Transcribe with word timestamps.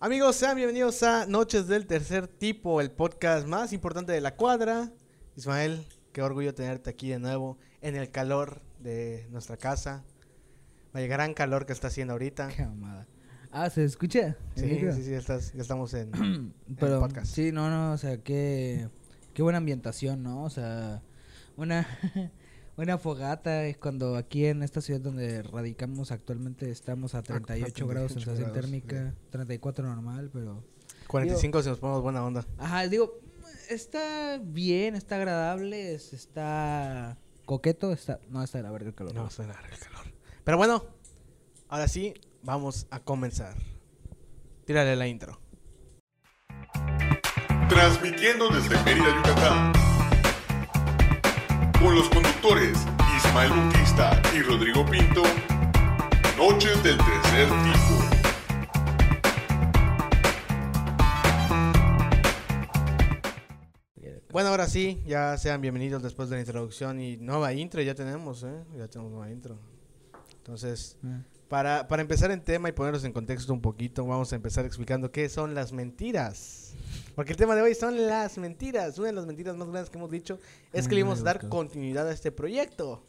Amigos, 0.00 0.36
sean 0.36 0.56
bienvenidos 0.56 1.02
a 1.02 1.26
Noches 1.26 1.66
del 1.66 1.86
Tercer 1.86 2.28
Tipo, 2.28 2.80
el 2.80 2.90
podcast 2.90 3.46
más 3.46 3.72
importante 3.72 4.12
de 4.12 4.20
la 4.20 4.36
cuadra. 4.36 4.92
Ismael, 5.36 5.86
qué 6.12 6.22
orgullo 6.22 6.54
tenerte 6.54 6.90
aquí 6.90 7.08
de 7.08 7.18
nuevo 7.18 7.58
en 7.80 7.96
el 7.96 8.10
calor 8.10 8.60
de 8.80 9.26
nuestra 9.30 9.56
casa. 9.56 10.04
Vaya 10.92 11.06
gran 11.06 11.34
calor 11.34 11.66
que 11.66 11.72
está 11.72 11.88
haciendo 11.88 12.12
ahorita. 12.12 12.48
Qué 12.48 12.64
mamada. 12.64 13.06
Ah, 13.50 13.70
¿se 13.70 13.84
escucha? 13.84 14.36
Sí, 14.54 14.80
sí, 14.92 15.02
sí, 15.02 15.14
estás- 15.14 15.52
ya 15.54 15.62
estamos 15.62 15.94
en... 15.94 16.14
en 16.14 16.54
Pero, 16.78 17.00
podcast. 17.00 17.26
sí, 17.34 17.52
no, 17.52 17.70
no, 17.70 17.92
o 17.92 17.98
sea, 17.98 18.18
qué, 18.18 18.88
qué 19.32 19.42
buena 19.42 19.58
ambientación, 19.58 20.22
¿no? 20.22 20.44
O 20.44 20.50
sea, 20.50 21.02
una, 21.56 21.86
una 22.76 22.98
fogata 22.98 23.64
es 23.66 23.76
cuando 23.78 24.16
aquí 24.16 24.46
en 24.46 24.62
esta 24.62 24.80
ciudad 24.80 25.00
donde 25.00 25.42
radicamos 25.42 26.10
actualmente 26.10 26.70
estamos 26.70 27.14
a 27.14 27.22
38 27.22 27.86
grados 27.86 28.12
38 28.12 28.14
sensación 28.14 28.52
grados, 28.52 28.60
térmica, 28.60 29.14
34 29.30 29.86
normal, 29.86 30.30
pero... 30.32 30.62
45 31.06 31.62
si 31.62 31.68
nos 31.68 31.78
ponemos 31.78 32.02
buena 32.02 32.24
onda. 32.24 32.44
Ajá, 32.58 32.88
digo, 32.88 33.20
está 33.70 34.38
bien, 34.42 34.94
está 34.96 35.16
agradable, 35.16 35.94
es- 35.94 36.12
está 36.12 37.18
coqueto, 37.44 37.92
está... 37.92 38.18
No, 38.30 38.42
está 38.42 38.58
de 38.58 38.64
la 38.64 38.70
verga 38.70 38.88
el 38.88 38.94
calor. 38.94 39.14
No, 39.14 39.30
suena 39.30 39.54
el 39.70 39.78
calor. 39.78 40.06
Pero 40.42 40.56
bueno, 40.56 40.84
ahora 41.68 41.86
sí, 41.88 42.14
vamos 42.42 42.86
a 42.90 43.00
comenzar. 43.00 43.54
Tírale 44.64 44.96
la 44.96 45.06
intro. 45.06 45.38
Transmitiendo 47.68 48.48
desde 48.48 48.82
Mérida, 48.84 49.16
Yucatán. 49.16 49.72
Con 51.80 51.94
los 51.94 52.08
conductores 52.08 52.78
Ismael 53.18 53.50
Bautista 53.50 54.20
y 54.34 54.40
Rodrigo 54.42 54.84
Pinto. 54.86 55.22
Noches 56.38 56.82
del 56.82 56.96
tercer 56.96 57.48
tipo. 57.48 58.04
Bueno, 64.30 64.48
ahora 64.48 64.66
sí, 64.66 65.00
ya 65.06 65.38
sean 65.38 65.60
bienvenidos 65.60 66.02
después 66.02 66.28
de 66.28 66.34
la 66.36 66.40
introducción 66.40 67.00
y 67.00 67.16
nueva 67.18 67.52
intro 67.52 67.80
ya 67.82 67.94
tenemos, 67.94 68.42
¿eh? 68.42 68.64
Ya 68.76 68.88
tenemos 68.88 69.12
nueva 69.12 69.30
intro. 69.30 69.56
Entonces, 70.38 70.98
Ah. 71.04 71.20
Para, 71.54 71.86
para 71.86 72.02
empezar 72.02 72.32
en 72.32 72.40
tema 72.40 72.68
y 72.68 72.72
ponerlos 72.72 73.04
en 73.04 73.12
contexto 73.12 73.52
un 73.52 73.60
poquito, 73.60 74.04
vamos 74.04 74.32
a 74.32 74.34
empezar 74.34 74.64
explicando 74.66 75.12
qué 75.12 75.28
son 75.28 75.54
las 75.54 75.72
mentiras. 75.72 76.72
Porque 77.14 77.30
el 77.30 77.36
tema 77.38 77.54
de 77.54 77.62
hoy 77.62 77.76
son 77.76 78.08
las 78.08 78.38
mentiras. 78.38 78.98
Una 78.98 79.06
de 79.06 79.12
las 79.12 79.24
mentiras 79.24 79.54
más 79.56 79.68
grandes 79.68 79.88
que 79.88 79.96
hemos 79.96 80.10
dicho 80.10 80.40
es 80.72 80.88
que 80.88 80.94
le 80.96 81.02
íbamos 81.02 81.20
a 81.20 81.22
dar 81.22 81.36
Oscar. 81.36 81.50
continuidad 81.50 82.08
a 82.08 82.12
este 82.12 82.32
proyecto. 82.32 83.04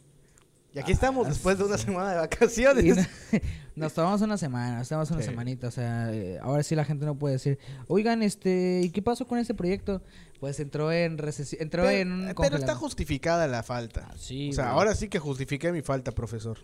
Y 0.76 0.78
aquí 0.80 0.92
Ah, 0.92 0.94
estamos 0.94 1.28
después 1.28 1.58
de 1.58 1.64
una 1.64 1.80
sí. 1.80 1.86
semana 1.86 2.12
de 2.12 2.18
vacaciones. 2.18 2.98
no- 2.98 3.40
nos 3.76 3.94
tomamos 3.96 4.22
una 4.22 4.38
semana, 4.38 4.78
nos 4.78 4.90
tomamos 4.90 5.10
una 5.10 5.22
Sí. 5.22 5.26
semanita, 5.30 5.68
o 5.70 5.72
sea, 5.72 6.14
eh, 6.14 6.38
ahora 6.40 6.62
sí 6.62 6.76
la 6.76 6.86
gente 6.86 7.04
no 7.08 7.16
puede 7.16 7.34
decir, 7.36 7.58
oigan, 7.88 8.22
este, 8.22 8.82
¿y 8.84 8.92
qué 8.92 9.02
pasó 9.02 9.26
con 9.26 9.40
este 9.40 9.56
proyecto? 9.56 10.04
Pues 10.40 10.60
entró 10.60 10.92
en 10.92 11.18
recesión, 11.18 11.64
entró 11.64 11.82
Pero, 11.82 11.98
en 11.98 12.12
un 12.12 12.34
pero 12.40 12.58
está 12.58 12.76
justificada 12.76 13.48
la 13.48 13.64
falta. 13.64 14.10
Ah, 14.12 14.16
sí, 14.20 14.52
o 14.52 14.54
sea, 14.54 14.70
ahora 14.70 14.94
sí 14.94 15.08
que 15.10 15.18
justifiqué 15.18 15.72
mi 15.72 15.82
falta, 15.82 16.12
profesor. 16.12 16.60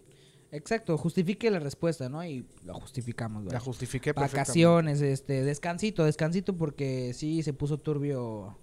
Exacto, 0.52 0.98
justifique 0.98 1.50
la 1.50 1.60
respuesta, 1.60 2.10
¿no? 2.10 2.24
Y 2.26 2.46
lo 2.66 2.74
justificamos, 2.74 3.44
güey. 3.44 3.54
La 3.54 3.60
justifiqué. 3.60 4.12
Vacaciones, 4.12 5.02
este, 5.02 5.44
descansito, 5.44 6.04
descansito 6.04 6.58
porque 6.58 7.14
sí 7.14 7.42
se 7.42 7.54
puso 7.54 7.78
turbio. 7.78 8.58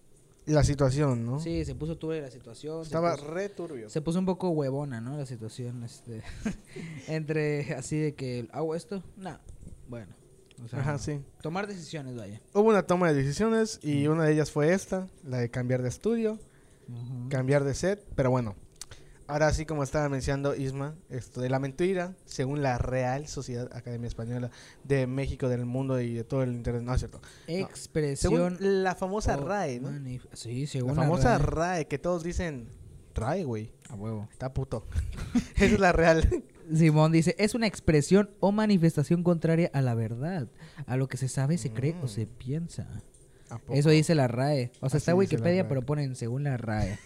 La 0.44 0.64
situación, 0.64 1.25
¿no? 1.27 1.41
Sí, 1.41 1.64
se 1.64 1.75
puso 1.75 1.97
turbio 1.97 2.20
la 2.22 2.31
situación. 2.31 2.83
Estaba 2.83 3.16
puso- 3.16 3.27
re 3.28 3.48
turbio. 3.48 3.89
Se 3.91 4.00
puso 4.00 4.19
un 4.19 4.27
poco 4.27 4.50
huevona, 4.50 5.00
¿no? 5.00 5.16
La 5.16 5.27
situación, 5.27 5.83
este. 5.83 6.22
entre 7.09 7.75
así 7.75 7.97
de 7.97 8.14
que 8.14 8.48
hago 8.53 8.75
esto, 8.75 9.03
no. 9.16 9.39
Bueno. 9.89 10.14
o 10.62 10.69
sea, 10.69 10.81
Ajá, 10.81 10.98
sí. 10.98 11.20
Tomar 11.42 11.66
decisiones, 11.66 12.16
vaya. 12.16 12.41
Hubo 12.53 12.69
una 12.69 12.83
toma 12.83 13.09
de 13.12 13.14
decisiones 13.22 13.81
y 13.83 14.06
una 14.09 14.25
de 14.25 14.33
ellas 14.34 14.50
fue 14.50 14.72
esta, 14.75 15.09
la 15.25 15.39
de 15.39 15.50
cambiar 15.50 15.83
de 15.83 15.89
estudio, 15.89 16.39
cambiar 17.31 17.65
de 17.65 17.75
set, 17.75 18.05
pero 18.15 18.31
bueno. 18.31 18.55
Ahora 19.28 19.53
sí, 19.53 19.66
como 19.66 19.83
estaba 19.83 20.09
mencionando 20.09 20.55
Isma, 20.56 20.94
esto 21.11 21.43
de 21.43 21.50
la 21.50 21.59
mentira, 21.59 22.15
según 22.25 22.62
la 22.62 22.78
Real 22.78 23.28
Sociedad 23.28 23.69
Academia 23.77 24.09
Española 24.09 24.50
de 24.84 25.06
México, 25.06 25.49
del 25.50 25.66
mundo 25.66 26.00
y 26.00 26.15
de 26.15 26.25
todo 26.25 26.43
el 26.43 26.55
internet, 26.55 26.83
no 26.83 26.94
es 26.94 27.00
cierto. 27.00 27.21
Expresión. 27.47 28.33
Según 28.33 28.83
la 28.83 28.94
famosa 28.94 29.37
RAE, 29.37 29.81
¿no? 29.81 29.91
Sí, 30.33 30.67
según 30.67 30.97
La 30.97 31.03
famosa 31.03 31.37
RAE. 31.37 31.47
RAE, 31.77 31.87
que 31.88 31.99
todos 31.99 32.22
dicen 32.22 32.69
RAE, 33.15 33.44
güey. 33.44 33.71
A 33.91 33.94
huevo. 33.97 34.28
Está 34.33 34.55
puto. 34.55 34.87
Esa 35.56 35.65
es 35.67 35.78
la 35.78 35.93
real. 35.93 36.44
Simón 36.75 37.12
dice, 37.12 37.34
es 37.38 37.55
una 37.55 37.67
expresión 37.67 38.31
o 38.41 38.50
manifestación 38.50 39.22
contraria 39.22 39.71
a 39.75 39.83
la 39.83 39.94
verdad, 39.94 40.49
a 40.87 40.97
lo 40.97 41.06
que 41.09 41.19
se 41.19 41.28
sabe, 41.28 41.59
se 41.59 41.71
cree 41.71 41.94
o 42.03 42.06
Mm. 42.06 42.09
se 42.09 42.27
piensa. 42.27 42.87
Eso 43.71 43.91
dice 43.91 44.15
la 44.15 44.27
RAE. 44.28 44.71
O 44.77 44.78
sea, 44.81 44.87
Así 44.88 44.97
está 44.99 45.11
la 45.12 45.17
Wikipedia, 45.17 45.69
pero 45.69 45.83
ponen 45.83 46.15
según 46.17 46.44
la 46.44 46.56
RAE. 46.56 46.99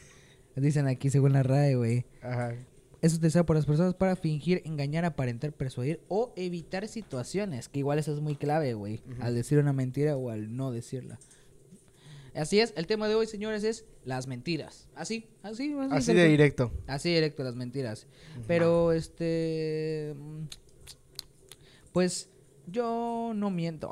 Dicen 0.56 0.86
aquí 0.86 1.10
según 1.10 1.32
la 1.32 1.42
RAE, 1.42 1.76
güey. 1.76 2.04
Ajá. 2.22 2.54
Es 3.00 3.14
utilizado 3.14 3.44
por 3.44 3.56
las 3.56 3.66
personas 3.66 3.94
para 3.94 4.14
fingir, 4.14 4.62
engañar, 4.64 5.04
aparentar, 5.04 5.52
persuadir 5.52 6.00
o 6.08 6.32
evitar 6.36 6.86
situaciones. 6.86 7.68
Que 7.68 7.80
igual 7.80 7.98
eso 7.98 8.12
es 8.12 8.20
muy 8.20 8.36
clave, 8.36 8.74
güey. 8.74 9.02
Al 9.20 9.34
decir 9.34 9.58
una 9.58 9.72
mentira 9.72 10.16
o 10.16 10.30
al 10.30 10.54
no 10.54 10.70
decirla. 10.70 11.18
Así 12.34 12.60
es, 12.60 12.72
el 12.76 12.86
tema 12.86 13.08
de 13.08 13.14
hoy, 13.14 13.26
señores, 13.26 13.64
es 13.64 13.84
las 14.04 14.26
mentiras. 14.26 14.88
Así, 14.94 15.26
así, 15.42 15.74
así. 15.78 15.94
Así 15.94 16.14
de 16.14 16.28
directo. 16.28 16.72
Así 16.86 17.12
directo, 17.12 17.42
las 17.42 17.56
mentiras. 17.56 18.06
Pero, 18.46 18.92
este... 18.92 20.14
Pues, 21.92 22.30
yo 22.66 23.32
no 23.34 23.50
miento. 23.50 23.90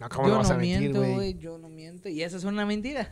No, 0.00 0.08
¿cómo 0.08 0.28
yo 0.28 0.32
no 0.32 0.38
vas 0.38 0.48
no 0.48 0.54
a 0.54 0.58
mentir, 0.58 0.80
miento, 0.80 1.04
güey. 1.04 1.38
Yo 1.38 1.58
no 1.58 1.68
miento. 1.68 2.08
Y 2.08 2.22
esa 2.22 2.36
es 2.36 2.44
una 2.44 2.64
mentira. 2.64 3.08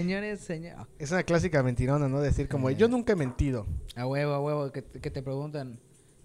Señores, 0.00 0.40
señor. 0.40 0.86
Es 0.98 1.10
una 1.10 1.22
clásica 1.22 1.62
mentirona, 1.62 2.08
¿no? 2.08 2.20
Decir 2.20 2.48
como, 2.48 2.70
yo 2.70 2.86
nunca 2.88 3.14
he 3.14 3.16
mentido. 3.16 3.66
A 3.94 4.06
huevo, 4.06 4.32
a 4.34 4.40
huevo, 4.40 4.70
que, 4.72 4.82
te- 4.82 5.00
que 5.00 5.10
te 5.10 5.22
preguntan, 5.22 5.78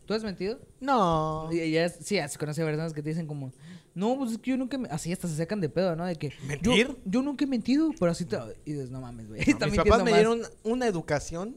¿tú 0.06 0.14
has 0.14 0.24
mentido? 0.24 0.60
No. 0.82 1.48
Y 1.52 1.72
ya, 1.72 1.88
sí, 1.88 2.20
así 2.20 2.38
conoce 2.38 2.64
personas 2.66 2.94
que 2.94 3.02
te 3.02 3.10
dicen 3.10 3.28
como, 3.28 3.54
no, 3.96 4.18
pues 4.18 4.32
es 4.34 4.38
que 4.40 4.52
yo 4.52 4.58
nunca, 4.58 4.78
me-". 4.78 4.90
así 4.90 5.12
hasta 5.14 5.28
se 5.30 5.36
sacan 5.38 5.62
de 5.62 5.70
pedo, 5.70 5.96
¿no? 5.96 6.06
De 6.06 6.18
que, 6.18 6.34
¿Mentir? 6.48 6.88
Yo, 6.88 6.98
yo 7.06 7.22
nunca 7.22 7.46
he 7.46 7.48
mentido, 7.48 7.92
pero 7.98 8.12
así 8.12 8.26
te... 8.26 8.38
Y 8.66 8.74
dices, 8.74 8.90
no 8.92 9.00
mames, 9.00 9.30
güey, 9.30 9.42
No, 9.60 9.68
mis 9.68 9.76
papás 9.78 10.04
me 10.04 10.12
más". 10.12 10.20
dieron 10.20 10.42
una 10.64 10.86
educación 10.88 11.56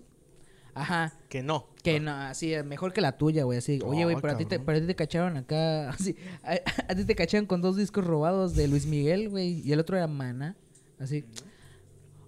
Ajá, 0.76 1.14
que 1.28 1.42
no. 1.42 1.66
que 1.84 1.98
no, 2.00 2.12
así, 2.12 2.52
eh, 2.54 2.62
mejor 2.64 2.92
que 2.92 3.00
la 3.00 3.16
tuya, 3.16 3.44
güey, 3.44 3.58
así, 3.58 3.80
oye, 3.84 4.04
güey, 4.04 4.16
Ay, 4.16 4.20
pero 4.22 4.34
a 4.34 4.36
ti, 4.36 4.44
te, 4.44 4.50
cabrón. 4.56 4.66
pero 4.66 4.78
a 4.78 4.80
ti 4.80 4.86
te 4.88 4.94
cacharon 4.96 5.36
acá, 5.36 5.88
así, 5.90 6.16
a, 6.42 6.58
a 6.88 6.94
ti 6.94 7.04
te 7.04 7.14
cacharon 7.14 7.46
con 7.46 7.60
dos 7.60 7.76
discos 7.76 8.04
robados 8.04 8.54
de 8.56 8.66
Luis 8.68 8.84
Miguel, 8.86 9.28
güey, 9.30 9.60
y 9.64 9.72
el 9.72 9.78
otro 9.80 9.96
era 9.96 10.06
Mana, 10.08 10.56
así. 10.98 11.24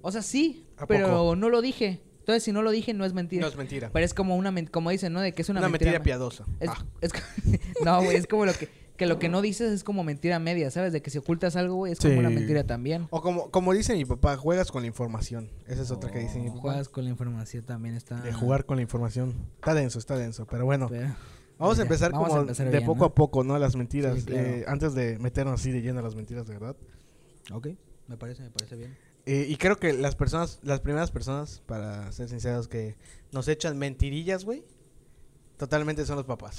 O 0.06 0.12
sea, 0.12 0.22
sí, 0.22 0.66
¿A 0.78 0.86
pero 0.86 1.08
poco? 1.08 1.36
no 1.36 1.48
lo 1.50 1.60
dije. 1.62 2.00
Entonces, 2.20 2.42
si 2.42 2.52
no 2.52 2.62
lo 2.62 2.70
dije, 2.70 2.92
no 2.94 3.04
es 3.04 3.12
mentira. 3.12 3.42
No 3.42 3.48
es 3.48 3.56
mentira. 3.56 3.90
Pero 3.92 4.04
es 4.04 4.14
como 4.14 4.36
una, 4.36 4.52
como 4.70 4.90
dicen, 4.90 5.12
¿no? 5.12 5.20
De 5.20 5.32
que 5.32 5.42
es 5.42 5.48
una, 5.48 5.60
Una, 5.60 5.68
mentira, 5.68 5.90
mentira 5.92 6.02
piadosa. 6.04 6.44
Es, 6.60 6.70
Ah. 6.70 6.84
es 7.00 7.12
no, 7.84 8.02
güey, 8.02 8.16
es 8.16 8.26
como 8.26 8.46
lo 8.46 8.52
que, 8.52 8.68
que 8.96 9.06
lo 9.06 9.18
que 9.18 9.28
no 9.28 9.42
dices 9.42 9.72
es 9.72 9.84
como 9.84 10.02
mentira 10.04 10.38
media, 10.38 10.70
¿sabes? 10.70 10.92
De 10.92 11.02
que 11.02 11.10
si 11.10 11.18
ocultas 11.18 11.54
algo, 11.56 11.74
güey, 11.76 11.92
es 11.92 11.98
como 12.00 12.18
una 12.18 12.30
mentira 12.30 12.64
también. 12.64 13.06
O 13.10 13.20
como, 13.22 13.50
como 13.50 13.72
dice 13.72 13.94
mi 13.94 14.04
papá, 14.04 14.36
juegas 14.36 14.70
con 14.72 14.82
la 14.82 14.88
información. 14.88 15.50
Esa 15.66 15.82
es 15.82 15.90
otra 15.90 16.10
que 16.10 16.18
dice 16.20 16.38
mi 16.38 16.48
Oh, 16.48 16.54
papá. 16.54 16.60
Juegas 16.62 16.88
con 16.88 17.04
la 17.04 17.10
información 17.10 17.64
también 17.64 17.94
está. 17.94 18.20
De 18.20 18.32
jugar 18.32 18.64
con 18.64 18.76
la 18.76 18.82
información. 18.82 19.34
Está 19.56 19.74
denso, 19.74 19.98
está 19.98 20.16
denso. 20.16 20.46
Pero 20.46 20.64
bueno, 20.64 20.88
Pero- 20.88 21.14
vamos 21.58 21.74
a 21.74 21.78
ya, 21.78 21.82
empezar 21.82 22.10
vamos 22.12 22.26
a 22.26 22.30
como 22.30 22.40
empezar 22.42 22.66
de 22.66 22.72
bien, 22.72 22.86
poco 22.86 23.00
¿no? 23.00 23.04
a 23.06 23.14
poco, 23.14 23.44
¿no? 23.44 23.58
Las 23.58 23.76
mentiras. 23.76 24.16
Sí, 24.18 24.24
claro. 24.24 24.46
eh, 24.48 24.64
antes 24.66 24.94
de 24.94 25.18
meternos 25.18 25.60
así 25.60 25.70
de 25.72 25.80
lleno 25.82 26.00
a 26.00 26.02
las 26.02 26.14
mentiras, 26.16 26.46
de 26.46 26.54
verdad. 26.54 26.76
Ok, 27.52 27.68
me 28.08 28.16
parece, 28.16 28.42
me 28.42 28.50
parece 28.50 28.76
bien. 28.76 28.96
Eh, 29.26 29.46
y 29.48 29.56
creo 29.56 29.76
que 29.76 29.92
las 29.92 30.14
personas, 30.14 30.60
las 30.62 30.80
primeras 30.80 31.10
personas, 31.10 31.60
para 31.66 32.10
ser 32.12 32.28
sinceros, 32.28 32.68
que 32.68 32.96
nos 33.32 33.48
echan 33.48 33.76
mentirillas, 33.76 34.44
güey, 34.44 34.64
totalmente 35.56 36.06
son 36.06 36.16
los 36.16 36.26
papás. 36.26 36.58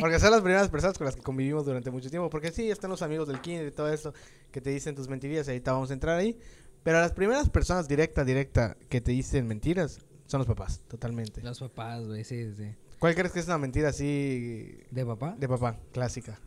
Porque 0.00 0.18
son 0.18 0.32
las 0.32 0.40
primeras 0.40 0.68
personas 0.68 0.98
con 0.98 1.04
las 1.04 1.14
que 1.14 1.22
convivimos 1.22 1.64
durante 1.64 1.90
mucho 1.90 2.10
tiempo. 2.10 2.28
Porque 2.28 2.50
sí, 2.50 2.68
están 2.70 2.90
los 2.90 3.02
amigos 3.02 3.28
del 3.28 3.40
kinder 3.40 3.68
y 3.68 3.70
todo 3.70 3.92
eso 3.92 4.12
que 4.50 4.60
te 4.60 4.70
dicen 4.70 4.94
tus 4.94 5.08
mentirillas 5.08 5.46
y 5.46 5.50
ahorita 5.50 5.72
vamos 5.72 5.90
a 5.90 5.94
entrar 5.94 6.18
ahí. 6.18 6.36
Pero 6.82 6.98
las 6.98 7.12
primeras 7.12 7.48
personas 7.48 7.86
directa, 7.86 8.24
directa 8.24 8.76
que 8.88 9.00
te 9.00 9.12
dicen 9.12 9.46
mentiras 9.46 10.00
son 10.26 10.38
los 10.38 10.46
papás, 10.46 10.80
totalmente. 10.88 11.42
Los 11.42 11.60
papás, 11.60 12.06
güey, 12.06 12.24
sí, 12.24 12.52
sí. 12.56 12.74
¿Cuál 12.98 13.14
crees 13.14 13.32
que 13.32 13.40
es 13.40 13.46
una 13.46 13.58
mentira 13.58 13.88
así 13.90 14.78
¿De 14.90 15.06
papá? 15.06 15.34
de 15.38 15.48
papá, 15.48 15.78
clásica? 15.92 16.40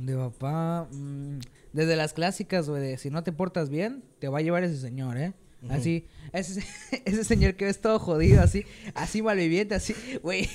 De 0.00 0.16
papá. 0.16 0.88
mm, 0.90 1.38
desde 1.72 1.96
las 1.96 2.12
clásicas, 2.12 2.68
güey, 2.68 2.82
de 2.82 2.98
si 2.98 3.10
no 3.10 3.22
te 3.22 3.32
portas 3.32 3.68
bien, 3.68 4.02
te 4.18 4.28
va 4.28 4.38
a 4.38 4.42
llevar 4.42 4.64
ese 4.64 4.78
señor, 4.78 5.16
¿eh? 5.18 5.34
Así, 5.68 6.06
ese, 6.32 6.64
ese 7.04 7.22
señor 7.22 7.54
que 7.54 7.66
ves 7.66 7.80
todo 7.80 7.98
jodido, 7.98 8.40
así, 8.40 8.64
así 8.94 9.20
malviviente, 9.20 9.74
así, 9.74 9.94
güey, 10.22 10.48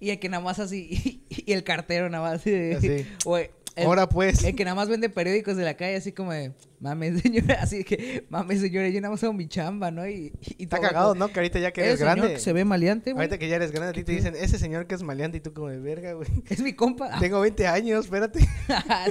y 0.00 0.10
el 0.10 0.20
que 0.20 0.28
nada 0.28 0.42
más 0.42 0.60
así, 0.60 1.20
y, 1.28 1.52
el 1.52 1.64
cartero 1.64 2.08
nada 2.08 2.30
más 2.30 2.40
así, 2.40 3.04
güey, 3.24 3.50
Ahora 3.76 4.08
pues. 4.08 4.44
El 4.44 4.54
que 4.54 4.64
nada 4.64 4.74
más 4.74 4.88
vende 4.88 5.08
periódicos 5.08 5.56
de 5.56 5.64
la 5.64 5.74
calle, 5.74 5.96
así 5.96 6.12
como 6.12 6.32
de, 6.32 6.52
mames, 6.84 7.20
señora, 7.22 7.58
así 7.62 7.82
que, 7.82 8.24
mames, 8.28 8.60
señora, 8.60 8.88
yo 8.90 9.00
nada 9.00 9.10
más 9.12 9.24
hago 9.24 9.32
mi 9.32 9.48
chamba, 9.48 9.90
¿no? 9.90 10.06
Y, 10.06 10.32
y 10.58 10.64
Está 10.64 10.76
todo- 10.76 10.86
cagado, 10.88 11.14
¿no? 11.14 11.28
Que 11.28 11.40
ahorita 11.40 11.58
ya 11.58 11.72
que 11.72 11.80
eres 11.80 11.98
señor 11.98 12.16
grande. 12.16 12.34
que 12.34 12.40
se 12.40 12.52
ve 12.52 12.64
maleante, 12.64 13.12
güey. 13.12 13.24
Ahorita 13.24 13.38
que 13.38 13.48
ya 13.48 13.56
eres 13.56 13.72
grande, 13.72 13.90
a 13.90 13.92
ti 13.92 14.04
te 14.04 14.12
dicen, 14.12 14.34
ese 14.36 14.58
señor 14.58 14.86
que 14.86 14.94
es 14.94 15.02
maleante 15.02 15.38
y 15.38 15.40
tú 15.40 15.52
como 15.54 15.68
de 15.68 15.78
verga, 15.80 16.12
güey. 16.12 16.28
Es 16.48 16.60
mi 16.60 16.74
compa. 16.74 17.08
Ah, 17.12 17.18
Tengo 17.20 17.40
20 17.40 17.66
años, 17.66 18.04
espérate. 18.04 18.46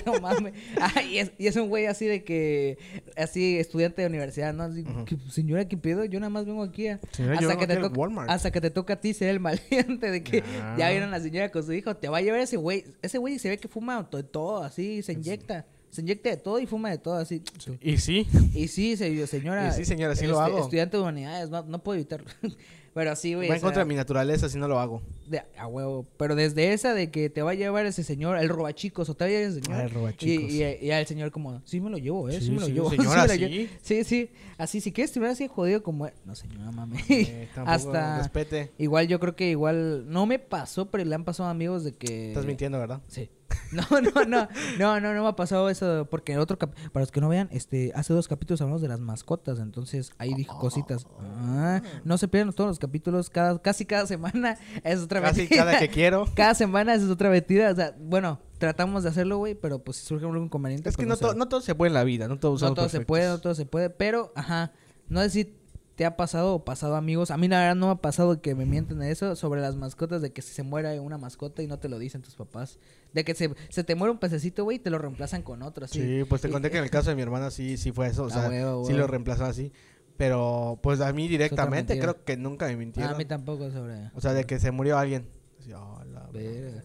no 0.05 0.19
mames. 0.21 0.53
Ah, 0.79 1.01
y, 1.01 1.17
es, 1.17 1.31
y 1.37 1.47
es 1.47 1.55
un 1.55 1.67
güey 1.69 1.87
así 1.87 2.05
de 2.05 2.23
que, 2.23 2.77
así, 3.17 3.57
estudiante 3.57 4.01
de 4.03 4.07
universidad, 4.07 4.53
¿no? 4.53 4.63
Así, 4.63 4.81
Ujú. 4.81 5.05
que, 5.05 5.17
señora, 5.29 5.67
¿qué 5.67 5.75
pedo? 5.77 6.05
Yo 6.05 6.19
nada 6.19 6.29
más 6.29 6.45
vengo 6.45 6.63
aquí 6.63 6.87
a... 6.87 6.99
Señora, 7.11 7.39
hasta, 7.39 7.57
que 7.57 7.67
te 7.67 7.75
toca, 7.77 7.99
Walmart. 7.99 8.29
hasta 8.29 8.51
que 8.51 8.61
te 8.61 8.69
toca 8.69 8.93
a 8.93 8.99
ti 9.01 9.13
ser 9.13 9.29
el 9.29 9.39
maleante 9.39 10.11
de 10.11 10.23
que 10.23 10.43
Ah. 10.61 10.75
ya 10.77 10.89
vieron 10.89 11.09
a 11.09 11.17
la 11.17 11.19
señora 11.23 11.49
con 11.49 11.63
su 11.63 11.73
hijo. 11.73 11.95
Te 11.95 12.09
va 12.09 12.17
a 12.19 12.21
llevar 12.21 12.39
ese 12.39 12.57
güey. 12.57 12.83
Ese 13.01 13.17
güey 13.17 13.39
se 13.39 13.49
ve 13.49 13.57
que 13.57 13.67
fuma 13.67 14.07
todo, 14.09 14.63
así, 14.63 15.01
se 15.01 15.13
inyecta. 15.13 15.65
Se 15.93 16.01
inyecta 16.01 16.29
de 16.31 16.37
todo 16.37 16.59
y 16.59 16.65
fuma 16.65 16.89
de 16.89 16.97
todo, 16.97 17.15
así. 17.17 17.43
Y 17.81 17.97
sí. 17.97 18.27
Y 18.55 18.67
sí, 18.67 18.97
se- 18.97 19.27
señora. 19.27 19.69
Y 19.69 19.71
sí, 19.73 19.85
señora, 19.85 20.15
sí 20.15 20.25
lo 20.25 20.39
hago. 20.39 20.59
Estudiante 20.59 20.97
de 20.97 21.01
humanidades, 21.03 21.49
no, 21.51 21.61
no 21.63 21.83
puedo 21.83 21.95
evitarlo. 21.99 22.25
Pero 22.95 23.15
sí, 23.15 23.33
güey. 23.33 23.49
Va 23.49 23.55
en 23.55 23.61
contra 23.61 23.81
de 23.83 23.87
mi 23.89 23.95
naturaleza 23.95 24.47
si 24.49 24.57
no 24.59 24.67
lo 24.67 24.79
hago. 24.79 25.01
de- 25.27 25.41
a 25.57 25.65
huevo. 25.67 26.05
Pero 26.17 26.35
desde 26.35 26.73
esa 26.73 26.93
de 26.93 27.09
que 27.09 27.29
te 27.29 27.41
va 27.41 27.51
a 27.51 27.53
llevar 27.55 27.85
ese 27.87 28.03
señor, 28.03 28.37
el 28.37 28.49
robachicos, 28.49 29.09
o 29.09 29.15
te 29.15 29.23
va 29.23 29.27
a 29.27 29.31
llevar 29.31 29.49
ese 29.51 29.61
señor. 29.61 29.79
Ah, 29.79 29.83
el 29.83 29.89
robachicos. 29.91 30.51
Y, 30.51 30.63
y, 30.63 30.77
y 30.87 30.91
al 30.91 31.05
señor 31.07 31.31
como, 31.31 31.61
sí 31.65 31.79
me 31.79 31.89
lo 31.89 31.97
llevo, 31.97 32.29
eh, 32.29 32.33
sí, 32.39 32.45
Sí, 32.45 32.51
me 32.51 32.59
lo 32.59 32.65
sí, 32.67 32.73
llevo. 32.73 32.89
señora, 32.91 33.27
sí. 33.27 33.37
llevo". 33.39 33.69
Sí, 33.81 34.03
sí. 34.03 34.29
Así, 34.59 34.79
si 34.81 34.91
quieres 34.91 35.11
terminar 35.11 35.33
así 35.33 35.47
jodido 35.47 35.81
como... 35.81 36.07
No, 36.25 36.35
señora, 36.35 36.71
mami. 36.71 36.97
Eh, 37.09 37.49
Hasta... 37.65 38.17
Respete. 38.19 38.71
Igual 38.77 39.07
yo 39.07 39.19
creo 39.19 39.35
que 39.35 39.49
igual... 39.49 40.05
No 40.11 40.25
me 40.27 40.37
pasó, 40.39 40.89
pero 40.91 41.03
le 41.03 41.13
han 41.15 41.23
pasado 41.23 41.49
amigos 41.49 41.83
de 41.83 41.93
que... 41.93 42.29
Estás 42.29 42.45
mintiendo, 42.45 42.77
¿verdad? 42.79 43.01
Sí. 43.07 43.29
No, 43.73 43.83
no, 43.89 44.11
no, 44.25 44.47
no, 44.77 44.99
no, 44.99 45.13
no 45.15 45.23
me 45.23 45.27
ha 45.29 45.35
pasado 45.35 45.67
eso 45.69 46.07
porque 46.09 46.33
el 46.33 46.39
otro 46.39 46.59
cap- 46.59 46.75
para 46.91 47.01
los 47.03 47.11
que 47.11 47.21
no 47.21 47.27
vean, 47.29 47.49
este, 47.51 47.91
hace 47.95 48.13
dos 48.13 48.27
capítulos 48.27 48.61
hablamos 48.61 48.81
de 48.83 48.87
las 48.87 48.99
mascotas, 48.99 49.57
entonces 49.59 50.11
ahí 50.19 50.33
dijo 50.35 50.59
cositas. 50.59 51.07
Ah, 51.19 51.81
no 52.03 52.17
se 52.19 52.27
pierdan 52.27 52.53
todos 52.53 52.67
los 52.69 52.79
capítulos, 52.79 53.29
cada, 53.31 53.59
casi 53.59 53.85
cada 53.85 54.05
semana 54.05 54.57
es 54.83 54.99
otra 54.99 55.21
Casi 55.21 55.47
cada 55.47 55.79
que 55.79 55.89
quiero. 55.89 56.25
Cada 56.35 56.53
semana 56.53 56.93
es 56.93 57.03
otra 57.03 57.29
mentira, 57.29 57.71
o 57.71 57.75
sea, 57.75 57.95
bueno, 57.99 58.39
tratamos 58.59 59.03
de 59.03 59.09
hacerlo, 59.09 59.37
güey, 59.37 59.55
pero 59.55 59.79
pues 59.79 59.97
si 59.97 60.05
surge 60.05 60.25
algún 60.25 60.43
inconveniente. 60.45 60.89
Es 60.89 60.95
que 60.97 61.05
pues, 61.07 61.19
no, 61.21 61.33
no 61.33 61.47
todo 61.47 61.61
se 61.61 61.73
puede 61.73 61.87
en 61.89 61.93
la 61.95 62.03
vida, 62.03 62.27
no 62.27 62.37
todo 62.37 62.57
no 62.59 62.73
todo 62.75 62.89
se 62.89 63.01
puede, 63.01 63.27
no 63.27 63.39
todo 63.39 63.55
se 63.55 63.65
puede, 63.65 63.89
pero, 63.89 64.31
ajá, 64.35 64.71
no 65.09 65.27
si 65.29 65.55
te 65.95 66.05
ha 66.05 66.15
pasado 66.17 66.55
o 66.55 66.63
pasado 66.65 66.95
amigos. 66.95 67.29
A 67.31 67.37
mí 67.37 67.47
la 67.47 67.59
verdad 67.59 67.75
no 67.75 67.85
me 67.87 67.91
ha 67.93 67.95
pasado 68.01 68.41
que 68.41 68.55
me 68.55 68.65
mienten 68.65 68.99
de 68.99 69.11
eso 69.11 69.35
sobre 69.35 69.61
las 69.61 69.75
mascotas, 69.75 70.21
de 70.21 70.31
que 70.33 70.41
si 70.41 70.53
se 70.53 70.63
muera 70.63 70.99
una 71.01 71.17
mascota 71.17 71.61
y 71.61 71.67
no 71.67 71.77
te 71.79 71.87
lo 71.89 71.99
dicen 71.99 72.21
tus 72.21 72.35
papás. 72.35 72.79
De 73.13 73.23
que 73.23 73.35
se, 73.35 73.51
se 73.69 73.83
te 73.83 73.93
muere 73.95 74.11
un 74.11 74.17
pececito, 74.17 74.63
güey, 74.63 74.77
y 74.77 74.79
te 74.79 74.89
lo 74.89 74.97
reemplazan 74.97 75.43
con 75.43 75.61
otro, 75.61 75.85
así. 75.85 76.01
Sí, 76.01 76.23
pues 76.27 76.41
te 76.41 76.47
Y- 76.47 76.51
conté 76.51 76.71
que 76.71 76.77
en 76.79 76.83
el 76.83 76.89
caso 76.89 77.09
de 77.11 77.15
mi 77.15 77.21
hermana 77.21 77.51
sí, 77.51 77.77
sí 77.77 77.91
fue 77.91 78.07
eso. 78.07 78.23
O 78.23 78.27
Ah, 78.27 78.29
sea, 78.31 78.49
huevo, 78.49 78.83
sí 78.85 78.93
huevo. 78.93 79.01
lo 79.01 79.07
reemplazó 79.07 79.45
así. 79.45 79.71
Pero 80.17 80.79
pues 80.83 81.01
a 81.01 81.11
mí 81.11 81.27
directamente 81.27 81.97
creo 81.99 82.23
que 82.23 82.37
nunca 82.37 82.67
me 82.67 82.77
mintieron. 82.77 83.13
a 83.13 83.17
mí 83.17 83.25
tampoco 83.25 83.71
sobre... 83.71 84.11
O 84.13 84.21
sea, 84.21 84.33
de 84.33 84.43
que 84.45 84.59
se 84.59 84.71
murió 84.71 84.97
alguien. 84.97 85.27
Así, 85.59 85.71
"Ah, 85.75 86.03
la 86.11 86.27
Verga. 86.31 86.83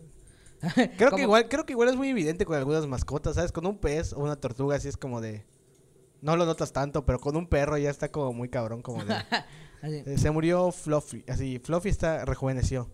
Creo 0.97 1.11
que 1.13 1.23
igual, 1.23 1.49
creo 1.49 1.65
que 1.67 1.73
igual 1.73 1.89
es 1.89 1.97
muy 1.97 2.09
evidente 2.09 2.45
con 2.47 2.57
algunas 2.57 2.87
mascotas, 2.87 3.37
¿sabes? 3.37 3.53
Con 3.53 3.67
un 3.67 3.79
pez 3.79 4.13
o 4.13 4.21
una 4.21 4.37
tortuga 4.37 4.77
así 4.77 4.89
es 4.89 4.97
como 4.97 5.21
de 5.21 5.45
no 6.21 6.37
lo 6.37 6.47
notas 6.47 6.73
tanto, 6.73 7.05
pero 7.05 7.19
con 7.21 7.37
un 7.37 7.47
perro 7.49 7.79
ya 7.79 7.91
está 7.91 8.11
como 8.11 8.33
muy 8.33 8.49
cabrón, 8.49 8.83
como 8.83 9.05
de 9.05 9.15
Así, 9.83 10.03
eh, 10.07 10.19
se 10.19 10.31
murió 10.33 10.73
Fluffy, 10.73 11.25
así 11.29 11.61
Fluffy 11.61 11.89
está 11.91 12.25
rejuveneció. 12.25 12.89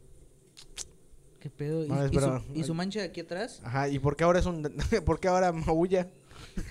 ¿Qué 1.40 1.50
pedo? 1.50 1.84
¿Y, 1.84 1.88
No, 1.88 2.02
es 2.04 2.12
y 2.12 2.18
su, 2.18 2.42
y 2.54 2.64
su 2.64 2.74
mancha 2.74 3.00
de 3.00 3.06
aquí 3.06 3.20
atrás? 3.20 3.60
Ajá, 3.64 3.88
¿y 3.88 3.98
por 3.98 4.16
qué 4.16 4.24
ahora 4.24 4.38
es 4.38 4.46
un 4.46 4.62
por 5.06 5.20
qué 5.20 5.28
ahora 5.28 5.52
maulla? 5.52 6.08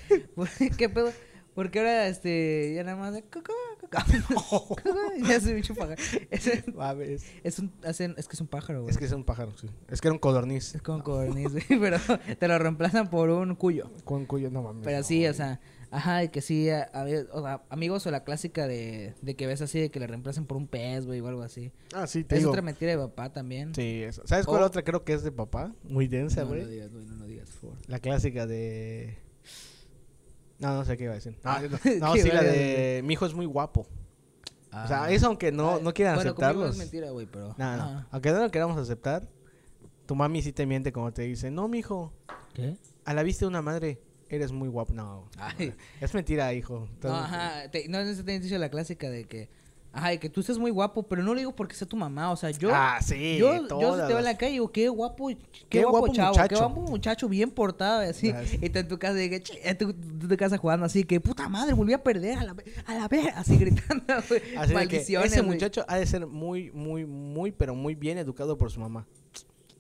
¿Qué 0.78 0.90
pedo? 0.90 1.12
Porque 1.56 1.78
ahora, 1.78 2.08
este, 2.08 2.74
ya 2.76 2.84
nada 2.84 2.98
más 2.98 3.14
de... 3.14 3.22
Coco, 3.22 3.54
coco, 3.80 4.04
ya 5.28 5.40
se 5.40 5.54
me 5.54 5.60
echó 5.60 5.76
pájaro. 5.76 6.02
Es, 6.32 7.60
un, 7.60 7.72
hacen- 7.84 8.16
es 8.18 8.28
que 8.28 8.34
es 8.36 8.42
un 8.42 8.48
pájaro, 8.48 8.82
güey. 8.82 8.92
Es 8.92 8.98
que 8.98 9.06
es 9.06 9.12
un 9.12 9.24
pájaro, 9.24 9.56
sí. 9.56 9.70
Es 9.88 10.02
que 10.02 10.08
era 10.08 10.14
un 10.14 10.20
codorniz 10.20 10.74
Es 10.74 10.82
como 10.82 11.04
codorniz, 11.04 11.52
güey, 11.52 11.80
pero 11.80 12.00
te 12.40 12.48
lo 12.48 12.58
reemplazan 12.58 13.12
por 13.12 13.30
un 13.30 13.54
cuyo. 13.54 13.92
con 14.04 14.26
cuyo 14.26 14.50
no 14.50 14.64
mames. 14.64 14.84
Pero 14.84 14.98
no, 14.98 15.04
sí, 15.04 15.28
o 15.28 15.34
sea, 15.36 15.60
ajá, 15.94 16.24
y 16.24 16.30
que 16.30 16.42
sí, 16.42 16.69
a- 16.69 16.90
o 17.31 17.42
sea, 17.42 17.63
amigos 17.69 18.06
o 18.07 18.12
la 18.12 18.24
clásica 18.24 18.68
de, 18.68 19.13
de 19.22 19.36
que 19.36 19.48
ves 19.48 19.62
así, 19.62 19.80
de 19.80 19.92
que 19.92 20.00
le 20.00 20.07
reemplacen 20.07 20.45
por 20.45 20.57
un 20.57 20.68
pez, 20.68 21.06
güey, 21.06 21.19
o 21.22 21.28
algo 21.28 21.44
así. 21.44 21.72
Ah, 21.94 22.07
sí, 22.07 22.24
te 22.24 22.36
Es 22.36 22.40
digo. 22.42 22.51
otra 22.51 22.62
mentira 22.62 22.92
de 22.92 22.98
papá 22.98 23.31
también. 23.31 23.74
Sí, 23.75 24.04
eso. 24.04 24.22
¿Sabes 24.25 24.45
cuál 24.45 24.63
otra 24.63 24.81
creo 24.84 25.04
que 25.04 25.13
es 25.13 25.24
de 25.24 25.31
papá? 25.31 25.74
Muy 25.84 26.07
densa, 26.07 26.42
no 26.42 26.48
güey. 26.50 26.62
lo 26.63 26.68
digas, 26.68 26.92
güey, 26.92 27.06
no 27.06 27.16
lo 27.16 27.25
digas, 27.25 27.50
por 27.51 27.60
favor. 27.72 27.78
La 27.88 28.00
clásica 28.00 28.45
de. 28.48 29.18
No, 30.60 30.74
no 30.75 30.86
sé 30.86 30.98
qué 30.98 31.04
iba 31.06 31.13
a 31.13 31.16
decir. 31.16 31.38
Ah, 31.44 31.62
No, 31.62 31.69
no, 32.07 32.13
¿qué 32.13 32.22
sí, 32.24 32.30
la 32.30 32.42
de. 32.44 33.01
Mi 33.04 33.13
hijo 33.13 33.25
es 33.25 33.34
muy 33.34 33.46
guapo. 33.46 33.86
O 34.72 34.88
sea, 34.88 35.12
eso 35.12 35.28
aunque 35.28 35.51
no, 35.51 35.75
Ah, 35.75 35.80
no 35.84 35.94
quieran 35.94 36.16
bueno, 36.16 36.31
aceptarlos. 36.31 36.72
es 36.72 36.78
mentira, 36.78 37.12
güey, 37.12 37.28
pero... 37.28 37.54
No, 37.60 37.78
no. 37.78 38.07
Aunque 38.10 38.31
no 38.31 38.39
lo 38.42 38.50
queramos 38.50 38.75
aceptar, 38.80 39.28
tu 40.07 40.16
mami 40.16 40.42
sí 40.42 40.51
te 40.51 40.66
miente 40.66 40.92
como 40.92 41.13
te 41.13 41.22
dice: 41.24 41.51
No, 41.51 41.68
mijo, 41.68 42.12
¿Qué? 42.56 42.78
a 43.06 43.13
la 43.13 43.22
vista 43.22 43.46
de 43.46 43.50
una 43.50 43.62
madre 43.62 44.01
eres 44.36 44.52
muy 44.52 44.70
guapo. 44.70 44.94
No, 44.94 45.30
Ay. 45.38 45.74
es 46.02 46.14
mentira, 46.14 46.54
hijo. 46.54 46.88
No, 47.04 47.16
ajá, 47.16 47.70
te, 47.72 47.88
no, 47.88 48.00
te 48.04 48.40
dicho 48.40 48.58
la 48.58 48.70
clásica 48.70 49.10
de 49.10 49.26
que... 49.26 49.50
De 50.10 50.20
que 50.20 50.28
tú 50.28 50.40
estés 50.42 50.58
muy 50.58 50.72
guapo, 50.72 51.04
pero 51.04 51.22
no 51.22 51.36
lo 51.36 51.40
digo 51.40 51.56
porque 51.56 51.76
sea 51.76 51.88
tu 51.88 51.96
mamá, 51.96 52.32
o 52.32 52.36
sea, 52.36 52.50
yo... 52.50 52.72
ah, 52.74 52.98
sí. 53.00 53.38
yo, 53.38 53.68
yo 53.68 53.94
si 53.94 54.02
te 54.02 54.08
veo 54.08 54.18
en 54.18 54.24
la 54.24 54.36
calle 54.36 54.50
y 54.50 54.54
digo, 54.54 54.72
qué 54.72 54.90
guapo, 54.90 55.28
qué, 55.28 55.38
Qué 55.70 55.84
guapo, 55.84 56.00
guapo 56.00 56.14
chavo, 56.16 56.34
qué 56.34 56.42
muchacho. 56.42 56.58
guapo 56.58 56.82
muchacho, 56.82 57.30
bien 57.30 57.52
portado, 57.52 58.04
y 58.04 58.08
así. 58.08 58.34
Sí. 58.48 58.58
Y 58.60 58.70
tú 58.72 58.80
en 58.80 58.88
tu 58.88 58.98
casa, 58.98 59.20
tú, 59.78 59.94
tú 59.94 60.28
tu 60.28 60.36
casa 60.36 60.58
jugando 60.58 60.88
así, 60.88 61.04
que 61.04 61.22
puta 61.22 61.48
madre, 61.48 61.74
volví 61.74 61.94
a 61.94 62.02
perder, 62.02 62.40
a 62.40 62.44
la, 62.44 62.56
a 62.88 62.96
la 62.96 63.08
vez, 63.08 63.28
así 63.36 63.56
gritando, 63.56 64.04
güey, 64.30 64.42
Así 64.58 64.70
que 64.70 64.74
maldiciones, 64.74 65.32
ese 65.32 65.42
güey. 65.42 65.52
muchacho 65.54 65.86
ha 65.88 65.98
de 65.98 66.08
ser 66.08 66.26
muy, 66.26 66.72
muy, 66.72 67.06
muy, 67.06 67.52
pero 67.52 67.76
muy 67.76 67.94
bien 67.94 68.18
educado 68.18 68.58
por 68.58 68.72
su 68.72 68.80
mamá. 68.80 69.06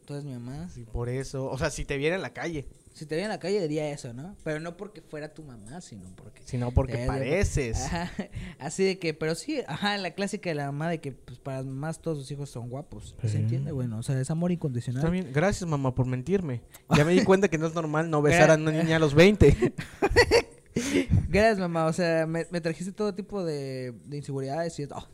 Entonces 0.01 0.25
mi 0.25 0.33
mamá, 0.33 0.69
Sí, 0.69 0.85
por 0.85 1.09
eso. 1.09 1.49
O 1.49 1.57
sea, 1.57 1.71
si 1.71 1.85
te 1.85 1.97
viera 1.97 2.15
en 2.15 2.21
la 2.21 2.33
calle, 2.33 2.67
si 2.93 3.07
te 3.07 3.15
veía 3.15 3.25
en 3.25 3.31
la 3.31 3.39
calle 3.39 3.59
diría 3.59 3.89
eso, 3.89 4.13
¿no? 4.13 4.35
Pero 4.43 4.59
no 4.59 4.77
porque 4.77 5.01
fuera 5.01 5.33
tu 5.33 5.43
mamá, 5.43 5.81
sino 5.81 6.03
porque... 6.15 6.41
sino 6.45 6.71
porque 6.71 7.05
pareces. 7.07 7.81
Ajá, 7.85 8.11
así 8.59 8.83
de 8.83 8.99
que, 8.99 9.13
pero 9.13 9.33
sí, 9.35 9.61
ajá, 9.67 9.97
la 9.97 10.11
clásica 10.11 10.49
de 10.51 10.55
la 10.55 10.67
mamá 10.67 10.89
de 10.89 11.01
que 11.01 11.11
pues 11.11 11.39
para 11.39 11.63
mamás 11.63 11.99
todos 11.99 12.19
sus 12.19 12.31
hijos 12.31 12.49
son 12.51 12.69
guapos. 12.69 13.15
¿Se 13.23 13.37
entiende? 13.37 13.71
Bueno, 13.71 13.97
o 13.97 14.03
sea, 14.03 14.19
es 14.19 14.29
amor 14.29 14.51
incondicional. 14.51 15.01
Está 15.01 15.09
bien. 15.09 15.31
Gracias, 15.33 15.67
mamá, 15.67 15.93
por 15.95 16.05
mentirme. 16.05 16.61
Ya 16.95 17.05
me 17.05 17.13
di 17.13 17.23
cuenta 17.23 17.47
que 17.47 17.57
no 17.57 17.65
es 17.65 17.73
normal 17.73 18.11
no 18.11 18.21
besar 18.21 18.51
a 18.51 18.55
una 18.55 18.71
niña 18.71 18.97
a 18.97 18.99
los 18.99 19.15
20. 19.15 19.73
Gracias, 21.29 21.57
mamá. 21.57 21.85
O 21.85 21.93
sea, 21.93 22.27
me, 22.27 22.45
me 22.51 22.61
trajiste 22.61 22.91
todo 22.91 23.15
tipo 23.15 23.43
de, 23.43 23.93
de 24.05 24.17
inseguridades 24.17 24.77
y... 24.79 24.83
Oh, 24.83 25.07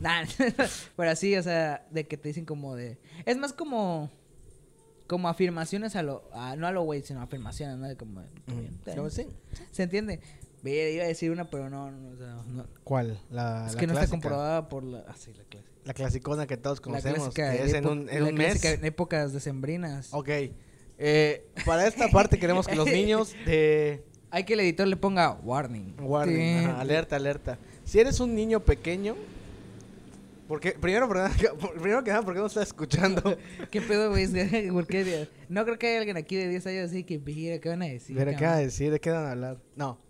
nah, 0.00 0.24
pero 0.96 1.10
así, 1.10 1.36
o 1.36 1.42
sea, 1.42 1.86
de 1.90 2.06
que 2.06 2.16
te 2.16 2.28
dicen 2.28 2.46
como 2.46 2.74
de... 2.74 2.98
Es 3.26 3.36
más 3.36 3.52
como... 3.52 4.10
Como 5.10 5.28
afirmaciones 5.28 5.96
a 5.96 6.04
lo... 6.04 6.22
a- 6.32 6.54
no 6.54 6.68
a 6.68 6.70
lo 6.70 6.82
güey, 6.84 7.02
sino 7.02 7.20
afirmaciones, 7.20 7.76
¿no? 7.78 7.96
Como... 7.98 8.20
está 8.20 8.52
bien, 8.54 8.72
está 8.78 8.94
¿Cómo 8.94 9.08
bien. 9.08 9.10
sí? 9.10 9.26
¿Se 9.72 9.82
entiende? 9.82 10.20
Iba 10.62 11.02
a 11.02 11.08
decir 11.08 11.32
una, 11.32 11.50
pero 11.50 11.68
no, 11.68 11.90
no, 11.90 12.10
o 12.10 12.16
sea, 12.16 12.36
no. 12.46 12.64
¿Cuál? 12.84 13.18
La, 13.28 13.66
es 13.66 13.74
la 13.74 13.80
que 13.80 13.86
no 13.88 13.94
está 13.94 14.06
comprobada 14.06 14.68
por 14.68 14.84
la... 14.84 15.00
Ah, 15.08 15.14
sí, 15.18 15.32
la 15.36 15.42
clásica. 15.42 15.72
La 15.84 15.94
clasicona 15.94 16.46
que 16.46 16.56
todos 16.56 16.80
conocemos. 16.80 17.34
que 17.34 17.64
es 17.64 17.72
en 17.74 17.86
un, 17.88 18.08
en 18.08 18.22
la 18.22 18.28
un 18.30 18.36
mes. 18.36 18.62
en 18.64 18.84
épocas 18.84 19.32
decembrinas. 19.32 20.14
Ok. 20.14 20.28
Eh, 20.98 21.44
para 21.66 21.88
esta 21.88 22.06
parte 22.08 22.38
queremos 22.38 22.68
que 22.68 22.76
los 22.76 22.86
niños 22.92 23.32
de... 23.46 24.04
Hay 24.30 24.44
que 24.44 24.52
el 24.52 24.60
editor 24.60 24.86
le 24.86 24.96
ponga 24.96 25.32
warning. 25.42 25.96
Warning, 26.00 26.36
Sí. 26.60 26.64
ajá, 26.66 26.80
alerta, 26.82 27.16
alerta. 27.16 27.58
Si 27.84 27.98
eres 27.98 28.20
un 28.20 28.34
niño 28.36 28.60
pequeño... 28.60 29.16
Porque, 30.50 30.72
primero, 30.72 31.08
primero 31.80 32.02
que 32.02 32.10
nada, 32.10 32.24
¿por 32.24 32.34
qué 32.34 32.40
no 32.40 32.46
estás 32.46 32.66
escuchando? 32.66 33.22
¿Qué 33.70 33.80
pedo, 33.80 34.10
güey? 34.10 34.26
¿Por 34.72 34.84
qué? 34.84 35.28
No 35.48 35.62
creo 35.62 35.78
que 35.78 35.86
haya 35.86 35.98
alguien 36.00 36.16
aquí 36.16 36.34
de 36.34 36.48
10 36.48 36.66
años 36.66 36.90
así 36.90 37.04
que 37.04 37.18
vigila 37.18 37.60
qué 37.60 37.68
van 37.68 37.82
a 37.82 37.84
decir. 37.84 38.16
¿De 38.16 38.34
qué 38.34 38.44
van 38.44 38.54
a 38.54 38.56
decir? 38.56 38.90
¿De 38.90 38.98
qué 38.98 39.12
van 39.12 39.26
a 39.26 39.30
hablar? 39.30 39.62
No. 39.76 40.00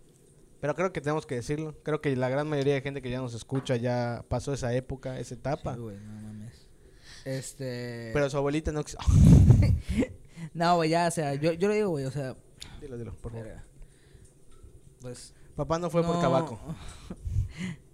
Pero 0.59 0.73
creo 0.73 0.91
que 0.91 0.99
tenemos 0.99 1.27
que 1.27 1.35
decirlo. 1.35 1.75
Creo 1.83 2.01
que 2.01 2.15
la 2.15 2.27
gran 2.27 2.49
mayoría 2.49 2.73
de 2.73 2.81
gente 2.81 3.03
que 3.03 3.11
ya 3.11 3.19
nos 3.19 3.35
escucha 3.35 3.75
ya 3.75 4.25
pasó 4.29 4.51
esa 4.51 4.73
época, 4.73 5.19
esa 5.19 5.35
etapa. 5.35 5.75
Sí, 5.75 5.79
güey, 5.79 5.97
no 5.97 6.11
mames. 6.11 6.67
Este. 7.23 8.09
Pero 8.11 8.27
su 8.27 8.37
abuelita 8.37 8.71
no... 8.71 8.83
No, 10.55 10.75
güey, 10.77 10.89
ya, 10.89 11.07
o 11.07 11.11
sea, 11.11 11.35
yo, 11.35 11.53
yo 11.53 11.67
lo 11.67 11.75
digo, 11.75 11.89
güey, 11.89 12.05
o 12.05 12.11
sea. 12.11 12.35
Dilo, 12.81 12.97
dilo, 12.97 13.13
por 13.13 13.31
favor. 13.31 13.47
Pues. 15.01 15.35
Papá 15.55 15.77
no 15.77 15.91
fue 15.91 16.01
por 16.03 16.19
tabaco. 16.19 16.59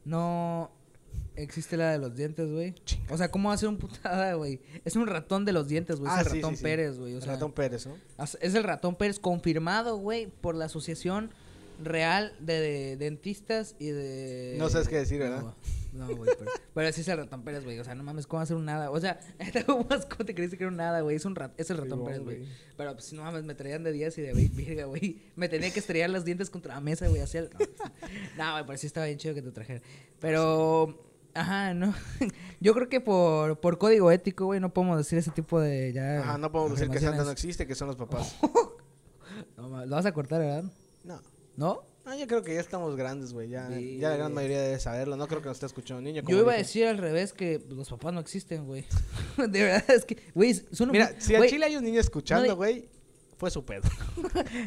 No 0.05 0.76
existe 1.38 1.77
la 1.77 1.91
de 1.91 2.00
los 2.00 2.15
dientes, 2.15 2.51
güey. 2.51 2.75
O 3.10 3.17
sea, 3.17 3.29
¿cómo 3.32 3.50
va 3.50 3.56
a 3.56 3.58
ser 3.58 3.70
un 3.70 3.77
putada, 3.77 4.34
güey? 4.34 4.60
Es 4.84 4.96
un 4.96 5.08
ratón 5.08 5.46
de 5.46 5.53
los 5.53 5.67
dientes, 5.67 6.00
güey. 6.00 6.12
Ah, 6.13 6.22
es 6.22 6.27
el 6.27 6.32
sí, 6.34 6.38
ratón 6.39 6.51
sí, 6.51 6.58
sí. 6.58 6.63
Pérez, 6.63 6.98
güey. 6.98 7.13
O 7.13 7.17
El 7.17 7.24
sea, 7.24 7.34
ratón 7.34 7.51
Pérez, 7.53 7.88
¿no? 7.88 7.96
es 8.24 8.56
el 8.56 8.63
ratón 8.63 8.96
Pérez 8.96 9.20
confirmado, 9.20 9.98
güey, 9.98 10.27
por 10.27 10.56
la 10.56 10.65
Asociación 10.65 11.32
Real 11.84 12.36
de, 12.39 12.60
de 12.60 12.98
Dentistas 12.98 13.75
y 13.77 13.89
de. 13.89 14.56
No 14.58 14.67
sabes 14.70 14.88
qué 14.88 14.98
decir, 14.98 15.20
¿verdad? 15.20 15.44
No, 15.94 16.08
No, 16.08 16.15
güey, 16.15 16.32
pero, 16.38 16.51
pero 16.74 16.91
sí 16.91 17.01
es 17.01 17.08
el 17.08 17.17
ratón 17.17 17.44
Pérez, 17.44 17.63
güey. 17.63 17.77
O 17.77 17.84
sea, 17.84 17.94
no 17.94 18.03
mames, 18.03 18.25
¿cómo 18.25 18.41
hacer 18.41 18.58
un 18.58 18.65
nada? 18.65 18.89
O 18.89 19.00
sea, 19.00 19.20
¿cómo 19.67 20.25
te 20.25 20.34
creíste 20.34 20.58
que 20.58 20.63
era 20.63 20.72
un 20.72 20.77
nada, 20.77 21.01
güey? 21.01 21.15
Es, 21.15 21.25
un 21.25 21.36
rat, 21.36 21.53
es 21.60 21.70
el 21.70 21.77
ratón 21.77 22.03
Pérez, 22.03 22.22
güey. 22.22 22.46
Pero 22.75 22.94
pues 22.94 23.13
no 23.13 23.22
mames, 23.24 23.44
me 23.44 23.53
traían 23.53 23.84
de 23.84 23.91
10 23.91 24.17
y 24.17 24.22
de 24.24 24.34
20, 24.34 24.56
virga, 24.56 24.86
güey. 24.86 25.22
Me 25.36 25.50
tenía 25.50 25.72
que 25.72 25.79
estrellar 25.79 26.10
los 26.10 26.25
dientes 26.25 26.50
contra 26.50 26.74
la 26.74 26.82
mesa, 26.82 27.08
güey, 27.08 27.22
así. 27.22 27.38
El... 27.38 27.50
No, 28.38 28.51
güey, 28.53 28.65
pero 28.65 28.77
sí 28.77 28.88
estaba 28.88 29.06
bien 29.06 29.20
chido 29.20 29.36
que 29.36 29.44
te 29.44 29.51
trajera. 29.51 29.82
Pero... 30.20 31.06
Ajá, 31.38 31.74
no. 31.74 31.94
Yo 32.60 32.74
creo 32.74 32.89
que 32.89 33.00
por, 33.00 33.60
por 33.60 33.77
código 33.77 34.12
ético, 34.12 34.46
güey, 34.46 34.60
no 34.60 34.74
podemos 34.74 34.98
decir 34.98 35.17
ese 35.20 35.32
tipo 35.32 35.60
de 35.60 35.94
ya. 35.94 36.22
Ajá, 36.22 36.38
no 36.38 36.51
podemos 36.51 36.79
decir 36.79 36.91
que 36.91 37.00
Santa 37.00 37.24
no 37.24 37.32
existe, 37.32 37.67
que 37.67 37.75
son 37.75 37.88
los 37.88 37.96
papás. 37.96 38.36
no, 39.58 39.86
lo 39.86 39.96
vas 39.96 40.06
a 40.06 40.13
cortar, 40.13 40.39
¿verdad? 40.39 40.63
No. 41.03 41.22
¿No? 41.56 41.84
Ah, 42.06 42.15
yo 42.15 42.25
creo 42.25 42.41
que 42.41 42.53
ya 42.53 42.62
estamos 42.62 42.96
grandes, 42.96 43.34
güey. 43.34 43.50
Ya, 43.50 43.70
ya 43.70 44.10
la 44.10 44.15
gran 44.15 44.34
mayoría 44.34 44.62
debe 44.62 44.79
saberlo. 44.79 45.17
No 45.17 45.27
creo 45.27 45.41
que 45.41 45.50
nos 45.50 45.58
esté 45.58 45.65
escuchando 45.65 46.00
un 46.00 46.06
niño. 46.06 46.24
Yo 46.25 46.39
iba 46.39 46.53
a 46.53 46.58
decir 46.58 46.86
al 46.86 46.98
revés 46.98 47.34
que 47.34 47.62
los 47.70 47.89
papás 47.89 48.13
no 48.13 48.22
existen, 48.22 48.65
güey. 48.65 48.86
de 49.38 49.63
verdad, 49.63 49.91
es 49.91 50.06
que, 50.06 50.17
güey, 50.34 50.53
son 50.53 50.91
Mira, 50.91 51.13
si 51.20 51.36
al 51.36 51.48
Chile 51.48 51.65
hay 51.65 51.75
un 51.75 51.84
niño 51.84 52.00
escuchando, 52.00 52.56
güey, 52.56 52.88
fue 53.38 53.51
su 53.51 53.65
pedo. 53.65 53.84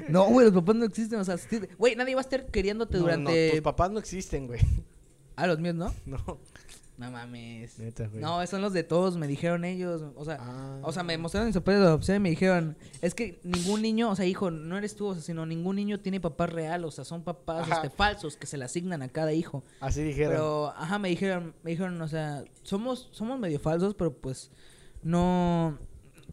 no, 0.09 0.27
güey, 0.27 0.47
los 0.47 0.55
papás 0.55 0.77
no 0.77 0.85
existen. 0.85 1.19
O 1.19 1.25
sea, 1.25 1.37
güey, 1.79 1.97
nadie 1.97 2.15
va 2.15 2.21
a 2.21 2.25
estar 2.25 2.47
queriéndote 2.47 2.99
durante. 2.99 3.47
No, 3.47 3.53
tus 3.53 3.63
papás 3.63 3.91
no 3.91 3.99
existen, 3.99 4.47
güey. 4.47 4.61
Ah, 5.41 5.47
los 5.47 5.59
míos, 5.59 5.75
¿no? 5.75 5.95
No. 6.07 6.39
No 7.01 7.11
mames. 7.11 7.79
no, 8.13 8.47
son 8.47 8.61
los 8.61 8.75
de 8.75 8.83
todos, 8.83 9.17
me 9.17 9.27
dijeron 9.27 9.65
ellos. 9.65 10.03
O 10.17 10.25
sea, 10.27 10.37
ah. 10.39 10.81
o 10.83 10.93
sea 10.93 11.03
me 11.03 11.17
mostraron 11.17 11.47
en 11.47 11.55
su 11.55 11.61
de 11.63 11.77
adopción 11.77 12.19
y 12.19 12.21
me 12.21 12.29
dijeron, 12.29 12.77
es 13.01 13.15
que 13.15 13.41
ningún 13.43 13.81
niño, 13.81 14.11
o 14.11 14.17
sea, 14.17 14.27
hijo, 14.27 14.51
no 14.51 14.77
eres 14.77 14.97
tú, 14.97 15.07
o 15.07 15.15
sea, 15.15 15.23
sino 15.23 15.47
ningún 15.47 15.77
niño 15.77 16.01
tiene 16.01 16.21
papá 16.21 16.47
real, 16.47 16.85
o 16.85 16.91
sea, 16.91 17.07
son 17.07 17.23
papás 17.23 17.67
este, 17.71 17.89
falsos 17.89 18.37
que 18.37 18.47
se 18.47 18.59
le 18.59 18.67
asignan 18.67 19.01
a 19.01 19.09
cada 19.09 19.33
hijo. 19.33 19.65
Así 19.81 20.03
dijeron. 20.03 20.33
Pero, 20.35 20.75
ajá, 20.77 20.99
me 20.99 21.09
dijeron, 21.09 21.55
me 21.63 21.71
dijeron, 21.71 21.99
o 22.03 22.09
sea, 22.09 22.45
somos, 22.65 23.09
somos 23.13 23.41
medio 23.41 23.59
falsos, 23.59 23.95
pero 23.95 24.13
pues 24.13 24.51
no... 25.03 25.79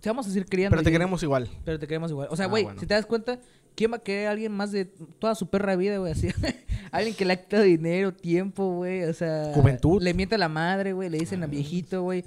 Te 0.02 0.10
vamos 0.10 0.26
a 0.26 0.30
decir 0.30 0.46
criando. 0.46 0.76
Pero 0.76 0.84
te 0.84 0.92
queremos 0.92 1.24
igual. 1.24 1.50
Pero 1.64 1.80
te 1.80 1.88
queremos 1.88 2.12
igual. 2.12 2.28
O 2.30 2.36
sea, 2.36 2.46
ah, 2.46 2.50
güey, 2.50 2.68
si 2.78 2.86
te 2.86 2.94
das 2.94 3.06
cuenta, 3.06 3.40
¿quién 3.78 3.92
va 3.92 3.98
a 3.98 4.00
querer 4.00 4.28
a 4.28 4.32
alguien 4.32 4.52
más 4.52 4.72
de 4.72 4.86
toda 4.86 5.36
su 5.36 5.48
perra 5.50 5.76
vida, 5.78 6.00
güey? 6.00 6.12
Así. 6.12 6.28
alguien 6.92 7.16
que 7.16 7.24
le 7.24 7.34
ha 7.34 7.42
quitado 7.42 7.64
dinero, 7.64 8.14
tiempo, 8.14 8.74
güey. 8.74 9.04
O 9.04 9.14
sea. 9.14 9.52
Juventud. 9.54 10.02
Le 10.02 10.14
miente 10.14 10.36
a 10.36 10.38
la 10.38 10.50
madre, 10.50 10.92
güey. 10.92 11.10
Le 11.10 11.20
dicen 11.20 11.44
a 11.44 11.48
viejito, 11.48 12.02
güey. 12.02 12.26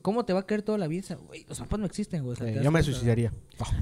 ¿Cómo 0.00 0.24
te 0.24 0.32
va 0.32 0.40
a 0.40 0.46
querer 0.46 0.62
toda 0.62 0.78
la 0.78 0.88
vida? 0.88 1.16
Güey, 1.28 1.44
los 1.48 1.60
papás 1.60 1.78
no 1.78 1.86
existen, 1.86 2.24
güey. 2.24 2.36
yo 2.62 2.70
me 2.70 2.82
suicidaría. 2.82 3.32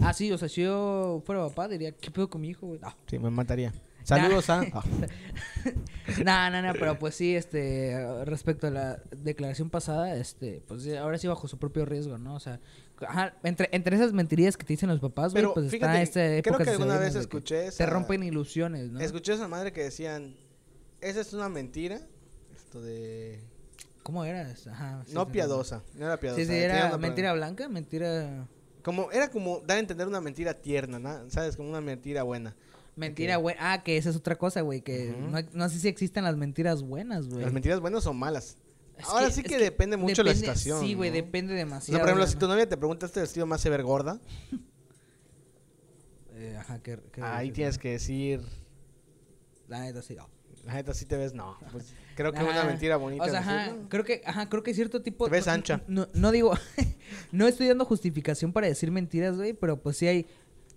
Ah, 0.01 0.13
sí, 0.13 0.31
o 0.33 0.37
sea, 0.37 0.49
si 0.49 0.63
yo 0.63 1.23
fuera 1.25 1.47
papá, 1.49 1.69
diría, 1.69 1.93
¿qué 1.93 2.11
pedo 2.11 2.29
con 2.29 2.43
mi 2.43 2.49
hijo, 2.49 2.67
güey? 2.67 2.81
Sí, 3.07 3.19
me 3.19 3.31
mataría. 3.31 3.73
Saludos 4.03 4.51
a. 4.51 4.63
no, 6.25 6.51
no, 6.51 6.63
no, 6.63 6.73
pero 6.73 6.99
pues 6.99 7.15
sí, 7.15 7.37
este, 7.37 8.25
respecto 8.25 8.67
a 8.67 8.71
la 8.71 9.03
declaración 9.17 9.71
pasada, 9.71 10.17
este, 10.17 10.63
pues 10.67 10.87
ahora 10.97 11.19
sí 11.19 11.27
bajo 11.27 11.49
su 11.49 11.59
propio 11.59 11.85
riesgo, 11.85 12.19
¿no? 12.19 12.35
O 12.35 12.41
sea, 12.41 12.61
Ajá, 13.07 13.35
entre, 13.43 13.69
entre 13.73 13.97
esas 13.97 14.13
mentirías 14.13 14.57
que 14.57 14.65
te 14.65 14.73
dicen 14.73 14.89
los 14.89 15.01
papás, 15.01 15.33
güey, 15.33 15.47
pues 15.53 15.73
está 15.73 16.01
esta 16.03 16.25
época 16.37 16.57
creo 16.57 16.65
que 16.65 16.71
alguna 16.71 16.99
vez 16.99 17.15
escuché 17.15 17.67
esa, 17.67 17.85
Te 17.85 17.87
rompen 17.91 18.23
ilusiones, 18.23 18.91
¿no? 18.91 19.01
Escuché 19.01 19.33
a 19.33 19.35
esa 19.37 19.49
madre 19.49 19.73
que 19.73 19.83
decían, 19.83 20.37
esa 21.01 21.21
es 21.21 21.33
una 21.33 21.49
mentira, 21.49 22.01
esto 22.55 22.81
de... 22.83 23.41
¿Cómo 24.03 24.25
era? 24.25 24.55
Ajá, 24.71 25.05
no 25.13 25.29
piadosa, 25.31 25.83
no 25.95 26.07
era 26.07 26.19
piadosa. 26.19 26.43
Sí, 26.43 26.49
sí, 26.49 26.55
era 26.55 26.97
mentira 26.99 27.33
blanca, 27.33 27.69
mentira... 27.69 28.49
Como, 28.83 29.13
era 29.13 29.31
como 29.31 29.61
dar 29.61 29.77
a 29.77 29.81
entender 29.81 30.07
una 30.07 30.21
mentira 30.21 30.55
tierna, 30.55 30.99
¿no? 30.99 31.31
¿Sabes? 31.31 31.57
Como 31.57 31.69
una 31.69 31.81
mentira 31.81 32.23
buena. 32.23 32.57
Mentira 32.97 33.37
buena. 33.37 33.73
Ah, 33.73 33.83
que 33.83 33.97
esa 33.97 34.11
es 34.11 34.17
otra 34.17 34.37
cosa, 34.37 34.63
güey. 34.63 34.81
Que 34.81 35.15
no, 35.17 35.39
no, 35.53 35.69
sé 35.69 35.79
si 35.79 35.89
existen 35.89 36.25
las 36.25 36.37
mentiras 36.37 36.83
buenas, 36.83 37.29
güey. 37.29 37.43
Las 37.43 37.53
mentiras 37.53 37.81
buenas 37.81 38.05
son 38.05 38.19
malas. 38.19 38.57
Ahora 39.09 39.31
sí 39.31 39.43
que, 39.43 39.59
depende 39.59 39.97
mucho 39.97 40.23
de 40.23 40.25
la 40.25 40.33
estación. 40.33 40.81
Sí, 40.81 40.95
güey, 40.95 41.11
depende 41.11 41.55
demasiado. 41.55 42.01
por 42.01 42.09
ejemplo, 42.09 42.27
si 42.27 42.37
tu 42.37 42.47
novia 42.47 42.69
te 42.69 42.77
pregunta, 42.77 43.07
¿este 43.07 43.21
vestido 43.21 43.47
más 43.47 43.61
se 43.61 43.71
ver 43.71 43.83
gorda? 43.83 44.21
Eh, 46.43 46.57
ajá, 46.59 46.79
¿qué, 46.83 46.99
Ahí 47.21 47.51
tienes 47.51 47.77
que 47.77 47.91
decir... 47.91 48.41
La 49.69 49.81
neta 49.81 50.01
sí, 50.01 50.15
no. 50.15 50.27
La 50.65 50.73
neta 50.73 50.95
sí 50.95 51.05
te 51.05 51.19
ves, 51.19 51.35
no. 51.35 51.59
Pues, 51.71 51.93
creo 52.15 52.33
que 52.33 52.39
es 52.39 52.45
una 52.45 52.65
mentira 52.65 52.97
bonita. 52.97 53.25
O 53.25 53.29
sea, 53.29 53.41
ajá, 53.41 53.77
creo 53.91 54.05
que, 54.05 54.23
ajá, 54.25 54.49
creo 54.49 54.63
que 54.63 54.73
cierto 54.73 55.03
tipo... 55.03 55.27
Te 55.27 55.33
ves 55.33 55.49
ancha. 55.49 55.83
No, 55.87 56.09
no 56.15 56.31
digo... 56.31 56.55
no 57.31 57.47
estoy 57.47 57.69
dando 57.69 57.85
justificación 57.85 58.55
para 58.55 58.69
decir 58.69 58.91
mentiras, 58.91 59.37
güey, 59.37 59.53
pero 59.53 59.83
pues 59.83 59.99
sí 59.99 60.07
hay 60.07 60.27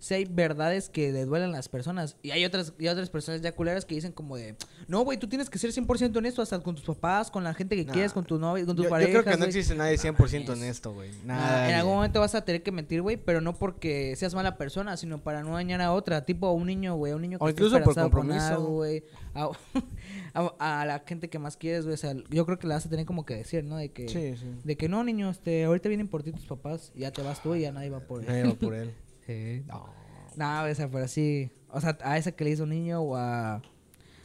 si 0.03 0.13
hay 0.15 0.25
verdades 0.25 0.89
que 0.89 1.13
le 1.13 1.23
duelen 1.23 1.51
a 1.51 1.53
las 1.53 1.69
personas. 1.69 2.17
Y 2.21 2.31
hay 2.31 2.43
otras, 2.43 2.73
y 2.77 2.89
otras 2.89 3.09
personas 3.09 3.39
ya 3.39 3.53
culeras 3.53 3.85
que 3.85 3.95
dicen 3.95 4.11
como 4.11 4.35
de, 4.35 4.57
no, 4.89 5.01
güey, 5.05 5.17
tú 5.17 5.29
tienes 5.29 5.49
que 5.49 5.57
ser 5.57 5.71
100% 5.71 6.17
honesto 6.17 6.41
hasta 6.41 6.59
con 6.59 6.75
tus 6.75 6.83
papás, 6.83 7.31
con 7.31 7.41
la 7.45 7.53
gente 7.53 7.77
que 7.77 7.85
quieres, 7.85 8.11
con 8.11 8.25
tu 8.25 8.37
novia, 8.37 8.65
con 8.65 8.75
tus 8.75 8.87
parejas. 8.87 9.13
Yo 9.13 9.21
creo 9.23 9.33
que 9.33 9.39
no 9.39 9.45
existe 9.45 9.75
nadie 9.75 9.95
100% 9.95 10.49
honesto, 10.49 10.93
güey. 10.93 11.09
Nada. 11.23 11.69
en 11.69 11.75
algún 11.75 11.93
momento 11.93 12.19
vas 12.19 12.35
a 12.35 12.43
tener 12.43 12.63
que 12.63 12.73
mentir, 12.73 13.01
güey, 13.01 13.15
pero 13.15 13.39
no 13.39 13.57
porque 13.57 14.13
seas 14.17 14.35
mala 14.35 14.57
persona, 14.57 14.97
sino 14.97 15.23
para 15.23 15.41
no 15.41 15.53
dañar 15.53 15.79
a 15.79 15.93
otra. 15.93 16.25
Tipo 16.25 16.47
a 16.47 16.51
un 16.51 16.67
niño, 16.67 16.97
güey, 16.97 17.13
un 17.13 17.21
niño 17.21 17.39
que 17.39 17.45
O 17.45 17.49
incluso 17.49 17.81
por 17.81 17.95
compromiso. 17.95 18.61
güey. 18.61 19.05
A, 20.33 20.85
la 20.85 21.03
gente 21.07 21.29
que 21.29 21.39
más 21.39 21.55
quieres, 21.55 21.85
güey. 21.85 21.93
O 21.93 21.97
sea, 21.97 22.13
yo 22.29 22.45
creo 22.45 22.59
que 22.59 22.67
le 22.67 22.73
vas 22.73 22.85
a 22.85 22.89
tener 22.89 23.05
como 23.05 23.25
que 23.25 23.35
decir, 23.35 23.63
¿no? 23.63 23.77
De 23.77 23.89
que, 23.89 24.09
sí, 24.09 24.35
sí. 24.35 24.47
De 24.63 24.75
que 24.75 24.89
no, 24.89 25.03
niño, 25.03 25.29
este, 25.29 25.63
ahorita 25.63 25.87
vienen 25.87 26.07
por 26.09 26.23
ti 26.23 26.31
tus 26.31 26.45
papás, 26.45 26.91
ya 26.93 27.11
te 27.11 27.21
vas 27.21 27.41
tú 27.41 27.55
y 27.55 27.61
ya 27.61 27.71
nadie 27.71 27.89
va 27.89 28.01
por 28.01 28.21
él. 28.21 28.27
Nadie 28.27 28.43
va 28.43 28.53
por 28.55 28.73
él. 28.73 28.93
Sí. 29.25 29.63
No. 29.67 29.89
No, 30.35 30.63
o 30.63 30.75
sea, 30.75 30.89
pero 30.89 31.07
sí. 31.07 31.51
O 31.69 31.81
sea, 31.81 31.97
a 32.01 32.17
esa 32.17 32.31
que 32.31 32.43
le 32.43 32.51
hizo 32.51 32.63
un 32.63 32.69
niño 32.69 33.01
o 33.01 33.15
a. 33.15 33.61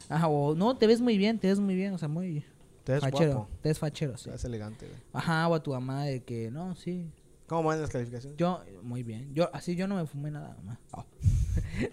Ajá, 0.08 0.28
o 0.28 0.54
no, 0.54 0.76
te 0.76 0.86
ves 0.86 1.00
muy 1.00 1.18
bien, 1.18 1.38
te 1.38 1.48
ves 1.48 1.60
muy 1.60 1.74
bien, 1.74 1.92
o 1.92 1.98
sea, 1.98 2.08
muy. 2.08 2.44
Te 2.84 2.92
ves 2.92 3.02
fachero. 3.02 3.34
Guapo. 3.34 3.48
Te 3.62 3.68
ves 3.68 3.78
fachero, 3.78 4.16
sí. 4.16 4.24
Te 4.24 4.30
ves 4.30 4.44
elegante, 4.44 4.86
güey. 4.86 4.98
Ajá, 5.12 5.48
o 5.48 5.54
a 5.54 5.62
tu 5.62 5.72
mamá 5.72 6.04
de 6.04 6.22
que, 6.22 6.50
no, 6.50 6.74
sí. 6.74 7.10
¿Cómo 7.46 7.62
van 7.64 7.80
las 7.80 7.88
calificaciones? 7.88 8.36
Yo, 8.36 8.62
muy 8.82 9.02
bien. 9.02 9.34
Yo, 9.34 9.48
así 9.54 9.74
yo 9.74 9.88
no 9.88 9.96
me 9.96 10.06
fumé 10.06 10.30
nada, 10.30 10.54
mamá. 10.58 10.78
Oh. 10.92 11.04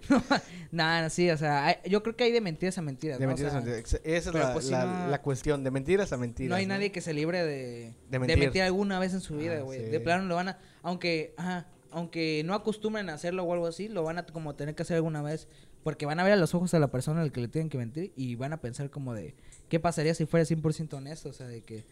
nada, 0.71 1.09
sí, 1.09 1.29
o 1.29 1.37
sea, 1.37 1.81
yo 1.83 2.03
creo 2.03 2.15
que 2.17 2.25
hay 2.25 2.33
de 2.33 2.41
mentiras 2.41 2.77
a 2.77 2.81
mentiras. 2.81 3.19
De 3.19 3.27
mentiras 3.27 3.53
a 3.53 3.61
mentiras. 3.61 4.01
Esa 4.03 4.29
es 4.29 4.35
la, 4.35 4.53
pues 4.53 4.69
la, 4.69 5.21
cuestión, 5.21 5.63
de 5.63 5.71
mentiras 5.71 6.11
a 6.11 6.17
mentiras. 6.17 6.49
No 6.49 6.55
hay 6.55 6.65
nadie 6.65 6.91
que 6.91 6.99
se 6.99 7.13
libre 7.13 7.45
de, 7.45 7.93
de, 8.09 8.19
mentir. 8.19 8.61
alguna 8.63 8.99
vez 8.99 9.13
en 9.13 9.21
su 9.21 9.37
vida, 9.37 9.59
ah, 9.59 9.61
güey. 9.61 9.89
De 9.89 9.99
plano 10.01 10.25
lo 10.25 10.35
van 10.35 10.49
a. 10.49 10.59
Aunque, 10.81 11.33
ajá, 11.37 11.67
aunque 11.95 12.43
no 12.45 12.53
acostumbren 12.53 13.09
a 13.09 13.13
hacerlo 13.13 13.45
o 13.45 13.53
algo 13.53 13.67
así, 13.67 13.87
lo 13.87 14.03
van 14.03 14.17
a 14.17 14.25
como 14.25 14.53
tener 14.53 14.75
que 14.75 14.83
hacer 14.83 14.97
alguna 14.97 15.21
vez. 15.21 15.47
Porque 15.81 16.05
van 16.05 16.19
a 16.19 16.25
ver 16.25 16.33
a 16.33 16.35
los 16.35 16.53
ojos 16.53 16.73
a 16.73 16.79
la 16.79 16.91
persona 16.91 17.21
al 17.21 17.31
que 17.31 17.39
le 17.39 17.47
tienen 17.47 17.69
que 17.69 17.77
mentir 17.77 18.11
y 18.17 18.35
van 18.35 18.51
a 18.51 18.59
pensar 18.59 18.89
como 18.89 19.13
de, 19.13 19.33
¿qué 19.69 19.79
pasaría 19.79 20.13
si 20.13 20.25
fuera 20.25 20.45
100% 20.45 20.93
honesto? 20.93 21.29
O 21.29 21.33
sea, 21.33 21.47
de 21.47 21.61
que 21.61 21.85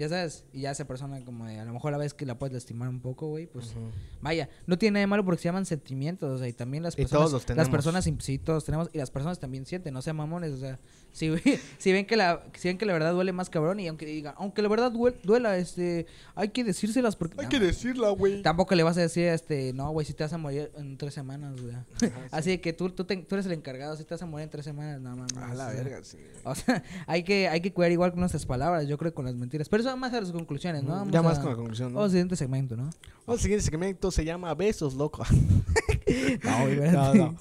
ya 0.00 0.08
sabes, 0.08 0.44
y 0.54 0.62
ya 0.62 0.70
esa 0.70 0.86
persona 0.86 1.22
como 1.26 1.44
de, 1.44 1.58
a 1.58 1.64
lo 1.66 1.74
mejor 1.74 1.92
la 1.92 1.98
vez 1.98 2.14
que 2.14 2.24
la 2.24 2.38
puedes 2.38 2.54
lastimar 2.54 2.88
un 2.88 3.00
poco, 3.00 3.28
güey, 3.28 3.46
pues 3.46 3.74
vaya, 4.22 4.48
no 4.66 4.78
tiene 4.78 4.94
nada 4.94 5.00
de 5.00 5.06
malo 5.08 5.26
porque 5.26 5.42
se 5.42 5.48
llaman 5.48 5.66
sentimientos, 5.66 6.30
o 6.30 6.38
sea, 6.38 6.48
y 6.48 6.54
también 6.54 6.82
las 6.82 6.96
personas, 6.96 7.46
las 7.54 7.68
personas, 7.68 8.08
sí, 8.20 8.38
todos 8.38 8.64
tenemos, 8.64 8.88
y 8.94 8.98
las 8.98 9.10
personas 9.10 9.38
también 9.38 9.66
sienten, 9.66 9.92
no 9.92 10.00
sean 10.00 10.16
mamones, 10.16 10.52
o 10.52 10.56
sea, 10.56 10.78
si, 11.12 11.30
si 11.78 11.92
ven 11.92 12.06
que 12.06 12.16
la, 12.16 12.42
si 12.54 12.68
ven 12.68 12.78
que 12.78 12.86
la 12.86 12.94
verdad 12.94 13.12
duele 13.12 13.32
más 13.32 13.50
cabrón, 13.50 13.78
y 13.78 13.88
aunque 13.88 14.06
digan, 14.06 14.34
aunque 14.38 14.62
la 14.62 14.68
verdad 14.68 14.90
duela, 14.90 15.58
este, 15.58 16.06
hay 16.34 16.48
que 16.48 16.64
decírselas 16.64 17.14
porque... 17.14 17.38
Hay 17.38 17.48
que 17.48 17.60
decirla, 17.60 18.08
güey. 18.08 18.40
Tampoco 18.40 18.74
le 18.74 18.82
vas 18.82 18.96
a 18.96 19.02
decir, 19.02 19.24
este, 19.24 19.74
no, 19.74 19.90
güey, 19.90 20.06
si 20.06 20.14
te 20.14 20.24
vas 20.24 20.32
a 20.32 20.38
morir 20.38 20.70
en 20.76 20.96
tres 20.96 21.12
semanas, 21.12 21.60
güey. 21.60 21.74
Así 22.30 22.56
que 22.56 22.72
tú, 22.72 22.88
tú, 22.88 23.04
tú, 23.04 23.34
eres 23.34 23.44
el 23.44 23.52
encargado, 23.52 23.96
si 23.96 24.04
te 24.04 24.14
vas 24.14 24.22
a 24.22 24.26
morir 24.26 24.44
en 24.44 24.50
tres 24.50 24.64
semanas, 24.64 24.98
nada 25.00 25.16
más. 25.16 25.30
A 25.36 25.54
la 25.54 25.68
verga, 25.68 26.02
sí. 26.02 26.16
O 26.44 26.54
sea, 26.54 26.82
hay 27.06 27.22
que, 27.22 27.48
hay 27.48 27.60
que 27.60 27.72
cuidar 27.72 27.92
igual 27.92 28.12
con 28.12 28.20
nuestras 28.20 28.46
palabras, 28.46 28.86
yo 28.88 28.96
creo, 28.96 29.12
con 29.12 29.24
las 29.24 29.34
mentiras. 29.34 29.68
Pero 29.68 29.82
eso 29.82 29.89
más 29.96 30.12
a 30.14 30.20
las 30.20 30.32
conclusiones, 30.32 30.82
¿no? 30.82 31.08
ya 31.10 31.22
más 31.22 31.38
con 31.38 31.50
la 31.50 31.56
conclusión, 31.56 31.92
¿no? 31.92 32.00
O 32.00 32.04
el 32.04 32.10
siguiente 32.10 32.36
segmento, 32.36 32.76
¿no? 32.76 32.90
O 33.26 33.34
el 33.34 33.40
siguiente 33.40 33.64
segmento 33.64 34.10
se 34.10 34.24
llama 34.24 34.54
Besos, 34.54 34.94
loco. 34.94 35.24
no, 36.44 37.14
no, 37.14 37.36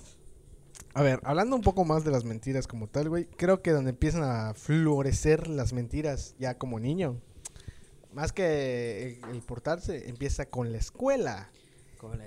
A 0.93 1.01
ver, 1.01 1.19
hablando 1.23 1.55
un 1.55 1.61
poco 1.61 1.85
más 1.85 2.03
de 2.03 2.11
las 2.11 2.23
mentiras 2.23 2.67
como 2.67 2.87
tal, 2.87 3.09
güey, 3.09 3.25
creo 3.25 3.61
que 3.61 3.71
donde 3.71 3.91
empiezan 3.91 4.23
a 4.23 4.53
florecer 4.53 5.47
las 5.47 5.73
mentiras 5.73 6.35
ya 6.39 6.57
como 6.57 6.79
niño, 6.79 7.17
más 8.13 8.31
que 8.31 9.19
el 9.31 9.41
portarse, 9.41 10.09
empieza 10.09 10.45
con 10.45 10.71
la 10.71 10.77
escuela. 10.77 11.49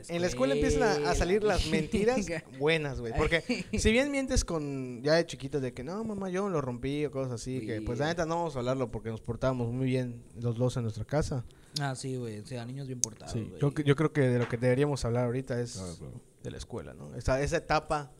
En 0.08 0.20
la 0.20 0.26
escuela 0.26 0.54
empiezan 0.54 1.06
a, 1.06 1.14
salir 1.14 1.42
las 1.42 1.66
mentiras 1.68 2.20
buenas, 2.58 3.00
güey. 3.00 3.12
Porque 3.16 3.64
si 3.78 3.90
bien 3.90 4.10
mientes 4.10 4.44
con 4.44 5.02
ya 5.02 5.14
de 5.14 5.26
chiquito 5.26 5.60
de 5.60 5.72
que 5.72 5.82
no, 5.82 6.04
mamá, 6.04 6.28
yo 6.28 6.48
lo 6.48 6.60
rompí 6.60 7.04
o 7.06 7.10
cosas 7.10 7.32
así, 7.32 7.64
que 7.66 7.80
pues 7.80 7.98
la 7.98 8.06
neta 8.06 8.26
no 8.26 8.36
vamos 8.36 8.56
a 8.56 8.58
hablarlo 8.58 8.90
porque 8.90 9.10
nos 9.10 9.20
portábamos 9.20 9.72
muy 9.72 9.86
bien 9.86 10.22
los 10.40 10.56
dos 10.56 10.76
en 10.76 10.82
nuestra 10.82 11.04
casa. 11.04 11.44
Ah, 11.80 11.94
sí, 11.94 12.16
güey. 12.16 12.40
O 12.40 12.46
sea, 12.46 12.64
niños 12.66 12.86
bien 12.86 13.00
portados. 13.00 13.32
Sí, 13.32 13.50
yo, 13.60 13.72
yo, 13.72 13.96
creo 13.96 14.12
que 14.12 14.22
de 14.22 14.38
lo 14.38 14.48
que 14.48 14.58
deberíamos 14.58 15.04
hablar 15.04 15.24
ahorita 15.24 15.60
es 15.60 16.00
de 16.42 16.50
la 16.50 16.58
escuela, 16.58 16.92
¿no? 16.92 17.14
Esa, 17.14 17.40
esa 17.40 17.56
etapa 17.56 18.12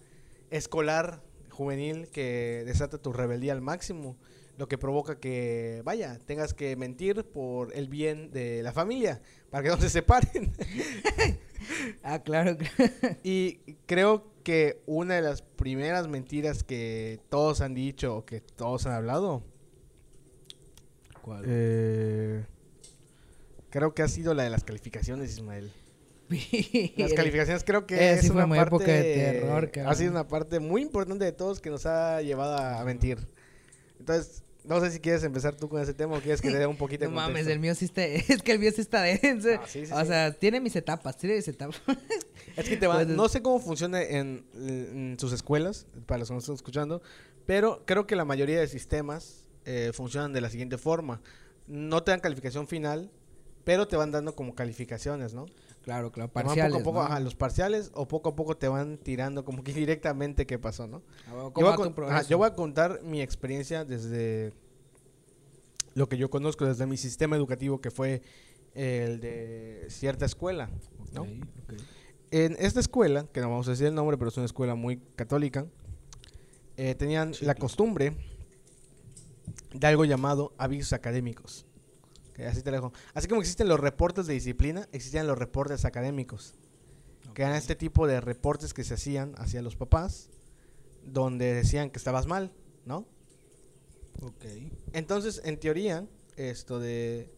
escolar, 0.50 1.23
juvenil, 1.50 2.09
que 2.09 2.62
desata 2.64 2.99
tu 2.99 3.12
rebeldía 3.12 3.52
al 3.52 3.61
máximo 3.61 4.16
lo 4.59 4.68
que 4.68 4.78
provoca 4.78 5.18
que, 5.18 5.82
vaya, 5.85 6.18
tengas 6.26 6.54
que 6.54 6.76
mentir 6.76 7.25
por 7.25 7.75
el 7.75 7.88
bien 7.88 8.30
de 8.30 8.62
la 8.62 8.73
familia, 8.73 9.21
para 9.50 9.62
que 9.62 9.68
no 9.71 9.76
se 9.78 9.90
separen. 9.90 10.52
ah, 12.02 12.23
claro. 12.23 12.56
y 13.23 13.76
creo 13.87 14.30
que 14.42 14.82
una 14.87 15.14
de 15.14 15.23
las 15.23 15.42
primeras 15.42 16.09
mentiras 16.09 16.64
que 16.64 17.21
todos 17.28 17.61
han 17.61 17.75
dicho 17.75 18.16
o 18.16 18.25
que 18.25 18.40
todos 18.40 18.87
han 18.87 18.92
hablado 18.92 19.44
¿Cuál? 21.23 21.44
Eh, 21.47 22.44
creo 23.71 23.94
que 23.94 24.02
ha 24.02 24.09
sido 24.09 24.35
la 24.35 24.42
de 24.42 24.50
las 24.50 24.64
calificaciones, 24.64 25.30
Ismael. 25.32 25.73
Las 26.97 27.12
calificaciones 27.12 27.62
creo 27.62 27.87
que 27.87 27.94
Eh, 27.94 28.12
es 28.14 28.23
sí 28.23 28.30
una 28.30 28.49
parte 28.49 28.62
época 28.62 28.87
de 28.87 29.02
terror, 29.02 29.71
Ha 29.87 29.94
sido 29.94 30.12
una 30.12 30.26
parte 30.26 30.61
muy 30.61 30.80
importante 30.80 31.26
de 31.26 31.32
todos 31.32 31.61
que 31.61 31.68
nos 31.68 31.85
ha 31.85 32.23
llevado 32.23 32.56
a 32.56 32.82
mentir. 32.85 33.18
Entonces, 34.02 34.42
no 34.64 34.80
sé 34.80 34.90
si 34.90 34.99
quieres 35.00 35.23
empezar 35.25 35.54
tú 35.56 35.68
con 35.68 35.80
ese 35.80 35.94
tema 35.94 36.16
o 36.16 36.21
quieres 36.21 36.40
que 36.40 36.50
te 36.50 36.59
dé 36.59 36.66
un 36.66 36.76
poquito 36.76 37.04
No 37.06 37.11
de 37.11 37.14
mames, 37.16 37.26
contexto. 37.47 37.52
el 37.52 37.59
mío 37.61 37.75
sí 37.76 37.85
está. 37.85 38.04
Es 38.35 38.42
que 38.42 38.52
el 38.52 38.59
mío 38.59 38.71
sí 38.75 38.80
está 38.80 39.02
denso. 39.02 39.49
Ah, 39.61 39.62
sí, 39.66 39.87
sí, 39.87 39.92
o 39.92 40.00
sí. 40.00 40.06
sea, 40.06 40.32
tiene 40.32 40.61
mis 40.61 40.75
etapas, 40.76 41.16
tiene 41.16 41.37
mis 41.37 41.47
etapas. 41.49 41.80
Es 42.56 42.68
que 42.68 42.76
te 42.76 42.87
va, 42.87 42.97
Pues, 42.97 43.09
no 43.09 43.28
sé 43.28 43.40
cómo 43.42 43.61
funciona 43.61 44.02
en, 44.02 44.44
en 44.54 45.16
sus 45.18 45.32
escuelas, 45.32 45.87
para 46.06 46.18
los 46.18 46.28
que 46.28 46.35
nos 46.35 46.42
están 46.44 46.56
escuchando, 46.56 47.00
pero 47.47 47.82
creo 47.87 48.06
que 48.06 48.14
la 48.16 48.25
mayoría 48.25 48.61
de 48.61 48.66
sistemas 48.68 49.44
eh, 49.64 49.92
funcionan 49.94 50.32
de 50.32 50.40
la 50.42 50.50
siguiente 50.50 50.76
forma. 50.78 51.23
No 51.68 52.02
te 52.02 52.11
dan 52.11 52.21
calificación 52.21 52.66
final, 52.68 53.11
pero 53.64 53.87
te 53.88 53.97
van 53.97 54.11
dando 54.11 54.35
como 54.35 54.54
calificaciones, 54.56 55.32
¿no? 55.32 55.47
Claro, 55.82 56.12
claro, 56.12 56.30
van 56.32 56.44
parciales. 56.44 56.72
poco 56.72 56.80
a 56.80 56.84
poco, 56.84 56.98
¿no? 57.00 57.04
ajá, 57.06 57.20
los 57.20 57.34
parciales, 57.34 57.90
o 57.94 58.06
poco 58.06 58.30
a 58.30 58.36
poco 58.36 58.56
te 58.56 58.68
van 58.68 58.98
tirando 58.98 59.44
como 59.44 59.64
que 59.64 59.72
directamente 59.74 60.46
qué 60.46 60.58
pasó, 60.58 60.86
¿no? 60.86 61.02
A 61.28 61.34
ver, 61.34 61.42
Yo 61.44 61.52
¿Cómo 61.52 61.76
voy, 61.76 62.06
a 62.08 62.16
ajá, 62.16 62.22
yo 62.28 62.38
voy 62.38 62.50
contar 62.52 63.02
mi 63.02 63.20
experiencia 63.20 63.84
desde 63.84 64.52
lo 65.94 66.08
que 66.08 66.16
yo 66.16 66.30
conozco, 66.30 66.64
desde 66.64 66.86
mi 66.86 66.96
sistema 66.96 67.36
educativo 67.36 67.80
que 67.80 67.90
fue 67.90 68.22
el 68.74 69.20
de 69.20 69.86
cierta 69.90 70.24
escuela, 70.24 70.70
¿no? 71.12 71.26
En 72.30 72.56
esta 72.58 72.80
escuela, 72.80 73.26
que 73.32 73.40
no 73.40 73.50
vamos 73.50 73.68
a 73.68 73.72
decir 73.72 73.88
el 73.88 73.94
nombre, 73.94 74.16
pero 74.16 74.28
es 74.28 74.36
una 74.36 74.46
escuela 74.46 74.74
muy 74.74 74.98
católica, 75.16 75.66
eh, 76.78 76.94
tenían 76.94 77.32
la 77.42 77.54
costumbre 77.54 78.16
de 79.74 79.86
algo 79.86 80.04
llamado 80.04 80.54
avisos 80.56 80.94
académicos. 80.94 81.66
Que 82.34 82.46
así 82.46 82.62
te 82.62 82.70
lo 82.70 82.76
dejo. 82.76 82.92
Así 83.14 83.28
como 83.28 83.40
existen 83.40 83.68
los 83.68 83.80
reportes 83.80 84.26
de 84.26 84.34
disciplina, 84.34 84.88
existían 84.92 85.26
los 85.26 85.38
reportes 85.38 85.84
académicos. 85.84 86.54
Que 87.34 87.42
eran 87.42 87.54
este 87.54 87.74
tipo 87.74 88.06
de 88.06 88.20
reportes 88.20 88.74
que 88.74 88.84
se 88.84 88.94
hacían 88.94 89.34
hacia 89.36 89.62
los 89.62 89.76
papás, 89.76 90.30
donde 91.04 91.54
decían 91.54 91.90
que 91.90 91.98
estabas 91.98 92.26
mal, 92.26 92.52
¿no? 92.84 93.06
Ok. 94.22 94.44
Entonces, 94.92 95.40
en 95.44 95.58
teoría, 95.58 96.06
esto 96.36 96.78
de... 96.78 97.30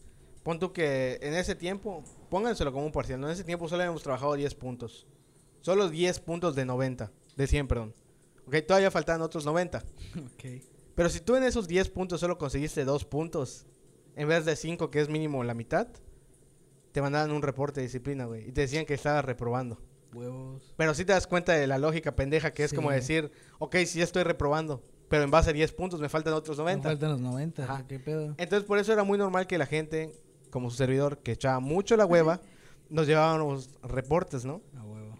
Pon 0.43 0.59
tú 0.59 0.73
que 0.73 1.19
en 1.23 1.35
ese 1.35 1.55
tiempo, 1.55 2.05
pónganselo 2.29 2.73
como 2.73 2.85
un 2.85 2.93
parcial, 2.93 3.21
¿no? 3.21 3.29
En 3.29 3.33
ese 3.33 3.45
tiempo 3.45 3.69
solo 3.69 3.83
habíamos 3.83 4.03
trabajado 4.03 4.35
10 4.35 4.55
puntos. 4.57 5.07
Solo 5.63 5.89
10 5.89 6.21
puntos 6.21 6.55
de 6.55 6.67
90, 6.67 7.11
de 7.37 7.47
100, 7.47 7.69
perdón. 7.69 7.95
Ok, 8.47 8.57
todavía 8.67 8.91
faltan 8.91 9.23
otros 9.23 9.45
90. 9.45 9.83
Ok. 10.35 10.63
Pero 10.95 11.09
si 11.09 11.21
tú 11.21 11.35
en 11.35 11.43
esos 11.43 11.67
10 11.67 11.91
puntos 11.91 12.21
solo 12.21 12.39
conseguiste 12.39 12.85
2 12.85 13.05
puntos, 13.07 13.67
en 14.17 14.29
vez 14.29 14.45
de 14.45 14.57
5, 14.57 14.91
que 14.91 15.01
es 15.01 15.09
mínimo 15.09 15.43
la 15.45 15.55
mitad, 15.55 15.89
te 16.93 17.03
mandaban 17.03 17.33
un 17.33 17.43
reporte 17.43 17.81
de 17.81 17.87
disciplina, 17.87 18.25
güey. 18.27 18.49
Y 18.49 18.53
te 18.53 18.63
decían 18.63 18.87
que 18.87 18.95
estabas 18.95 19.25
reprobando. 19.25 19.81
Huevos. 20.13 20.73
Pero 20.77 20.95
sí 20.95 21.05
te 21.05 21.13
das 21.13 21.27
cuenta 21.27 21.53
de 21.55 21.67
la 21.67 21.79
lógica 21.79 22.15
pendeja 22.15 22.53
que 22.53 22.63
es 22.63 22.73
como 22.73 22.91
decir, 22.91 23.33
ok, 23.59 23.77
sí 23.85 24.01
estoy 24.01 24.23
reprobando, 24.23 24.81
pero 25.09 25.25
en 25.25 25.31
base 25.31 25.51
a 25.51 25.53
10 25.53 25.73
puntos 25.73 26.01
me 26.01 26.09
faltan 26.09 26.35
otros 26.35 26.57
Me 26.59 26.65
90. 26.65 26.89
faltan 26.89 27.11
los 27.11 27.21
90. 27.21 27.65
Ajá. 27.65 27.87
¿Qué 27.89 27.99
pedo? 27.99 28.35
Entonces 28.39 28.63
por 28.65 28.79
eso 28.79 28.93
era 28.93 29.03
muy 29.03 29.19
normal 29.19 29.49
que 29.49 29.59
la 29.59 29.67
gente, 29.67 30.13
como 30.51 30.71
su 30.71 30.77
servidor, 30.77 31.19
que 31.19 31.33
echaba 31.33 31.59
mucho 31.59 31.97
la 31.97 32.07
hueva, 32.07 32.41
nos 32.91 33.09
llevábamos 33.09 33.71
reportes, 33.83 34.45
¿no? 34.45 34.63
A 34.77 34.85
huevo. 34.85 35.19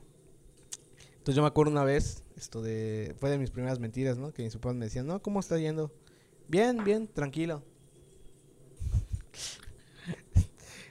Entonces 1.09 1.35
yo 1.35 1.43
me 1.43 1.49
acuerdo 1.49 1.73
una 1.73 1.83
vez, 1.85 2.23
esto 2.37 2.63
de, 2.63 3.17
fue 3.19 3.31
de 3.31 3.39
mis 3.39 3.51
primeras 3.51 3.81
mentiras, 3.81 4.17
¿no? 4.17 4.33
Que 4.33 4.45
mis 4.45 4.55
papás 4.55 4.77
me 4.77 4.85
decían, 4.85 5.09
no, 5.09 5.21
¿cómo 5.21 5.41
está 5.41 5.59
yendo? 5.59 5.91
Bien, 6.47 6.85
bien, 6.85 7.09
tranquilo. 7.09 7.65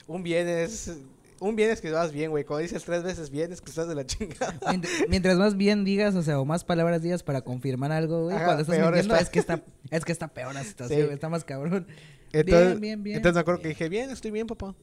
Un 0.06 0.22
bien 0.22 0.48
es, 0.48 0.92
un 1.40 1.56
bien 1.56 1.70
es 1.70 1.80
que 1.80 1.90
vas 1.90 2.12
bien, 2.12 2.30
güey. 2.30 2.44
Cuando 2.44 2.62
dices 2.62 2.84
tres 2.84 3.02
veces 3.02 3.30
bien 3.30 3.52
es 3.52 3.60
que 3.60 3.70
estás 3.70 3.88
de 3.88 3.94
la 3.94 4.06
chingada. 4.06 4.58
Mientras, 4.68 4.92
mientras 5.08 5.36
más 5.38 5.56
bien 5.56 5.84
digas, 5.84 6.14
o 6.14 6.22
sea, 6.22 6.40
o 6.40 6.44
más 6.44 6.64
palabras 6.64 7.02
digas 7.02 7.22
para 7.22 7.42
confirmar 7.42 7.92
algo, 7.92 8.24
güey, 8.24 8.36
Ajá, 8.36 8.44
cuando 8.46 8.62
estás 8.62 8.78
mintiendo, 8.78 9.14
está. 9.14 9.20
es 9.20 9.30
que 9.30 9.38
está, 9.38 9.62
es 9.90 10.04
que 10.04 10.12
está 10.12 10.28
peor 10.28 10.54
la 10.54 10.64
situación, 10.64 11.08
Sí. 11.08 11.12
está 11.14 11.28
más 11.28 11.44
cabrón. 11.44 11.86
Entonces, 12.32 12.68
bien, 12.68 12.80
bien, 12.80 13.02
bien. 13.02 13.16
entonces 13.16 13.34
me 13.34 13.40
acuerdo 13.40 13.62
que 13.62 13.68
dije, 13.68 13.88
bien, 13.88 14.10
estoy 14.10 14.30
bien, 14.30 14.46
papá. 14.46 14.74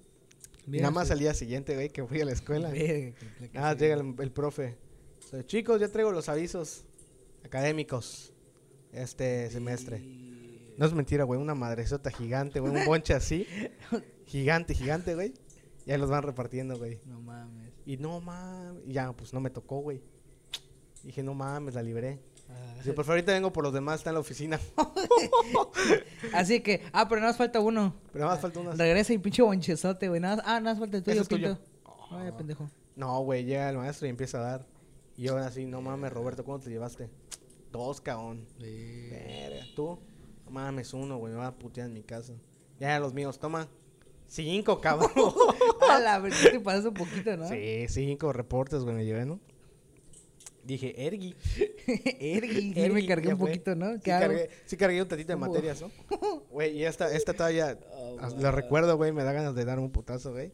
Bien, 0.65 0.83
nada 0.83 0.93
más 0.93 1.07
sí. 1.07 1.13
al 1.13 1.19
día 1.19 1.33
siguiente, 1.33 1.73
güey, 1.75 1.89
que 1.89 2.05
fui 2.05 2.21
a 2.21 2.25
la 2.25 2.31
escuela. 2.31 2.69
Ah, 3.55 3.73
llega 3.73 3.95
el, 3.95 4.15
el 4.19 4.31
profe. 4.31 4.77
Chicos, 5.45 5.79
ya 5.81 5.87
traigo 5.87 6.11
los 6.11 6.29
avisos 6.29 6.83
académicos 7.43 8.33
este 8.93 9.49
semestre. 9.49 10.01
No 10.81 10.87
es 10.87 10.95
mentira, 10.95 11.25
güey, 11.25 11.39
una 11.39 11.53
madresota 11.53 12.09
gigante, 12.09 12.59
güey, 12.59 12.75
un 12.75 12.85
bonche 12.85 13.13
así. 13.13 13.45
Gigante, 14.25 14.73
gigante, 14.73 15.13
güey. 15.13 15.31
Y 15.85 15.91
ahí 15.91 15.99
los 15.99 16.09
van 16.09 16.23
repartiendo, 16.23 16.75
güey. 16.75 16.99
No 17.05 17.21
mames. 17.21 17.71
Y 17.85 17.97
no 17.97 18.19
mames, 18.19 18.81
y 18.87 18.93
ya, 18.93 19.13
pues 19.13 19.31
no 19.31 19.39
me 19.41 19.51
tocó, 19.51 19.81
güey. 19.81 20.01
Dije, 21.03 21.21
no 21.21 21.35
mames, 21.35 21.75
la 21.75 21.83
libré. 21.83 22.19
Ah, 22.49 22.73
Dice, 22.77 22.93
por 22.93 23.05
favor, 23.05 23.17
ahorita 23.19 23.31
vengo 23.31 23.53
por 23.53 23.63
los 23.63 23.73
demás, 23.73 23.99
está 23.99 24.09
en 24.09 24.15
la 24.15 24.21
oficina. 24.21 24.59
Así 26.33 26.61
que, 26.61 26.81
ah, 26.93 27.07
pero 27.07 27.21
nada 27.21 27.33
más 27.33 27.37
falta 27.37 27.59
uno. 27.59 27.93
Pero 28.11 28.23
nada 28.25 28.33
más 28.33 28.41
falta 28.41 28.59
unas. 28.61 28.75
Regresa 28.75 29.13
y 29.13 29.19
pinche 29.19 29.43
bonchezote, 29.43 30.07
güey. 30.09 30.19
Nada 30.19 30.37
más, 30.37 30.45
ah, 30.47 30.59
nada 30.61 30.73
más 30.73 30.79
falta 30.79 30.97
el 30.97 31.03
tuyo, 31.03 31.25
tuyo. 31.25 31.59
Ay, 32.09 32.31
pendejo. 32.35 32.71
No, 32.95 33.19
güey, 33.19 33.45
llega 33.45 33.69
el 33.69 33.77
maestro 33.77 34.07
y 34.07 34.09
empieza 34.09 34.39
a 34.39 34.41
dar. 34.41 34.67
Y 35.15 35.25
yo 35.25 35.37
así, 35.37 35.63
no 35.63 35.79
mames, 35.79 36.11
Roberto, 36.11 36.43
¿cuánto 36.43 36.65
te 36.65 36.71
llevaste? 36.71 37.07
Dos, 37.71 38.01
cabrón. 38.01 38.47
Verga, 38.59 39.63
tú. 39.75 39.99
Mames, 40.51 40.93
uno, 40.93 41.17
güey, 41.17 41.33
me 41.33 41.39
va 41.39 41.47
a 41.47 41.55
putear 41.55 41.87
en 41.87 41.93
mi 41.93 42.03
casa. 42.03 42.33
Ya 42.79 42.99
los 42.99 43.13
míos, 43.13 43.39
toma. 43.39 43.67
Cinco, 44.27 44.79
cabrón. 44.81 45.09
A 45.89 45.99
la 45.99 46.19
verdad, 46.19 46.51
te 46.51 46.59
pasas 46.59 46.85
un 46.85 46.93
poquito, 46.93 47.35
¿no? 47.37 47.47
sí, 47.47 47.85
cinco 47.87 48.33
reportes, 48.33 48.83
güey, 48.83 48.95
me 48.95 49.05
llevé, 49.05 49.25
¿no? 49.25 49.39
Dije, 50.63 51.07
Ergi. 51.07 51.35
Ergi, 52.19 52.73
sí 52.73 52.79
Ergi, 52.79 52.93
me 52.93 53.07
cargué 53.07 53.33
un 53.33 53.39
fue. 53.39 53.47
poquito, 53.49 53.75
¿no? 53.75 53.93
Sí 53.93 54.01
cargué, 54.01 54.49
sí 54.65 54.77
cargué 54.77 55.01
un 55.01 55.07
tantito 55.07 55.31
de 55.31 55.37
materias, 55.37 55.81
¿no? 55.81 55.91
Güey, 56.51 56.77
y 56.77 56.83
esta, 56.83 57.11
esta 57.15 57.33
todavía, 57.33 57.79
Oh, 57.93 58.17
la 58.39 58.51
recuerdo, 58.51 58.97
güey, 58.97 59.11
me 59.11 59.23
da 59.23 59.31
ganas 59.31 59.55
de 59.55 59.65
dar 59.65 59.79
un 59.79 59.89
putazo, 59.91 60.31
güey. 60.33 60.51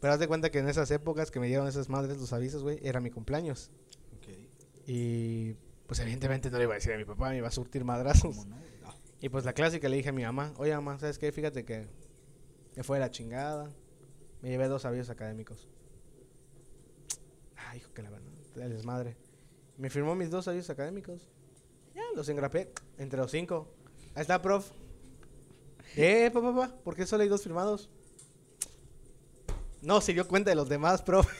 Pero 0.00 0.12
haz 0.14 0.18
de 0.20 0.26
cuenta 0.28 0.50
que 0.50 0.58
en 0.58 0.68
esas 0.68 0.90
épocas 0.90 1.30
que 1.30 1.40
me 1.40 1.46
dieron 1.46 1.68
esas 1.68 1.88
madres 1.88 2.18
los 2.18 2.32
avisos, 2.32 2.62
güey, 2.62 2.78
era 2.82 3.00
mi 3.00 3.10
cumpleaños. 3.10 3.70
Y 4.86 5.54
pues 5.86 6.00
evidentemente 6.00 6.50
no 6.50 6.58
le 6.58 6.64
iba 6.64 6.74
a 6.74 6.76
decir 6.76 6.92
a 6.92 6.96
mi 6.96 7.04
papá, 7.04 7.30
me 7.30 7.38
iba 7.38 7.48
a 7.48 7.52
surtir 7.52 7.84
madrazos. 7.84 8.36
¿Cómo 8.36 8.56
no? 8.56 8.56
Y 9.20 9.28
pues 9.28 9.44
la 9.44 9.52
clásica 9.52 9.88
le 9.88 9.96
dije 9.96 10.10
a 10.10 10.12
mi 10.12 10.22
mamá, 10.22 10.52
oye 10.58 10.74
mamá, 10.74 10.98
¿sabes 10.98 11.18
qué? 11.18 11.32
Fíjate 11.32 11.64
que 11.64 11.86
me 12.74 12.82
fue 12.82 12.98
de 12.98 13.00
la 13.00 13.10
chingada. 13.10 13.70
Me 14.42 14.50
llevé 14.50 14.68
dos 14.68 14.84
avisos 14.84 15.10
académicos. 15.10 15.68
Ah, 17.56 17.76
hijo 17.76 17.92
que 17.94 18.02
la 18.02 18.10
verdad, 18.10 18.30
la 18.54 18.68
desmadre. 18.68 19.16
Me 19.78 19.90
firmó 19.90 20.14
mis 20.14 20.30
dos 20.30 20.46
avisos 20.48 20.70
académicos. 20.70 21.30
Ya, 21.94 22.02
los 22.14 22.28
engrapé 22.28 22.72
entre 22.98 23.18
los 23.18 23.30
cinco. 23.30 23.74
Ahí 24.14 24.22
está, 24.22 24.40
prof. 24.40 24.70
Eh, 25.96 26.30
papá, 26.32 26.54
papá, 26.54 26.76
¿por 26.84 26.94
qué 26.94 27.06
solo 27.06 27.22
hay 27.22 27.28
dos 27.28 27.42
firmados? 27.42 27.88
No 29.80 30.00
se 30.00 30.12
dio 30.12 30.28
cuenta 30.28 30.50
de 30.50 30.56
los 30.56 30.68
demás, 30.68 31.02
prof. 31.02 31.26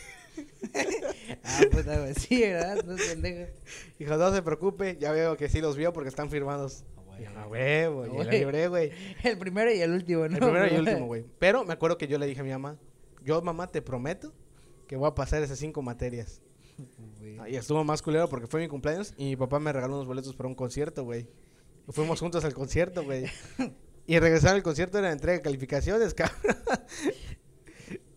Ah, 1.42 1.60
puta, 1.70 1.98
güey. 1.98 2.14
Sí, 2.14 2.40
¿verdad? 2.42 2.84
No 2.84 2.94
es 2.94 3.08
pendejo. 3.08 3.50
Dijo, 3.98 4.16
no 4.16 4.34
se 4.34 4.42
preocupe, 4.42 4.98
ya 5.00 5.12
veo 5.12 5.36
que 5.36 5.48
sí 5.48 5.60
los 5.60 5.76
vio 5.76 5.92
porque 5.92 6.08
están 6.08 6.28
firmados. 6.28 6.84
Y 7.18 7.22
yo, 7.24 7.30
"Ah, 7.36 7.46
huevo, 7.46 8.06
la 8.06 8.12
güey. 8.12 8.30
libré, 8.40 8.68
güey. 8.68 8.90
El 9.24 9.38
primero 9.38 9.72
y 9.72 9.80
el 9.80 9.92
último, 9.92 10.28
¿no? 10.28 10.34
El 10.36 10.38
primero 10.42 10.66
y 10.66 10.70
el 10.74 10.80
último, 10.80 11.06
güey. 11.06 11.24
Pero 11.38 11.64
me 11.64 11.72
acuerdo 11.72 11.96
que 11.98 12.06
yo 12.08 12.18
le 12.18 12.26
dije 12.26 12.40
a 12.40 12.44
mi 12.44 12.50
mamá, 12.50 12.76
yo 13.24 13.40
mamá 13.42 13.70
te 13.70 13.82
prometo 13.82 14.32
que 14.86 14.96
voy 14.96 15.08
a 15.08 15.14
pasar 15.14 15.42
esas 15.42 15.58
cinco 15.58 15.82
materias. 15.82 16.40
Güey. 17.18 17.52
Y 17.52 17.56
estuvo 17.56 17.82
más 17.84 18.02
culero 18.02 18.28
porque 18.28 18.46
fue 18.46 18.60
mi 18.60 18.68
cumpleaños 18.68 19.14
y 19.16 19.24
mi 19.24 19.36
papá 19.36 19.58
me 19.58 19.72
regaló 19.72 19.94
unos 19.94 20.06
boletos 20.06 20.34
para 20.36 20.48
un 20.48 20.54
concierto, 20.54 21.04
güey. 21.04 21.26
Fuimos 21.88 22.20
juntos 22.20 22.44
al 22.44 22.54
concierto, 22.54 23.02
güey. 23.04 23.26
Y 24.08 24.20
regresar 24.20 24.54
al 24.54 24.62
concierto 24.62 24.98
era 24.98 25.10
entrega 25.10 25.38
de 25.38 25.42
calificaciones, 25.42 26.14
cabrón. 26.14 26.36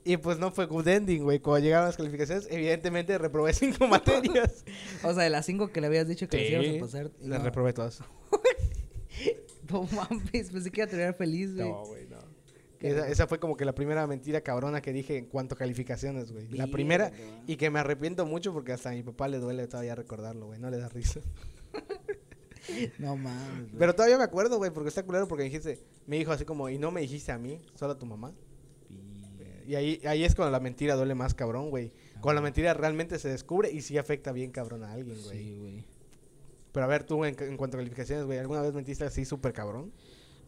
Y 0.03 0.17
pues 0.17 0.37
no 0.37 0.51
fue 0.51 0.65
good 0.67 0.87
ending, 0.87 1.23
güey. 1.23 1.39
Cuando 1.39 1.63
llegaron 1.63 1.87
las 1.87 1.97
calificaciones, 1.97 2.47
evidentemente 2.51 3.17
reprobé 3.17 3.53
cinco 3.53 3.87
materias. 3.87 4.63
O 5.03 5.13
sea, 5.15 5.23
de 5.23 5.31
las 5.31 5.47
cinco 5.47 5.69
que 5.71 5.81
le 5.81 5.87
habías 5.87 6.07
dicho 6.07 6.27
que 6.27 6.37
Sí, 6.47 6.77
a 6.77 6.79
pasar. 6.81 7.09
y 7.19 7.27
Las 7.27 7.39
no. 7.39 7.45
reprobé 7.45 7.73
todas. 7.73 8.01
No 9.71 9.83
mames, 9.83 10.49
pensé 10.51 10.71
que 10.71 10.81
iba 10.81 10.85
a 10.85 10.89
terminar 10.89 11.15
feliz, 11.15 11.55
güey. 11.55 11.69
No, 11.69 11.83
güey, 11.85 12.07
no. 12.07 12.17
Esa, 12.79 13.09
esa 13.09 13.27
fue 13.27 13.39
como 13.39 13.57
que 13.57 13.65
la 13.65 13.75
primera 13.75 14.07
mentira 14.07 14.39
cabrona 14.41 14.81
que 14.81 14.93
dije 14.93 15.17
en 15.17 15.25
cuanto 15.25 15.55
a 15.55 15.57
calificaciones, 15.57 16.31
güey. 16.31 16.47
La 16.49 16.67
primera 16.67 17.11
y 17.45 17.57
que 17.57 17.69
me 17.69 17.79
arrepiento 17.79 18.25
mucho 18.25 18.53
porque 18.53 18.71
hasta 18.71 18.89
a 18.89 18.93
mi 18.93 19.03
papá 19.03 19.27
le 19.27 19.37
duele 19.39 19.67
todavía 19.67 19.95
recordarlo, 19.95 20.47
güey. 20.47 20.59
No 20.59 20.69
le 20.69 20.77
da 20.77 20.89
risa. 20.89 21.19
No 22.99 23.15
mames. 23.15 23.69
güey. 23.69 23.79
Pero 23.79 23.95
todavía 23.95 24.17
me 24.19 24.23
acuerdo, 24.23 24.57
güey, 24.57 24.69
porque 24.71 24.89
está 24.89 25.03
culero 25.03 25.27
porque 25.27 25.43
dijiste, 25.43 25.79
me 26.05 26.17
dijo 26.17 26.31
así 26.31 26.45
como, 26.45 26.69
y 26.69 26.77
no 26.77 26.91
me 26.91 27.01
dijiste 27.01 27.31
a 27.31 27.37
mí, 27.39 27.59
solo 27.73 27.93
a 27.93 27.97
tu 27.97 28.05
mamá. 28.05 28.31
Y 29.65 29.75
ahí, 29.75 30.01
ahí 30.05 30.23
es 30.23 30.33
cuando 30.35 30.51
la 30.51 30.59
mentira 30.59 30.95
duele 30.95 31.15
más 31.15 31.33
cabrón, 31.33 31.69
güey. 31.69 31.91
Cuando 32.21 32.41
la 32.41 32.43
mentira 32.43 32.73
realmente 32.73 33.19
se 33.19 33.29
descubre 33.29 33.71
y 33.71 33.81
sí 33.81 33.97
afecta 33.97 34.31
bien 34.31 34.51
cabrón 34.51 34.83
a 34.83 34.91
alguien, 34.91 35.21
güey. 35.23 35.37
Sí, 35.37 35.57
güey. 35.57 35.85
Pero 36.71 36.85
a 36.85 36.87
ver, 36.87 37.03
tú 37.03 37.23
en, 37.25 37.35
en 37.39 37.57
cuanto 37.57 37.77
a 37.77 37.79
calificaciones, 37.79 38.25
güey, 38.25 38.39
¿alguna 38.39 38.61
vez 38.61 38.73
mentiste 38.73 39.03
así 39.03 39.25
súper 39.25 39.53
cabrón? 39.53 39.91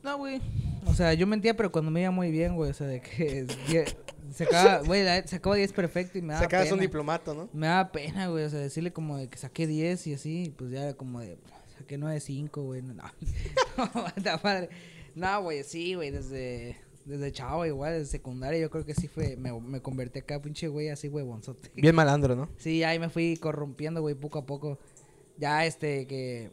No, 0.03 0.17
güey. 0.17 0.41
O 0.85 0.93
sea, 0.93 1.13
yo 1.13 1.27
mentía, 1.27 1.55
pero 1.55 1.71
cuando 1.71 1.91
me 1.91 2.01
iba 2.01 2.11
muy 2.11 2.31
bien, 2.31 2.55
güey. 2.55 2.71
O 2.71 2.73
sea, 2.73 2.87
de 2.87 3.01
que 3.01 3.45
sacaba, 4.33 4.81
güey, 4.81 5.05
sacaba 5.27 5.55
10 5.55 5.73
perfecto 5.73 6.17
y 6.17 6.21
me 6.21 6.33
daba 6.33 6.43
Sacabas 6.45 6.65
pena. 6.67 6.75
un 6.75 6.81
diplomato, 6.81 7.33
¿no? 7.33 7.49
Me 7.53 7.67
daba 7.67 7.91
pena, 7.91 8.27
güey. 8.27 8.45
O 8.45 8.49
sea, 8.49 8.59
decirle 8.59 8.91
como 8.91 9.17
de 9.17 9.27
que 9.29 9.37
saqué 9.37 9.67
10 9.67 10.07
y 10.07 10.13
así, 10.15 10.53
pues 10.57 10.71
ya 10.71 10.83
era 10.83 10.93
como 10.95 11.19
de, 11.19 11.37
saqué 11.77 11.99
9.5, 11.99 12.63
güey. 12.63 12.81
No, 12.81 12.93
no, 13.77 14.37
padre. 14.41 14.69
No, 15.13 15.43
güey, 15.43 15.63
sí, 15.63 15.93
güey, 15.93 16.09
desde, 16.09 16.77
desde 17.05 17.31
chavo 17.31 17.65
igual, 17.65 17.93
desde 17.93 18.05
secundaria, 18.05 18.59
yo 18.59 18.69
creo 18.71 18.85
que 18.85 18.95
sí 18.95 19.07
fue, 19.07 19.35
me, 19.35 19.51
me 19.59 19.81
convertí 19.81 20.19
acá, 20.19 20.41
pinche 20.41 20.67
güey, 20.67 20.89
así, 20.89 21.09
güey, 21.09 21.25
bonzote. 21.25 21.69
Bien 21.75 21.93
malandro, 21.93 22.35
¿no? 22.35 22.49
Sí, 22.57 22.83
ahí 22.83 22.97
me 22.97 23.09
fui 23.09 23.35
corrompiendo, 23.37 24.01
güey, 24.01 24.15
poco 24.15 24.39
a 24.39 24.45
poco. 24.45 24.79
Ya, 25.41 25.65
este, 25.65 26.05
que... 26.05 26.51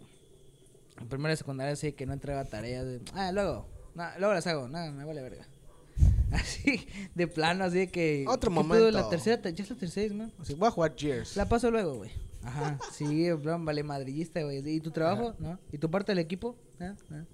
En 0.99 1.09
primero 1.09 1.29
de 1.29 1.37
secundaria 1.37 1.77
sí 1.77 1.93
que 1.93 2.07
no 2.07 2.15
entregaba 2.15 2.49
tareas. 2.49 2.87
de, 2.87 3.01
ah, 3.13 3.31
luego. 3.33 3.69
no, 3.95 4.05
luego 4.19 4.33
las 4.33 4.47
hago. 4.47 4.67
Nada, 4.67 4.91
me 4.91 5.05
vale 5.05 5.21
verga. 5.21 5.47
Así, 6.33 6.89
de 7.15 7.29
plano, 7.29 7.65
así 7.65 7.79
de 7.79 7.89
que... 7.89 8.25
Otro 8.29 8.51
momento. 8.51 8.91
La 8.91 9.09
tercera, 9.09 9.41
te- 9.41 9.53
ya 9.53 9.65
es 9.65 9.71
la 9.71 9.77
tercera, 9.77 10.15
man. 10.15 10.33
Así, 10.41 10.55
voy 10.55 10.69
a 10.69 10.71
jugar 10.71 10.95
Cheers. 10.95 11.37
La 11.37 11.47
paso 11.49 11.71
luego, 11.71 11.97
güey. 11.97 12.11
Ajá, 12.43 12.79
sí, 12.93 13.27
en 13.27 13.41
plan, 13.41 13.65
vale 13.65 13.83
madrillista, 13.83 14.43
güey. 14.43 14.67
¿Y 14.67 14.81
tu 14.81 14.91
trabajo? 14.91 15.35
¿No? 15.39 15.59
¿Y 15.71 15.79
tu 15.79 15.91
parte 15.91 16.13
del 16.13 16.19
equipo? 16.21 16.57
¿Ah? 16.81 16.95
¿Ah? 17.11 17.25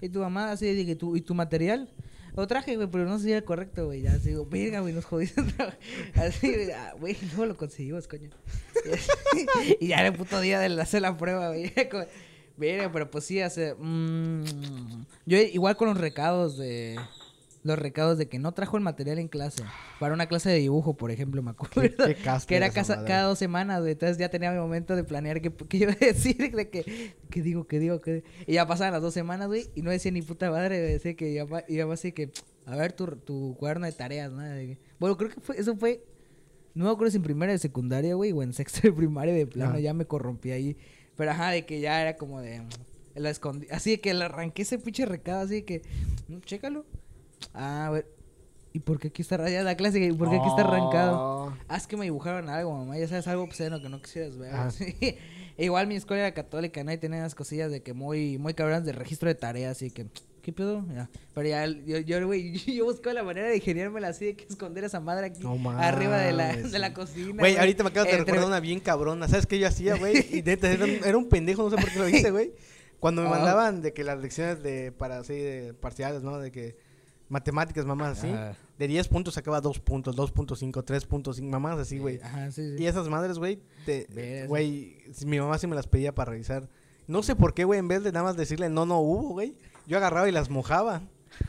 ¿Y 0.00 0.08
tu 0.08 0.20
mamá? 0.20 0.52
Así, 0.52 0.72
de 0.72 0.86
que 0.86 0.94
tu, 0.94 1.16
¿y 1.16 1.20
tu 1.20 1.34
material? 1.34 1.88
Lo 2.34 2.46
traje, 2.46 2.76
güey, 2.76 2.88
pero 2.88 3.04
no 3.04 3.18
sé 3.18 3.24
si 3.24 3.32
era 3.32 3.44
correcto, 3.44 3.86
güey. 3.86 4.02
Ya, 4.02 4.12
así, 4.12 4.30
digo, 4.30 4.46
verga, 4.46 4.80
güey, 4.80 4.94
nos 4.94 5.04
jodiste. 5.04 5.42
Así, 6.14 6.70
ah, 6.74 6.94
güey, 6.98 7.16
luego 7.28 7.46
lo 7.46 7.56
conseguimos, 7.56 8.08
coño. 8.08 8.30
Y, 9.80 9.88
ya 9.88 9.98
era 9.98 10.08
el 10.08 10.14
puto 10.14 10.40
día 10.40 10.58
de 10.60 10.80
hacer 10.80 11.02
la 11.02 11.16
prueba, 11.16 11.48
güey. 11.48 11.72
Verga, 12.56 12.92
pero 12.92 13.10
pues 13.10 13.24
sí, 13.24 13.40
hace... 13.40 13.74
mm, 13.78 14.44
yo 15.26 15.38
igual 15.38 15.76
con 15.76 15.88
los 15.88 15.98
recados 15.98 16.56
de... 16.58 16.98
Los 17.64 17.78
recados 17.78 18.18
de 18.18 18.26
que 18.28 18.40
no 18.40 18.50
trajo 18.52 18.76
el 18.76 18.82
material 18.82 19.20
en 19.20 19.28
clase. 19.28 19.62
Para 20.00 20.14
una 20.14 20.26
clase 20.26 20.50
de 20.50 20.56
dibujo, 20.56 20.96
por 20.96 21.12
ejemplo, 21.12 21.42
me 21.42 21.52
acuerdo. 21.52 22.06
qué 22.06 22.16
caspa 22.16 22.48
que 22.48 22.56
era 22.56 22.70
casa- 22.70 23.04
cada 23.04 23.22
dos 23.22 23.38
semanas, 23.38 23.78
güey. 23.78 23.92
Entonces 23.92 24.18
ya 24.18 24.28
tenía 24.30 24.50
mi 24.50 24.58
momento 24.58 24.96
de 24.96 25.04
planear 25.04 25.40
qué, 25.40 25.52
qué 25.68 25.76
iba 25.76 25.92
a 25.92 25.94
decir, 26.00 26.50
de 26.56 26.70
que, 26.70 27.14
qué 27.30 27.40
digo, 27.40 27.68
qué 27.68 27.78
digo, 27.78 28.00
qué 28.00 28.24
Y 28.48 28.54
ya 28.54 28.66
pasaban 28.66 28.92
las 28.92 29.00
dos 29.02 29.14
semanas, 29.14 29.46
güey, 29.46 29.70
y 29.76 29.82
no 29.82 29.92
decía 29.92 30.10
ni 30.10 30.22
puta 30.22 30.50
madre, 30.50 30.80
güey. 30.80 30.92
Decía 30.94 31.14
que 31.14 31.30
iba, 31.30 31.62
iba 31.68 31.94
así 31.94 32.10
que, 32.10 32.32
a 32.66 32.74
ver 32.74 32.94
tu, 32.94 33.06
tu 33.06 33.54
cuaderno 33.60 33.86
de 33.86 33.92
tareas, 33.92 34.32
¿no? 34.32 34.42
Bueno, 34.98 35.16
creo 35.16 35.30
que 35.30 35.40
fue, 35.40 35.56
eso 35.56 35.76
fue, 35.76 36.04
no 36.74 36.84
me 36.86 36.90
acuerdo 36.90 37.10
si 37.10 37.16
en 37.18 37.22
primera 37.22 37.52
de 37.52 37.58
secundaria, 37.58 38.14
güey, 38.14 38.32
o 38.32 38.42
en 38.42 38.52
sexto 38.52 38.80
de 38.82 38.92
primaria 38.92 39.34
de 39.34 39.46
plano, 39.46 39.74
Ah. 39.76 39.80
ya 39.80 39.94
me 39.94 40.04
corrompí 40.06 40.50
ahí. 40.50 40.76
Pero 41.16 41.30
ajá, 41.30 41.50
de 41.50 41.64
que 41.66 41.80
ya 41.80 42.00
era 42.00 42.16
como 42.16 42.40
de, 42.40 42.62
la 43.14 43.30
escondí, 43.30 43.66
así 43.70 43.90
de 43.90 44.00
que 44.00 44.14
le 44.14 44.24
arranqué 44.24 44.62
ese 44.62 44.78
pinche 44.78 45.04
recado, 45.04 45.40
así 45.42 45.54
de 45.56 45.64
que, 45.64 45.82
"Mm, 46.28 46.38
chécalo. 46.40 46.84
Ah, 47.52 47.86
a 47.88 47.90
ver, 47.90 48.06
¿y 48.72 48.78
por 48.80 48.98
qué 48.98 49.08
aquí 49.08 49.20
está 49.22 49.36
rayada 49.36 49.64
la 49.64 49.76
clase? 49.76 50.00
¿Y 50.00 50.12
por 50.12 50.30
qué 50.30 50.36
aquí 50.36 50.48
está 50.48 50.62
arrancado? 50.62 51.18
Oh. 51.20 51.52
Ah, 51.68 51.76
es 51.76 51.86
que 51.86 51.96
me 51.98 52.04
dibujaron 52.04 52.48
algo, 52.48 52.72
mamá. 52.74 52.96
Ya 52.98 53.06
sabes, 53.08 53.28
algo 53.28 53.42
obsceno 53.42 53.82
que 53.82 53.88
no 53.90 54.00
quisieras 54.00 54.38
ver. 54.38 54.54
Ajá. 54.54 54.70
sí. 54.70 54.94
E 55.58 55.66
Igual 55.66 55.86
mi 55.86 55.96
escuela 55.96 56.22
era 56.22 56.32
católica, 56.34 56.82
¿no? 56.82 56.90
Y 56.92 56.96
tenía 56.96 57.18
unas 57.18 57.34
cosillas 57.34 57.70
de 57.70 57.82
que 57.82 57.92
muy, 57.92 58.38
muy 58.38 58.54
cabronas 58.54 58.86
de 58.86 58.92
registro 58.92 59.28
de 59.28 59.34
tareas, 59.34 59.82
y 59.82 59.90
que, 59.90 60.06
¿qué 60.42 60.52
pedo? 60.52 60.84
Ya. 60.94 61.08
Pero 61.34 61.48
ya, 61.48 61.66
yo, 61.66 61.98
yo, 61.98 62.26
güey, 62.26 62.52
yo 62.76 62.84
buscaba 62.84 63.14
la 63.14 63.22
manera 63.22 63.48
de 63.48 63.56
ingeniármela 63.56 64.08
así, 64.08 64.26
de 64.26 64.36
que 64.36 64.44
esconder 64.44 64.84
esa 64.84 65.00
madre 65.00 65.26
aquí, 65.26 65.40
No 65.42 65.70
arriba 65.70 66.18
de 66.18 66.32
la, 66.32 66.56
de 66.56 66.78
la 66.78 66.92
cocina. 66.92 67.34
Güey, 67.38 67.56
ahorita 67.56 67.82
me 67.84 67.90
acabo 67.90 68.06
de 68.10 68.18
recordar 68.18 68.44
una 68.46 68.60
bien 68.60 68.80
cabrona. 68.80 69.28
¿Sabes 69.28 69.46
qué 69.46 69.58
yo 69.58 69.66
hacía, 69.68 69.96
güey? 69.96 70.14
Y 70.38 70.42
neta, 70.42 70.70
era 70.70 70.84
un, 70.84 70.90
era 70.90 71.16
un 71.16 71.28
pendejo, 71.28 71.62
no 71.62 71.70
sé 71.70 71.76
por 71.76 71.90
qué 71.92 71.98
lo 71.98 72.08
hice, 72.08 72.30
güey. 72.30 72.52
Cuando 73.00 73.22
me 73.22 73.28
Ah. 73.28 73.30
mandaban 73.30 73.82
de 73.82 73.92
que 73.92 74.04
las 74.04 74.20
lecciones 74.20 74.62
de, 74.62 74.92
para 74.92 75.18
así, 75.18 75.34
de 75.34 75.74
parciales, 75.74 76.22
¿no? 76.22 76.38
De 76.38 76.52
que 76.52 76.76
matemáticas, 77.28 77.84
mamás 77.86 78.18
así. 78.18 78.28
Ajá. 78.30 78.56
De 78.78 78.88
10 78.88 79.08
puntos 79.08 79.34
sacaba 79.34 79.60
2 79.60 79.78
puntos, 79.80 80.16
2.5, 80.16 80.84
3.5, 80.84 81.42
mamás 81.48 81.78
así, 81.78 81.98
güey. 81.98 82.20
Ajá, 82.22 82.50
sí, 82.50 82.76
sí. 82.76 82.82
Y 82.82 82.86
esas 82.86 83.08
madres, 83.08 83.38
güey, 83.38 83.60
güey, 84.48 84.96
mi 85.26 85.38
mamá 85.40 85.58
sí 85.58 85.66
me 85.66 85.74
las 85.76 85.86
pedía 85.86 86.14
para 86.14 86.32
revisar. 86.32 86.68
No 87.06 87.22
sé 87.22 87.34
por 87.36 87.54
qué, 87.54 87.64
güey, 87.64 87.78
en 87.80 87.88
vez 87.88 88.02
de 88.04 88.12
nada 88.12 88.24
más 88.24 88.36
decirle 88.36 88.68
no, 88.70 88.86
no 88.86 88.98
hubo, 89.00 89.30
güey, 89.30 89.54
yo 89.86 89.96
agarraba 89.96 90.28
y 90.28 90.32
las 90.32 90.50
mojaba. 90.50 91.02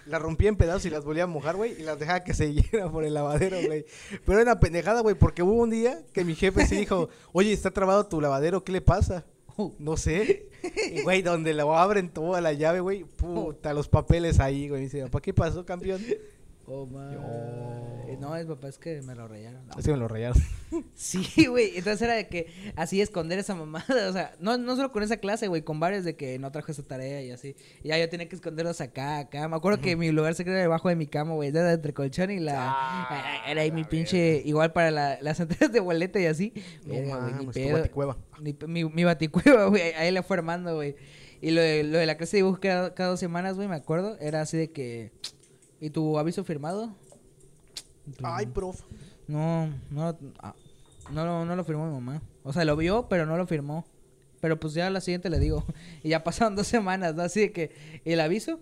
Las 0.06 0.22
rompía 0.22 0.50
en 0.50 0.56
pedazos 0.56 0.86
y 0.86 0.90
las 0.90 1.04
volvía 1.04 1.24
a 1.24 1.28
mojar, 1.28 1.56
güey, 1.56 1.80
y 1.80 1.84
las 1.84 2.00
dejaba 2.00 2.24
que 2.24 2.34
se 2.34 2.54
hieran 2.72 2.92
por 2.92 3.04
el 3.04 3.14
lavadero, 3.14 3.58
güey. 3.66 3.86
Pero 4.26 4.40
era 4.40 4.52
una 4.52 4.60
pendejada, 4.60 5.02
güey, 5.02 5.16
porque 5.16 5.44
hubo 5.44 5.62
un 5.62 5.70
día 5.70 6.02
que 6.14 6.24
mi 6.24 6.36
jefe 6.36 6.66
sí 6.66 6.78
dijo, 6.78 7.10
oye, 7.34 7.52
está 7.52 7.72
trabado 7.72 8.06
tu 8.06 8.22
lavadero, 8.22 8.64
¿qué 8.64 8.72
le 8.72 8.82
pasa? 8.82 9.26
No 9.78 9.98
sé. 9.98 10.50
Y, 10.92 11.04
güey, 11.04 11.22
donde 11.22 11.54
lo 11.54 11.78
abren 11.78 12.10
toda 12.10 12.42
la 12.42 12.54
llave, 12.54 12.80
güey, 12.80 13.04
puta, 13.04 13.74
los 13.74 13.88
papeles 13.88 14.40
ahí, 14.40 14.68
güey. 14.68 14.82
Me 14.82 14.86
dice, 14.86 15.08
¿para 15.10 15.22
qué 15.22 15.32
pasó, 15.32 15.64
campeón? 15.64 16.02
Oh, 16.66 16.86
man. 16.86 17.14
Yo- 17.14 18.18
No, 18.22 18.36
es 18.38 18.46
papá, 18.46 18.70
es 18.70 18.78
que 18.78 19.02
me 19.02 19.16
lo 19.16 19.28
rayaron. 19.28 19.66
No. 19.68 19.74
Así 19.78 19.92
me 19.92 19.98
lo 19.98 20.08
rayaron. 20.08 20.38
Sí, 20.96 21.46
güey. 21.46 21.78
Entonces 21.78 22.02
era 22.02 22.14
de 22.16 22.28
que 22.28 22.48
así 22.76 23.00
esconder 23.02 23.38
esa 23.38 23.54
mamada. 23.54 24.10
O 24.10 24.14
sea, 24.14 24.34
no, 24.40 24.58
no 24.58 24.76
solo 24.76 24.92
con 24.92 25.04
esa 25.04 25.18
clase, 25.18 25.48
güey, 25.48 25.62
con 25.62 25.80
varios 25.80 26.04
de 26.04 26.16
que 26.16 26.40
no 26.40 26.52
trajo 26.52 26.72
esa 26.72 26.82
tarea 26.84 27.22
y 27.22 27.30
así. 27.32 27.56
Y 27.84 27.90
ya 27.90 27.98
yo 28.00 28.10
tenía 28.10 28.28
que 28.28 28.36
esconderlos 28.36 28.82
acá, 28.82 29.20
acá. 29.20 29.48
Me 29.48 29.56
acuerdo 29.56 29.82
que 29.82 29.96
mi 29.96 30.12
lugar 30.12 30.34
secreto 30.36 30.54
era 30.56 30.62
debajo 30.64 30.90
de 30.90 30.96
mi 30.96 31.06
cama, 31.06 31.34
güey. 31.36 31.50
Era 31.50 31.74
entre 31.74 31.94
colchón 31.94 32.32
y 32.32 32.40
la. 32.40 32.56
Ah, 32.58 33.44
era 33.48 33.62
ahí 33.62 33.72
mi 33.72 33.84
la 33.84 33.90
pinche. 33.90 34.42
Igual 34.46 34.74
para 34.74 34.90
la- 34.90 35.20
las 35.22 35.40
entregas 35.42 35.72
de 35.72 35.80
boleta 35.80 36.20
y 36.20 36.26
así. 36.26 36.54
No 36.88 37.30
ni 37.38 37.46
pedo. 37.48 37.74
baticueva. 37.78 38.18
Ni 38.42 38.56
mi, 38.68 38.86
mi 38.86 39.04
baticueva, 39.04 39.66
güey. 39.70 39.82
Ahí 39.94 40.12
le 40.12 40.24
fue 40.24 40.38
armando, 40.38 40.74
güey. 40.76 40.96
Y 41.42 41.52
lo 41.52 41.62
de, 41.62 41.84
lo 41.84 41.98
de 42.00 42.06
la 42.06 42.16
clase 42.16 42.38
de 42.38 42.44
dibujo 42.44 42.60
que 42.60 42.70
era 42.70 42.94
cada 42.96 43.10
dos 43.10 43.20
semanas, 43.20 43.56
güey, 43.58 43.68
me 43.68 43.76
acuerdo. 43.76 44.18
Era 44.20 44.42
así 44.42 44.58
de 44.58 44.72
que. 44.72 45.12
¿Y 45.84 45.90
tu 45.90 46.18
aviso 46.18 46.46
firmado? 46.46 46.96
Tu- 48.18 48.26
Ay, 48.26 48.46
prof. 48.46 48.80
no, 49.28 49.68
no, 49.90 50.18
ah, 50.40 50.56
no, 51.12 51.26
lo- 51.26 51.44
no 51.44 51.56
lo 51.58 51.64
firmó 51.66 51.86
mi 51.88 51.92
mamá. 51.94 52.22
O 52.44 52.54
sea, 52.54 52.64
lo 52.64 52.78
vio, 52.78 53.08
pero 53.10 53.26
no 53.26 53.36
lo 53.36 53.46
firmó. 53.46 53.86
Pero 54.40 54.58
pues 54.58 54.74
ya 54.74 54.88
a 54.88 54.90
la 54.90 55.02
siguiente 55.02 55.30
le 55.30 55.40
digo. 55.40 55.66
Y 56.04 56.10
ya 56.10 56.24
pasaron 56.24 56.56
dos 56.56 56.68
semanas, 56.68 57.16
¿no? 57.16 57.24
Así 57.24 57.42
de 57.42 57.52
que 57.52 57.72
el 58.06 58.22
aviso, 58.22 58.62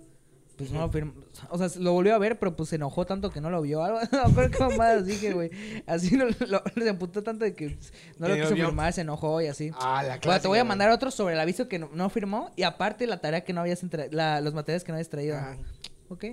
pues 0.57 0.71
no 0.71 0.79
lo 0.79 0.89
firmó. 0.89 1.13
O 1.51 1.59
sea, 1.59 1.69
lo 1.79 1.93
volvió 1.93 2.15
a 2.15 2.17
ver, 2.17 2.39
pero 2.39 2.55
pues 2.55 2.69
se 2.69 2.77
enojó 2.77 3.05
tanto 3.05 3.29
que 3.29 3.39
no 3.39 3.51
lo 3.51 3.61
vio. 3.61 3.83
Algo, 3.83 3.99
no 4.11 4.19
acuerdo 4.21 4.57
qué 4.57 4.63
mamadas 4.63 5.05
dije, 5.05 5.33
güey. 5.33 5.51
Así 5.85 6.17
lo, 6.17 6.25
lo, 6.47 6.63
se 6.75 6.87
emputó 6.89 7.21
tanto 7.21 7.45
de 7.45 7.53
que 7.53 7.77
no 8.17 8.25
Que 8.25 8.33
lo 8.33 8.35
no 8.37 8.43
quiso 8.43 8.55
firmar, 8.55 8.93
se 8.93 9.01
enojó 9.01 9.41
y 9.41 9.45
así. 9.47 9.69
Ah, 9.75 10.01
la 10.01 10.17
Bueno, 10.25 10.41
te 10.41 10.47
voy 10.47 10.57
a 10.57 10.63
mandar 10.63 10.89
otro 10.89 11.11
sobre 11.11 11.35
el 11.35 11.39
aviso 11.39 11.67
que 11.67 11.77
no, 11.77 11.87
no 11.93 12.09
firmó 12.09 12.49
y 12.55 12.63
aparte 12.63 13.05
la 13.05 13.21
tarea 13.21 13.43
que 13.43 13.53
no 13.53 13.61
habías 13.61 13.83
entre 13.83 14.11
la, 14.11 14.41
los 14.41 14.55
materiales 14.55 14.83
que 14.83 14.91
no 14.91 14.95
habías 14.95 15.09
traído. 15.09 15.35
Ah. 15.37 15.55
¿Ok? 16.09 16.25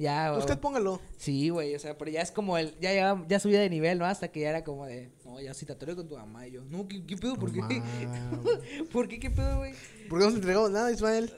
Ya, 0.00 0.32
Usted 0.34 0.58
póngalo. 0.58 0.98
Sí, 1.18 1.50
güey, 1.50 1.74
o 1.74 1.78
sea, 1.78 1.98
pero 1.98 2.10
ya 2.10 2.22
es 2.22 2.32
como 2.32 2.56
el, 2.56 2.74
ya 2.80 2.90
llegaba- 2.90 3.22
ya 3.28 3.38
subía 3.38 3.60
de 3.60 3.68
nivel, 3.68 3.98
¿no? 3.98 4.06
Hasta 4.06 4.28
que 4.28 4.40
ya 4.40 4.48
era 4.48 4.64
como 4.64 4.86
de, 4.86 5.10
no, 5.26 5.38
ya 5.42 5.52
atoré 5.52 5.94
con 5.94 6.08
tu 6.08 6.16
mamá 6.16 6.46
y 6.46 6.52
yo, 6.52 6.64
no, 6.64 6.88
¿qué, 6.88 7.04
qué 7.04 7.18
pedo? 7.18 7.36
¿Por 7.36 7.52
qué? 7.52 7.60
¿Por 8.92 9.08
qué? 9.08 9.20
¿Qué 9.20 9.30
pedo, 9.30 9.58
güey? 9.58 9.74
¿Por 10.08 10.18
qué 10.18 10.24
no 10.24 10.30
se 10.30 10.36
entregó 10.36 10.70
nada, 10.70 10.90
Ismael? 10.90 11.30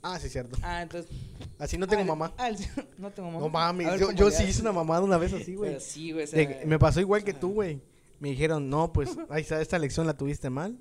Ah, 0.00 0.18
sí, 0.18 0.30
cierto. 0.30 0.56
Ah, 0.62 0.80
entonces. 0.80 1.10
Así 1.58 1.76
no 1.76 1.86
tengo 1.86 2.04
ah, 2.04 2.06
mamá. 2.06 2.32
ah, 2.38 2.48
no 2.96 3.10
tengo 3.10 3.28
mamá. 3.28 3.40
No 3.40 3.50
mames, 3.50 4.00
yo, 4.00 4.10
yo 4.12 4.30
sí 4.30 4.44
hice 4.44 4.62
una 4.62 4.72
mamada 4.72 5.02
una 5.02 5.18
vez 5.18 5.34
así, 5.34 5.54
güey. 5.54 5.72
Pero 5.72 5.80
sí, 5.80 6.12
güey, 6.12 6.24
o 6.24 6.26
sea, 6.26 6.60
Me 6.64 6.78
pasó 6.78 7.00
igual 7.00 7.22
que 7.22 7.34
tú, 7.34 7.52
güey. 7.52 7.82
Me 8.18 8.30
dijeron, 8.30 8.70
no, 8.70 8.94
pues, 8.94 9.10
ahí 9.28 9.42
está, 9.42 9.60
esta 9.60 9.78
lección 9.78 10.06
la 10.06 10.16
tuviste 10.16 10.48
mal. 10.48 10.78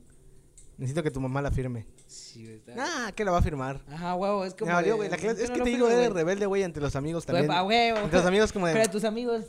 Necesito 0.78 1.02
que 1.04 1.12
tu 1.12 1.22
mamá 1.22 1.42
la 1.42 1.52
firme. 1.52 1.86
Sí, 2.08 2.48
está- 2.48 2.74
Ah, 2.78 3.12
¿qué 3.16 3.24
la 3.24 3.32
va 3.32 3.38
a 3.38 3.42
firmar? 3.42 3.82
Ajá, 3.90 4.16
huevo, 4.16 4.44
es 4.44 4.54
como. 4.54 4.68
Me 4.70 4.74
valió, 4.74 4.92
de, 4.94 4.98
güey. 4.98 5.10
la 5.10 5.18
clase- 5.18 5.28
¿por 5.28 5.38
qué 5.38 5.44
Es 5.44 5.52
que 5.52 5.62
te 5.64 5.70
digo, 5.70 5.90
eres 5.90 6.12
rebelde, 6.12 6.46
güey, 6.46 6.64
entre 6.64 6.82
los 6.84 6.96
amigos 6.96 7.26
Pues, 7.26 7.48
también. 7.48 7.86
Entre 8.04 8.18
los 8.20 8.26
amigos 8.28 8.52
como 8.52 8.66
Pero 8.66 8.80
de... 8.80 8.88
tus 8.90 9.04
amigos, 9.06 9.46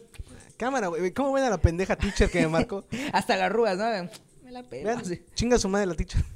Cámara, 0.57 0.87
güey. 0.89 1.13
¿Cómo 1.13 1.33
ven 1.33 1.45
a 1.45 1.51
la 1.51 1.59
pendeja 1.59 1.97
teacher 1.97 2.31
que 2.31 2.41
me 2.43 2.49
marcó? 2.49 2.85
hasta 3.13 3.37
las 3.37 3.47
arrugas, 3.47 3.77
¿no? 3.77 4.09
Me 4.45 4.53
la 4.53 4.63
pena. 4.63 5.03
Chinga 5.35 5.59
su 5.59 5.69
madre 5.69 5.87
la 5.87 5.95
teacher. 5.95 6.23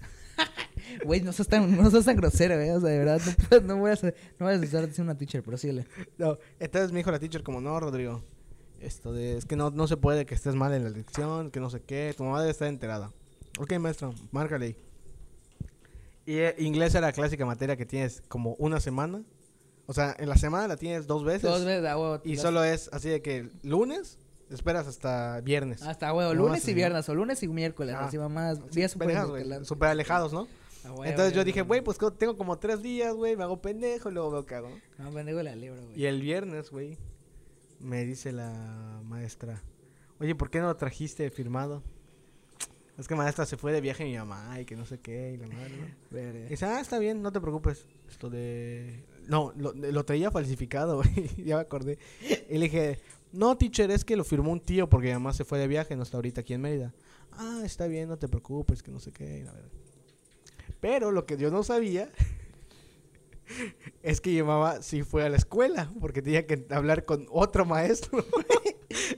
Güey, 1.04 1.20
no 1.20 1.32
sos 1.32 1.46
tan, 1.46 1.76
no 1.76 1.88
sos 1.90 2.04
tan 2.04 2.16
grosero, 2.16 2.56
güey. 2.56 2.70
O 2.70 2.80
sea, 2.80 2.90
de 2.90 2.98
verdad, 2.98 3.20
no, 3.50 3.60
no 3.60 3.76
voy 3.76 3.92
a, 3.92 3.96
ser- 3.96 4.14
no 4.40 4.46
voy 4.46 4.54
a 4.54 4.58
estar 4.58 4.86
diciendo 4.88 5.12
una 5.12 5.16
teacher, 5.16 5.42
pero 5.42 5.56
síguele. 5.56 5.86
No, 6.18 6.36
entonces 6.58 6.90
me 6.90 6.98
dijo 6.98 7.12
la 7.12 7.20
teacher 7.20 7.42
como, 7.44 7.60
no, 7.60 7.78
Rodrigo. 7.78 8.24
Esto 8.80 9.12
de, 9.12 9.36
es 9.36 9.44
que 9.44 9.54
no, 9.56 9.70
no 9.70 9.86
se 9.86 9.96
puede 9.96 10.26
que 10.26 10.34
estés 10.34 10.54
mal 10.56 10.72
en 10.72 10.82
la 10.84 10.90
lección, 10.90 11.50
que 11.52 11.60
no 11.60 11.70
sé 11.70 11.80
qué. 11.82 12.12
Tu 12.16 12.24
mamá 12.24 12.40
debe 12.40 12.50
estar 12.50 12.66
enterada. 12.66 13.12
Ok, 13.58 13.72
maestro, 13.78 14.14
márcale 14.30 14.66
ahí. 14.66 14.76
Y 16.26 16.36
eh, 16.38 16.54
inglés 16.58 16.94
era 16.94 17.08
la 17.08 17.12
clásica 17.12 17.44
materia 17.44 17.76
que 17.76 17.86
tienes 17.86 18.22
como 18.28 18.54
una 18.54 18.80
semana. 18.80 19.22
O 19.86 19.92
sea, 19.92 20.14
en 20.18 20.28
la 20.28 20.36
semana 20.36 20.68
la 20.68 20.76
tienes 20.76 21.06
dos 21.06 21.24
veces. 21.24 21.42
Dos 21.42 21.64
veces, 21.64 21.84
a 21.84 21.98
huevo. 21.98 22.20
Y 22.24 22.36
solo 22.36 22.62
es 22.62 22.88
así 22.92 23.08
de 23.08 23.22
que 23.22 23.50
lunes 23.62 24.18
esperas 24.50 24.86
hasta 24.86 25.40
viernes. 25.40 25.82
Hasta 25.82 26.12
huevo, 26.12 26.34
No, 26.34 26.46
lunes 26.46 26.66
y 26.68 26.74
viernes, 26.74 27.08
o 27.08 27.14
lunes 27.14 27.42
y 27.42 27.48
miércoles, 27.48 27.94
Ah. 27.98 28.06
así 28.06 28.18
mamás, 28.18 28.70
días 28.70 28.92
súper 28.92 29.64
súper 29.64 29.88
alejados, 29.88 30.32
¿no? 30.32 30.46
A 30.84 30.90
huevo, 30.92 31.04
Entonces 31.04 31.34
yo 31.34 31.44
dije, 31.44 31.62
güey, 31.62 31.80
pues 31.82 31.98
tengo 32.18 32.36
como 32.36 32.58
tres 32.58 32.82
días, 32.82 33.14
güey, 33.14 33.36
me 33.36 33.42
hago 33.42 33.60
pendejo 33.60 34.10
y 34.10 34.12
luego 34.12 34.30
veo 34.30 34.46
qué 34.46 34.54
hago. 34.56 34.70
¿no? 34.70 35.04
No, 35.04 35.10
pendejo 35.12 35.42
la 35.42 35.54
libro, 35.54 35.82
güey. 35.84 36.00
Y 36.00 36.06
el 36.06 36.20
viernes, 36.20 36.70
güey, 36.70 36.96
me 37.80 38.04
dice 38.04 38.32
la 38.32 39.00
maestra, 39.04 39.62
oye, 40.18 40.34
¿por 40.34 40.50
qué 40.50 40.60
no 40.60 40.66
lo 40.66 40.76
trajiste 40.76 41.28
firmado? 41.30 41.82
Es 43.00 43.08
que 43.08 43.14
maestra 43.14 43.46
se 43.46 43.56
fue 43.56 43.72
de 43.72 43.80
viaje 43.80 44.04
mi 44.04 44.16
mamá 44.16 44.60
y 44.60 44.66
que 44.66 44.76
no 44.76 44.84
sé 44.84 45.00
qué 45.00 45.32
y 45.32 45.36
la 45.38 45.46
madre, 45.46 45.70
¿no? 46.10 46.48
Dice, 46.50 46.66
ah, 46.66 46.80
está 46.80 46.98
bien, 46.98 47.22
no 47.22 47.32
te 47.32 47.40
preocupes. 47.40 47.86
Esto 48.08 48.28
de... 48.28 49.04
No, 49.26 49.52
lo, 49.56 49.72
lo 49.72 50.04
traía 50.04 50.30
falsificado, 50.30 50.96
güey. 51.02 51.30
ya 51.44 51.56
me 51.56 51.62
acordé. 51.62 51.98
Y 52.48 52.58
le 52.58 52.66
dije, 52.66 53.00
no, 53.32 53.56
teacher, 53.56 53.90
es 53.90 54.04
que 54.04 54.16
lo 54.16 54.24
firmó 54.24 54.52
un 54.52 54.60
tío 54.60 54.88
porque 54.88 55.08
mi 55.08 55.14
mamá 55.14 55.32
se 55.32 55.44
fue 55.44 55.58
de 55.58 55.66
viaje, 55.66 55.96
no 55.96 56.02
está 56.02 56.18
ahorita 56.18 56.42
aquí 56.42 56.52
en 56.52 56.60
Mérida. 56.60 56.92
Ah, 57.32 57.62
está 57.64 57.86
bien, 57.86 58.08
no 58.08 58.18
te 58.18 58.28
preocupes, 58.28 58.82
que 58.82 58.90
no 58.90 59.00
sé 59.00 59.12
qué. 59.12 59.44
la 59.44 59.52
verdad. 59.52 59.70
Pero 60.80 61.10
lo 61.10 61.24
que 61.24 61.36
yo 61.38 61.50
no 61.50 61.62
sabía 61.62 62.10
es 64.02 64.20
que 64.20 64.30
mi 64.30 64.42
mamá 64.42 64.82
sí 64.82 65.02
fue 65.02 65.24
a 65.24 65.28
la 65.28 65.36
escuela 65.36 65.90
porque 66.00 66.22
tenía 66.22 66.46
que 66.46 66.66
hablar 66.70 67.04
con 67.04 67.26
otro 67.30 67.64
maestro. 67.64 68.24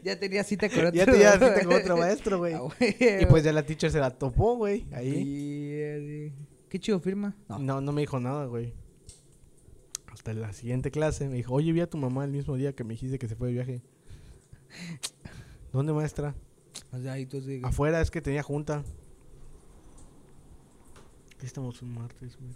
Ya 0.02 0.18
tenía 0.18 0.42
cita 0.44 0.68
con 0.68 0.78
otro. 0.86 0.92
ya 0.92 1.06
tenía 1.06 1.32
cita 1.32 1.64
con 1.64 1.72
otro 1.80 1.96
maestro, 1.96 2.38
güey. 2.38 2.54
Ah, 2.54 2.60
güey. 2.60 2.96
Y 3.22 3.26
pues 3.26 3.44
ya 3.44 3.52
la 3.52 3.64
teacher 3.64 3.90
se 3.90 3.98
la 4.00 4.10
topó, 4.10 4.56
güey, 4.56 4.86
ahí. 4.92 6.32
Qué 6.68 6.78
chido 6.80 7.00
firma. 7.00 7.36
No. 7.48 7.58
No, 7.58 7.80
no 7.80 7.92
me 7.92 8.00
dijo 8.00 8.18
nada, 8.18 8.46
güey. 8.46 8.72
Hasta 10.12 10.34
la 10.34 10.52
siguiente 10.52 10.90
clase 10.90 11.28
me 11.28 11.36
dijo, 11.36 11.54
oye, 11.54 11.72
vi 11.72 11.80
a 11.80 11.88
tu 11.88 11.98
mamá 11.98 12.24
el 12.24 12.30
mismo 12.30 12.56
día 12.56 12.74
que 12.74 12.84
me 12.84 12.94
dijiste 12.94 13.18
que 13.18 13.28
se 13.28 13.36
fue 13.36 13.48
de 13.48 13.54
viaje. 13.54 13.82
¿Dónde, 15.72 15.92
maestra? 15.92 16.34
Tú 16.90 17.42
Afuera, 17.62 18.00
es 18.00 18.10
que 18.10 18.20
tenía 18.20 18.42
junta. 18.42 18.84
¿Qué 21.38 21.46
estamos 21.46 21.80
un 21.82 21.94
martes, 21.94 22.36
güey? 22.38 22.52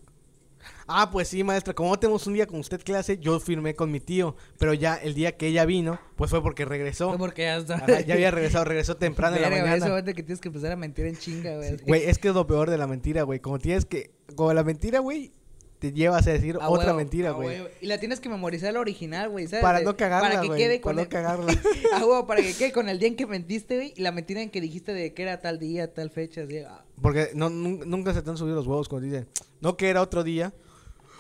Ah, 0.87 1.11
pues 1.11 1.29
sí, 1.29 1.43
maestra. 1.43 1.75
Como 1.75 1.91
no 1.91 1.99
tenemos 1.99 2.27
un 2.27 2.35
día 2.35 2.47
con 2.47 2.61
usted 2.61 2.81
clase, 2.83 3.19
yo 3.19 3.39
firmé 3.41 3.75
con 3.75 3.91
mi 3.91 4.01
tío. 4.01 4.37
Pero 4.59 4.75
ya 4.75 4.97
el 4.97 5.15
día 5.15 5.37
que 5.37 5.49
ella 5.49 5.65
vino, 5.65 5.99
pues 6.17 6.31
fue 6.31 6.43
porque 6.43 6.65
regresó. 6.65 7.09
Fue 7.09 7.19
porque 7.19 7.43
ya 7.43 7.57
está. 7.57 7.75
Ajá, 7.77 8.01
ya 8.01 8.15
había 8.15 8.31
regresado, 8.31 8.65
regresó 8.65 8.97
temprano 8.99 9.37
en 9.37 9.43
la 9.43 9.51
mañana. 9.51 9.89
momento 9.89 10.15
que 10.15 10.23
tienes 10.23 10.41
que 10.41 10.49
empezar 10.49 10.73
a 10.73 10.77
mentir 10.77 11.07
en 11.07 11.17
chinga, 11.17 11.57
güey. 11.57 11.71
Sí, 11.71 11.85
Güey, 11.87 12.05
es 12.05 12.19
que 12.19 12.29
es 12.29 12.35
lo 12.35 12.47
peor 12.47 12.71
de 12.71 12.79
la 12.79 12.87
mentira, 12.87 13.23
güey. 13.23 13.41
Como 13.41 13.59
tienes 13.59 13.85
que. 13.85 14.11
Como 14.35 14.53
la 14.53 14.65
mentira, 14.65 14.99
güey, 15.01 15.33
te 15.79 15.93
llevas 15.93 16.27
a 16.27 16.33
decir 16.33 16.57
otra 16.57 16.69
huevo, 16.71 16.95
mentira, 16.95 17.33
güey. 17.33 17.63
Y 17.81 17.87
la 17.87 17.99
tienes 17.99 18.21
que 18.21 18.29
memorizar 18.29 18.73
la 18.73 18.81
original, 18.81 19.29
güey, 19.29 19.47
¿sabes? 19.47 19.63
Para 19.63 19.81
no 19.81 19.97
cagarla, 19.97 20.29
Para 20.31 20.41
que 20.41 20.49
quede 20.57 20.81
para 20.81 20.83
con 20.83 20.97
no 20.97 21.03
el... 21.03 21.09
cagarla. 21.09 21.53
Ah, 21.93 21.99
huevo, 22.05 22.27
para 22.27 22.43
que 22.43 22.55
quede 22.55 22.73
con 22.73 22.89
el 22.89 22.99
día 22.99 23.09
en 23.09 23.17
que 23.17 23.27
mentiste, 23.27 23.77
güey. 23.77 23.93
Y 23.97 24.01
la 24.01 24.13
mentira 24.13 24.41
en 24.41 24.51
que 24.51 24.61
dijiste 24.61 24.93
de 24.93 25.13
que 25.13 25.23
era 25.23 25.41
tal 25.41 25.59
día, 25.59 25.93
tal 25.93 26.11
fecha. 26.11 26.43
Así, 26.43 26.59
ah, 26.59 26.85
Porque 27.03 27.31
no, 27.35 27.51
nun- 27.51 27.85
nunca 27.87 28.15
se 28.15 28.23
te 28.23 28.31
han 28.31 28.37
subido 28.37 28.57
los 28.57 28.67
huevos 28.67 28.89
cuando 28.89 29.07
dicen, 29.07 29.29
no 29.61 29.77
que 29.77 29.89
era 29.91 30.01
otro 30.03 30.23
día. 30.25 30.53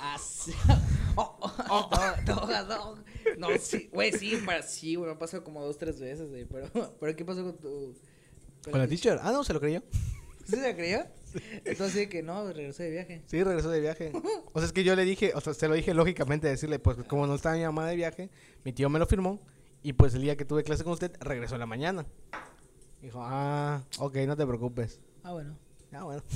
así. 0.00 0.52
Oh, 1.18 1.34
oh, 1.40 1.88
oh, 1.90 1.90
no, 2.26 2.34
no, 2.46 2.66
no. 2.66 3.04
No, 3.38 3.58
sí, 3.58 3.88
güey, 3.90 4.12
sí, 4.12 4.36
para, 4.44 4.62
sí, 4.62 4.96
güey, 4.96 5.08
me 5.08 5.16
ha 5.16 5.18
pasado 5.18 5.42
como 5.42 5.64
dos, 5.64 5.78
tres 5.78 5.98
veces, 5.98 6.28
güey. 6.28 6.44
Pero, 6.44 6.68
pero 7.00 7.16
¿qué 7.16 7.24
pasó 7.24 7.42
con 7.42 7.56
tu. 7.56 7.96
Con 8.70 8.78
la 8.78 8.86
teacher. 8.86 9.18
Ah, 9.22 9.32
no, 9.32 9.42
se 9.42 9.54
lo 9.54 9.60
creyó. 9.60 9.82
¿Sí 10.44 10.56
se 10.56 10.60
la 10.60 10.76
creyó? 10.76 11.06
Entonces, 11.64 11.92
sí 11.92 12.06
que 12.08 12.22
no, 12.22 12.52
regresé 12.52 12.82
de 12.82 12.90
viaje. 12.90 13.22
Sí, 13.28 13.42
regresó 13.42 13.70
de 13.70 13.80
viaje. 13.80 14.12
O 14.52 14.58
sea, 14.60 14.66
es 14.66 14.74
que 14.74 14.84
yo 14.84 14.94
le 14.94 15.04
dije, 15.06 15.32
o 15.34 15.40
sea, 15.40 15.54
se 15.54 15.68
lo 15.68 15.74
dije 15.74 15.94
lógicamente 15.94 16.46
decirle, 16.48 16.78
pues 16.78 16.98
como 17.08 17.26
no 17.26 17.34
estaba 17.34 17.56
mi 17.56 17.62
mamá 17.62 17.88
de 17.88 17.96
viaje, 17.96 18.28
mi 18.62 18.74
tío 18.74 18.90
me 18.90 18.98
lo 18.98 19.06
firmó. 19.06 19.40
Y 19.82 19.94
pues 19.94 20.14
el 20.14 20.20
día 20.20 20.36
que 20.36 20.44
tuve 20.44 20.64
clase 20.64 20.84
con 20.84 20.92
usted, 20.92 21.12
regresó 21.20 21.54
en 21.54 21.60
la 21.60 21.66
mañana. 21.66 22.04
Dijo, 23.00 23.20
ah, 23.22 23.82
ok, 23.98 24.16
no 24.26 24.36
te 24.36 24.46
preocupes. 24.46 25.00
Ah, 25.22 25.32
bueno. 25.32 25.56
Ah, 25.92 26.04
bueno. 26.04 26.22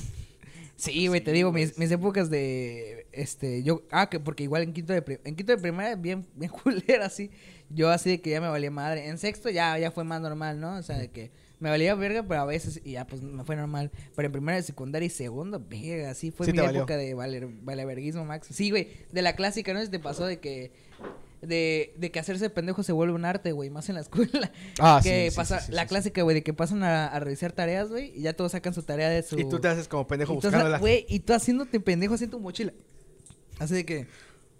Sí, 0.75 1.05
güey, 1.05 1.21
te 1.21 1.31
digo, 1.31 1.51
mis, 1.51 1.77
mis 1.77 1.91
épocas 1.91 2.31
de, 2.31 3.05
este, 3.11 3.61
yo, 3.61 3.83
ah, 3.91 4.09
que 4.09 4.19
porque 4.19 4.41
igual 4.41 4.63
en 4.63 4.73
quinto 4.73 4.93
de, 4.93 5.19
en 5.23 5.35
quinto 5.35 5.55
de 5.55 5.61
primaria, 5.61 5.95
bien, 5.95 6.25
bien 6.33 6.49
culera, 6.63 7.05
así, 7.05 7.29
yo 7.69 7.91
así 7.91 8.09
de 8.09 8.21
que 8.21 8.31
ya 8.31 8.41
me 8.41 8.47
valía 8.47 8.71
madre, 8.71 9.07
en 9.07 9.19
sexto 9.19 9.51
ya, 9.51 9.77
ya 9.77 9.91
fue 9.91 10.03
más 10.05 10.19
normal, 10.21 10.59
¿no? 10.59 10.77
O 10.77 10.81
sea, 10.81 10.97
de 10.97 11.11
que 11.11 11.29
me 11.59 11.69
valía 11.69 11.93
verga, 11.93 12.23
pero 12.23 12.41
a 12.41 12.45
veces, 12.45 12.81
y 12.83 12.93
ya, 12.93 13.05
pues, 13.05 13.21
me 13.21 13.43
fue 13.43 13.55
normal, 13.55 13.91
pero 14.15 14.25
en 14.25 14.31
primera, 14.31 14.59
secundaria 14.63 15.05
y 15.05 15.11
segundo, 15.11 15.63
verga, 15.69 16.09
así 16.09 16.31
fue 16.31 16.47
Sí 16.47 16.51
mi 16.51 16.57
valió. 16.57 16.79
época 16.79 16.97
de 16.97 17.13
valer, 17.13 17.47
valeverguismo, 17.61 18.25
Max, 18.25 18.47
sí, 18.49 18.71
güey, 18.71 18.87
de 19.11 19.21
la 19.21 19.35
clásica, 19.35 19.75
¿no? 19.75 19.83
Si 19.83 19.91
te 19.91 19.99
pasó 19.99 20.25
de 20.25 20.39
que, 20.39 20.71
de, 21.41 21.93
de 21.97 22.11
que 22.11 22.19
hacerse 22.19 22.49
pendejo 22.49 22.83
se 22.83 22.91
vuelve 22.91 23.13
un 23.13 23.25
arte, 23.25 23.51
güey, 23.51 23.69
más 23.69 23.89
en 23.89 23.95
la 23.95 24.01
escuela, 24.01 24.51
Ah, 24.79 24.99
que 25.03 25.29
sí, 25.31 25.35
pasa, 25.35 25.59
sí, 25.59 25.67
sí, 25.67 25.71
la 25.71 25.83
sí, 25.83 25.87
clásica, 25.89 26.21
güey, 26.23 26.35
de 26.35 26.43
que 26.43 26.53
pasan 26.53 26.83
a, 26.83 27.07
a 27.07 27.19
revisar 27.19 27.51
tareas, 27.51 27.89
güey, 27.89 28.11
y 28.17 28.21
ya 28.21 28.33
todos 28.33 28.51
sacan 28.51 28.73
su 28.73 28.83
tarea 28.83 29.09
de 29.09 29.23
su... 29.23 29.39
Y 29.39 29.49
tú 29.49 29.59
te 29.59 29.67
haces 29.67 29.87
como 29.87 30.05
pendejo 30.07 30.33
Y 30.33 30.35
tú, 30.39 30.41
buscándola. 30.47 30.77
güey, 30.79 31.05
y 31.09 31.19
tú 31.21 31.33
haciéndote 31.33 31.79
pendejo 31.79 32.13
así 32.13 32.25
en 32.25 32.29
tu 32.31 32.39
mochila. 32.39 32.73
Así 33.59 33.73
de 33.75 33.85
que, 33.85 34.07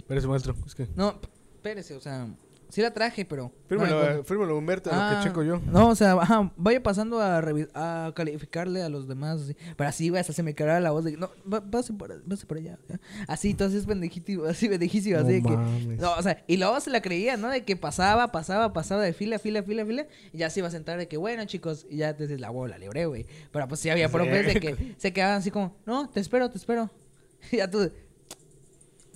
Pero 0.08 0.20
ese 0.20 0.28
maestro, 0.28 0.56
es 0.65 0.76
que... 0.76 0.88
no, 0.96 1.20
espérese, 1.56 1.96
o 1.96 2.02
sea, 2.02 2.28
sí 2.72 2.82
la 2.82 2.92
traje, 2.92 3.26
pero. 3.26 3.44
no 3.44 3.52
Fírmalo, 3.68 3.98
encuentro. 4.00 4.22
eh, 4.22 4.24
fírmalo, 4.26 4.58
Humberto, 4.58 4.90
Ah, 4.92 5.12
lo 5.14 5.18
que 5.20 5.24
checo 5.28 5.44
yo. 5.44 5.62
No, 5.72 5.90
o 5.90 5.96
sea, 5.96 6.14
ajá, 6.14 6.52
vaya 6.58 6.82
pasando 6.82 7.20
a, 7.22 7.38
a 7.76 8.14
calificarle 8.16 8.82
a 8.82 8.90
los 8.90 9.08
demás, 9.08 9.42
así. 9.42 9.56
Pero 9.78 9.88
así, 9.90 10.10
güey, 10.10 10.20
hasta 10.20 10.34
se 10.34 10.42
me 10.44 10.54
cargaba 10.56 10.80
la 10.80 10.92
voz 10.92 11.04
de 11.04 11.12
que, 11.12 11.18
no, 11.18 11.30
pase 11.70 11.94
por, 11.94 12.22
pase 12.24 12.46
por 12.46 12.58
allá. 12.58 12.80
ya. 12.90 13.00
Así, 13.28 13.52
entonces 13.52 13.86
pendejito, 13.86 14.46
así 14.48 14.68
pendejísimo, 14.68 15.20
así 15.20 15.34
de 15.34 15.42
que. 15.44 15.50
mames. 15.56 16.00
No, 16.00 16.14
o 16.16 16.22
sea, 16.22 16.44
y 16.48 16.58
luego 16.58 16.80
se 16.80 16.90
la 16.90 17.02
creía, 17.02 17.38
¿no? 17.38 17.50
De 17.50 17.64
que 17.64 17.76
pasaba, 17.76 18.32
pasaba, 18.32 18.74
pasaba 18.74 19.04
de 19.04 19.14
fila, 19.14 19.38
fila, 19.40 19.62
fila, 19.64 19.86
fila. 19.86 20.06
Y 20.34 20.38
ya 20.40 20.50
se 20.50 20.62
iba 20.62 20.68
a 20.68 20.72
sentar 20.72 20.98
de 20.98 21.08
que, 21.08 21.18
bueno, 21.18 21.46
chicos, 21.46 21.86
y 21.90 21.98
ya 21.98 22.16
te 22.16 22.24
dices, 22.24 22.40
la 22.42 22.50
bola, 22.50 22.78
libre, 22.78 23.06
güey. 23.06 23.26
Pero 23.52 23.68
pues 23.68 23.80
sí 23.82 23.90
había 23.90 24.08
Sí. 24.08 24.14
profes 24.14 24.54
de 24.54 24.60
que 24.60 24.96
se 24.98 25.14
quedaban 25.14 25.38
así 25.38 25.52
como, 25.52 25.76
no, 25.86 26.10
te 26.10 26.20
espero, 26.20 26.50
te 26.50 26.58
espero. 26.58 26.90
Y 27.52 27.58
ya 27.58 27.70
tú, 27.70 27.92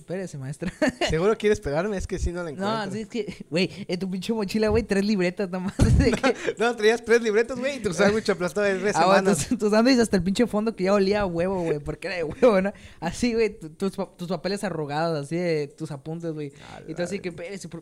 espérese, 0.06 0.38
maestra. 0.38 0.72
¿Seguro 1.10 1.36
quieres 1.36 1.58
pegarme? 1.60 1.96
Es 1.96 2.06
que 2.06 2.20
sí 2.20 2.30
no 2.30 2.44
la 2.44 2.50
encuentro. 2.50 2.68
No, 2.68 2.76
así 2.78 3.00
es 3.00 3.08
que, 3.08 3.44
güey, 3.50 3.68
en 3.88 3.98
tu 3.98 4.08
pinche 4.08 4.32
mochila, 4.32 4.68
güey, 4.68 4.84
tres 4.84 5.04
libretas 5.04 5.50
nomás. 5.50 5.74
De 5.98 6.12
que, 6.12 6.36
No, 6.58 6.76
traías 6.76 7.04
tres 7.04 7.20
libretos, 7.22 7.58
güey, 7.58 7.78
y 7.78 7.80
tu 7.80 7.92
sándwich 7.92 8.30
aplastado 8.30 8.66
de 8.68 8.78
tres 8.78 8.94
ah, 8.94 9.20
tus, 9.24 9.58
tus 9.58 9.70
sándwiches 9.70 10.02
hasta 10.02 10.16
el 10.16 10.22
pinche 10.22 10.46
fondo 10.46 10.76
que 10.76 10.84
ya 10.84 10.94
olía 10.94 11.22
a 11.22 11.26
huevo, 11.26 11.60
güey, 11.62 11.80
porque 11.80 12.06
era 12.06 12.16
de 12.16 12.24
huevo, 12.24 12.62
¿no? 12.62 12.72
Así, 13.00 13.34
güey, 13.34 13.58
tu- 13.58 13.70
tus, 13.70 13.92
tus 14.16 14.28
papeles 14.28 14.62
arrugados, 14.62 15.24
así 15.24 15.34
de 15.34 15.66
tus 15.66 15.90
apuntes, 15.90 16.32
güey. 16.32 16.52
Y 16.86 16.94
tú 16.94 17.02
así 17.02 17.18
que, 17.18 17.30
espérese, 17.30 17.68
no. 17.68 17.80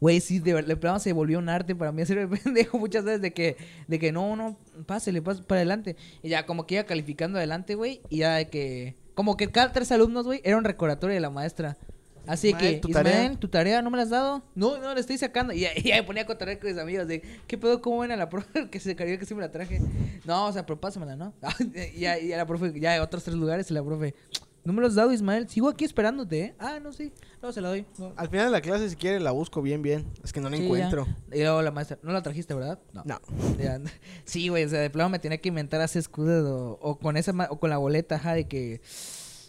Güey, 0.00 0.20
sí, 0.20 0.38
de 0.40 0.54
verdad, 0.54 0.68
de 0.68 0.76
plano 0.76 0.98
se 0.98 1.12
volvió 1.12 1.38
un 1.38 1.48
arte 1.48 1.74
para 1.74 1.92
mí 1.92 2.02
hacer 2.02 2.28
pendejo 2.44 2.78
muchas 2.78 3.04
veces 3.04 3.22
de 3.22 3.32
que, 3.32 3.56
de 3.86 3.98
que 3.98 4.12
no, 4.12 4.36
no, 4.36 4.56
pásele, 4.86 5.22
pase 5.22 5.42
para 5.42 5.60
adelante. 5.60 5.96
Y 6.22 6.28
ya 6.28 6.46
como 6.46 6.66
que 6.66 6.74
iba 6.74 6.84
calificando 6.84 7.38
adelante, 7.38 7.74
güey, 7.74 8.00
y 8.10 8.18
ya 8.18 8.34
de 8.34 8.48
que, 8.48 8.96
como 9.14 9.36
que 9.36 9.50
cada 9.50 9.72
tres 9.72 9.90
alumnos, 9.92 10.26
güey, 10.26 10.40
era 10.44 10.56
un 10.58 10.64
recordatorio 10.64 11.14
de 11.14 11.20
la 11.20 11.30
maestra. 11.30 11.76
Así 12.26 12.48
Ismael, 12.48 12.74
que, 12.74 12.80
¿tu 12.80 12.88
Ismael, 12.88 13.04
tarea? 13.04 13.34
¿tu 13.38 13.48
tarea 13.48 13.82
no 13.82 13.90
me 13.90 13.96
la 13.96 14.02
has 14.02 14.10
dado? 14.10 14.42
No, 14.54 14.78
no, 14.78 14.92
la 14.92 15.00
estoy 15.00 15.16
sacando. 15.16 15.52
Y 15.52 15.60
ya 15.60 15.70
me 15.96 16.02
ponía 16.02 16.22
a 16.24 16.26
contar 16.26 16.58
con 16.58 16.68
mis 16.68 16.78
amigos 16.78 17.06
de, 17.06 17.22
¿qué 17.46 17.56
pedo? 17.56 17.80
¿Cómo 17.80 18.00
ven 18.00 18.10
a 18.10 18.16
la 18.16 18.28
profe 18.30 18.68
que 18.68 18.80
se 18.80 18.96
cayó 18.96 19.18
que 19.18 19.26
sí 19.26 19.34
me 19.34 19.40
la 19.40 19.52
traje? 19.52 19.80
No, 20.24 20.46
o 20.46 20.52
sea, 20.52 20.66
pero 20.66 20.80
pásamela, 20.80 21.16
¿no? 21.16 21.32
y, 21.94 22.00
ya, 22.00 22.18
y 22.18 22.28
ya 22.28 22.36
la 22.36 22.46
profe, 22.46 22.78
ya 22.78 23.00
otros 23.02 23.22
tres 23.22 23.36
lugares 23.36 23.70
y 23.70 23.74
la 23.74 23.84
profe, 23.84 24.14
¿no 24.66 24.72
me 24.72 24.80
lo 24.82 24.86
has 24.88 24.94
dado, 24.94 25.12
Ismael? 25.12 25.48
Sigo 25.48 25.68
aquí 25.68 25.84
esperándote, 25.84 26.40
¿eh? 26.40 26.54
Ah, 26.58 26.78
no, 26.82 26.92
sí, 26.92 27.12
no, 27.42 27.52
se 27.52 27.60
la 27.60 27.68
doy. 27.68 27.86
No. 27.98 28.12
Al 28.16 28.28
final 28.28 28.46
de 28.46 28.52
la 28.52 28.60
clase, 28.60 28.90
si 28.90 28.96
quieres, 28.96 29.22
la 29.22 29.30
busco 29.30 29.62
bien, 29.62 29.80
bien. 29.80 30.04
Es 30.22 30.32
que 30.32 30.40
no 30.40 30.50
la 30.50 30.56
Sí, 30.56 30.64
encuentro. 30.64 31.06
ya. 31.30 31.36
Y 31.36 31.40
luego 31.42 31.62
la 31.62 31.70
maestra, 31.70 31.98
¿no 32.02 32.12
la 32.12 32.22
trajiste, 32.22 32.52
verdad? 32.54 32.78
No. 32.92 33.02
No. 33.04 33.20
Ya, 33.58 33.80
Sí, 34.24 34.48
güey, 34.48 34.64
o 34.64 34.68
sea, 34.68 34.80
de 34.80 34.90
plano 34.90 35.08
me 35.10 35.18
tenía 35.18 35.38
que 35.38 35.48
inventar 35.48 35.80
así 35.80 35.98
escudos 35.98 36.44
o, 36.48 36.78
o 36.80 36.98
con 36.98 37.16
esa 37.16 37.32
o 37.50 37.58
con 37.58 37.70
la 37.70 37.78
boleta, 37.78 38.16
ajá, 38.16 38.34
de 38.34 38.46
que 38.48 38.80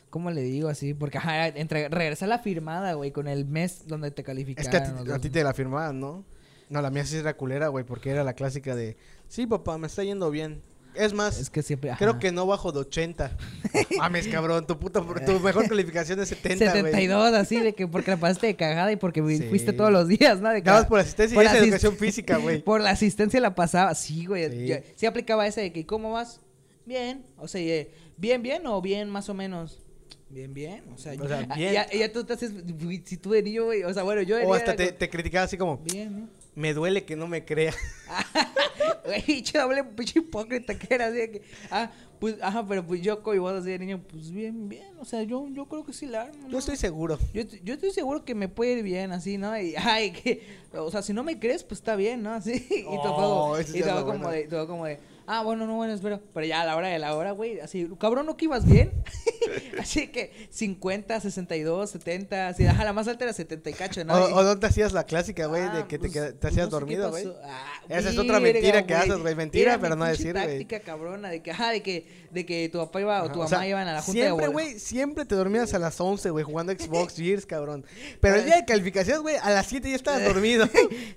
¿cómo 0.10 0.32
le 0.32 0.42
digo 0.42 0.70
así? 0.70 0.94
Porque 0.94 1.18
ajá, 1.18 1.48
entre 1.48 1.90
regresar 1.90 2.30
la 2.30 2.40
firmada, 2.40 2.94
güey, 2.94 3.12
con 3.12 3.28
el 3.28 3.46
mes 3.46 3.88
donde 3.88 4.12
te 4.12 4.22
Es 4.22 4.26
calificaron. 4.26 5.04
que 5.06 5.14
a 5.14 5.20
ti 5.20 5.30
te 5.30 5.44
la 5.44 5.54
firmaban, 5.54 6.00
¿no? 6.00 6.24
No, 6.70 6.82
la 6.82 6.90
mía 6.90 7.06
sí 7.06 7.18
era 7.18 7.36
culera, 7.36 7.70
güey, 7.70 7.86
porque 7.86 8.10
era 8.10 8.24
la 8.24 8.34
clásica 8.34 8.76
de, 8.76 8.98
sí, 9.28 9.48
papá, 9.48 9.78
me 9.78 9.88
está 9.88 10.04
yendo 10.04 10.30
bien. 10.32 10.62
Es 10.98 11.14
más, 11.14 11.40
Es 11.40 11.50
que 11.50 11.62
siempre 11.64 11.92
ajá. 11.92 12.00
creo 12.00 12.20
que 12.20 12.32
no 12.32 12.46
bajo 12.46 12.72
de 12.72 12.80
80. 12.80 13.32
Mames, 13.98 14.28
cabrón, 14.28 14.66
tu 14.68 14.78
puta, 14.80 15.02
tu 15.26 15.40
mejor 15.40 15.68
calificación 15.68 16.20
es 16.20 16.30
70, 16.30 16.66
güey. 16.72 16.84
72 16.84 17.34
así 17.34 17.60
de 17.60 17.74
que 17.74 17.88
porque 17.88 18.12
la 18.12 18.18
pasaste 18.18 18.48
de 18.48 18.56
cagada 18.56 18.92
y 18.92 18.96
porque 18.96 19.22
Sí. 19.28 19.44
fuiste 19.50 19.74
todos 19.74 19.92
los 19.92 20.08
días, 20.08 20.40
¿no? 20.42 20.50
De 20.50 20.62
Nada 20.62 20.74
más 20.80 20.84
ca- 20.84 20.90
por 20.90 21.00
asistencia 21.00 21.36
por 21.36 21.44
y 21.44 21.48
asist- 21.48 21.64
educación 21.64 21.98
física, 21.98 22.38
güey. 22.42 22.62
Por 22.62 22.82
la 22.82 22.92
asistencia 22.92 23.40
la 23.40 23.56
pasaba, 23.56 23.94
sí, 23.96 24.26
güey. 24.26 24.82
Sí. 24.96 25.06
Aplicaba 25.06 25.46
esa 25.48 25.62
de 25.62 25.72
que 25.72 25.86
¿cómo 25.86 26.12
vas? 26.12 26.40
Bien, 26.86 27.26
o 27.38 27.48
sea, 27.48 27.62
eh, 27.62 27.92
bien, 28.18 28.42
bien 28.42 28.66
o 28.68 28.82
bien 28.82 29.10
más 29.10 29.28
o 29.30 29.34
menos. 29.34 29.80
Bien, 30.30 30.54
bien, 30.54 30.84
o 30.94 30.98
sea, 30.98 31.14
O 31.22 31.28
sea, 31.28 31.48
ya- 31.48 31.56
bien. 31.56 31.74
Ya, 31.74 31.90
ya 31.90 32.12
tú 32.12 32.24
te 32.26 32.34
haces, 32.34 32.52
si 33.06 33.16
tú 33.18 33.32
de 33.32 33.42
niño, 33.44 33.66
güey, 33.66 33.84
o 33.84 33.94
sea, 33.94 34.04
bueno, 34.04 34.22
yo 34.24 34.38
O 34.46 34.54
hasta 34.54 34.76
te, 34.76 34.88
como, 34.88 34.98
te 34.98 35.10
criticaba 35.10 35.46
así 35.46 35.58
como, 35.58 35.78
Bien, 35.78 36.20
¿no? 36.22 36.30
Me 36.58 36.74
duele 36.74 37.06
que 37.06 37.16
no 37.16 37.28
me 37.28 37.46
crea. 37.46 37.74
Güey, 39.06 39.22
pinche 39.22 39.58
doble, 39.58 39.84
pinche 39.84 40.20
hipócrita 40.20 40.78
que 40.78 40.94
era 40.94 41.08
así 41.08 41.18
de 41.18 41.32
que, 41.32 41.42
ah, 41.72 41.90
pues, 42.20 42.36
ajá, 42.42 42.66
pero 42.68 42.86
pues 42.86 43.02
yo 43.02 43.22
como 43.22 43.40
vos 43.40 43.54
así 43.54 43.70
de 43.70 43.80
niño, 43.80 44.02
pues 44.10 44.32
bien, 44.32 44.68
bien, 44.68 44.98
o 45.00 45.06
sea, 45.06 45.24
yo, 45.24 45.48
yo 45.50 45.66
creo 45.66 45.86
que 45.86 45.94
sí 45.94 46.08
la 46.08 46.24
armo, 46.24 46.50
Yo 46.50 46.58
estoy 46.58 46.76
seguro. 46.76 47.18
Yo, 47.34 47.44
yo 47.64 47.76
estoy 47.76 47.92
seguro 47.92 48.26
que 48.26 48.36
me 48.36 48.50
puede 48.50 48.80
ir 48.80 48.84
bien, 48.84 49.12
así, 49.14 49.38
¿no? 49.38 49.58
Y, 49.58 49.76
ay, 49.78 50.12
que, 50.12 50.42
o 50.74 50.92
sea, 50.92 51.02
si 51.02 51.14
no 51.14 51.24
me 51.24 51.40
crees, 51.40 51.64
pues 51.64 51.80
está 51.80 51.96
bien, 51.96 52.24
¿no? 52.24 52.34
Así, 52.34 52.66
y 52.70 52.84
todo, 52.84 53.52
Oh, 53.52 53.60
y 53.60 53.64
de, 53.64 53.84
todo 54.50 54.68
como 54.68 54.86
de, 54.86 55.00
ah, 55.28 55.44
bueno, 55.44 55.68
no, 55.68 55.76
bueno, 55.76 55.94
espero. 55.94 56.22
Pero 56.34 56.46
ya 56.48 56.62
a 56.62 56.66
la 56.66 56.76
hora 56.76 56.88
de 56.88 56.98
la 57.00 57.16
hora, 57.16 57.32
güey, 57.32 57.60
así, 57.60 57.88
cabrón, 58.00 58.26
¿no 58.26 58.36
que 58.38 58.46
ibas 58.46 58.66
bien? 58.66 58.92
Así 59.80 60.08
que 60.08 60.32
50, 60.50 61.20
62, 61.22 61.90
70, 61.90 62.48
así, 62.50 62.66
ajá, 62.66 62.84
la 62.84 62.92
más 62.94 63.08
alta 63.08 63.24
era 63.26 63.34
70 63.34 63.70
y 63.70 63.74
cacho, 63.74 64.04
¿no? 64.04 64.14
O, 64.14 64.36
o 64.40 64.44
no 64.44 64.60
te 64.60 64.66
hacías 64.68 64.92
la 64.92 65.06
clásica, 65.06 65.46
güey, 65.46 65.62
de 65.62 65.68
Ah, 65.70 65.88
que 65.88 65.98
te, 66.00 66.10
pues, 66.10 66.14
te 66.14 66.34
pues, 66.34 66.52
hacías 66.54 66.70
no 66.70 66.80
sé 66.80 66.86
qué 66.86 66.98
dormido, 66.98 67.10
güey. 67.12 67.28
Ah, 67.44 67.82
Esa 67.88 68.10
es 68.10 68.18
otra 68.18 68.40
mentira 68.40 68.86
que 68.86 68.94
haces, 68.96 69.18
güey. 69.20 69.36
Mentira, 69.36 69.74
Era 69.74 69.82
pero 69.82 69.96
no 69.96 70.06
decir, 70.06 70.34
güey. 70.34 70.46
táctica 70.48 70.80
cabrona 70.82 71.30
de 71.30 71.42
que, 71.42 71.52
ajá, 71.52 71.70
de 71.72 71.82
que, 71.82 72.28
de 72.32 72.46
que 72.46 72.68
tu 72.70 72.80
papá 72.80 73.00
iba 73.02 73.24
o 73.24 73.28
tu 73.32 73.40
mamá 73.40 73.46
o 73.46 73.48
sea, 73.48 73.68
iban 73.68 73.88
a 73.88 73.94
la 73.94 74.02
junta 74.02 74.20
siempre, 74.22 74.46
de 74.48 74.52
güey, 74.52 74.80
siempre 74.80 75.26
te 75.26 75.36
dormías 75.36 75.74
a 75.74 75.80
las 75.80 76.00
11, 76.02 76.30
güey, 76.32 76.44
jugando 76.44 76.74
Xbox 76.78 77.16
Gears, 77.16 77.46
cabrón. 77.46 77.86
Pero 78.20 78.36
el 78.36 78.46
día 78.46 78.58
de 78.58 78.66
calificaciones, 78.66 79.22
güey, 79.22 79.36
a 79.38 79.50
las 79.52 79.68
7 79.68 79.90
ya 79.90 79.96
estabas 79.96 80.24
dormido. 80.26 80.68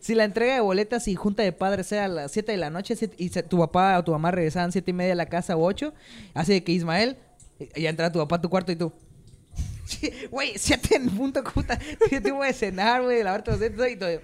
Si 0.00 0.14
la 0.14 0.24
entrega 0.24 0.54
de 0.54 0.60
boletas 0.60 1.08
y 1.08 1.14
junta 1.16 1.42
de 1.42 1.52
padres 1.52 1.86
sea 1.88 2.04
a 2.04 2.08
las 2.08 2.30
7 2.32 2.52
de 2.52 2.58
la 2.58 2.70
noche 2.70 2.94
y 3.16 3.28
se- 3.30 3.42
tu 3.42 3.58
papá 3.58 3.98
tu 4.04 4.12
mamá 4.12 4.30
regresaban 4.30 4.72
7 4.72 4.90
y 4.90 4.94
media 4.94 5.12
a 5.12 5.16
la 5.16 5.26
casa 5.26 5.56
o 5.56 5.64
8, 5.64 5.92
así 6.34 6.52
de 6.52 6.64
que 6.64 6.72
Ismael, 6.72 7.16
ya 7.76 7.90
entra 7.90 8.10
tu 8.12 8.18
papá 8.18 8.36
a 8.36 8.40
tu 8.40 8.48
cuarto 8.48 8.72
y 8.72 8.76
tú. 8.76 8.92
Güey, 10.30 10.52
7 10.56 10.96
en 10.96 11.10
punto, 11.10 11.42
puta. 11.54 11.78
Yo 12.10 12.22
te 12.22 12.30
voy 12.30 12.48
a 12.48 12.52
cenar, 12.52 13.02
güey, 13.02 13.22
lavarte 13.22 13.50
los 13.50 13.60
dientes 13.60 13.92
y 13.92 13.96
todo. 13.96 14.20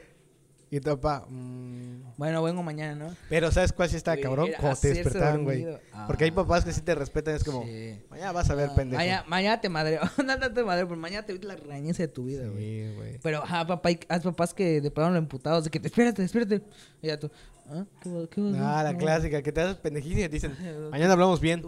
y 0.71 0.81
tu 0.81 0.91
papá, 0.91 1.27
mm. 1.29 2.06
Bueno, 2.17 2.43
vengo 2.43 2.63
mañana, 2.63 2.95
¿no? 2.95 3.15
Pero 3.29 3.51
¿sabes 3.53 3.73
cuál 3.73 3.91
sí 3.91 3.97
está 3.97 4.17
cabrón? 4.17 4.49
Cuando 4.59 4.79
te 4.81 4.89
despertaban, 4.95 5.45
güey. 5.45 5.67
Porque 6.07 6.25
hay 6.25 6.31
Ah. 6.31 6.35
papás 6.35 6.65
que 6.65 6.73
sí 6.73 6.81
te 6.81 6.95
respetan, 6.95 7.35
es 7.35 7.45
como, 7.45 7.63
Sí. 7.65 8.01
mañana 8.09 8.33
vas 8.33 8.49
a 8.49 8.55
ver, 8.55 8.71
Ah, 8.71 8.75
pendejo. 8.75 8.99
Mañana, 9.01 9.25
mañana 9.27 9.61
te 9.61 9.69
madreo. 9.69 10.01
no, 10.27 10.37
no 10.37 10.53
te 10.53 10.65
madreo, 10.65 10.89
pero 10.89 10.99
mañana 11.01 11.27
te 11.27 11.35
vi 11.35 11.41
la 11.47 11.57
rañeza 11.57 12.03
de 12.05 12.09
tu 12.09 12.25
vida, 12.25 12.49
güey. 12.49 12.59
Sí, 12.89 12.95
güey. 12.97 13.19
Pero, 13.23 13.43
ajá, 13.43 13.67
papá, 13.67 13.91
hay, 13.91 14.01
hay 14.09 14.21
papás 14.21 14.55
que 14.55 14.81
de 14.81 14.91
plano 14.91 15.11
lo 15.11 15.19
emputados, 15.19 15.65
de 15.65 15.71
que 15.71 15.79
te 15.79 15.89
espérate, 15.89 16.25
espérate. 16.25 16.63
Y 17.03 17.09
ya 17.09 17.19
tú, 17.21 17.31
¿ah? 17.69 17.85
¿Qué, 18.03 18.11
qué 18.31 18.41
pasó? 18.41 18.57
Ah, 18.67 18.83
la 18.83 18.93
¿Qué 18.93 18.99
clásica, 18.99 19.43
que 19.43 19.53
te 19.53 19.61
haces 19.61 19.77
pendejísimo 19.77 20.21
y 20.21 20.23
te 20.25 20.29
dicen, 20.31 20.57
mañana 20.91 21.13
hablamos 21.13 21.41
bien. 21.41 21.63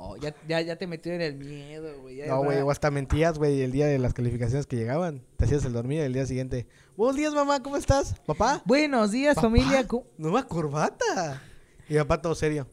Oh, 0.00 0.16
ya, 0.16 0.32
ya, 0.46 0.60
ya 0.60 0.76
te 0.76 0.86
metió 0.86 1.12
en 1.12 1.20
el 1.20 1.34
miedo, 1.34 2.00
güey. 2.02 2.18
No, 2.28 2.44
güey, 2.44 2.60
o 2.60 2.70
hasta 2.70 2.88
mentías, 2.88 3.36
güey, 3.36 3.62
el 3.62 3.72
día 3.72 3.86
de 3.88 3.98
las 3.98 4.14
calificaciones 4.14 4.64
que 4.66 4.76
llegaban. 4.76 5.24
Te 5.36 5.44
hacías 5.44 5.64
el 5.64 5.72
dormir 5.72 6.02
el 6.02 6.12
día 6.12 6.24
siguiente. 6.24 6.68
Buenos 6.96 7.16
días, 7.16 7.34
mamá, 7.34 7.60
¿cómo 7.64 7.76
estás? 7.76 8.14
¿Papá? 8.24 8.62
Buenos 8.64 9.10
días, 9.10 9.34
¿Papá? 9.34 9.48
familia. 9.48 9.84
Nueva 10.16 10.46
corbata. 10.46 11.42
Y 11.88 11.96
papá 11.96 12.22
todo 12.22 12.36
serio. 12.36 12.68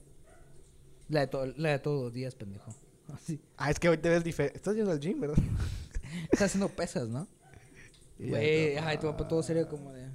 La 1.10 1.22
de, 1.22 1.28
to- 1.28 1.48
la 1.58 1.70
de 1.72 1.80
todos 1.80 2.04
los 2.04 2.14
días, 2.14 2.36
pendejo. 2.36 2.72
Así. 3.14 3.42
Ah, 3.58 3.72
es 3.72 3.80
que 3.80 3.90
hoy 3.90 3.98
te 3.98 4.10
ves 4.10 4.24
diferente. 4.24 4.58
Estás 4.58 4.76
yendo 4.76 4.92
al 4.92 5.00
gym, 5.00 5.20
¿verdad? 5.20 5.38
Estás 6.32 6.44
haciendo 6.44 6.70
pesas, 6.70 7.08
¿no? 7.10 7.28
Güey, 8.20 8.78
ay, 8.78 8.98
tu 9.00 9.08
papá 9.08 9.28
todo 9.28 9.42
serio 9.44 9.68
como 9.68 9.92
de... 9.92 10.06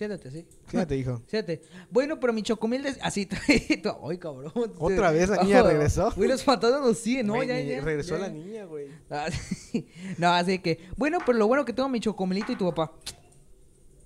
Siéntate, 0.00 0.30
sí. 0.30 0.46
Fíjate, 0.66 0.96
hijo. 0.96 1.20
Siéntate. 1.26 1.60
Bueno, 1.90 2.18
pero 2.18 2.32
mi 2.32 2.42
chocomil... 2.42 2.82
de- 2.82 2.96
Así, 3.02 3.28
ay, 4.08 4.16
cabrón. 4.18 4.50
¿Otra 4.78 5.10
vez 5.10 5.28
la 5.28 5.42
niña 5.42 5.62
Oh, 5.62 5.66
regresó? 5.68 6.10
Güey, 6.16 6.26
los 6.26 6.42
fantasmas 6.42 6.80
nos 6.80 6.98
siguen, 6.98 7.26
¿no? 7.26 7.34
Güey, 7.34 7.48
ya, 7.48 7.60
ya, 7.60 7.82
regresó 7.82 8.16
ya. 8.16 8.22
la 8.22 8.28
niña, 8.30 8.64
güey. 8.64 8.86
Ah, 9.10 9.28
sí. 9.30 9.86
No, 10.16 10.32
así 10.32 10.58
que... 10.60 10.88
Bueno, 10.96 11.18
pero 11.26 11.36
lo 11.36 11.46
bueno 11.46 11.66
que 11.66 11.74
tengo 11.74 11.90
mi 11.90 12.00
chocomilito 12.00 12.50
y 12.50 12.56
tu 12.56 12.72
papá... 12.72 12.94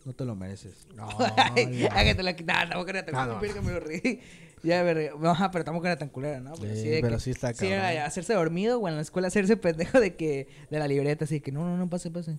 No 0.04 0.12
te 0.14 0.24
lo 0.24 0.34
mereces. 0.34 0.88
No, 0.96 1.06
que 1.54 2.14
te 2.16 2.22
la 2.24 2.34
quitaron, 2.34 2.70
tampoco 2.70 2.90
era 2.90 3.04
tan 3.06 3.28
no. 3.28 3.38
verga, 3.38 3.62
me 3.62 3.78
reí. 3.78 4.20
Ya, 4.64 4.82
me 4.82 4.94
reí. 4.94 5.08
Ajá, 5.22 5.52
pero 5.52 5.64
tampoco 5.64 5.86
era 5.86 5.96
tan 5.96 6.08
culera, 6.08 6.40
¿no? 6.40 6.54
Pero 6.60 6.74
Sí, 6.74 6.82
sí, 6.82 6.88
de 6.88 7.00
pero 7.02 7.18
que- 7.18 7.22
sí 7.22 7.30
está 7.30 7.54
Sí, 7.54 7.68
era 7.68 8.04
hacerse 8.04 8.34
dormido 8.34 8.80
o 8.80 8.88
en 8.88 8.96
la 8.96 9.02
escuela 9.02 9.28
hacerse 9.28 9.56
pendejo 9.56 10.00
de 10.00 10.16
que... 10.16 10.48
De 10.70 10.78
la 10.80 10.88
libreta, 10.88 11.24
así 11.24 11.40
que 11.40 11.52
no, 11.52 11.60
no, 11.64 11.76
no, 11.78 11.88
pase, 11.88 12.10
pase. 12.10 12.36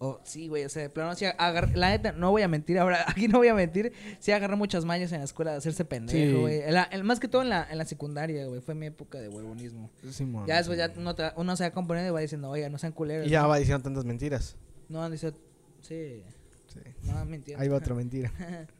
O 0.00 0.20
sí, 0.24 0.48
güey, 0.48 0.64
o 0.64 0.68
sea, 0.68 0.82
de 0.82 0.90
plano, 0.90 1.14
sí, 1.14 1.24
agar- 1.24 1.76
la 1.76 1.90
neta, 1.90 2.12
no 2.12 2.30
voy 2.30 2.42
a 2.42 2.48
mentir 2.48 2.78
ahora, 2.78 3.04
aquí 3.08 3.28
no 3.28 3.38
voy 3.38 3.48
a 3.48 3.54
mentir, 3.54 3.92
sí 4.18 4.32
agarré 4.32 4.56
muchas 4.56 4.84
mañas 4.84 5.12
en 5.12 5.18
la 5.20 5.24
escuela 5.24 5.52
de 5.52 5.58
hacerse 5.58 5.84
pendejo, 5.84 6.36
Sí. 6.36 6.40
güey. 6.40 6.62
Más 7.02 7.20
que 7.20 7.28
todo 7.28 7.42
en 7.42 7.48
la, 7.48 7.66
en 7.70 7.78
la 7.78 7.84
secundaria, 7.84 8.46
güey, 8.46 8.60
fue 8.60 8.74
mi 8.74 8.86
época 8.86 9.20
de 9.20 9.28
huevonismo. 9.28 9.90
Simón. 10.10 10.46
Ya 10.46 10.56
después 10.58 10.78
ya 10.78 10.92
uno, 10.96 11.14
te- 11.14 11.32
uno 11.36 11.56
se 11.56 11.64
va 11.64 11.70
componiendo 11.70 12.10
y 12.10 12.12
va 12.14 12.20
diciendo, 12.20 12.50
oiga, 12.50 12.68
no 12.68 12.78
sean 12.78 12.92
culeros. 12.92 13.26
Y 13.26 13.30
ya 13.30 13.42
¿no? 13.42 13.48
va 13.48 13.58
diciendo 13.58 13.82
tantas 13.82 14.04
mentiras. 14.04 14.56
No, 14.88 15.08
dice, 15.08 15.32
sí, 15.80 16.22
Sí. 16.66 16.80
no, 17.04 17.24
mintiendo. 17.24 17.62
Ahí 17.62 17.68
va 17.68 17.76
otra 17.76 17.94
mentira. 17.94 18.32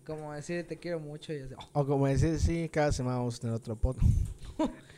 Como 0.04 0.32
decir, 0.32 0.66
te 0.66 0.78
quiero 0.78 0.98
mucho 0.98 1.32
y 1.32 1.38
así, 1.40 1.54
oh. 1.56 1.80
O 1.80 1.86
como 1.86 2.06
decir, 2.08 2.38
sí, 2.40 2.68
cada 2.68 2.90
semana 2.90 3.18
vamos 3.18 3.36
a 3.36 3.40
tener 3.40 3.54
otro 3.56 3.76
pot. 3.76 3.96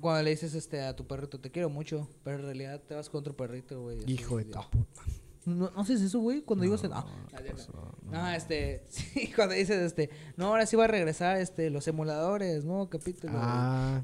Cuando 0.00 0.22
le 0.22 0.30
dices 0.30 0.54
este, 0.54 0.80
a 0.82 0.94
tu 0.94 1.06
perrito, 1.06 1.40
te 1.40 1.50
quiero 1.50 1.68
mucho, 1.70 2.08
pero 2.24 2.36
en 2.36 2.42
realidad 2.44 2.80
te 2.86 2.94
vas 2.94 3.08
con 3.10 3.20
otro 3.20 3.36
perrito, 3.36 3.80
güey. 3.82 3.98
Hijo 4.06 4.38
de 4.38 4.44
tu 4.46 4.58
oh. 4.58 4.70
puta. 4.70 5.02
No, 5.46 5.70
no 5.70 5.80
haces 5.80 6.00
eso, 6.00 6.18
güey, 6.18 6.42
cuando 6.42 6.64
digo... 6.64 6.76
No, 6.76 6.88
No, 6.88 7.06
¿qué 7.36 7.50
pasó? 7.52 7.72
no, 8.10 8.28
este, 8.32 8.82
sí, 8.88 9.32
cuando 9.34 9.54
dices, 9.54 9.76
este, 9.80 10.10
no, 10.36 10.46
ahora 10.48 10.66
sí 10.66 10.74
va 10.76 10.84
a 10.84 10.88
regresar, 10.88 11.36
este, 11.36 11.70
los 11.70 11.86
emuladores, 11.86 12.64
nuevo 12.64 12.88
capítulo. 12.90 13.34
Ah. 13.36 14.02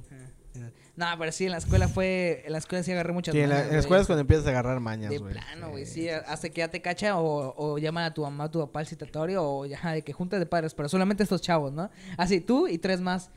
Ah, 0.54 0.70
No, 0.94 1.06
pero 1.18 1.32
sí, 1.32 1.46
en 1.46 1.50
la 1.50 1.56
escuela 1.58 1.88
fue, 1.88 2.42
en 2.46 2.52
la 2.52 2.58
escuela 2.58 2.84
sí 2.84 2.92
agarré 2.92 3.12
muchas 3.12 3.32
Sí, 3.32 3.40
en 3.40 3.48
la, 3.48 3.56
mañas, 3.56 3.64
en 3.64 3.68
la 3.70 3.72
güey. 3.72 3.80
escuela 3.80 4.00
es 4.02 4.06
cuando 4.06 4.20
empiezas 4.20 4.46
a 4.46 4.50
agarrar 4.50 4.78
mañas, 4.78 5.10
De 5.10 5.18
güey. 5.18 5.32
plano, 5.32 5.70
güey, 5.70 5.84
sí, 5.84 6.08
hasta 6.08 6.48
que 6.48 6.58
ya 6.58 6.68
te 6.68 6.80
cacha 6.80 7.18
o, 7.18 7.54
o 7.56 7.78
llaman 7.78 8.04
a 8.04 8.14
tu 8.14 8.22
mamá, 8.22 8.44
a 8.44 8.50
tu 8.50 8.60
papá 8.60 8.78
al 8.80 8.86
citatorio 8.86 9.42
o 9.42 9.66
ya 9.66 9.80
de 9.94 10.02
que 10.02 10.12
juntas 10.12 10.38
de 10.38 10.46
padres, 10.46 10.74
pero 10.74 10.88
solamente 10.88 11.24
estos 11.24 11.40
chavos, 11.42 11.72
¿no? 11.72 11.90
Así, 12.18 12.40
tú 12.40 12.68
y 12.68 12.78
tres 12.78 13.00
más. 13.00 13.30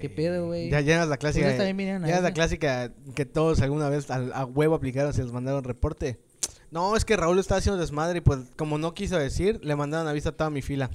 ¿Qué 0.00 0.10
pedo, 0.10 0.46
güey? 0.46 0.70
Ya 0.70 0.80
llenas 0.80 1.08
la 1.08 1.16
clásica. 1.16 1.48
A 1.48 1.56
ya 1.56 2.16
es 2.16 2.22
la 2.22 2.32
clásica 2.32 2.92
que 3.14 3.24
todos 3.24 3.60
alguna 3.60 3.88
vez 3.88 4.10
a, 4.10 4.44
huevo 4.44 4.74
aplicaron, 4.74 5.12
se 5.12 5.22
les 5.22 5.32
mandaron 5.32 5.64
reporte. 5.64 6.18
No, 6.70 6.96
es 6.96 7.04
que 7.04 7.16
Raúl 7.16 7.38
estaba 7.38 7.58
haciendo 7.58 7.80
desmadre 7.80 8.18
y 8.18 8.20
pues 8.22 8.40
como 8.56 8.78
no 8.78 8.94
quiso 8.94 9.18
decir, 9.18 9.60
le 9.62 9.76
mandaron 9.76 10.08
aviso 10.08 10.30
a 10.30 10.32
toda 10.32 10.50
mi 10.50 10.62
fila. 10.62 10.90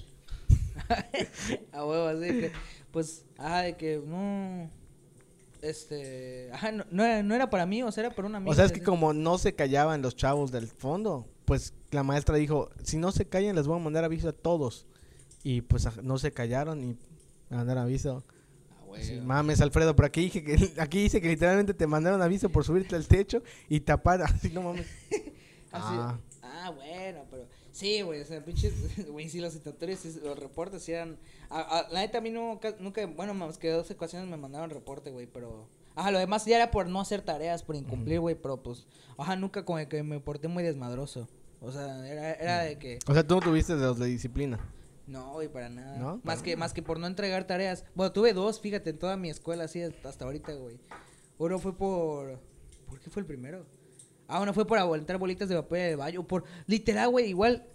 A 1.72 1.86
huevo, 1.86 2.06
así 2.08 2.28
que, 2.28 2.52
pues, 2.92 3.26
ajá, 3.38 3.62
de 3.62 3.78
que 3.78 4.02
no. 4.06 4.70
Este. 5.62 6.50
Ajá, 6.54 6.72
no, 6.72 6.86
no, 6.92 7.04
era, 7.04 7.24
no 7.24 7.36
era 7.36 7.50
para 7.50 7.66
mí, 7.66 7.84
o 7.84 7.92
sea, 7.92 8.06
era 8.06 8.16
para 8.16 8.28
una 8.28 8.38
amiga. 8.38 8.52
O 8.52 8.56
sea, 8.56 8.66
es 8.66 8.72
que 8.72 8.80
así. 8.80 8.86
como 8.86 9.14
no 9.14 9.38
se 9.38 9.54
callaban 9.54 10.02
los 10.02 10.16
chavos 10.16 10.52
del 10.52 10.68
fondo, 10.68 11.28
pues 11.46 11.74
la 11.92 12.04
maestra 12.04 12.36
dijo, 12.36 12.70
si 12.84 12.98
no 12.98 13.12
se 13.12 13.26
callan 13.26 13.56
les 13.56 13.68
voy 13.68 13.80
a 13.80 13.84
mandar 13.84 14.04
aviso 14.04 14.30
a 14.30 14.34
todos. 14.34 14.86
Y 15.44 15.62
pues 15.62 15.88
no 16.04 16.18
se 16.18 16.32
callaron 16.32 16.84
y 16.84 16.98
me 17.50 17.58
mandaron 17.58 17.84
aviso. 17.84 18.24
Mames, 19.24 19.62
Alfredo, 19.62 19.96
pero 19.96 20.08
aquí 20.08 20.22
dije 20.22 20.44
que 20.44 20.72
aquí 20.80 21.04
dice 21.04 21.22
que 21.22 21.28
literalmente 21.30 21.74
te 21.74 21.88
mandaron 21.88 22.22
aviso 22.22 22.50
por 22.50 22.64
subirte 22.64 22.96
al 22.96 23.08
techo 23.08 23.42
y 23.70 23.80
tapar 23.82 24.22
así, 24.24 24.50
no 24.50 24.62
mames. 24.62 24.88
Así, 25.72 25.86
Ah. 25.96 26.18
ah. 26.44 26.70
bueno, 26.72 27.26
pero 27.30 27.46
sí, 27.72 28.02
güey, 28.02 28.22
o 28.22 28.26
sea, 28.26 28.44
pinches, 28.44 28.74
güey, 29.10 29.28
sí, 29.30 29.40
los 29.42 29.52
citatorios, 29.54 30.04
los 30.24 30.40
reportes 30.40 30.88
eran, 30.88 31.18
a, 31.50 31.60
a- 31.60 31.90
la 31.92 32.00
neta 32.00 32.20
a 32.20 32.22
mí 32.22 32.30
nunca, 32.30 32.74
nunca, 32.80 33.06
bueno, 33.06 33.34
más 33.34 33.58
que 33.58 33.70
dos 33.70 33.92
ocasiones 33.92 34.30
me 34.30 34.38
mandaron 34.38 34.70
reporte, 34.70 35.12
güey, 35.12 35.28
pero, 35.28 35.68
ajá, 35.94 36.10
lo 36.12 36.20
demás 36.20 36.46
ya 36.46 36.56
era 36.56 36.72
por 36.72 36.88
no 36.88 37.02
hacer 37.02 37.22
tareas, 37.22 37.64
por 37.64 37.76
incumplir, 37.76 38.22
güey, 38.22 38.36
pero 38.36 38.64
pues, 38.64 38.88
ajá, 39.18 39.36
nunca 39.36 39.66
como 39.66 39.86
que 39.90 40.02
me 40.04 40.20
porté 40.22 40.48
muy 40.48 40.64
desmadroso, 40.64 41.28
o 41.62 41.72
sea, 41.72 42.08
era, 42.08 42.32
era 42.34 42.60
de 42.62 42.80
que, 42.80 43.00
O 43.08 43.14
sea, 43.14 43.28
tú 43.28 43.36
no 43.36 43.42
tuviste 43.42 43.76
de 43.76 43.82
los 43.86 44.00
de 44.00 44.06
disciplina. 44.08 44.58
No, 45.08 45.34
güey, 45.34 45.48
para 45.48 45.70
nada, 45.70 45.98
¿No? 45.98 46.22
más 46.24 46.42
que, 46.44 46.56
más 46.58 46.74
que 46.74 46.82
por 46.84 47.00
no 47.00 47.08
entregar 47.08 47.48
tareas, 47.48 47.84
bueno, 47.96 48.12
tuve 48.12 48.34
dos, 48.34 48.60
fíjate, 48.60 48.90
en 48.92 49.00
toda 49.00 49.18
mi 49.18 49.30
escuela, 49.30 49.64
así, 49.64 49.82
hasta 49.82 50.26
ahorita, 50.26 50.54
güey, 50.54 50.80
uno 51.38 51.58
fue 51.60 51.76
por, 51.76 52.40
¿por 52.88 53.00
qué 53.00 53.10
fue 53.10 53.22
el 53.22 53.26
primero? 53.26 53.66
Ah, 54.28 54.42
uno 54.42 54.54
fue 54.54 54.68
por 54.68 54.78
aguantar 54.78 55.18
bolitas 55.18 55.48
de 55.48 55.56
papel 55.56 55.92
de 55.92 55.96
baño. 55.96 56.28
Por, 56.28 56.44
literal, 56.66 57.08
güey, 57.10 57.30
igual, 57.30 57.66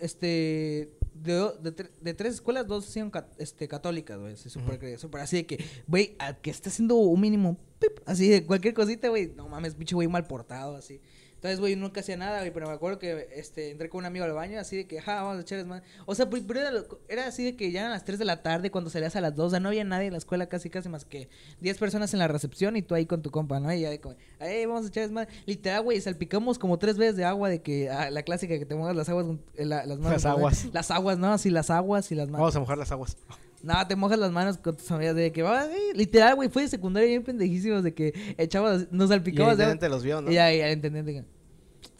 este, 0.00 0.90
de, 1.14 1.34
de, 1.60 1.76
tre- 1.76 1.90
de 2.00 2.14
tres 2.14 2.34
escuelas, 2.34 2.66
dos 2.66 2.88
hicieron 2.88 3.12
este, 3.38 3.68
católicas, 3.68 4.18
güey. 4.18 4.32
Así, 4.34 4.48
súper, 4.48 4.80
cre- 4.80 4.98
súper 4.98 5.20
así 5.20 5.36
de 5.36 5.46
que, 5.46 5.64
güey, 5.86 6.16
a 6.18 6.34
que 6.34 6.50
esté 6.50 6.70
haciendo 6.70 6.96
un 6.96 7.20
mínimo, 7.20 7.58
pip, 7.78 7.98
así 8.06 8.28
de 8.28 8.46
cualquier 8.46 8.74
cosita, 8.74 9.08
güey. 9.08 9.32
No 9.36 9.48
mames, 9.48 9.74
pinche 9.74 9.94
güey 9.94 10.08
mal 10.08 10.26
portado, 10.26 10.76
así. 10.76 11.00
Entonces, 11.42 11.58
güey, 11.58 11.74
nunca 11.74 11.98
hacía 12.02 12.16
nada, 12.16 12.38
güey, 12.38 12.52
pero 12.52 12.68
me 12.68 12.72
acuerdo 12.72 13.00
que 13.00 13.26
este, 13.34 13.72
entré 13.72 13.88
con 13.88 13.98
un 13.98 14.04
amigo 14.04 14.24
al 14.24 14.32
baño, 14.32 14.60
así 14.60 14.76
de 14.76 14.86
que, 14.86 15.00
ja, 15.02 15.24
vamos 15.24 15.38
a 15.38 15.40
echarles 15.40 15.66
más. 15.66 15.82
O 16.06 16.14
sea, 16.14 16.30
pero 16.30 16.60
era, 17.08 17.26
así 17.26 17.42
de 17.42 17.56
que 17.56 17.72
ya 17.72 17.80
eran 17.80 17.90
las 17.90 18.04
3 18.04 18.20
de 18.20 18.24
la 18.24 18.42
tarde 18.44 18.70
cuando 18.70 18.90
salías 18.90 19.16
a 19.16 19.20
las 19.20 19.34
2, 19.34 19.46
o 19.48 19.50
sea, 19.50 19.58
no 19.58 19.68
había 19.70 19.82
nadie 19.82 20.06
en 20.06 20.12
la 20.12 20.18
escuela 20.18 20.46
casi, 20.48 20.70
casi 20.70 20.88
más 20.88 21.04
que 21.04 21.28
10 21.60 21.78
personas 21.78 22.12
en 22.12 22.20
la 22.20 22.28
recepción 22.28 22.76
y 22.76 22.82
tú 22.82 22.94
ahí 22.94 23.06
con 23.06 23.22
tu 23.22 23.32
compa, 23.32 23.58
¿no? 23.58 23.72
Y 23.74 23.80
ya 23.80 23.90
de 23.90 24.00
como, 24.00 24.14
ay, 24.38 24.66
vamos 24.66 24.84
a 24.84 24.88
echarles 24.88 25.10
más. 25.10 25.26
Literal, 25.44 25.82
güey, 25.82 26.00
salpicamos 26.00 26.60
como 26.60 26.78
tres 26.78 26.96
veces 26.96 27.16
de 27.16 27.24
agua 27.24 27.48
de 27.48 27.60
que, 27.60 27.90
ah, 27.90 28.08
la 28.10 28.22
clásica 28.22 28.56
que 28.56 28.64
te 28.64 28.76
mojas 28.76 28.94
las 28.94 29.08
aguas, 29.08 29.26
eh, 29.56 29.64
la- 29.64 29.84
las 29.84 29.98
manos. 29.98 30.12
Las 30.12 30.24
aguas. 30.26 30.66
Las 30.72 30.90
aguas, 30.92 31.18
¿no? 31.18 31.32
Así 31.32 31.50
las 31.50 31.70
aguas 31.70 32.12
y 32.12 32.14
las 32.14 32.26
manos. 32.28 32.38
Vamos 32.42 32.54
a 32.54 32.60
mojar 32.60 32.78
las 32.78 32.92
aguas. 32.92 33.16
No, 33.62 33.86
te 33.86 33.94
mojas 33.96 34.18
las 34.18 34.32
manos 34.32 34.58
con 34.58 34.76
tus 34.76 34.90
amigas 34.90 35.14
de 35.14 35.30
que, 35.30 35.42
"Ay", 35.46 35.70
literal, 35.94 36.34
güey, 36.34 36.48
fue 36.48 36.62
de 36.62 36.68
secundaria 36.68 37.08
bien 37.08 37.22
pendejísimos 37.22 37.82
de 37.84 37.94
que 37.94 38.34
echabas, 38.38 38.88
nos 38.90 39.06
Y 39.06 39.08
salpicabas 39.08 39.56
de 39.56 39.64
evidentemente 39.64 39.88
los 39.88 40.02
vio, 40.02 40.20
¿no? 40.20 40.30
y 40.30 40.34
ya, 40.34 40.52
ya 40.52 40.68
entendí. 40.70 41.02
de 41.02 41.12
que- 41.12 41.24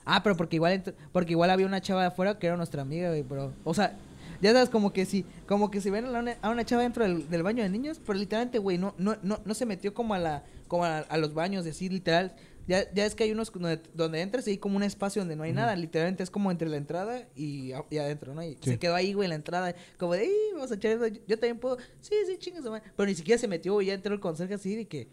Ah, 0.04 0.22
pero 0.24 0.36
porque 0.36 0.56
igual, 0.56 0.82
porque 1.12 1.32
igual 1.32 1.50
había 1.50 1.66
una 1.66 1.80
chava 1.80 2.00
de 2.00 2.08
afuera 2.08 2.36
que 2.38 2.48
era 2.48 2.56
nuestra 2.56 2.82
amiga, 2.82 3.08
güey, 3.10 3.22
pero, 3.22 3.52
o 3.62 3.72
sea, 3.72 3.96
ya 4.40 4.52
sabes, 4.52 4.68
como 4.68 4.92
que 4.92 5.06
si, 5.06 5.24
como 5.46 5.70
que 5.70 5.80
si 5.80 5.90
ven 5.90 6.06
a 6.06 6.18
una, 6.18 6.36
a 6.42 6.50
una 6.50 6.64
chava 6.64 6.82
dentro 6.82 7.04
del, 7.04 7.30
del 7.30 7.44
baño 7.44 7.62
de 7.62 7.68
niños, 7.68 8.00
pero 8.04 8.18
literalmente, 8.18 8.58
güey, 8.58 8.78
no, 8.78 8.94
no, 8.98 9.16
no, 9.22 9.38
no 9.44 9.54
se 9.54 9.64
metió 9.64 9.94
como 9.94 10.14
a 10.14 10.18
la, 10.18 10.42
como 10.66 10.84
a, 10.84 10.98
a 10.98 11.16
los 11.18 11.32
baños, 11.34 11.64
y 11.66 11.68
así, 11.68 11.88
literal. 11.88 12.32
Ya, 12.68 12.92
ya 12.94 13.04
es 13.06 13.14
que 13.14 13.24
hay 13.24 13.32
unos 13.32 13.50
donde, 13.52 13.80
donde 13.92 14.20
entras 14.20 14.46
y 14.46 14.52
hay 14.52 14.58
como 14.58 14.76
un 14.76 14.82
espacio 14.84 15.20
donde 15.22 15.34
no 15.36 15.42
hay 15.42 15.52
nada, 15.52 15.74
literalmente 15.74 16.22
es 16.22 16.30
como 16.30 16.50
entre 16.50 16.68
la 16.68 16.76
entrada 16.76 17.26
y, 17.34 17.72
a- 17.72 17.84
y 17.90 17.98
adentro, 17.98 18.34
¿no? 18.34 18.42
Y 18.42 18.54
Sí. 18.62 18.70
se 18.70 18.78
quedó 18.78 18.94
ahí, 18.94 19.12
güey, 19.14 19.28
la 19.28 19.34
entrada, 19.34 19.74
como 19.98 20.14
de, 20.14 20.24
"Ey, 20.24 20.32
vamos 20.54 20.70
a 20.70 20.76
echar 20.76 20.92
eso, 20.92 21.06
yo, 21.08 21.38
también 21.38 21.58
puedo, 21.58 21.76
sí, 22.00 22.14
sí, 22.26 22.36
chingas, 22.38 22.62
pero 22.96 23.06
ni 23.08 23.14
siquiera 23.16 23.38
se 23.40 23.48
metió, 23.48 23.72
güey, 23.74 23.88
ya 23.88 23.94
entró 23.94 24.14
el 24.14 24.20
conserje 24.20 24.54
así 24.54 24.76
de 24.76 24.86
que, 24.86 25.08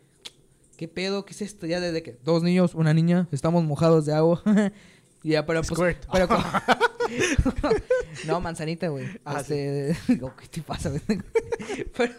¿qué 0.78 0.88
pedo? 0.88 1.26
¿Qué 1.26 1.34
es 1.34 1.41
esto? 1.41 1.66
Ya 1.66 1.80
desde 1.80 2.04
que 2.04 2.18
dos 2.24 2.43
niños, 2.43 2.76
una 2.76 2.93
niña, 2.93 3.28
estamos 3.32 3.64
mojados 3.64 4.06
de 4.06 4.14
agua. 4.14 4.41
Y 5.22 5.32
ya, 5.32 5.45
pero 5.45 5.62
pues. 5.64 5.97
Pero 6.14 6.28
como- 6.30 6.43
no, 8.26 8.39
manzanita, 8.39 8.88
güey. 8.88 9.06
Ah, 9.26 9.41
este, 9.41 9.93
digo, 10.08 10.34
¿Qué 10.39 10.47
te 10.47 10.62
pasa, 10.62 10.91
pero, 11.97 12.14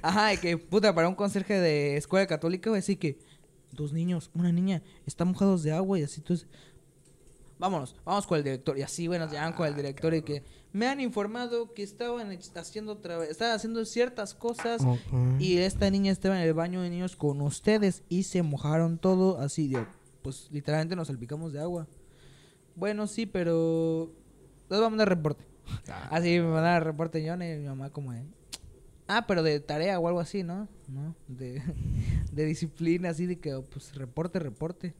ajá, 0.00 0.28
de 0.28 0.38
que 0.38 0.56
puta, 0.56 0.94
para 0.94 1.06
un 1.08 1.14
conserje 1.14 1.60
de 1.60 1.96
escuela 1.98 2.26
católica, 2.26 2.70
güey, 2.70 2.78
así 2.80 2.96
que 2.96 3.18
dos 3.76 3.92
niños, 3.92 4.30
una 4.34 4.50
niña, 4.50 4.82
están 5.06 5.28
mojados 5.28 5.62
de 5.62 5.72
agua 5.72 5.98
y 5.98 6.02
así, 6.02 6.20
entonces. 6.20 6.48
Vámonos, 7.58 7.96
vamos 8.04 8.26
con 8.26 8.36
el 8.36 8.44
director. 8.44 8.76
Y 8.76 8.82
así, 8.82 9.08
bueno, 9.08 9.24
nos 9.24 9.32
llevan 9.32 9.54
con 9.54 9.66
el 9.66 9.74
director 9.74 10.12
y 10.12 10.20
que 10.20 10.42
me 10.72 10.86
han 10.86 11.00
informado 11.00 11.72
que 11.72 11.82
estaban 11.82 12.30
haciendo 12.54 13.00
estaban 13.30 13.54
haciendo 13.54 13.82
ciertas 13.86 14.34
cosas 14.34 14.82
y 15.38 15.56
esta 15.56 15.90
niña 15.90 16.12
estaba 16.12 16.36
en 16.36 16.46
el 16.46 16.52
baño 16.52 16.82
de 16.82 16.90
niños 16.90 17.16
con 17.16 17.40
ustedes 17.40 18.02
y 18.10 18.24
se 18.24 18.42
mojaron 18.42 18.98
todo 18.98 19.38
así, 19.38 19.68
de, 19.68 19.86
pues 20.20 20.48
literalmente 20.50 20.96
nos 20.96 21.06
salpicamos 21.06 21.54
de 21.54 21.60
agua. 21.60 21.86
Bueno, 22.74 23.06
sí, 23.06 23.24
pero 23.24 24.12
les 24.68 24.78
vamos 24.78 24.86
a 24.86 24.90
mandar 24.90 25.08
reporte. 25.08 25.46
Ah. 25.88 26.08
Así 26.10 26.38
me 26.38 26.48
mandaron 26.48 26.86
reporte 26.86 27.24
yo 27.24 27.34
y 27.34 27.38
mi 27.38 27.66
mamá 27.66 27.88
como 27.88 28.12
de... 28.12 28.22
Ah, 29.08 29.26
pero 29.26 29.42
de 29.42 29.60
tarea 29.60 29.98
o 30.00 30.08
algo 30.08 30.20
así, 30.20 30.42
¿no? 30.42 30.68
¿No? 30.88 31.14
De, 31.28 31.62
de 32.32 32.44
disciplina, 32.44 33.10
así 33.10 33.26
de 33.26 33.38
que, 33.38 33.56
pues, 33.72 33.94
reporte, 33.94 34.38
reporte. 34.38 34.94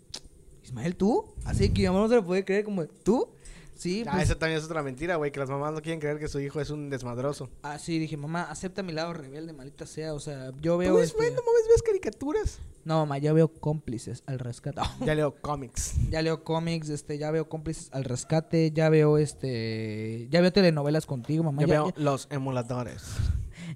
Ismael, 0.65 0.97
¿tú? 0.97 1.25
Así 1.45 1.71
que 1.73 1.87
mamá 1.89 2.01
no 2.01 2.09
se 2.09 2.17
lo 2.17 2.25
puede 2.27 2.45
creer 2.45 2.65
como, 2.65 2.87
¿tú? 2.87 3.29
Sí, 3.77 4.05
Ah, 4.07 4.13
pues... 4.13 4.25
esa 4.25 4.39
también 4.39 4.59
es 4.59 4.65
otra 4.65 4.83
mentira, 4.83 5.17
güey, 5.17 5.31
que 5.31 5.39
las 5.39 5.51
mamás 5.51 5.73
no 5.75 5.83
quieren 5.83 6.01
creer 6.01 6.19
que 6.19 6.29
su 6.29 6.41
hijo 6.41 6.61
es 6.63 6.71
un 6.71 6.89
desmadroso. 6.89 7.51
Así 7.63 7.99
dije, 7.99 8.17
mamá, 8.17 8.45
acepta 8.45 8.83
mi 8.83 8.93
lado 8.93 9.13
rebelde, 9.13 9.53
maldita 9.53 9.85
sea. 9.87 10.15
O 10.15 10.19
sea, 10.19 10.51
yo 10.63 10.79
veo... 10.79 10.93
¿Tú 10.95 10.99
ves, 10.99 11.11
este- 11.11 11.23
mames, 11.31 11.69
ves 11.69 11.83
caricaturas. 11.85 12.59
No, 12.85 13.01
mamá, 13.01 13.19
yo 13.19 13.35
veo 13.35 13.49
cómplices 13.49 14.23
al 14.27 14.39
rescate. 14.39 14.81
Ya 15.05 15.15
leo 15.15 15.35
cómics. 15.41 15.95
ya 16.11 16.23
leo 16.23 16.43
cómics, 16.43 16.89
este, 16.89 17.19
ya 17.19 17.31
veo 17.31 17.49
cómplices 17.49 17.91
al 17.93 18.05
rescate, 18.05 18.71
ya 18.73 18.89
veo 18.89 19.19
este, 19.19 20.27
ya 20.31 20.41
veo 20.41 20.53
telenovelas 20.53 21.05
contigo, 21.05 21.45
mamá. 21.45 21.61
Yo 21.63 21.69
Ya, 21.69 21.75
veo 21.83 21.93
ya- 21.95 22.03
los 22.03 22.29
emuladores. 22.31 23.03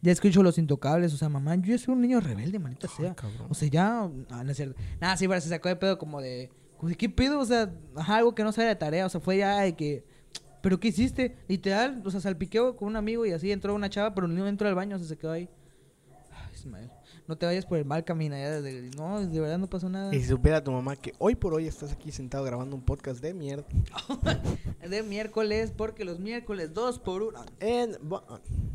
Ya 0.03 0.13
escucho 0.13 0.43
Los 0.43 0.59
Intocables, 0.59 1.13
o 1.13 1.17
sea, 1.17 1.29
mamá, 1.29 1.57
yo 1.57 1.77
soy 1.79 1.95
un 1.95 2.01
niño 2.01 2.21
rebelde, 2.21 2.59
maldita 2.59 2.89
Ay, 2.91 3.05
sea. 3.05 3.15
cabrón. 3.15 3.47
O 3.51 3.55
sea, 3.55 3.69
ya, 3.69 4.11
ah, 4.31 4.45
no 4.45 4.51
es 4.51 4.57
cierto. 4.57 4.81
Nada, 5.01 5.17
sí, 5.17 5.29
pero 5.29 5.41
se 5.41 5.49
sacó 5.49 5.69
de 5.69 5.77
pedo 5.77 5.99
como 5.99 6.21
de, 6.21 6.51
¿qué 6.97 7.09
pedo? 7.09 7.39
O 7.41 7.45
sea, 7.45 7.73
algo 8.07 8.35
que 8.35 8.43
no 8.43 8.53
sabe 8.53 8.69
de 8.69 8.77
tarea, 8.77 9.07
o 9.07 9.09
sea, 9.09 9.21
fue 9.21 9.39
ya 9.39 9.61
de 9.61 9.75
que, 9.77 10.05
¿pero 10.63 10.81
qué 10.81 10.89
hiciste? 10.89 11.37
Literal, 11.49 12.03
o 12.05 12.11
sea, 12.11 12.21
salpiqueo 12.21 12.77
con 12.77 12.89
un 12.89 12.97
amigo 12.97 13.27
y 13.27 13.33
así 13.33 13.53
entró 13.53 13.75
una 13.75 13.91
chava, 13.91 14.15
pero 14.15 14.27
no 14.27 14.47
entró 14.47 14.69
al 14.69 14.75
baño, 14.75 14.97
o 14.97 14.99
sea, 14.99 15.09
se 15.09 15.19
quedó 15.19 15.33
ahí. 15.33 15.49
Ay, 16.33 16.55
Ismael, 16.55 16.91
no 17.31 17.39
te 17.39 17.47
vayas 17.47 17.65
por 17.65 17.79
el 17.79 17.85
mal 17.85 18.05
camino, 18.05 18.37
ya 18.37 18.61
desde, 18.61 18.91
no, 18.97 19.25
de 19.25 19.41
verdad 19.41 19.57
no 19.59 19.69
pasó 19.69 19.89
nada. 19.89 20.15
Y 20.15 20.21
si 20.21 20.27
supiera 20.27 20.63
tu 20.63 20.73
mamá 20.73 20.97
que 20.97 21.15
hoy 21.19 21.35
por 21.37 21.55
hoy 21.55 21.67
estás 21.69 21.93
aquí 21.93 22.11
sentado 22.13 22.45
grabando 22.45 22.75
un 22.77 22.83
podcast 22.83 23.21
de 23.23 23.33
mierda. 23.33 23.65
De 24.89 25.03
miércoles, 25.05 25.73
porque 25.77 26.05
los 26.05 26.19
miércoles 26.19 26.75
dos 26.75 26.99
por 26.99 27.23
uno. 27.23 27.45
En... 27.61 27.97
bo- 28.03 28.25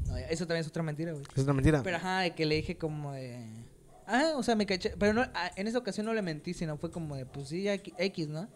No, 0.07 0.17
ya, 0.17 0.25
eso 0.27 0.45
también 0.47 0.61
es 0.61 0.67
otra 0.67 0.81
mentira, 0.83 1.11
güey. 1.11 1.25
Es 1.35 1.43
una 1.43 1.53
mentira. 1.53 1.83
Pero 1.83 1.97
ajá, 1.97 2.19
de 2.21 2.31
que 2.33 2.45
le 2.45 2.55
dije 2.55 2.77
como 2.77 3.11
de. 3.11 3.45
Ah, 4.07 4.33
o 4.37 4.43
sea, 4.43 4.55
me 4.55 4.65
caché. 4.65 4.93
Pero 4.97 5.13
no, 5.13 5.21
ah, 5.33 5.51
en 5.57 5.67
esa 5.67 5.77
ocasión 5.79 6.05
no 6.05 6.13
le 6.13 6.21
mentí, 6.21 6.53
sino 6.53 6.77
fue 6.77 6.89
como 6.91 7.15
de, 7.17 7.25
pues 7.25 7.49
sí, 7.49 7.63
ya 7.63 7.73
X- 7.73 8.29
¿no? 8.29 8.47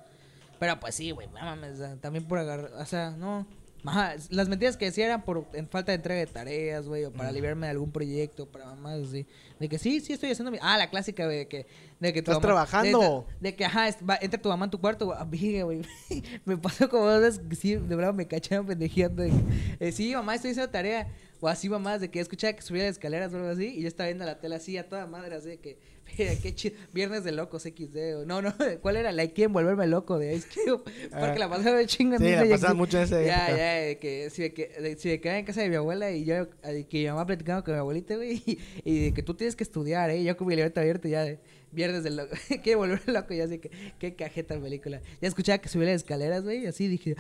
Pero 0.59 0.79
pues 0.79 0.95
sí, 0.95 1.11
güey, 1.11 1.27
mames, 1.27 1.79
también 1.99 2.23
por 2.25 2.37
agarrar. 2.39 2.71
O 2.75 2.85
sea, 2.85 3.11
no. 3.11 3.45
Ajá, 3.85 4.15
las 4.29 4.49
mentiras 4.49 4.75
que 4.75 4.85
decía 4.85 5.05
eran 5.05 5.23
por 5.23 5.45
en 5.53 5.67
falta 5.69 5.93
de 5.93 5.95
entrega 5.95 6.19
de 6.19 6.27
tareas, 6.27 6.85
güey, 6.87 7.05
o 7.05 7.13
para 7.13 7.31
liberarme 7.31 7.67
de 7.67 7.71
algún 7.71 7.91
proyecto, 7.91 8.45
para 8.45 8.65
mamás 8.65 8.99
así. 9.07 9.25
De 9.57 9.69
que 9.69 9.79
sí, 9.79 10.01
sí 10.01 10.11
estoy 10.13 10.31
haciendo 10.31 10.51
mi... 10.51 10.57
Ah, 10.61 10.77
la 10.77 10.89
clásica, 10.89 11.23
güey, 11.25 11.37
de 11.39 11.47
que... 11.47 11.65
De 11.99 12.11
que 12.13 12.21
tu 12.21 12.31
Estás 12.31 12.35
mamá- 12.35 12.47
trabajando. 12.47 13.25
De, 13.39 13.49
de 13.51 13.55
que, 13.55 13.63
ajá, 13.65 13.87
entra 14.21 14.41
tu 14.41 14.49
mamá 14.49 14.65
en 14.65 14.71
tu 14.71 14.79
cuarto, 14.81 15.05
güey, 15.05 15.81
me 16.45 16.57
pasó 16.57 16.89
como 16.89 17.05
dos 17.05 17.21
veces 17.21 17.41
que 17.49 17.55
sí, 17.55 17.75
de 17.75 17.95
verdad 17.95 18.13
me 18.13 18.27
cacharon 18.27 18.65
pendejeando. 18.67 19.23
de 19.23 19.29
que, 19.29 19.87
eh, 19.87 19.91
sí, 19.93 20.13
mamá, 20.13 20.35
estoy 20.35 20.51
haciendo 20.51 20.71
tarea. 20.71 21.07
O 21.41 21.47
así, 21.47 21.69
mamás, 21.69 22.01
de 22.01 22.11
que 22.11 22.19
escuchaba 22.19 22.51
que 22.51 22.61
subía 22.61 22.83
las 22.83 22.91
escaleras 22.93 23.31
o 23.31 23.37
algo 23.37 23.47
así, 23.47 23.67
y 23.77 23.81
yo 23.81 23.87
estaba 23.87 24.07
viendo 24.07 24.25
la 24.25 24.39
tele 24.41 24.55
así 24.55 24.77
a 24.77 24.89
toda 24.89 25.07
madre, 25.07 25.35
así 25.35 25.47
de 25.47 25.57
que, 25.57 25.77
qué 26.15 26.53
chido, 26.55 26.75
Viernes 26.93 27.23
de 27.23 27.31
Locos 27.31 27.63
XD, 27.63 28.25
no, 28.25 28.41
no, 28.41 28.53
¿cuál 28.81 28.97
era? 28.97 29.11
La 29.11 29.27
quieren 29.27 29.53
volverme 29.53 29.87
loco 29.87 30.17
de 30.19 30.35
Ice 30.35 30.47
Cube, 30.47 30.77
porque 31.09 31.15
Ah. 31.15 31.35
la 31.37 31.49
pasaba 31.49 31.77
de 31.77 31.85
chingo 31.85 32.15
en 32.15 32.19
Sí, 32.21 32.31
la 32.31 32.45
pasaban 32.49 32.77
mucho 32.77 32.97
en 32.97 33.03
esa 33.03 33.21
Ya, 33.23 33.47
época. 33.47 33.57
ya, 33.57 33.73
de 33.73 33.97
que 33.99 34.29
si 34.29 34.41
me, 34.41 34.53
que, 34.53 34.67
de- 34.67 34.95
si 34.97 35.07
me 35.09 35.21
quedaba 35.21 35.39
en 35.39 35.45
casa 35.45 35.61
de 35.61 35.69
mi 35.69 35.75
abuela 35.75 36.11
y 36.11 36.25
yo, 36.25 36.45
de 36.63 36.87
que 36.87 36.99
mi 36.99 37.07
mamá 37.07 37.25
platicando 37.25 37.63
con 37.63 37.73
mi 37.73 37.79
abuelita, 37.79 38.15
güey, 38.15 38.41
y, 38.45 38.59
y 38.83 39.05
de 39.05 39.13
que 39.13 39.23
tú 39.23 39.33
tienes 39.33 39.55
que 39.55 39.63
estudiar, 39.63 40.09
¿eh? 40.09 40.23
Yo 40.23 40.35
con 40.37 40.47
mi 40.47 40.55
libreta 40.55 40.81
abierta 40.81 41.07
ya 41.07 41.23
de 41.23 41.39
Viernes 41.71 42.03
del 42.03 42.15
Loco, 42.17 42.35
quiere 42.63 42.75
volverme 42.75 43.13
loco, 43.13 43.33
ya 43.33 43.47
sé 43.47 43.59
que, 43.59 43.69
qué 43.99 44.15
cajeta 44.15 44.59
película. 44.59 45.01
Ya 45.21 45.27
escuchaba 45.27 45.59
que 45.59 45.69
subía 45.69 45.85
las 45.87 45.97
escaleras, 45.97 46.43
güey, 46.43 46.63
y 46.63 46.65
así 46.65 46.87
dije, 46.87 47.15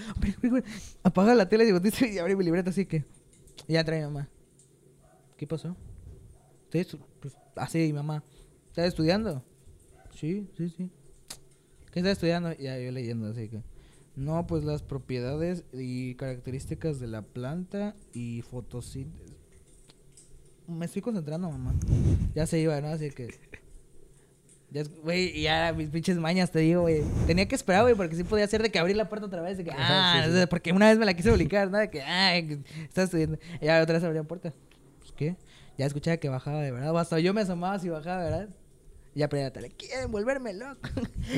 apaga 1.03 1.35
la 1.35 1.47
tele 1.47 1.65
digo, 1.65 1.79
y 2.11 2.17
abrí 2.17 2.35
mi 2.35 2.43
libreta 2.43 2.69
así 2.71 2.85
que, 2.85 3.03
y 3.67 3.73
ya 3.73 3.83
trae 3.83 4.01
mamá. 4.01 4.27
¿Qué 5.37 5.45
pasó? 5.47 5.75
Estu- 6.71 6.99
pues, 7.19 7.35
así, 7.55 7.77
mi 7.79 7.93
mamá. 7.93 8.23
¿Estás 8.69 8.87
estudiando? 8.87 9.43
Sí, 10.15 10.47
sí, 10.57 10.69
sí. 10.69 10.89
¿Qué 11.91 11.99
estás 11.99 12.13
estudiando? 12.13 12.53
Ya, 12.53 12.77
yo 12.79 12.91
leyendo, 12.91 13.27
así 13.27 13.49
que. 13.49 13.63
No, 14.15 14.45
pues 14.47 14.63
las 14.63 14.83
propiedades 14.83 15.63
y 15.73 16.15
características 16.15 16.99
de 16.99 17.07
la 17.07 17.21
planta 17.21 17.95
y 18.13 18.41
fotosíntesis. 18.41 19.37
Me 20.67 20.85
estoy 20.85 21.01
concentrando, 21.01 21.49
mamá. 21.49 21.73
Ya 22.35 22.45
se 22.45 22.59
iba, 22.59 22.79
¿no? 22.79 22.89
Así 22.89 23.09
que. 23.09 23.29
Ya, 24.71 24.83
güey, 25.01 25.41
ya 25.41 25.73
mis 25.75 25.89
pinches 25.89 26.17
mañas, 26.17 26.51
te 26.51 26.59
digo, 26.59 26.81
güey. 26.81 27.01
Tenía 27.25 27.47
que 27.47 27.55
esperar, 27.55 27.81
güey, 27.83 27.95
porque 27.95 28.15
sí 28.15 28.23
podía 28.23 28.45
hacer 28.45 28.61
de 28.61 28.69
que 28.69 28.77
abrir 28.77 28.95
la 28.95 29.09
puerta 29.09 29.25
otra 29.25 29.41
vez. 29.41 29.57
De 29.57 29.63
que, 29.63 29.71
ah, 29.73 30.23
sí, 30.25 30.31
sí. 30.31 30.45
porque 30.47 30.73
una 30.73 30.89
vez 30.89 30.99
me 30.99 31.05
la 31.05 31.15
quise 31.15 31.31
obligar, 31.31 31.71
¿no? 31.71 31.79
De 31.79 31.89
que, 31.89 32.01
ah, 32.01 32.37
estás 32.37 33.05
estudiando. 33.05 33.39
Ya 33.61 33.81
otra 33.81 33.95
vez 33.95 34.03
abría 34.03 34.21
la 34.21 34.27
puerta. 34.27 34.53
Pues, 34.99 35.11
¿qué? 35.13 35.37
Ya 35.79 35.85
escuchaba 35.85 36.17
que 36.17 36.27
bajaba 36.27 36.61
de 36.61 36.71
verdad. 36.73 36.93
O 36.93 37.17
yo 37.19 37.33
me 37.33 37.39
asomaba 37.39 37.79
si 37.79 37.87
bajaba, 37.87 38.21
¿verdad? 38.21 38.49
Y 39.15 39.19
ya 39.19 39.29
prendía 39.29 39.47
la 39.47 39.53
tele. 39.53 39.69
Quieren 39.69 40.11
volverme 40.11 40.53
loco. 40.53 40.89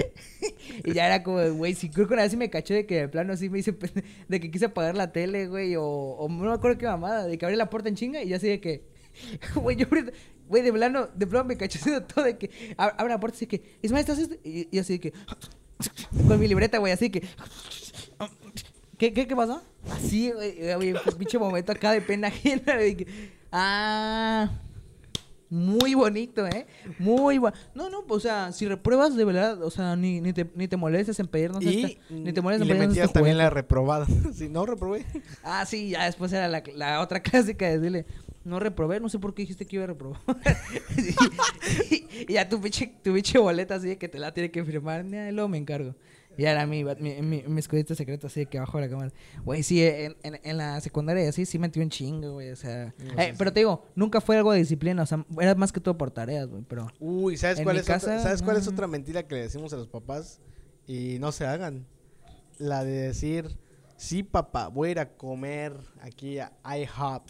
y 0.84 0.94
ya 0.94 1.06
era 1.06 1.22
como, 1.22 1.48
güey, 1.54 1.76
si 1.76 1.90
creo 1.92 2.08
que 2.08 2.14
una 2.16 2.24
vez 2.24 2.32
sí 2.32 2.38
me 2.38 2.50
caché 2.50 2.74
de 2.74 2.86
que 2.88 3.02
de 3.02 3.08
plano 3.08 3.38
sí 3.38 3.52
me 3.52 3.60
hice 3.60 3.78
de 4.28 4.40
que 4.40 4.50
quise 4.50 4.66
apagar 4.66 4.98
la 4.98 5.12
tele, 5.12 5.46
güey, 5.46 5.76
o, 5.78 6.26
no 6.28 6.50
me 6.50 6.52
acuerdo 6.54 6.80
qué 6.80 6.88
mamada, 6.88 7.28
de 7.28 7.38
que 7.38 7.46
abrí 7.46 7.56
la 7.56 7.70
puerta 7.70 7.88
en 7.88 7.94
chinga 7.94 8.24
y 8.24 8.30
ya 8.30 8.40
sé 8.40 8.48
de 8.48 8.60
que, 8.60 8.84
güey, 9.56 9.78
yo 9.78 9.86
güey, 10.48 10.64
de 10.64 10.74
plano, 10.74 11.08
de 11.14 11.28
plano 11.28 11.46
me 11.46 11.56
caché 11.56 11.78
haciendo 11.78 12.04
todo 12.04 12.26
de 12.26 12.40
que 12.40 12.50
ab- 12.78 12.96
abre 12.98 13.14
la 13.14 13.20
puerta 13.20 13.36
así 13.36 13.46
que, 13.46 13.78
Ismael, 13.84 14.02
¿estás 14.02 14.18
esto? 14.18 14.38
Y, 14.44 14.76
y 14.76 14.80
así 14.80 14.94
de 14.94 15.00
que, 15.02 15.14
con 16.28 16.40
mi 16.40 16.48
libreta, 16.48 16.80
güey, 16.80 16.94
así 16.94 17.12
que, 17.12 17.22
¿qué, 18.98 19.14
qué, 19.14 19.28
qué 19.28 19.36
pasó? 19.36 19.62
Así, 19.92 20.32
güey, 20.32 20.96
pinche 21.20 21.38
momento 21.38 21.72
acá 21.72 21.92
de 21.92 22.02
pena 22.02 22.30
ajena, 22.30 22.76
de 22.76 23.06
ah... 23.52 24.50
Muy 25.54 25.96
bonito, 25.96 26.48
¿eh? 26.48 26.66
Muy 26.98 27.38
bueno. 27.38 27.58
No, 27.76 27.90
no, 27.90 28.06
o 28.08 28.20
sea, 28.22 28.54
si 28.54 28.70
repruebas 28.70 29.18
de 29.18 29.26
verdad, 29.26 29.62
o 29.62 29.70
sea, 29.70 29.98
ni, 29.98 30.22
ni, 30.22 30.32
te, 30.32 30.50
ni 30.56 30.70
te 30.70 30.78
molestes 30.78 31.20
en 31.20 31.28
pedirnos 31.28 31.62
Y, 31.62 31.84
esta- 31.84 32.02
ni 32.10 32.32
te 32.32 32.40
molestes 32.40 32.70
y 32.70 32.72
en 32.72 32.80
le 32.80 32.88
metías 32.88 33.08
este 33.08 33.16
también 33.16 33.38
la 33.38 33.50
reprobada. 33.50 34.06
si 34.34 34.48
no 34.48 34.66
reprobé. 34.66 35.06
Ah, 35.44 35.66
sí, 35.66 35.90
ya 35.90 36.06
después 36.06 36.32
era 36.32 36.48
la, 36.48 36.64
la 36.78 37.02
otra 37.02 37.20
clásica 37.22 37.66
de 37.66 37.80
decirle, 37.80 38.06
no 38.46 38.62
reprobé, 38.62 39.02
no 39.02 39.10
sé 39.10 39.20
por 39.20 39.34
qué 39.34 39.42
dijiste 39.42 39.66
que 39.66 39.76
iba 39.76 39.84
a 39.84 39.88
reprobar. 39.88 40.22
y, 41.92 42.06
y 42.30 42.34
ya 42.34 42.48
tu 42.48 42.62
pinche, 42.62 42.94
tu 43.04 43.14
pinche 43.14 43.38
boleta 43.38 43.76
así 43.76 43.90
de 43.90 43.98
que 43.98 44.08
te 44.08 44.20
la 44.20 44.34
tiene 44.34 44.52
que 44.52 44.64
firmar, 44.64 45.06
ya, 45.06 45.28
y 45.28 45.34
luego 45.34 45.50
me 45.50 45.58
encargo. 45.58 45.96
Y 46.38 46.46
era 46.46 46.66
mi, 46.66 46.84
mi, 46.84 47.22
mi, 47.22 47.44
mi 47.44 47.60
escudito 47.60 47.94
secreto 47.94 48.28
así 48.28 48.42
de 48.42 48.46
que 48.46 48.58
abajo 48.58 48.78
de 48.78 48.86
la 48.86 48.90
cámara. 48.90 49.12
Güey, 49.44 49.64
sí, 49.64 49.84
en, 49.84 50.16
en, 50.24 50.40
en 50.44 50.58
la 50.58 50.80
secundaria 50.82 51.28
así 51.28 51.46
sí 51.46 51.60
metí 51.60 51.80
un 51.80 51.90
chingo, 51.90 52.34
güey, 52.34 52.52
o 52.52 52.56
sea... 52.56 52.94
No, 52.98 53.22
eh, 53.22 53.34
pero 53.38 53.52
te 53.52 53.60
digo, 53.60 53.86
nunca 53.96 54.22
fue 54.22 54.38
algo 54.38 54.52
de 54.52 54.60
disciplina, 54.60 55.04
o 55.04 55.06
sea, 55.06 55.26
era 55.40 55.56
más 55.56 55.72
que 55.72 55.80
todo 55.80 55.98
por 55.98 56.10
tareas, 56.12 56.48
güey, 56.48 56.64
pero... 56.68 56.88
Uy, 57.00 57.38
¿sabes 57.38 57.62
cuál, 57.62 57.78
es, 57.78 57.84
otra, 57.84 57.96
casa, 57.96 58.20
¿sabes 58.20 58.42
cuál 58.42 58.58
es 58.58 58.68
otra 58.68 58.88
mentira 58.88 59.28
que 59.28 59.36
le 59.36 59.42
decimos 59.42 59.74
a 59.74 59.78
los 59.78 59.88
papás? 59.88 60.40
Y 60.88 61.18
no 61.20 61.32
se 61.32 61.46
hagan. 61.46 61.86
La 62.58 62.84
de 62.84 62.92
decir, 62.92 63.58
sí, 63.98 64.24
papá, 64.24 64.68
voy 64.68 64.90
a 64.90 64.92
ir 64.92 65.00
a 65.00 65.10
comer 65.18 65.74
aquí 66.02 66.40
a 66.40 66.54
IHOP. 66.64 67.24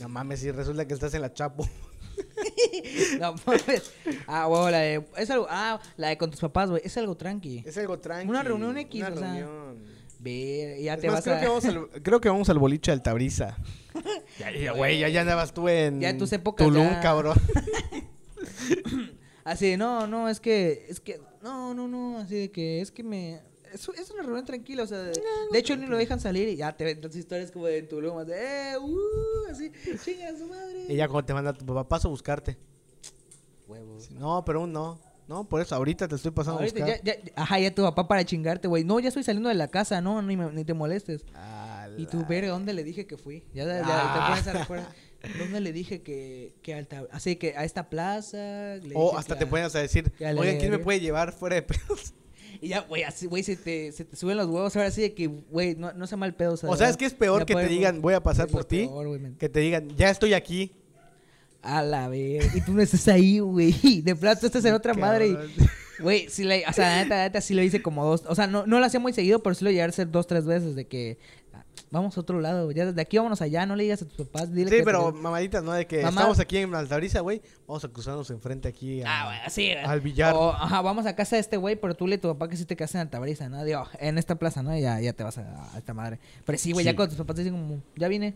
No 0.00 0.08
mames, 0.08 0.40
si 0.40 0.50
resulta 0.50 0.86
que 0.86 0.94
estás 0.94 1.14
en 1.14 1.22
la 1.22 1.32
Chapo. 1.32 1.66
No 3.20 3.34
mames. 3.46 3.92
Ah, 4.26 4.46
güey, 4.46 4.72
la 4.72 4.78
de... 4.78 5.04
Es 5.16 5.30
algo... 5.30 5.46
Ah, 5.50 5.80
la 5.96 6.08
de 6.08 6.18
con 6.18 6.30
tus 6.30 6.40
papás, 6.40 6.70
güey, 6.70 6.82
es 6.84 6.96
algo 6.96 7.16
tranqui. 7.16 7.62
Es 7.66 7.76
algo 7.78 7.98
tranqui. 7.98 8.28
Una 8.28 8.42
reunión 8.42 8.76
X, 8.78 9.00
Una 9.00 9.08
o 9.14 9.18
sea, 9.18 9.34
reunión. 9.34 9.98
Ver, 10.20 10.80
y 10.80 10.84
ya 10.84 10.94
Es 10.94 11.00
te 11.00 11.06
más, 11.08 11.16
vas 11.16 11.24
creo, 11.24 11.36
a... 11.36 11.40
que 11.40 11.46
vamos 11.46 11.64
al, 11.64 12.02
creo 12.02 12.20
que 12.20 12.28
vamos 12.28 12.48
al 12.48 12.58
boliche 12.58 12.90
al 12.90 13.02
Tabriza. 13.02 13.56
ya, 14.38 14.50
ya, 14.50 14.72
güey, 14.72 14.98
ya, 14.98 15.08
ya 15.08 15.20
andabas 15.20 15.54
tú 15.54 15.68
en 15.68 16.00
Ya 16.00 16.10
en 16.10 16.18
tus 16.18 16.32
épocas 16.32 16.66
Tulum, 16.66 16.88
ya. 16.88 17.00
cabrón. 17.00 17.36
Así 19.44 19.78
no, 19.78 20.06
no, 20.06 20.28
es 20.28 20.40
que, 20.40 20.84
es 20.88 21.00
que, 21.00 21.20
no, 21.42 21.72
no, 21.72 21.88
no, 21.88 22.18
así 22.18 22.34
de 22.34 22.50
que, 22.50 22.82
es 22.82 22.90
que 22.90 23.02
me, 23.02 23.40
es, 23.72 23.88
es 23.88 24.10
una 24.10 24.22
reunión 24.22 24.44
tranquila, 24.44 24.82
o 24.82 24.86
sea, 24.86 24.98
de, 24.98 25.12
de 25.52 25.58
hecho 25.58 25.76
ni 25.76 25.86
lo 25.86 25.96
dejan 25.96 26.20
salir 26.20 26.48
y 26.48 26.56
ya 26.56 26.76
te 26.76 26.84
ven 26.84 27.00
las 27.02 27.14
historias 27.16 27.50
como 27.50 27.66
de 27.66 27.82
Tulum, 27.82 28.18
así, 28.18 28.32
eh, 28.34 28.74
uh, 28.80 29.50
así, 29.50 29.72
chinga 30.04 30.36
su 30.36 30.46
madre. 30.46 30.86
y 30.88 30.96
ya 30.96 31.08
cuando 31.08 31.26
te 31.26 31.34
manda 31.34 31.52
tu 31.52 31.64
papá, 31.66 31.88
paso 31.88 32.08
a 32.08 32.10
buscarte. 32.10 32.56
huevos. 33.66 34.10
No, 34.10 34.44
pero 34.44 34.60
aún 34.60 34.72
no. 34.72 34.98
No, 35.26 35.46
por 35.46 35.60
eso 35.60 35.74
ahorita 35.74 36.08
te 36.08 36.14
estoy 36.14 36.30
pasando 36.30 36.60
Ahorita 36.60 36.82
a 36.82 36.86
buscar. 36.86 37.04
ya, 37.04 37.22
ya, 37.22 37.32
ajá, 37.36 37.58
ya 37.58 37.74
tu 37.74 37.82
papá 37.82 38.08
para 38.08 38.24
chingarte, 38.24 38.66
güey. 38.66 38.82
No, 38.82 38.98
ya 38.98 39.08
estoy 39.08 39.22
saliendo 39.24 39.50
de 39.50 39.54
la 39.56 39.68
casa, 39.68 40.00
no, 40.00 40.22
ni, 40.22 40.38
me- 40.38 40.50
ni 40.52 40.64
te 40.64 40.72
molestes. 40.72 41.22
Y 41.98 42.06
tú, 42.06 42.24
verga, 42.26 42.48
¿dónde 42.52 42.72
le 42.72 42.82
dije 42.82 43.06
que 43.06 43.18
fui? 43.18 43.44
Ya, 43.52 43.64
ya, 43.66 43.82
Ah. 43.84 44.14
te 44.14 44.30
pones 44.42 44.46
a 44.56 44.60
recordar. 44.60 44.88
¿Dónde 45.38 45.60
le 45.60 45.72
dije 45.72 46.00
que, 46.00 46.54
que 46.62 46.72
al 46.74 46.88
tab- 46.88 47.08
Así 47.10 47.36
que 47.36 47.54
a 47.58 47.64
esta 47.64 47.90
plaza. 47.90 48.76
O 48.94 49.18
hasta 49.18 49.36
te 49.36 49.44
a- 49.44 49.50
pones 49.50 49.74
a 49.74 49.80
decir, 49.80 50.10
oigan, 50.18 50.36
¿quién 50.56 50.58
me 50.62 50.68
verga". 50.70 50.84
puede 50.84 51.00
llevar 51.00 51.32
fuera 51.34 51.56
de 51.56 51.62
pedos? 51.62 52.14
Y 52.60 52.68
ya, 52.68 52.80
güey, 52.80 53.04
así, 53.04 53.26
güey, 53.26 53.42
se 53.42 53.56
te, 53.56 53.92
se 53.92 54.04
te 54.04 54.16
suben 54.16 54.36
los 54.36 54.46
huevos 54.46 54.74
ahora 54.76 54.90
sí 54.90 55.02
de 55.02 55.14
que, 55.14 55.26
güey, 55.28 55.74
no, 55.76 55.92
no 55.92 56.06
sea 56.06 56.18
mal 56.18 56.34
pedo. 56.34 56.54
O 56.54 56.76
sabes 56.76 56.96
qué 56.96 57.04
es 57.04 57.14
peor 57.14 57.40
ya 57.40 57.46
que 57.46 57.54
te 57.54 57.68
digan, 57.68 58.00
voy 58.02 58.14
a 58.14 58.22
pasar 58.22 58.48
por 58.48 58.64
ti, 58.64 58.88
que 59.38 59.48
te 59.48 59.60
digan, 59.60 59.88
ya 59.96 60.10
estoy 60.10 60.34
aquí. 60.34 60.72
A 61.62 61.82
la 61.82 62.08
vez. 62.08 62.54
Y 62.54 62.60
tú 62.60 62.72
no 62.72 62.80
estás 62.82 63.06
ahí, 63.08 63.40
güey. 63.40 64.00
De 64.02 64.14
plano 64.14 64.38
tú 64.40 64.46
estás 64.46 64.64
en 64.64 64.74
otra 64.74 64.94
madre. 64.94 65.36
Güey, 66.00 66.28
sí, 66.28 66.44
le- 66.44 66.64
o 66.64 66.72
sea, 66.72 67.02
neta, 67.02 67.16
neta, 67.24 67.40
sí 67.40 67.54
lo 67.54 67.62
hice 67.62 67.82
como 67.82 68.04
dos. 68.04 68.22
O 68.28 68.34
sea, 68.36 68.46
no, 68.46 68.64
no 68.68 68.78
lo 68.78 68.86
hacía 68.86 69.00
muy 69.00 69.12
seguido, 69.12 69.42
pero 69.42 69.54
sí 69.56 69.64
lo 69.64 69.70
llegué 69.70 69.82
a 69.82 69.86
hacer 69.86 70.08
dos, 70.08 70.28
tres 70.28 70.44
veces. 70.46 70.76
De 70.76 70.86
que 70.86 71.18
vamos 71.90 72.16
a 72.16 72.20
otro 72.20 72.40
lado. 72.40 72.70
Ya 72.72 72.86
desde 72.86 73.00
aquí 73.00 73.16
vámonos 73.16 73.40
allá. 73.42 73.64
No 73.66 73.76
le 73.76 73.84
digas 73.84 74.02
a 74.02 74.06
tus 74.06 74.26
papás. 74.26 74.52
Dile 74.52 74.70
Sí, 74.70 74.76
que 74.78 74.82
pero 74.82 75.12
te- 75.12 75.18
mamaditas, 75.20 75.62
¿no? 75.62 75.72
De 75.72 75.86
que 75.86 76.02
Mamá- 76.02 76.20
estamos 76.20 76.38
aquí 76.40 76.58
en 76.58 76.74
Altabrisa, 76.74 77.20
güey. 77.20 77.40
Vamos 77.66 77.84
a 77.84 77.88
cruzarnos 77.88 78.30
enfrente 78.30 78.68
aquí 78.68 79.02
a- 79.02 79.44
Ah, 79.44 79.50
sí. 79.50 79.70
al 79.72 80.00
billar. 80.00 80.34
O, 80.34 80.50
ajá, 80.52 80.80
vamos 80.82 81.06
a 81.06 81.14
casa 81.16 81.36
de 81.36 81.40
este 81.40 81.56
güey, 81.56 81.76
pero 81.76 81.94
tú 81.94 82.06
le 82.06 82.16
a 82.16 82.20
tu 82.20 82.28
papá 82.28 82.48
que 82.48 82.56
sí 82.56 82.64
te 82.64 82.76
quedas 82.76 82.94
en 82.94 83.00
Altabrisa, 83.02 83.48
¿no? 83.48 83.64
Digo, 83.64 83.86
en 84.00 84.18
esta 84.18 84.34
plaza, 84.36 84.62
¿no? 84.62 84.76
Y 84.76 84.80
ya, 84.82 85.00
ya 85.00 85.12
te 85.12 85.22
vas 85.24 85.38
a, 85.38 85.74
a 85.74 85.78
esta 85.78 85.94
madre. 85.94 86.18
Pero 86.44 86.58
sí, 86.58 86.72
güey, 86.72 86.84
ya 86.84 86.94
cuando 86.96 87.10
tus 87.14 87.18
papás 87.18 87.36
te 87.36 87.42
dicen 87.44 87.58
como, 87.60 87.80
ya 87.96 88.08
vine. 88.08 88.34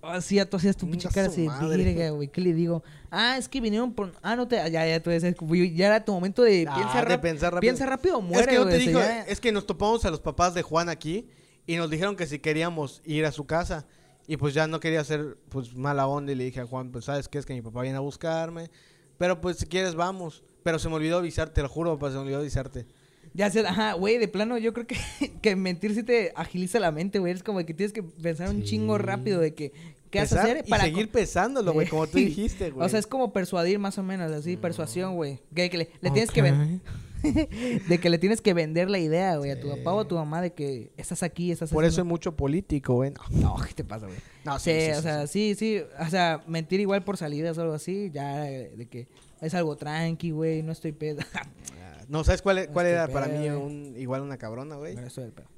Así 0.00 0.36
ya 0.36 0.46
tú 0.48 0.56
hacías 0.56 0.76
tu 0.76 0.88
pinche 0.88 1.08
cara 1.08 1.26
así, 1.26 1.46
güey, 1.46 2.28
¿qué 2.28 2.40
le 2.40 2.52
digo? 2.54 2.84
Ah, 3.10 3.36
es 3.36 3.48
que 3.48 3.60
vinieron 3.60 3.92
por... 3.92 4.14
Ah, 4.22 4.36
no 4.36 4.46
te... 4.46 4.56
Ya, 4.70 4.86
ya, 4.86 5.02
tú 5.02 5.10
güey, 5.40 5.74
ya 5.74 5.86
era 5.88 6.04
tu 6.04 6.12
momento 6.12 6.42
de... 6.42 6.66
Ah, 6.68 6.74
piensa, 6.76 7.04
de 7.04 7.18
pensar 7.18 7.52
rápido. 7.52 7.60
Piensa 7.60 7.86
rápido 7.86 8.18
o 8.18 8.20
muere, 8.22 8.42
es 8.42 8.46
que 8.48 8.54
yo 8.54 9.00
te 9.00 9.32
es 9.32 9.40
que 9.40 9.50
nos 9.50 9.66
topamos 9.66 10.04
a 10.04 10.10
los 10.10 10.20
papás 10.20 10.54
de 10.54 10.62
Juan 10.62 10.88
aquí 10.88 11.28
y 11.68 11.76
nos 11.76 11.88
dijeron 11.90 12.16
que 12.16 12.26
si 12.26 12.40
queríamos 12.40 13.00
ir 13.04 13.24
a 13.26 13.30
su 13.30 13.46
casa. 13.46 13.86
Y 14.26 14.36
pues 14.36 14.52
ya 14.52 14.66
no 14.66 14.78
quería 14.80 15.00
hacer 15.00 15.38
pues 15.48 15.74
mala 15.74 16.06
onda 16.06 16.32
y 16.32 16.34
le 16.34 16.44
dije 16.44 16.60
a 16.60 16.66
Juan, 16.66 16.90
pues 16.90 17.04
sabes 17.06 17.28
qué 17.28 17.38
es 17.38 17.46
que 17.46 17.54
mi 17.54 17.62
papá 17.62 17.82
viene 17.82 17.96
a 17.96 18.00
buscarme. 18.00 18.68
Pero 19.16 19.40
pues 19.40 19.56
si 19.58 19.66
quieres 19.66 19.94
vamos. 19.94 20.42
Pero 20.64 20.78
se 20.78 20.88
me 20.90 20.96
olvidó 20.96 21.18
avisarte, 21.18 21.54
te 21.54 21.62
lo 21.62 21.68
juro, 21.68 21.96
papá, 21.98 22.10
se 22.10 22.16
me 22.16 22.22
olvidó 22.24 22.40
avisarte. 22.40 22.84
Ya 23.32 23.48
sé, 23.50 23.60
ajá, 23.66 23.92
güey, 23.94 24.18
de 24.18 24.28
plano 24.28 24.58
yo 24.58 24.72
creo 24.74 24.86
que, 24.86 24.96
que 25.42 25.56
mentir 25.56 25.94
sí 25.94 26.02
te 26.02 26.32
agiliza 26.34 26.78
la 26.80 26.90
mente, 26.90 27.18
güey. 27.20 27.32
Es 27.32 27.42
como 27.42 27.64
que 27.64 27.72
tienes 27.72 27.92
que 27.92 28.02
pensar 28.02 28.50
un 28.50 28.64
chingo 28.64 28.98
rápido 28.98 29.40
de 29.40 29.54
que... 29.54 29.72
¿Qué 30.10 30.20
vas 30.20 30.32
a 30.32 30.42
hacer? 30.42 30.64
y 30.66 30.70
Para 30.70 30.84
seguir 30.84 31.06
co- 31.08 31.12
pesándolo, 31.12 31.72
güey, 31.74 31.86
como 31.86 32.06
tú 32.06 32.16
dijiste, 32.18 32.70
güey. 32.70 32.84
O 32.86 32.88
sea, 32.88 32.98
es 32.98 33.06
como 33.06 33.32
persuadir 33.32 33.78
más 33.78 33.98
o 33.98 34.02
menos, 34.02 34.32
así, 34.32 34.56
persuasión, 34.56 35.14
güey. 35.16 35.40
Que, 35.54 35.68
que 35.68 35.76
le, 35.78 35.90
le 36.00 36.10
tienes 36.10 36.30
que 36.30 36.40
vender. 36.42 36.80
de 37.88 37.98
que 38.00 38.10
le 38.10 38.18
tienes 38.18 38.40
que 38.40 38.54
vender 38.54 38.88
la 38.90 38.98
idea, 38.98 39.36
güey, 39.36 39.50
a 39.50 39.60
tu 39.60 39.68
papá 39.68 39.92
o 39.92 40.00
a 40.00 40.08
tu 40.08 40.14
mamá 40.14 40.40
de 40.40 40.52
que 40.52 40.92
estás 40.96 41.22
aquí, 41.22 41.50
estás 41.52 41.70
Por 41.70 41.84
eso 41.84 41.94
haciendo- 41.94 42.08
mucho 42.10 42.36
político, 42.36 42.94
güey. 42.94 43.10
No. 43.30 43.56
No, 43.56 43.56
¿qué 43.66 43.74
te 43.74 43.84
pasa, 43.84 44.06
güey? 44.06 44.18
No, 44.44 44.58
sí, 44.58 44.70
sí, 44.72 44.80
sí, 44.80 44.90
o 44.92 45.02
sea, 45.02 45.26
sí, 45.26 45.54
sí. 45.54 45.82
O 46.00 46.10
sea, 46.10 46.42
mentir 46.46 46.80
igual 46.80 47.04
por 47.04 47.16
salidas 47.16 47.58
o 47.58 47.62
algo 47.62 47.74
así, 47.74 48.10
ya 48.12 48.50
eh, 48.50 48.72
de 48.76 48.86
que 48.86 49.08
es 49.40 49.54
algo 49.54 49.76
tranqui, 49.76 50.30
güey, 50.30 50.62
no 50.62 50.72
estoy 50.72 50.92
pedo. 50.92 51.20
No, 52.08 52.24
¿sabes 52.24 52.40
cuál, 52.40 52.70
cuál 52.72 52.86
Este 52.86 52.94
era 52.94 53.08
para 53.08 53.28
mí 53.28 53.50
un, 53.50 53.94
igual 53.98 54.22
una 54.22 54.38
cabrona, 54.38 54.76
güey? 54.76 54.96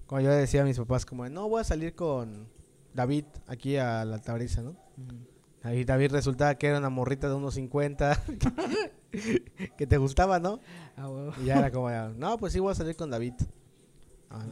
Cuando 0.07 0.29
yo 0.29 0.35
decía 0.35 0.63
a 0.63 0.65
mis 0.65 0.77
papás 0.79 1.07
como, 1.07 1.29
no, 1.29 1.49
voy 1.49 1.61
a 1.61 1.65
salir 1.65 1.95
con 1.95 2.49
David 2.93 3.25
aquí 3.47 3.77
a 3.77 4.05
la 4.05 4.19
tabriza, 4.21 4.61
¿no? 4.61 4.75
Ahí 5.63 5.85
David 5.85 6.13
resultaba 6.13 6.55
que 6.55 6.69
era 6.69 6.79
una 6.79 6.89
morrita 6.89 7.29
de 7.29 7.35
unos 7.35 7.55
50 7.55 8.23
que 9.77 9.87
te 9.87 9.97
gustaba, 9.99 10.39
¿no? 10.39 10.61
Ah. 10.97 11.31
Y 11.43 11.47
ya 11.47 11.59
era 11.59 11.71
como, 11.71 11.91
no, 11.91 12.39
pues 12.39 12.53
sí 12.53 12.61
voy 12.61 12.73
a 12.73 12.75
salir 12.75 12.97
con 12.97 13.11
David. 13.11 13.35
Ah, 14.31 14.45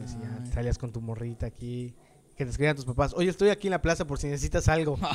salías 0.53 0.77
con 0.77 0.91
tu 0.91 1.01
morrita 1.01 1.45
aquí. 1.45 1.95
Que 2.35 2.45
te 2.45 2.51
escribían 2.51 2.75
tus 2.75 2.85
papás, 2.85 3.13
oye, 3.15 3.29
estoy 3.29 3.49
aquí 3.49 3.67
en 3.67 3.71
la 3.71 3.81
plaza 3.81 4.07
por 4.07 4.17
si 4.17 4.27
necesitas 4.27 4.69
algo. 4.69 4.97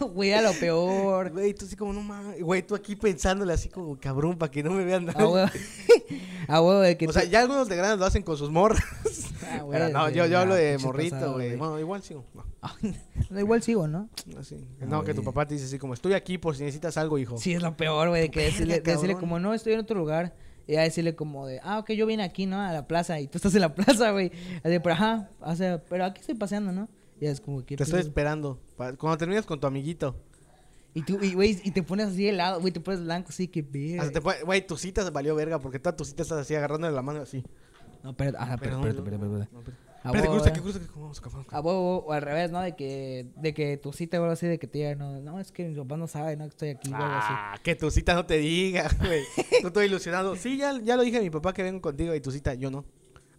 Güey, 0.00 0.30
era 0.30 0.42
lo 0.42 0.52
peor. 0.58 1.30
Güey, 1.30 1.54
tú 1.54 1.64
así 1.64 1.76
como, 1.76 1.92
no 1.94 2.02
mames. 2.02 2.42
Güey, 2.42 2.62
tú 2.62 2.74
aquí 2.74 2.94
pensándole 2.96 3.54
así 3.54 3.68
como, 3.68 3.98
cabrón, 3.98 4.36
para 4.36 4.50
que 4.50 4.62
no 4.62 4.70
me 4.70 4.84
vean 4.84 5.06
nada. 5.06 5.46
Ah, 5.46 5.52
Ah, 6.48 6.58
güey, 6.58 6.88
de 6.88 6.96
que 6.96 7.06
O 7.06 7.12
sea, 7.12 7.24
ya 7.24 7.40
algunos 7.40 7.68
de 7.68 7.76
grandes 7.76 7.98
lo 7.98 8.06
hacen 8.06 8.22
con 8.22 8.36
sus 8.36 8.50
morras. 8.50 8.82
Ah, 9.48 9.62
güey, 9.62 9.78
Pero 9.78 9.92
no, 9.92 10.06
de 10.06 10.14
yo, 10.14 10.38
hablo 10.38 10.54
de 10.54 10.78
morrito, 10.78 11.32
güey. 11.34 11.56
Bueno, 11.56 11.78
igual 11.78 12.02
sí. 12.02 12.14
No, 12.14 12.44
No, 13.30 13.40
igual 13.40 13.62
sigo, 13.62 13.86
¿no? 13.86 14.08
así. 14.38 14.66
Ah, 14.80 14.86
no, 14.86 15.04
que 15.04 15.14
tu 15.14 15.22
papá 15.22 15.46
te 15.46 15.54
dice 15.54 15.66
así 15.66 15.78
como, 15.78 15.94
estoy 15.94 16.14
aquí 16.14 16.38
por 16.38 16.56
si 16.56 16.62
necesitas 16.62 16.96
algo, 16.96 17.18
hijo. 17.18 17.38
Sí, 17.38 17.52
es 17.52 17.62
lo 17.62 17.76
peor, 17.76 18.08
güey, 18.08 18.22
de 18.22 18.30
que 18.30 18.44
decirle, 18.44 18.74
Verga, 18.74 18.92
decirle 18.92 19.16
como, 19.16 19.38
no, 19.38 19.54
estoy 19.54 19.74
en 19.74 19.80
otro 19.80 19.98
lugar. 19.98 20.34
Y 20.66 20.76
a 20.76 20.82
decirle 20.82 21.16
como 21.16 21.46
de, 21.46 21.60
ah, 21.64 21.80
ok, 21.80 21.90
yo 21.92 22.06
vine 22.06 22.22
aquí, 22.22 22.46
¿no? 22.46 22.60
A 22.60 22.72
la 22.72 22.86
plaza. 22.86 23.18
Y 23.20 23.26
tú 23.26 23.38
estás 23.38 23.54
en 23.54 23.62
la 23.62 23.74
plaza, 23.74 24.12
güey. 24.12 24.30
Así, 24.62 24.78
pero 24.78 24.92
ajá, 24.92 25.28
o 25.40 25.56
sea, 25.56 25.82
pero 25.88 26.04
aquí 26.04 26.20
estoy 26.20 26.36
paseando, 26.36 26.72
¿no? 26.72 26.88
Y 27.20 27.26
es 27.26 27.40
como 27.40 27.64
que... 27.64 27.76
Te 27.76 27.84
estoy 27.84 28.00
esperando. 28.00 28.58
Cuando 28.76 29.16
termines 29.16 29.44
con 29.44 29.60
tu 29.60 29.66
amiguito. 29.66 30.16
Y 30.94 31.02
tú, 31.02 31.18
y, 31.22 31.32
güey, 31.34 31.58
y 31.64 31.70
te 31.70 31.82
pones 31.82 32.08
así 32.08 32.28
helado, 32.28 32.60
güey, 32.60 32.72
te 32.72 32.80
pones 32.80 33.00
blanco, 33.02 33.28
así 33.30 33.48
que 33.48 33.62
verga. 33.62 34.02
Hasta 34.02 34.12
te 34.12 34.20
pone- 34.20 34.42
Güey, 34.42 34.66
tu 34.66 34.76
cita 34.76 35.02
se 35.04 35.10
valió 35.10 35.34
verga 35.34 35.58
porque 35.58 35.78
toda 35.78 35.96
tu 35.96 36.04
cita 36.04 36.22
estás 36.22 36.38
así 36.38 36.54
agarrándole 36.54 36.94
la 36.94 37.02
mano 37.02 37.22
así. 37.22 37.42
No, 38.02 38.14
pero, 38.16 38.32
Perdón, 38.32 38.50
espérate, 38.52 38.98
espérate, 38.98 38.98
espérate. 38.98 39.48
No, 39.52 39.58
espérate. 39.60 39.82
A 40.04 40.08
Espérate, 40.08 40.28
huevo, 40.28 40.34
cruza, 40.42 40.48
eh. 40.50 40.52
que 40.52 40.60
cruza, 40.60 40.80
que 40.80 40.86
vamos 41.28 41.46
a 41.48 41.60
huevo, 41.60 41.98
o 41.98 42.12
al 42.12 42.22
revés, 42.22 42.50
¿no? 42.50 42.60
De 42.60 42.74
que, 42.74 43.28
de 43.36 43.54
que 43.54 43.76
tu 43.76 43.92
cita 43.92 44.16
algo 44.16 44.28
así, 44.30 44.48
de 44.48 44.58
que 44.58 44.66
te 44.66 44.78
digan, 44.78 44.98
no, 44.98 45.20
no, 45.20 45.38
es 45.38 45.52
que 45.52 45.64
mi 45.68 45.76
papá 45.76 45.96
no 45.96 46.08
sabe, 46.08 46.36
¿no? 46.36 46.42
Que 46.44 46.48
estoy 46.50 46.68
aquí 46.70 46.92
algo 46.92 47.04
así. 47.06 47.28
Ah, 47.30 47.54
que 47.62 47.76
tu 47.76 47.88
cita 47.92 48.14
no 48.14 48.26
te 48.26 48.38
diga, 48.38 48.90
güey. 48.98 49.22
Tú 49.60 49.68
estoy 49.68 49.86
ilusionado. 49.86 50.34
Sí, 50.34 50.56
ya, 50.58 50.76
ya 50.82 50.96
lo 50.96 51.04
dije 51.04 51.18
a 51.18 51.20
mi 51.22 51.30
papá 51.30 51.52
que 51.54 51.62
vengo 51.62 51.80
contigo 51.80 52.12
y 52.16 52.20
tu 52.20 52.32
cita, 52.32 52.52
yo 52.54 52.68
no. 52.70 52.84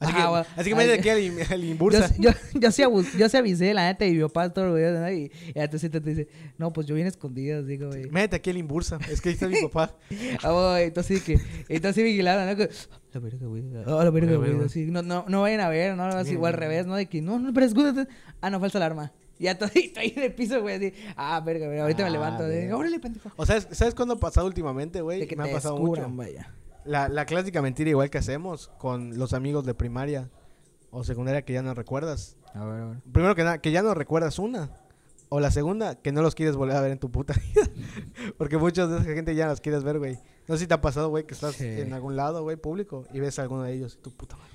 Así 0.03 0.11
Ajá, 0.11 0.21
que, 0.23 0.29
güey. 0.29 0.43
así 0.57 0.69
que 0.69 0.75
métete 0.75 0.99
aquí 0.99 1.09
al, 1.09 1.51
al 1.51 1.61
Yo, 1.61 1.67
Imbursa. 1.71 2.13
yo, 2.19 2.31
yo, 2.53 2.71
sí 2.71 2.81
abus- 2.83 3.17
yo 3.17 3.29
sí 3.29 3.37
avisé, 3.37 3.73
la 3.73 3.85
neta, 3.87 4.05
y 4.05 4.13
mi 4.13 4.21
papá 4.23 4.49
todo 4.53 4.65
orgulloso, 4.65 4.99
¿no? 4.99 5.11
Y, 5.11 5.31
y 5.55 5.59
a 5.59 5.69
tu 5.69 5.79
cita 5.79 6.01
te 6.01 6.09
dice, 6.09 6.27
no, 6.57 6.73
pues 6.73 6.85
yo 6.87 6.95
vine 6.95 7.07
escondido, 7.07 7.63
digo, 7.63 7.87
güey. 7.87 8.09
Métete 8.09 8.35
aquí 8.35 8.49
al 8.49 8.57
Imbursa. 8.57 8.99
Es 9.09 9.21
que 9.21 9.29
ahí 9.29 9.33
está 9.35 9.47
mi 9.47 9.61
papá. 9.63 9.95
Ah, 10.43 10.51
güey, 10.51 10.83
entonces 10.85 11.19
sí 11.19 11.23
que, 11.23 11.39
entonces 11.69 12.03
vigilado, 12.03 12.45
¿no? 12.45 12.55
Que, 12.55 12.69
la 13.13 13.19
verga, 13.19 13.47
güey. 13.47 13.63
Ah, 13.85 14.03
la 14.03 14.09
verga, 14.09 14.35
Güey. 14.37 14.65
Así, 14.65 14.85
no, 14.85 15.01
no, 15.03 15.25
no 15.27 15.41
vayan 15.41 15.59
a 15.61 15.69
ver, 15.69 15.95
¿no? 15.95 16.03
Así, 16.03 16.31
igual 16.33 16.53
al 16.53 16.59
revés, 16.59 16.85
¿no? 16.85 16.95
De 16.95 17.05
que, 17.05 17.21
no, 17.21 17.39
no, 17.39 17.53
pero 17.53 17.65
escúchate. 17.65 18.07
Ah, 18.41 18.49
no, 18.49 18.59
falsa 18.59 18.77
alarma. 18.79 19.11
Y 19.39 19.45
ya 19.45 19.51
está 19.59 19.69
ahí 19.99 20.13
en 20.15 20.23
el 20.23 20.33
piso, 20.33 20.61
güey, 20.61 20.75
así. 20.75 20.93
Ah, 21.15 21.39
verga, 21.45 21.67
güey. 21.67 21.79
Ahorita 21.79 22.03
me 22.03 22.09
Ah, 22.09 22.11
levanto. 22.11 22.43
De, 22.43 22.61
verga. 22.61 22.77
órale, 22.77 22.99
pendejo. 22.99 23.31
O 23.35 23.45
sea, 23.45 23.61
¿sabes 23.61 23.93
cuándo 23.95 24.15
ha 24.15 24.19
pasado 24.19 24.47
últimamente, 24.47 25.01
güey? 25.01 25.27
Me 25.35 25.43
ha 25.49 25.53
pasado 25.53 25.75
descubran, 25.75 26.11
mucho. 26.15 26.17
vaya. 26.17 26.53
La, 26.85 27.07
la 27.09 27.25
clásica 27.25 27.61
mentira 27.61 27.89
igual 27.89 28.09
que 28.09 28.17
hacemos 28.17 28.69
con 28.77 29.17
los 29.17 29.33
amigos 29.33 29.65
de 29.65 29.73
primaria 29.73 30.29
o 30.91 31.03
secundaria 31.03 31.43
que 31.43 31.53
ya 31.53 31.61
no 31.61 31.73
recuerdas. 31.73 32.37
A 32.53 32.65
ver, 32.65 32.81
a 32.81 32.85
ver. 32.85 32.97
Primero 33.11 33.35
que 33.35 33.43
nada, 33.43 33.57
que 33.59 33.71
ya 33.71 33.81
no 33.81 33.93
recuerdas 33.93 34.37
una. 34.39 34.69
O 35.29 35.39
la 35.39 35.49
segunda, 35.49 35.95
que 35.95 36.11
no 36.11 36.21
los 36.21 36.35
quieres 36.35 36.55
volver 36.55 36.75
a 36.77 36.81
ver 36.81 36.91
en 36.91 36.99
tu 36.99 37.09
puta 37.09 37.33
vida. 37.55 37.67
Porque 38.37 38.57
muchos 38.57 38.89
de 38.91 38.97
esa 38.97 39.05
gente 39.05 39.33
ya 39.33 39.47
los 39.47 39.61
quieres 39.61 39.83
ver, 39.83 39.97
güey. 39.97 40.19
No 40.47 40.55
sé 40.55 40.61
si 40.61 40.67
te 40.67 40.73
ha 40.75 40.81
pasado, 40.81 41.09
güey, 41.09 41.25
que 41.25 41.33
estás 41.33 41.55
Sí. 41.55 41.65
en 41.65 41.93
algún 41.93 42.15
lado, 42.15 42.43
güey, 42.43 42.57
público, 42.57 43.05
y 43.13 43.19
ves 43.19 43.39
a 43.39 43.43
alguno 43.43 43.63
de 43.63 43.73
ellos. 43.73 43.95
y 43.97 44.03
Tu 44.03 44.11
puta 44.11 44.35
madre. 44.35 44.51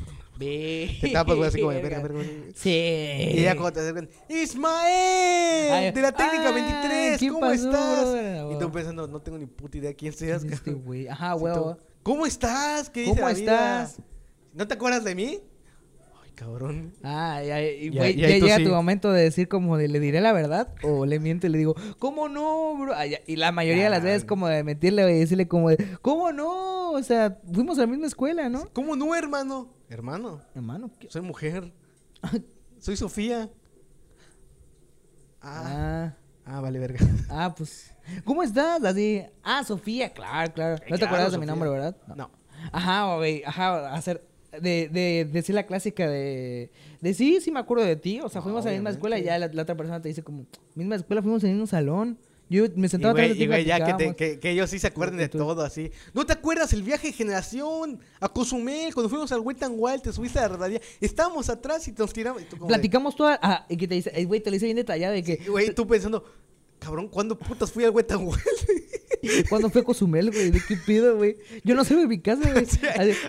Te 1.00 1.08
tapas, 1.12 1.34
güey, 1.34 1.48
así 1.48 1.58
como 1.60 1.72
de 1.72 1.82
verga, 1.82 1.98
verga, 2.00 2.18
verga. 2.18 2.32
Sí. 2.54 2.70
Y 2.70 3.42
ya 3.42 3.54
cuando 3.56 3.72
te 3.72 3.80
acercan, 3.80 4.08
¡Ismael! 4.28 5.72
Ay, 5.72 5.90
de 5.90 6.00
la 6.02 6.12
técnica 6.12 6.48
ay, 6.48 6.54
23, 6.54 7.18
¿qué 7.18 7.28
¿cómo 7.28 7.40
pasó, 7.40 7.54
estás? 7.54 8.00
brother? 8.04 8.52
Y 8.52 8.58
tú 8.58 8.70
pensando, 8.70 9.08
no 9.08 9.20
tengo 9.20 9.38
ni 9.38 9.46
puta 9.46 9.78
idea 9.78 9.92
quién 9.94 10.12
seas. 10.12 10.44
Este 10.44 10.72
güey. 10.72 11.08
Ajá, 11.08 11.34
Sí, 11.34 11.40
güey. 11.40 11.54
tú, 11.54 11.76
¿Cómo 12.02 12.26
estás? 12.26 12.90
¿Qué 12.90 13.04
¿Cómo 13.04 13.16
vida? 13.16 13.30
estás? 13.32 14.02
¿No 14.54 14.66
te 14.66 14.74
acuerdas 14.74 15.04
de 15.04 15.14
mí? 15.14 15.40
Ay, 16.22 16.30
cabrón. 16.34 16.94
Ah, 17.02 17.42
ya, 17.44 17.60
y, 17.62 17.90
Ya- 17.90 18.08
llega 18.10 18.56
sí. 18.56 18.64
tu 18.64 18.70
momento 18.70 19.12
de 19.12 19.22
decir 19.22 19.48
como 19.48 19.76
de 19.76 19.88
le 19.88 20.00
diré 20.00 20.20
la 20.20 20.32
verdad 20.32 20.74
o 20.82 21.04
le 21.06 21.18
miento 21.20 21.46
y 21.46 21.50
le 21.50 21.58
digo, 21.58 21.74
¿cómo 21.98 22.28
no, 22.28 22.76
bro? 22.78 22.94
Ah, 22.94 23.04
y 23.06 23.36
la 23.36 23.52
mayoría 23.52 23.84
de 23.84 23.90
las 23.90 24.02
veces 24.02 24.24
como 24.24 24.48
de 24.48 24.64
mentirle 24.64 25.02
güey, 25.02 25.16
y 25.16 25.20
decirle 25.20 25.48
como 25.48 25.70
de, 25.70 25.98
¿cómo 26.00 26.32
no? 26.32 26.92
O 26.92 27.02
sea, 27.02 27.38
fuimos 27.52 27.78
a 27.78 27.82
la 27.82 27.86
misma 27.88 28.06
escuela, 28.06 28.48
¿no? 28.48 28.68
¿Cómo 28.72 28.96
no, 28.96 29.14
hermano? 29.14 29.70
Hermano, 29.90 30.40
Hermano, 30.54 30.90
¿qué? 30.98 31.08
soy 31.10 31.22
mujer. 31.22 31.72
Soy 32.78 32.96
Sofía. 32.96 33.50
Ah, 35.40 35.64
Ah, 36.10 36.16
ah, 36.48 36.60
vale, 36.60 36.78
verga. 36.78 36.98
ah, 37.30 37.54
pues, 37.56 37.92
¿cómo 38.24 38.42
estás? 38.42 38.82
Así, 38.84 39.22
ah, 39.42 39.62
Sofía, 39.64 40.12
claro, 40.12 40.52
claro. 40.52 40.74
¿No 40.74 40.80
te 40.80 40.98
claro, 40.98 41.06
acuerdas 41.06 41.32
de 41.32 41.38
mi 41.38 41.46
nombre, 41.46 41.68
verdad? 41.70 41.96
No. 42.16 42.30
Ajá, 42.72 43.16
güey, 43.16 43.42
ajá, 43.44 43.94
hacer, 43.94 44.26
de, 44.52 44.88
de 44.88 45.28
decir 45.30 45.54
la 45.54 45.64
clásica 45.66 46.08
de, 46.08 46.70
de 47.00 47.14
sí, 47.14 47.40
sí 47.40 47.50
me 47.52 47.60
acuerdo 47.60 47.84
de 47.84 47.96
ti, 47.96 48.20
o 48.20 48.28
sea, 48.28 48.42
fuimos 48.42 48.64
a 48.66 48.70
la 48.70 48.74
misma 48.74 48.90
escuela 48.90 49.18
y 49.18 49.22
ya 49.22 49.38
la, 49.38 49.46
la 49.48 49.62
otra 49.62 49.76
persona 49.76 50.02
te 50.02 50.08
dice 50.08 50.22
como, 50.22 50.46
misma 50.74 50.96
escuela, 50.96 51.22
fuimos 51.22 51.44
en 51.44 51.50
el 51.50 51.56
mismo 51.56 51.66
salón, 51.66 52.18
yo 52.50 52.64
me 52.76 52.86
Y 52.86 52.88
sentaba 52.88 53.12
güey, 53.12 53.34
ti 53.34 53.42
y 53.44 53.46
güey, 53.46 53.64
ya 53.64 53.84
que, 53.84 53.94
te- 53.94 54.16
que, 54.16 54.38
que 54.40 54.50
ellos 54.50 54.70
sí 54.70 54.78
se 54.78 54.86
acuerden 54.86 55.16
Y 55.16 55.22
de 55.22 55.28
todo 55.28 55.62
así. 55.62 55.90
¿No 56.14 56.24
te 56.24 56.32
acuerdas 56.32 56.72
el 56.72 56.82
viaje 56.82 57.08
de 57.08 57.12
generación 57.12 58.00
a 58.20 58.28
Cozumel? 58.28 58.94
Cuando 58.94 59.10
fuimos 59.10 59.30
al 59.32 59.40
Wet 59.40 59.62
n 59.62 59.74
Wild, 59.76 60.02
te 60.02 60.12
subiste 60.12 60.38
a 60.38 60.48
la 60.48 60.56
radía. 60.56 60.80
Estábamos 61.00 61.48
atrás 61.50 61.86
y 61.88 61.92
nos 61.92 62.12
tiramos. 62.12 62.42
y 62.42 62.44
tú 62.46 62.56
como 62.56 62.68
de- 62.68 62.74
Platicamos 62.74 63.14
toda, 63.16 63.38
ah, 63.42 63.66
y 63.68 63.76
que 63.76 63.86
te 63.88 63.94
dice, 63.96 64.24
güey, 64.24 64.40
te 64.40 64.50
lo 64.50 64.56
hice 64.56 64.66
bien 64.66 64.76
detallado 64.76 65.12
de 65.14 65.22
que, 65.22 65.40
Y, 65.44 65.48
Güey, 65.48 65.74
tú 65.74 65.86
pensando, 65.86 66.24
cabrón, 66.78 67.08
¿cuándo 67.08 67.38
putas 67.38 67.70
fui 67.70 67.84
al 67.84 67.90
Wet 67.90 68.10
n 68.10 68.24
Wild? 68.24 68.38
Cuando 69.48 69.70
fui 69.70 69.80
a 69.80 69.84
Cozumel, 69.84 70.30
güey, 70.30 70.50
¿de 70.50 70.60
qué 70.66 70.76
pido, 70.76 71.16
güey? 71.16 71.36
Yo 71.64 71.74
no 71.74 71.84
sé 71.84 71.96
de 71.96 72.06
mi 72.06 72.20
casa, 72.20 72.50
güey. 72.52 72.66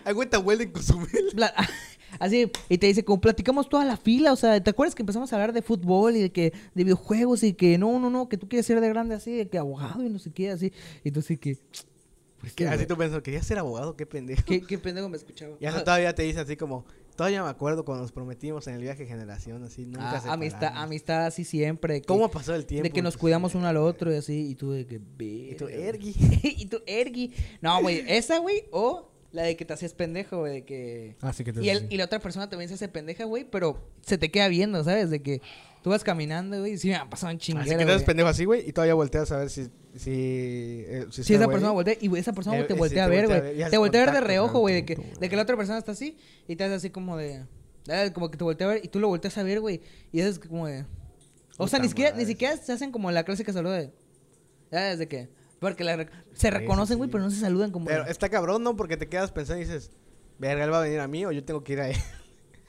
Agüita 0.05 0.39
huele 0.39 0.65
en 0.65 0.71
Cozumel. 0.71 1.33
así, 2.19 2.51
y 2.69 2.77
te 2.77 2.87
dice, 2.87 3.03
como 3.03 3.21
platicamos 3.21 3.69
toda 3.69 3.85
la 3.85 3.97
fila, 3.97 4.33
o 4.33 4.35
sea, 4.35 4.61
¿te 4.61 4.69
acuerdas 4.69 4.95
que 4.95 5.03
empezamos 5.03 5.31
a 5.31 5.35
hablar 5.35 5.53
de 5.53 5.61
fútbol 5.61 6.15
y 6.15 6.21
de 6.21 6.31
que, 6.31 6.53
de 6.73 6.83
videojuegos 6.83 7.43
y 7.43 7.53
que 7.53 7.77
no, 7.77 7.99
no, 7.99 8.09
no, 8.09 8.29
que 8.29 8.37
tú 8.37 8.47
quieres 8.47 8.65
ser 8.65 8.81
de 8.81 8.89
grande 8.89 9.15
así, 9.15 9.35
de 9.35 9.47
que 9.47 9.57
abogado 9.57 10.03
y 10.03 10.09
no 10.09 10.19
sé 10.19 10.31
qué, 10.31 10.51
así. 10.51 10.73
Y 11.03 11.11
tú 11.11 11.19
así 11.19 11.37
que, 11.37 11.57
pues, 12.39 12.53
Que 12.53 12.65
qué, 12.65 12.69
así 12.69 12.85
tú 12.85 12.97
pensas, 12.97 13.21
quería 13.21 13.43
ser 13.43 13.59
abogado, 13.59 13.95
qué 13.95 14.05
pendejo. 14.05 14.43
¿Qué, 14.45 14.61
qué 14.61 14.77
pendejo 14.77 15.09
me 15.09 15.17
escuchaba. 15.17 15.55
Y 15.59 15.65
hasta 15.65 15.83
todavía 15.83 16.13
te 16.15 16.23
dice 16.23 16.39
así 16.39 16.55
como, 16.55 16.85
todavía 17.19 17.43
me 17.43 17.49
acuerdo 17.49 17.83
cuando 17.83 18.03
nos 18.03 18.13
prometimos 18.13 18.65
en 18.67 18.75
el 18.75 18.81
viaje 18.81 19.03
de 19.03 19.09
generación, 19.09 19.61
así, 19.65 19.85
nunca 19.85 20.09
Ah, 20.11 20.21
se 20.21 20.29
amistad, 20.29 20.71
amistad 20.73 21.25
así 21.25 21.43
siempre. 21.43 21.95
de 21.95 22.01
que- 22.01 22.07
¿Cómo 22.07 22.31
pasó 22.31 22.55
el 22.55 22.65
tiempo? 22.65 22.83
De 22.83 22.91
que 22.91 23.01
nos 23.01 23.15
Pues, 23.15 23.19
cuidamos 23.19 23.55
uno 23.55 23.67
al 23.67 23.75
otro 23.75 24.09
y 24.13 24.15
así, 24.15 24.49
y 24.49 24.55
tú 24.55 24.71
de 24.71 24.85
que... 24.87 25.01
Y 25.19 25.55
tú. 25.55 25.67
Ergi. 25.67 26.15
y 26.57 26.65
tú, 26.67 26.81
Ergi. 26.87 27.33
No, 27.59 27.81
güey, 27.81 28.05
esa, 28.07 28.37
güey, 28.37 28.63
o 28.71 29.11
la 29.33 29.43
de 29.43 29.57
que 29.57 29.65
te 29.65 29.73
hacías 29.73 29.93
pendejo, 29.93 30.37
güey, 30.37 30.53
de 30.53 30.63
que... 30.63 31.17
Ah, 31.19 31.33
sí 31.33 31.43
que 31.43 31.51
te 31.51 31.61
Y, 31.61 31.67
el, 31.69 31.87
y 31.91 31.97
la 31.97 32.05
otra 32.05 32.19
persona 32.19 32.49
también 32.49 32.69
se 32.69 32.75
hace 32.75 32.87
pendeja, 32.87 33.25
güey, 33.25 33.43
pero 33.43 33.85
se 34.01 34.17
te 34.17 34.31
queda 34.31 34.47
viendo, 34.47 34.81
¿sabes? 34.85 35.09
De 35.09 35.21
que 35.21 35.41
tú 35.83 35.89
vas 35.89 36.03
caminando, 36.03 36.59
güey, 36.59 36.73
y 36.73 36.77
sí 36.77 36.89
me 36.89 36.95
ha 36.95 37.09
pasado 37.09 37.31
un 37.33 37.37
Así 37.37 37.53
que 37.53 37.75
te 37.77 37.85
das 37.85 38.03
pendejo 38.03 38.29
así, 38.29 38.45
güey, 38.45 38.67
y 38.67 38.73
todavía 38.73 38.93
volteas 38.93 39.31
a 39.31 39.37
ver 39.37 39.49
si... 39.49 39.69
Si, 39.95 40.11
eh, 40.87 41.07
si, 41.09 41.21
esa 41.21 41.45
güey. 41.45 41.49
persona 41.55 41.71
voltea, 41.71 41.95
y 41.99 42.15
esa 42.17 42.31
persona 42.33 42.59
Eh, 42.59 42.63
te 42.65 42.73
voltea 42.75 43.05
a 43.05 43.07
ver, 43.07 43.21
voltea 43.27 43.37
a 43.37 43.41
güey. 43.41 43.57
ver, 43.57 43.69
Te 43.71 43.77
voltea 43.77 44.01
a 44.01 44.05
ver 44.05 44.13
de 44.13 44.21
reojo, 44.21 44.59
güey, 44.59 44.75
de 44.75 44.85
que, 44.85 44.95
de 45.19 45.29
que 45.29 45.35
la 45.35 45.41
otra 45.41 45.57
persona 45.57 45.79
está 45.79 45.93
así, 45.93 46.15
y 46.47 46.55
te 46.55 46.63
hace 46.63 46.75
así 46.75 46.89
como 46.91 47.17
de... 47.17 47.43
eh, 47.87 48.11
Como 48.13 48.29
que 48.29 48.37
te 48.37 48.43
voltea 48.43 48.67
a 48.67 48.73
ver, 48.73 48.85
y 48.85 48.87
tú 48.89 48.99
lo 48.99 49.07
volteas 49.07 49.37
a 49.37 49.43
ver, 49.43 49.59
güey, 49.61 49.81
y 50.11 50.19
es 50.21 50.37
como 50.39 50.67
de... 50.67 50.85
O 51.57 51.67
sea, 51.67 51.79
ni 51.79 51.87
siquiera, 51.89 52.15
ni 52.15 52.25
siquiera 52.25 52.55
se 52.55 52.71
hacen 52.71 52.91
como 52.91 53.11
la 53.11 53.23
clásica 53.23 53.51
saluda 53.51 53.77
de... 53.77 53.91
Ya 54.71 54.81
desde 54.91 55.07
que... 55.07 55.29
Porque 55.59 55.83
la 55.83 56.07
se 56.33 56.51
reconocen, 56.51 56.97
güey, 56.97 57.09
sí. 57.09 57.11
pero 57.11 57.23
no 57.23 57.31
se 57.31 57.39
saludan 57.39 57.71
como... 57.71 57.85
Pero 57.87 58.05
está 58.05 58.29
cabrón, 58.29 58.63
¿no? 58.63 58.77
Porque 58.77 58.95
te 58.95 59.09
quedas 59.09 59.31
pensando 59.31 59.61
y 59.61 59.65
dices, 59.65 59.91
verga, 60.37 60.63
él 60.63 60.71
va 60.71 60.79
a 60.79 60.83
venir 60.83 60.99
a 61.01 61.07
mí 61.09 61.25
o 61.25 61.31
yo 61.33 61.43
tengo 61.43 61.63
que 61.65 61.73
ir 61.73 61.79
a 61.81 61.89
él. 61.89 61.97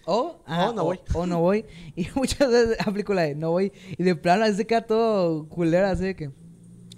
O, 0.07 0.41
ajá, 0.47 0.71
O 0.71 0.73
no 0.75 0.83
o- 0.83 0.85
voy. 0.87 1.01
O, 1.15 1.27
no 1.27 1.41
voy. 1.41 1.65
Y 1.97 2.09
muchas 2.15 2.51
veces 2.51 2.77
aplico 2.87 3.15
la 3.15 3.23
de 3.23 3.35
no 3.35 3.51
voy. 3.51 3.73
Y 3.97 4.03
de 4.03 4.15
plano 4.17 4.45
así 4.45 4.55
se 4.57 4.67
queda 4.67 4.83
todo 4.83 5.49
culero, 5.49 5.87
así 5.89 6.05
de 6.05 6.17
que. 6.17 6.31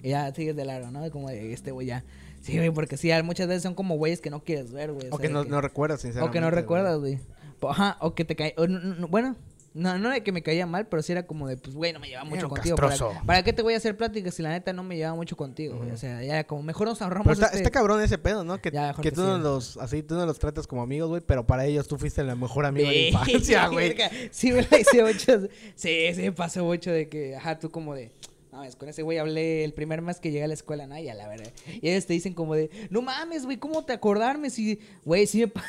Y 0.02 0.10
ya 0.10 0.32
sigues 0.34 0.56
de 0.56 0.64
largo, 0.64 0.90
¿no? 0.90 1.08
Como 1.10 1.28
de 1.28 1.52
este 1.52 1.70
güey 1.70 1.86
ya. 1.86 2.04
Sí, 2.40 2.56
güey, 2.56 2.70
porque 2.72 2.96
sí, 2.96 3.10
muchas 3.22 3.46
veces 3.46 3.62
son 3.62 3.74
como 3.74 3.96
güeyes 3.96 4.20
que 4.20 4.28
no 4.30 4.42
quieres 4.42 4.72
ver, 4.72 4.92
güey. 4.92 5.06
O 5.10 5.16
sea, 5.16 5.26
que 5.28 5.32
no, 5.32 5.44
no 5.44 5.60
recuerdas, 5.60 6.00
o 6.00 6.02
sinceramente. 6.02 6.36
que 6.36 6.40
no 6.40 6.50
recuerdas, 6.50 6.98
güey. 6.98 7.20
Ajá, 7.68 7.96
o 8.00 8.14
que 8.16 8.24
te 8.24 8.34
cae. 8.34 8.54
o 8.56 8.66
no- 8.66 8.80
no- 8.80 9.06
bueno, 9.06 9.36
no, 9.74 9.98
no 9.98 10.10
de 10.10 10.22
que 10.22 10.32
me 10.32 10.42
caía 10.42 10.66
mal, 10.66 10.86
pero 10.86 11.02
sí 11.02 11.12
era 11.12 11.26
como 11.26 11.48
de, 11.48 11.56
pues, 11.56 11.74
güey, 11.74 11.92
no 11.92 12.00
me 12.00 12.08
llevaba 12.08 12.24
mucho 12.28 12.40
Era 12.40 12.48
contigo. 12.48 12.76
¿Para. 12.76 12.96
¿Para 13.26 13.42
qué 13.42 13.52
te 13.52 13.62
voy 13.62 13.74
a 13.74 13.78
hacer 13.78 13.96
pláticas 13.96 14.34
si 14.34 14.42
la 14.42 14.50
neta 14.50 14.72
no 14.72 14.82
me 14.82 14.96
llevaba 14.96 15.16
mucho 15.16 15.36
contigo? 15.36 15.82
O 15.92 15.96
sea, 15.96 16.22
ya 16.22 16.44
como 16.44 16.62
mejor 16.62 16.88
nos 16.88 17.00
ahorramos. 17.02 17.24
Pero 17.24 17.34
está, 17.34 17.46
este- 17.46 17.58
está 17.58 17.70
cabrón 17.70 18.02
ese 18.02 18.18
pedo, 18.18 18.44
¿no? 18.44 18.60
Que, 18.60 18.70
Ya, 18.70 18.92
que 18.94 19.02
que 19.02 19.12
tú 19.12 19.22
no 19.22 19.36
sí. 19.36 19.42
los, 19.42 19.76
así, 19.78 20.02
tú 20.02 20.14
no 20.14 20.26
los 20.26 20.38
tratas 20.38 20.66
como 20.66 20.82
amigos, 20.82 21.08
güey, 21.08 21.22
pero 21.26 21.46
para 21.46 21.64
ellos 21.66 21.88
tú 21.88 21.96
fuiste 21.98 22.20
el 22.20 22.36
mejor 22.36 22.66
amigo 22.66 22.88
de 22.88 22.94
la 22.94 23.08
infancia, 23.08 23.66
güey. 23.68 23.96
Sí, 24.30 24.52
me 24.52 24.62
la 24.70 24.78
hice 24.78 25.02
mucho. 25.02 25.48
Sí, 25.74 26.14
sí, 26.14 26.22
me 26.22 26.32
pasó 26.32 26.64
mucho 26.64 26.90
de 26.90 27.08
que, 27.08 27.36
ajá, 27.36 27.58
tú 27.58 27.70
como 27.70 27.94
de. 27.94 28.10
No, 28.52 28.62
es 28.64 28.76
con 28.76 28.86
ese 28.90 29.00
güey 29.00 29.16
hablé 29.16 29.64
el 29.64 29.72
primer 29.72 30.02
mes 30.02 30.20
que 30.20 30.30
llegué 30.30 30.44
a 30.44 30.48
la 30.48 30.52
escuela, 30.52 30.86
¿no? 30.86 30.98
Ya, 31.00 31.14
la 31.14 31.26
verdad. 31.26 31.50
Y 31.80 31.88
ellos 31.88 32.04
te 32.04 32.12
dicen 32.12 32.34
como 32.34 32.54
de, 32.54 32.68
no 32.90 33.00
mames, 33.00 33.46
güey, 33.46 33.56
¿cómo 33.56 33.86
te 33.86 33.94
acordarme? 33.94 34.50
Si, 34.50 34.78
güey, 35.06 35.26
sí 35.26 35.40
me, 35.40 35.48
pa- 35.48 35.64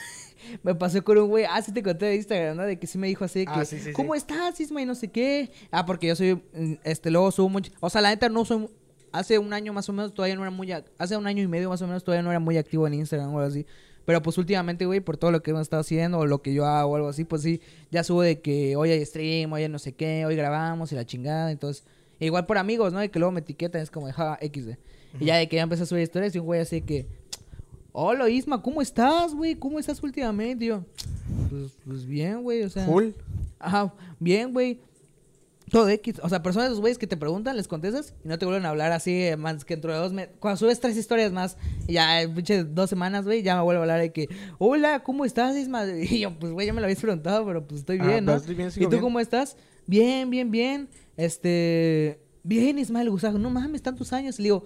me 0.63 0.75
pasó 0.75 1.03
con 1.03 1.17
un 1.17 1.27
güey, 1.29 1.45
ah, 1.49 1.61
sí 1.61 1.71
te 1.71 1.81
conté 1.83 2.05
de 2.07 2.15
Instagram, 2.15 2.57
¿no? 2.57 2.63
De 2.63 2.77
que 2.79 2.87
sí 2.87 2.97
me 2.97 3.07
dijo 3.07 3.23
así 3.25 3.39
de 3.39 3.45
que, 3.45 3.51
Ah, 3.53 3.65
sí, 3.65 3.77
sí, 3.77 3.85
sí. 3.85 3.93
¿cómo 3.93 4.15
estás, 4.15 4.59
Isma? 4.59 4.81
Y 4.81 4.85
no 4.85 4.95
sé 4.95 5.09
qué. 5.09 5.51
Ah, 5.71 5.85
porque 5.85 6.07
yo 6.07 6.15
soy, 6.15 6.35
mm, 6.35 6.73
este, 6.83 7.11
luego 7.11 7.31
subo 7.31 7.49
mucho. 7.49 7.71
O 7.79 7.89
sea, 7.89 8.01
la 8.01 8.09
neta 8.09 8.29
no 8.29 8.45
soy, 8.45 8.67
hace 9.11 9.37
un 9.39 9.53
año 9.53 9.73
más 9.73 9.87
o 9.89 9.93
menos 9.93 10.13
todavía 10.13 10.35
no 10.35 10.41
era 10.41 10.51
muy, 10.51 10.67
ac- 10.67 10.85
hace 10.97 11.15
un 11.17 11.27
año 11.27 11.43
y 11.43 11.47
medio 11.47 11.69
más 11.69 11.81
o 11.81 11.87
menos 11.87 12.03
todavía 12.03 12.23
no 12.23 12.29
era 12.31 12.39
muy 12.39 12.57
activo 12.57 12.87
en 12.87 12.93
Instagram 12.95 13.33
o 13.33 13.39
algo 13.39 13.49
así. 13.49 13.65
Pero 14.05 14.21
pues 14.21 14.37
últimamente, 14.37 14.85
güey, 14.85 14.99
por 14.99 15.15
todo 15.15 15.31
lo 15.31 15.41
que 15.41 15.51
hemos 15.51 15.61
estado 15.61 15.79
haciendo 15.81 16.19
o 16.19 16.25
lo 16.25 16.41
que 16.41 16.53
yo 16.53 16.65
hago 16.65 16.91
o 16.91 16.95
algo 16.97 17.07
así, 17.07 17.23
pues 17.23 17.41
sí, 17.41 17.61
ya 17.89 18.03
subo 18.03 18.21
de 18.21 18.41
que 18.41 18.75
hoy 18.75 18.91
hay 18.91 19.05
stream, 19.05 19.53
hoy 19.53 19.63
hay 19.63 19.69
no 19.69 19.79
sé 19.79 19.93
qué, 19.93 20.25
hoy 20.25 20.35
grabamos 20.35 20.91
y 20.91 20.95
la 20.95 21.05
chingada, 21.05 21.51
entonces... 21.51 21.83
Igual 22.19 22.45
por 22.45 22.57
amigos, 22.57 22.93
¿no? 22.93 22.99
De 22.99 23.09
que 23.09 23.19
luego 23.19 23.31
me 23.33 23.39
etiquetan, 23.41 23.81
es 23.81 23.89
como 23.91 24.09
ja, 24.11 24.37
XD. 24.41 24.77
Y 25.19 25.25
ya 25.25 25.35
de 25.35 25.49
que 25.49 25.57
ya 25.57 25.63
empecé 25.63 25.83
a 25.83 25.85
subir 25.85 26.03
historias 26.03 26.33
y 26.35 26.39
un 26.39 26.45
güey 26.45 26.61
así 26.61 26.81
que... 26.81 27.05
Hola 27.95 28.27
Isma, 28.27 28.59
¿cómo 28.61 28.81
estás, 28.81 29.35
güey? 29.35 29.53
¿Cómo 29.55 29.77
estás 29.77 30.01
últimamente? 30.01 30.65
Y 30.65 30.67
yo, 30.69 30.83
pues, 31.49 31.71
pues 31.85 32.05
bien, 32.07 32.41
güey, 32.41 32.63
o 32.63 32.69
sea... 32.69 32.87
Cool. 32.87 33.13
Ajá, 33.59 33.93
bien, 34.19 34.51
güey. 34.51 34.79
Todo 35.69 35.87
X. 35.89 36.15
O 36.23 36.27
sea, 36.27 36.41
personas 36.41 36.69
de 36.69 36.71
esos 36.73 36.81
güeyes 36.81 36.97
que 36.97 37.05
te 37.05 37.17
preguntan, 37.17 37.55
les 37.55 37.67
contestas 37.67 38.15
y 38.25 38.27
no 38.27 38.37
te 38.39 38.45
vuelven 38.45 38.65
a 38.65 38.69
hablar 38.69 38.91
así, 38.91 39.11
eh, 39.23 39.37
más 39.37 39.63
que 39.63 39.75
dentro 39.75 39.93
de 39.93 39.99
dos 39.99 40.11
meses. 40.11 40.33
Cuando 40.39 40.57
subes 40.57 40.79
tres 40.79 40.97
historias 40.97 41.31
más, 41.31 41.55
y 41.87 41.93
ya, 41.93 42.19
eh, 42.21 42.27
pinche 42.29 42.63
dos 42.63 42.89
semanas, 42.89 43.25
güey, 43.25 43.43
ya 43.43 43.55
me 43.57 43.61
vuelve 43.61 43.77
a 43.77 43.81
hablar 43.83 43.99
de 44.01 44.11
que, 44.11 44.27
hola, 44.57 45.03
¿cómo 45.03 45.23
estás, 45.23 45.55
Isma? 45.55 45.85
Y 46.09 46.19
yo, 46.19 46.37
pues, 46.39 46.51
güey, 46.51 46.65
ya 46.67 46.73
me 46.73 46.81
lo 46.81 46.85
habías 46.85 46.99
preguntado, 46.99 47.45
pero 47.45 47.65
pues 47.67 47.81
estoy 47.81 47.99
Ah, 48.01 48.07
bien, 48.07 48.25
¿no? 48.25 48.33
estoy 48.35 48.55
bien, 48.55 48.69
¿Y 48.69 48.71
sigo 48.71 48.85
tú 48.87 48.91
bien. 48.91 49.03
cómo 49.03 49.19
estás? 49.19 49.55
Bien, 49.85 50.29
bien, 50.31 50.49
bien. 50.49 50.89
Este, 51.15 52.19
bien, 52.41 52.79
Ismael 52.79 53.09
Gusajo. 53.11 53.37
No 53.37 53.51
mames, 53.51 53.83
tantos 53.83 54.13
años. 54.13 54.39
Y 54.39 54.41
le 54.41 54.47
digo, 54.47 54.65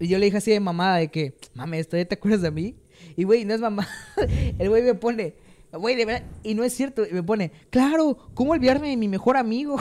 y 0.00 0.08
yo 0.08 0.18
le 0.18 0.24
dije 0.24 0.38
así 0.38 0.50
de 0.50 0.60
mamada 0.60 0.96
de 0.96 1.08
que, 1.08 1.34
mames, 1.54 1.86
¿todavía 1.86 2.08
te 2.08 2.14
acuerdas 2.14 2.40
de 2.40 2.50
mí? 2.50 2.74
Y 3.16 3.24
güey, 3.24 3.44
no 3.44 3.54
es 3.54 3.60
mamá. 3.60 3.86
El 4.58 4.70
güey 4.70 4.82
me 4.82 4.94
pone, 4.94 5.34
güey, 5.72 5.94
de 5.94 6.06
verdad, 6.06 6.26
y 6.42 6.54
no 6.54 6.64
es 6.64 6.72
cierto. 6.72 7.06
Y 7.06 7.12
me 7.12 7.22
pone, 7.22 7.52
claro, 7.68 8.16
¿cómo 8.34 8.52
olvidarme 8.52 8.88
de 8.88 8.96
mi 8.96 9.08
mejor 9.08 9.36
amigo? 9.36 9.76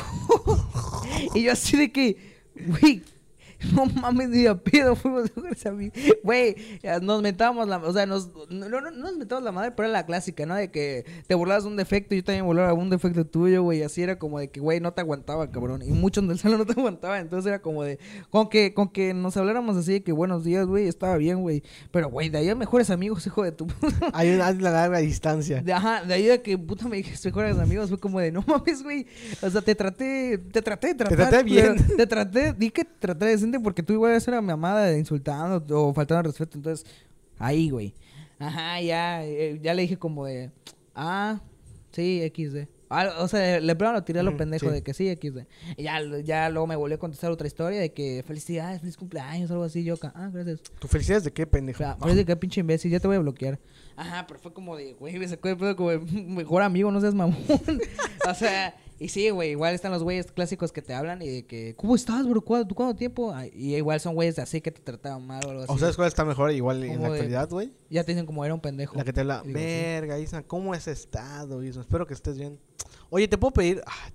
y 1.33 1.43
yo 1.43 1.53
así 1.53 1.77
de 1.77 1.91
que, 1.91 2.17
güey, 2.67 3.01
no 3.73 3.85
mames, 3.85 4.29
ni 4.29 4.45
a 4.45 4.55
pedo 4.55 4.95
fuimos 4.95 5.29
amigos. 5.65 5.97
Güey, 6.23 6.55
ya 6.81 6.99
nos 6.99 7.21
metábamos 7.21 7.67
la, 7.67 7.77
o 7.77 7.91
sea, 7.91 8.05
nos, 8.05 8.29
no, 8.49 8.69
no, 8.69 8.81
no 8.81 8.91
nos 8.91 9.17
metábamos 9.17 9.45
la 9.45 9.51
madre, 9.51 9.71
pero 9.71 9.89
era 9.89 9.99
la 9.99 10.05
clásica, 10.05 10.45
¿no? 10.45 10.55
De 10.55 10.71
que 10.71 11.05
te 11.27 11.35
burlabas 11.35 11.63
de 11.63 11.69
un 11.69 11.75
defecto, 11.75 12.15
yo 12.15 12.23
también 12.23 12.45
burlaba 12.45 12.69
de 12.69 12.73
un 12.73 12.89
defecto 12.89 13.25
tuyo, 13.25 13.63
güey, 13.63 13.83
así 13.83 14.01
era 14.01 14.17
como 14.17 14.39
de 14.39 14.49
que, 14.49 14.59
güey, 14.59 14.79
no 14.79 14.93
te 14.93 15.01
aguantaba, 15.01 15.51
cabrón. 15.51 15.81
Y 15.81 15.91
muchos 15.91 16.27
del 16.27 16.39
salón 16.39 16.59
no 16.59 16.65
te 16.65 16.79
aguantaban, 16.79 17.21
entonces 17.21 17.49
era 17.49 17.61
como 17.61 17.83
de, 17.83 17.99
con 18.29 18.49
que, 18.49 18.73
con 18.73 18.89
que 18.89 19.13
nos 19.13 19.35
habláramos 19.35 19.75
así 19.75 19.93
de 19.93 20.03
que 20.03 20.11
buenos 20.11 20.43
días, 20.43 20.65
güey, 20.65 20.87
estaba 20.87 21.17
bien, 21.17 21.41
güey. 21.41 21.63
Pero, 21.91 22.09
güey, 22.09 22.29
de 22.29 22.37
ahí 22.37 22.49
a 22.49 22.55
mejores 22.55 22.89
amigos, 22.89 23.25
hijo 23.27 23.43
de 23.43 23.51
tu 23.51 23.67
Hay 24.13 24.33
una, 24.33 24.47
hay 24.47 24.55
una 24.55 24.71
larga 24.71 24.99
distancia. 24.99 25.61
de, 25.61 25.73
ajá, 25.73 26.03
de 26.03 26.13
ahí 26.13 26.29
a 26.29 26.41
que 26.41 26.57
puta 26.57 26.87
me 26.87 26.97
dijiste 26.97 27.29
mejores 27.29 27.57
amigos, 27.57 27.89
fue 27.89 27.99
como 27.99 28.19
de 28.19 28.31
no 28.31 28.43
mames, 28.47 28.83
güey. 28.83 29.05
O 29.41 29.49
sea, 29.49 29.61
te 29.61 29.75
traté, 29.75 30.37
te 30.37 30.61
traté 30.61 30.87
de 30.87 30.95
tratar. 30.95 31.17
traté 31.17 31.43
bien. 31.43 31.75
Te 31.97 32.07
traté, 32.07 32.53
di 32.53 32.69
que 32.69 32.85
te 32.85 32.95
traté 32.99 33.25
porque 33.57 33.81
tú 33.81 33.93
igual 33.93 34.11
eres 34.11 34.27
una 34.27 34.41
mamada 34.41 34.85
de 34.85 34.99
insultando 34.99 35.63
o 35.87 35.93
faltando 35.93 36.19
al 36.19 36.25
respeto. 36.25 36.57
Entonces, 36.57 36.85
ahí, 37.37 37.69
güey. 37.69 37.95
Ajá, 38.37 38.79
ya, 38.81 39.25
eh, 39.25 39.59
ya 39.61 39.73
le 39.73 39.81
dije 39.81 39.97
como 39.97 40.25
de, 40.25 40.51
ah, 40.95 41.41
sí, 41.91 42.21
XD. 42.33 42.67
Ah, 42.91 43.17
o 43.19 43.27
sea, 43.27 43.59
le 43.59 43.75
plano 43.75 43.93
lo 43.93 44.03
tiré 44.03 44.19
a 44.19 44.23
lo 44.23 44.35
pendejo 44.35 44.67
sí. 44.67 44.71
de 44.71 44.81
que 44.81 44.93
sí, 44.95 45.15
XD. 45.15 45.45
Y 45.77 45.83
ya, 45.83 45.99
ya 46.23 46.49
luego 46.49 46.65
me 46.65 46.75
volvió 46.75 46.95
a 46.95 46.99
contestar 46.99 47.29
otra 47.31 47.45
historia 47.45 47.79
de 47.79 47.93
que 47.93 48.23
felicidades, 48.25 48.81
feliz 48.81 48.97
cumpleaños, 48.97 49.51
algo 49.51 49.63
así. 49.63 49.83
Yo, 49.83 49.93
acá, 49.93 50.11
ah, 50.15 50.29
gracias. 50.33 50.61
¿Tu 50.79 50.87
felicidad 50.87 51.19
es 51.19 51.23
de 51.25 51.31
qué, 51.31 51.45
pendejo? 51.45 51.83
O 51.83 51.85
sea, 51.85 51.97
parece 51.97 52.25
que 52.25 52.35
pinche 52.35 52.61
imbécil, 52.61 52.89
ya 52.89 52.99
te 52.99 53.07
voy 53.07 53.17
a 53.17 53.19
bloquear. 53.19 53.59
Ajá, 53.95 54.25
pero 54.27 54.39
fue 54.39 54.53
como 54.53 54.75
de, 54.75 54.93
güey, 54.93 55.19
me 55.19 55.27
sacó 55.27 55.49
de 55.49 55.55
pedo 55.55 55.75
como 55.75 55.91
de, 55.91 55.99
mejor 55.99 56.63
amigo, 56.63 56.89
no 56.91 56.99
seas 56.99 57.13
mamón. 57.13 57.37
o 58.27 58.33
sea, 58.33 58.75
y 58.99 59.09
sí, 59.09 59.29
güey, 59.29 59.51
igual 59.51 59.73
están 59.73 59.91
los 59.91 60.03
güeyes 60.03 60.31
clásicos 60.31 60.71
que 60.71 60.81
te 60.81 60.93
hablan 60.93 61.21
y 61.21 61.27
de 61.27 61.45
que, 61.45 61.73
¿cómo 61.75 61.95
estás, 61.95 62.27
bro? 62.27 62.41
¿Cuánto, 62.41 62.75
cuánto 62.75 62.95
tiempo? 62.95 63.31
Ah, 63.33 63.47
Y 63.47 63.75
igual 63.75 63.99
son 63.99 64.13
güeyes 64.15 64.37
así 64.39 64.59
que 64.61 64.71
te 64.71 64.81
trataban 64.81 65.25
mal 65.25 65.41
o 65.45 65.49
algo 65.49 65.63
así. 65.63 65.71
¿O 65.73 65.77
sabes 65.77 65.95
cuál 65.95 66.07
está 66.07 66.25
mejor 66.25 66.51
igual 66.51 66.83
en 66.83 67.01
la 67.01 67.07
de- 67.07 67.13
actualidad, 67.15 67.49
güey? 67.49 67.71
ya 67.89 68.03
te 68.03 68.11
dicen 68.11 68.25
como 68.25 68.43
era 68.45 68.53
un 68.53 68.59
pendejo. 68.61 68.95
La 68.97 69.03
que 69.03 69.13
te 69.13 69.21
habla, 69.21 69.41
digo, 69.45 69.57
sí. 69.57 69.63
verga, 69.65 70.19
Isma, 70.19 70.43
¿cómo 70.43 70.73
has 70.73 70.87
estado, 70.87 71.63
Isma? 71.63 71.81
Espero 71.81 72.05
que 72.05 72.13
estés 72.13 72.37
bien. 72.37 72.59
Oye, 73.09 73.27
¿te 73.27 73.37
puedo 73.37 73.51
pedir? 73.53 73.81
Ah. 73.87 74.11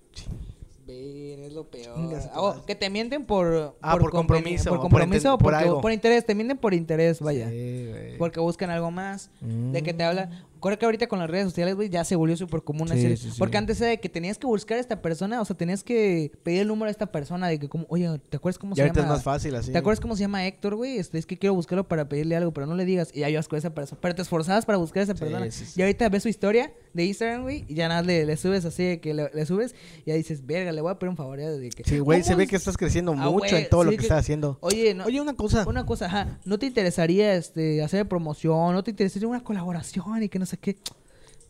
Ven, 0.87 1.43
es 1.45 1.53
lo 1.55 1.65
peor. 1.71 1.95
Oh, 2.35 2.49
madre. 2.51 2.63
que 2.67 2.75
te 2.75 2.91
mienten 2.91 3.25
por... 3.25 3.75
Ah, 3.81 3.97
por 3.99 4.11
compromiso, 4.11 4.69
Por 4.69 4.81
compromiso 4.81 5.33
o 5.35 5.39
por 5.39 5.55
algo. 5.55 5.81
por 5.81 5.91
interés. 5.93 6.27
Te 6.27 6.35
mienten 6.35 6.59
por 6.59 6.75
interés, 6.75 7.21
vaya. 7.21 7.49
Sí. 7.49 7.91
Porque 8.19 8.39
buscan 8.39 8.69
algo 8.69 8.91
más. 8.91 9.31
De 9.41 9.83
que 9.83 9.95
te 9.95 10.05
Mm. 10.05 10.54
Creo 10.69 10.79
que 10.79 10.85
ahorita 10.87 11.07
con 11.07 11.19
las 11.19 11.31
redes 11.31 11.45
sociales, 11.47 11.75
güey, 11.77 11.89
ya 11.89 12.05
se 12.05 12.17
volvió 12.17 12.37
súper 12.37 12.63
común 12.63 12.89
Sí, 12.89 12.95
hacer- 12.95 13.17
sí, 13.19 13.31
sí. 13.31 13.37
Porque 13.39 13.57
antes 13.57 13.81
era 13.81 13.91
de 13.91 14.01
que 14.01 14.09
tenías 14.09 14.39
que 14.39 14.47
buscar 14.47 14.79
a 14.79 14.81
esta 14.81 15.01
persona, 15.03 15.41
o 15.41 15.45
sea, 15.45 15.57
tenías 15.57 15.85
que 15.85 16.33
pedir 16.43 16.63
el 16.63 16.69
número 16.69 16.89
a 16.89 16.91
esta 16.91 17.07
persona 17.07 17.49
de 17.49 17.59
que 17.59 17.69
como, 17.69 17.87
oye, 17.89 18.09
¿te 18.31 18.37
acuerdas 18.39 18.59
cómo 18.59 18.73
Y 18.73 18.77
se 18.77 18.83
ahorita 18.83 19.01
llama? 19.01 19.13
es 19.15 19.19
más 19.19 19.25
fácil 19.25 19.55
así. 19.55 19.73
¿Te 19.73 19.79
acuerdas 19.79 20.01
cómo 20.01 20.17
se 20.17 20.23
llama 20.23 20.47
Héctor, 20.47 20.75
güey? 20.75 20.99
Este, 20.99 21.19
es 21.19 21.27
que 21.27 21.39
quiero 21.39 21.55
buscarlo 21.55 21.87
para 21.87 22.09
pedirle 22.09 22.37
algo, 22.37 22.53
pero 22.53 22.67
no 22.67 22.75
le 22.75 22.85
digas. 22.85 23.11
Y 23.15 23.21
ya 23.21 23.29
ibas 23.31 23.47
con 23.49 23.59
esa 23.59 23.75
persona. 23.75 24.01
Pero 24.01 24.15
te 24.15 24.23
esforzabas 24.23 24.65
para 24.65 24.79
buscar 24.79 25.01
a 25.01 25.05
esa 25.05 25.15
persona. 25.15 25.47
Y 25.77 25.81
ahorita 25.83 26.09
ves 26.09 26.23
su 26.23 26.29
historia 26.29 26.73
de 26.95 27.05
Instagram, 27.05 27.43
güey, 27.43 27.65
y 27.69 27.75
ya 27.75 27.89
nada, 27.89 28.03
le, 28.03 28.25
le 28.25 28.37
subes 28.37 28.65
así, 28.65 28.85
de 28.85 29.01
que 29.01 29.13
le, 29.15 29.29
le 29.35 29.47
subes, 29.47 29.75
y 30.07 30.11
ya 30.11 30.15
dices, 30.15 30.47
verga, 30.47 30.71
le 30.73 30.81
voy 30.81 30.93
a 30.93 30.99
pedir 30.99 31.11
un 31.11 31.17
favor. 31.17 31.39
ya, 31.41 31.51
de 31.51 31.69
que, 31.71 31.83
Sí, 31.85 31.99
güey, 31.99 32.23
se 32.23 32.29
¿cómo 32.29 32.39
ve 32.39 32.47
que 32.47 32.57
estás 32.57 32.77
creciendo 32.77 33.13
Ah, 33.13 33.17
mucho 33.17 33.31
güey, 33.49 33.55
en 33.65 33.69
todo 33.69 33.83
lo 33.85 33.91
que, 33.91 33.97
que- 33.97 34.03
estás 34.05 34.21
haciendo. 34.21 34.59
Oye, 34.61 34.95
no, 34.95 35.05
Oye, 35.05 35.21
una 35.21 35.35
cosa. 35.35 35.65
una 35.67 35.85
cosa, 35.85 36.07
ajá, 36.07 36.39
¿no 36.45 36.59
te 36.59 36.67
interesaría 36.67 37.35
este, 37.35 37.83
hacer 37.83 38.07
promoción? 38.09 38.73
¿No 38.75 38.85
te 38.85 38.93
interesaría 38.93 39.27
una 39.29 39.43
colaboración 39.43 40.23
y 40.23 40.29
que 40.29 40.39
no 40.39 40.47
sé 40.47 40.54
qué? 40.59 40.77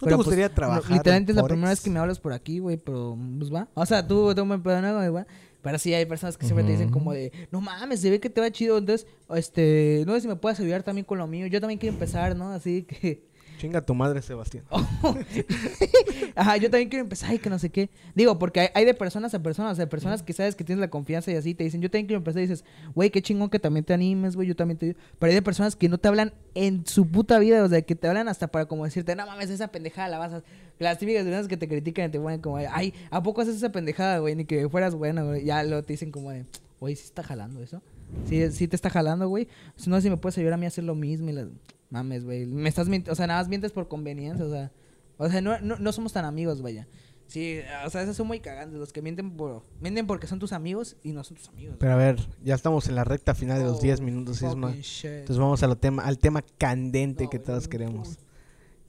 ¿No 0.00 0.08
te 0.08 0.14
gustaría 0.14 0.52
trabajar 0.52 0.90
Literalmente 0.90 1.32
es 1.32 1.36
la 1.36 1.44
primera 1.44 1.70
vez 1.70 1.80
que 1.80 1.90
me 1.90 1.98
hablas 1.98 2.18
por 2.18 2.32
aquí, 2.32 2.58
güey, 2.58 2.76
pero 2.76 3.16
pues 3.38 3.52
va. 3.52 3.68
O 3.74 3.86
sea, 3.86 4.06
tú, 4.06 4.34
tú 4.34 4.44
me 4.44 4.58
perdonas, 4.58 5.10
güey. 5.10 5.24
Pero 5.62 5.78
sí 5.78 5.94
hay 5.94 6.04
personas 6.04 6.36
que 6.36 6.44
siempre 6.44 6.64
te 6.64 6.72
dicen 6.72 6.90
como 6.90 7.14
de, 7.14 7.32
no 7.50 7.62
mames, 7.62 8.00
se 8.00 8.10
ve 8.10 8.20
que 8.20 8.28
te 8.28 8.38
va 8.38 8.50
chido, 8.50 8.76
entonces, 8.76 9.06
este, 9.34 10.04
no 10.06 10.12
sé 10.12 10.20
si 10.20 10.28
me 10.28 10.36
puedes 10.36 10.60
ayudar 10.60 10.82
también 10.82 11.06
con 11.06 11.16
lo 11.16 11.26
mío, 11.26 11.46
yo 11.46 11.58
también 11.58 11.80
quiero 11.80 11.94
empezar, 11.94 12.36
¿no? 12.36 12.50
Así 12.50 12.82
que... 12.82 13.32
Chinga 13.64 13.80
tu 13.80 13.94
madre, 13.94 14.20
Sebastián. 14.20 14.62
Ajá, 16.34 16.58
yo 16.58 16.68
también 16.68 16.90
quiero 16.90 17.02
empezar 17.02 17.32
y 17.32 17.38
que 17.38 17.48
no 17.48 17.58
sé 17.58 17.70
qué. 17.70 17.88
Digo, 18.14 18.38
porque 18.38 18.60
hay, 18.60 18.68
hay 18.74 18.84
de 18.84 18.92
personas 18.92 19.32
a 19.32 19.42
personas, 19.42 19.78
de 19.78 19.86
personas 19.86 20.22
que 20.22 20.34
sabes 20.34 20.54
que 20.54 20.64
tienes 20.64 20.82
la 20.82 20.90
confianza 20.90 21.32
y 21.32 21.36
así 21.36 21.54
te 21.54 21.64
dicen, 21.64 21.80
yo 21.80 21.88
también 21.88 22.06
quiero 22.06 22.18
empezar 22.18 22.42
y 22.42 22.46
dices, 22.46 22.62
güey, 22.94 23.08
qué 23.08 23.22
chingón 23.22 23.48
que 23.48 23.58
también 23.58 23.82
te 23.86 23.94
animes, 23.94 24.36
güey, 24.36 24.46
yo 24.48 24.54
también 24.54 24.76
te... 24.76 24.96
Pero 25.18 25.30
hay 25.30 25.34
de 25.34 25.40
personas 25.40 25.76
que 25.76 25.88
no 25.88 25.96
te 25.96 26.08
hablan 26.08 26.34
en 26.54 26.84
su 26.84 27.06
puta 27.06 27.38
vida, 27.38 27.64
o 27.64 27.68
sea, 27.70 27.80
que 27.80 27.94
te 27.94 28.06
hablan 28.06 28.28
hasta 28.28 28.48
para 28.48 28.66
como 28.66 28.84
decirte, 28.84 29.16
no 29.16 29.24
mames, 29.24 29.48
esa 29.48 29.68
pendejada 29.68 30.08
la 30.08 30.18
vas 30.18 30.34
a... 30.34 30.42
Las 30.78 30.98
típicas 30.98 31.22
personas 31.22 31.48
que 31.48 31.56
te 31.56 31.66
critican 31.66 32.10
y 32.10 32.12
te 32.12 32.20
ponen 32.20 32.42
como, 32.42 32.58
ay, 32.58 32.92
¿a 33.10 33.22
poco 33.22 33.40
haces 33.40 33.56
esa 33.56 33.72
pendejada, 33.72 34.18
güey? 34.18 34.36
Ni 34.36 34.44
que 34.44 34.68
fueras 34.68 34.94
buena, 34.94 35.22
güey. 35.22 35.42
Ya 35.42 35.62
lo 35.62 35.82
te 35.82 35.94
dicen 35.94 36.10
como 36.10 36.32
de, 36.32 36.44
güey, 36.80 36.96
¿sí 36.96 37.04
está 37.04 37.22
jalando 37.22 37.62
eso? 37.62 37.80
Sí, 38.28 38.50
sí 38.52 38.68
te 38.68 38.76
está 38.76 38.90
jalando, 38.90 39.26
güey. 39.26 39.48
Si 39.76 39.88
no, 39.88 39.98
si 40.02 40.10
me 40.10 40.18
puedes 40.18 40.36
ayudar 40.36 40.52
a 40.52 40.56
mí 40.58 40.66
a 40.66 40.68
hacer 40.68 40.84
lo 40.84 40.94
mismo 40.94 41.30
y 41.30 41.32
las... 41.32 41.46
Mames, 41.90 42.24
güey. 42.24 42.46
Me 42.46 42.68
estás 42.68 42.88
mintiendo, 42.88 43.12
o 43.12 43.14
sea, 43.14 43.26
nada 43.26 43.40
más 43.40 43.48
mientes 43.48 43.72
por 43.72 43.88
conveniencia, 43.88 44.44
o 44.44 44.50
sea... 44.50 44.72
O 45.16 45.28
sea, 45.28 45.40
no, 45.40 45.60
no, 45.60 45.76
no 45.78 45.92
somos 45.92 46.12
tan 46.12 46.24
amigos, 46.24 46.60
vaya. 46.60 46.88
Sí, 47.26 47.60
o 47.86 47.90
sea, 47.90 48.02
esos 48.02 48.16
son 48.16 48.26
muy 48.26 48.40
cagantes. 48.40 48.78
Los 48.78 48.92
que 48.92 49.00
mienten 49.00 49.36
por 49.36 49.62
mienten 49.80 50.06
porque 50.06 50.26
son 50.26 50.38
tus 50.38 50.52
amigos 50.52 50.96
y 51.02 51.12
no 51.12 51.22
son 51.24 51.36
tus 51.36 51.48
amigos. 51.48 51.76
Pero 51.78 51.92
a 51.92 51.96
ver, 51.96 52.18
ya 52.42 52.54
estamos 52.54 52.88
en 52.88 52.96
la 52.96 53.04
recta 53.04 53.34
final 53.34 53.58
de 53.58 53.64
los 53.64 53.80
10 53.80 54.00
minutos, 54.00 54.42
Isma. 54.42 54.66
Oh, 54.66 54.70
Fucking 54.70 54.82
shit. 54.82 55.10
Entonces 55.10 55.38
vamos 55.38 55.62
a 55.62 55.66
lo 55.68 55.76
tema, 55.76 56.04
al 56.04 56.18
tema 56.18 56.42
candente 56.58 57.24
No, 57.24 57.30
que 57.30 57.38
todos 57.38 57.68
queremos. 57.68 58.18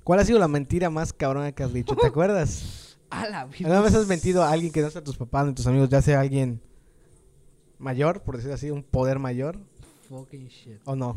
¿Cuál 0.04 0.20
ha 0.20 0.26
sido 0.26 0.40
la 0.40 0.48
mentira 0.48 0.90
más 0.90 1.14
cabrona 1.14 1.52
que 1.52 1.64
has 1.64 1.74
dicho? 1.74 1.96
¿Te 1.96 2.08
acuerdas? 2.08 2.98
A 3.10 3.28
la 3.30 3.46
vida. 3.46 3.68
¿Alguna 3.70 3.82
vez 3.82 3.96
has 3.96 4.08
mentido 4.08 4.44
a 4.44 4.52
alguien 4.52 4.72
que 4.72 4.82
no 4.82 4.90
sea 4.90 5.04
tus 5.04 5.18
papás 5.18 5.46
ni 5.48 5.54
tus 5.54 5.68
amigos, 5.68 5.90
ya 5.90 6.02
sea 6.02 6.20
alguien 6.20 6.60
mayor, 7.78 8.22
por 8.24 8.38
decir 8.38 8.52
así, 8.52 8.72
un 8.72 8.84
poder 8.84 9.20
mayor, 9.20 9.60
Fucking 10.10 10.48
shit. 10.48 10.80
o 10.86 10.96
no? 10.96 11.16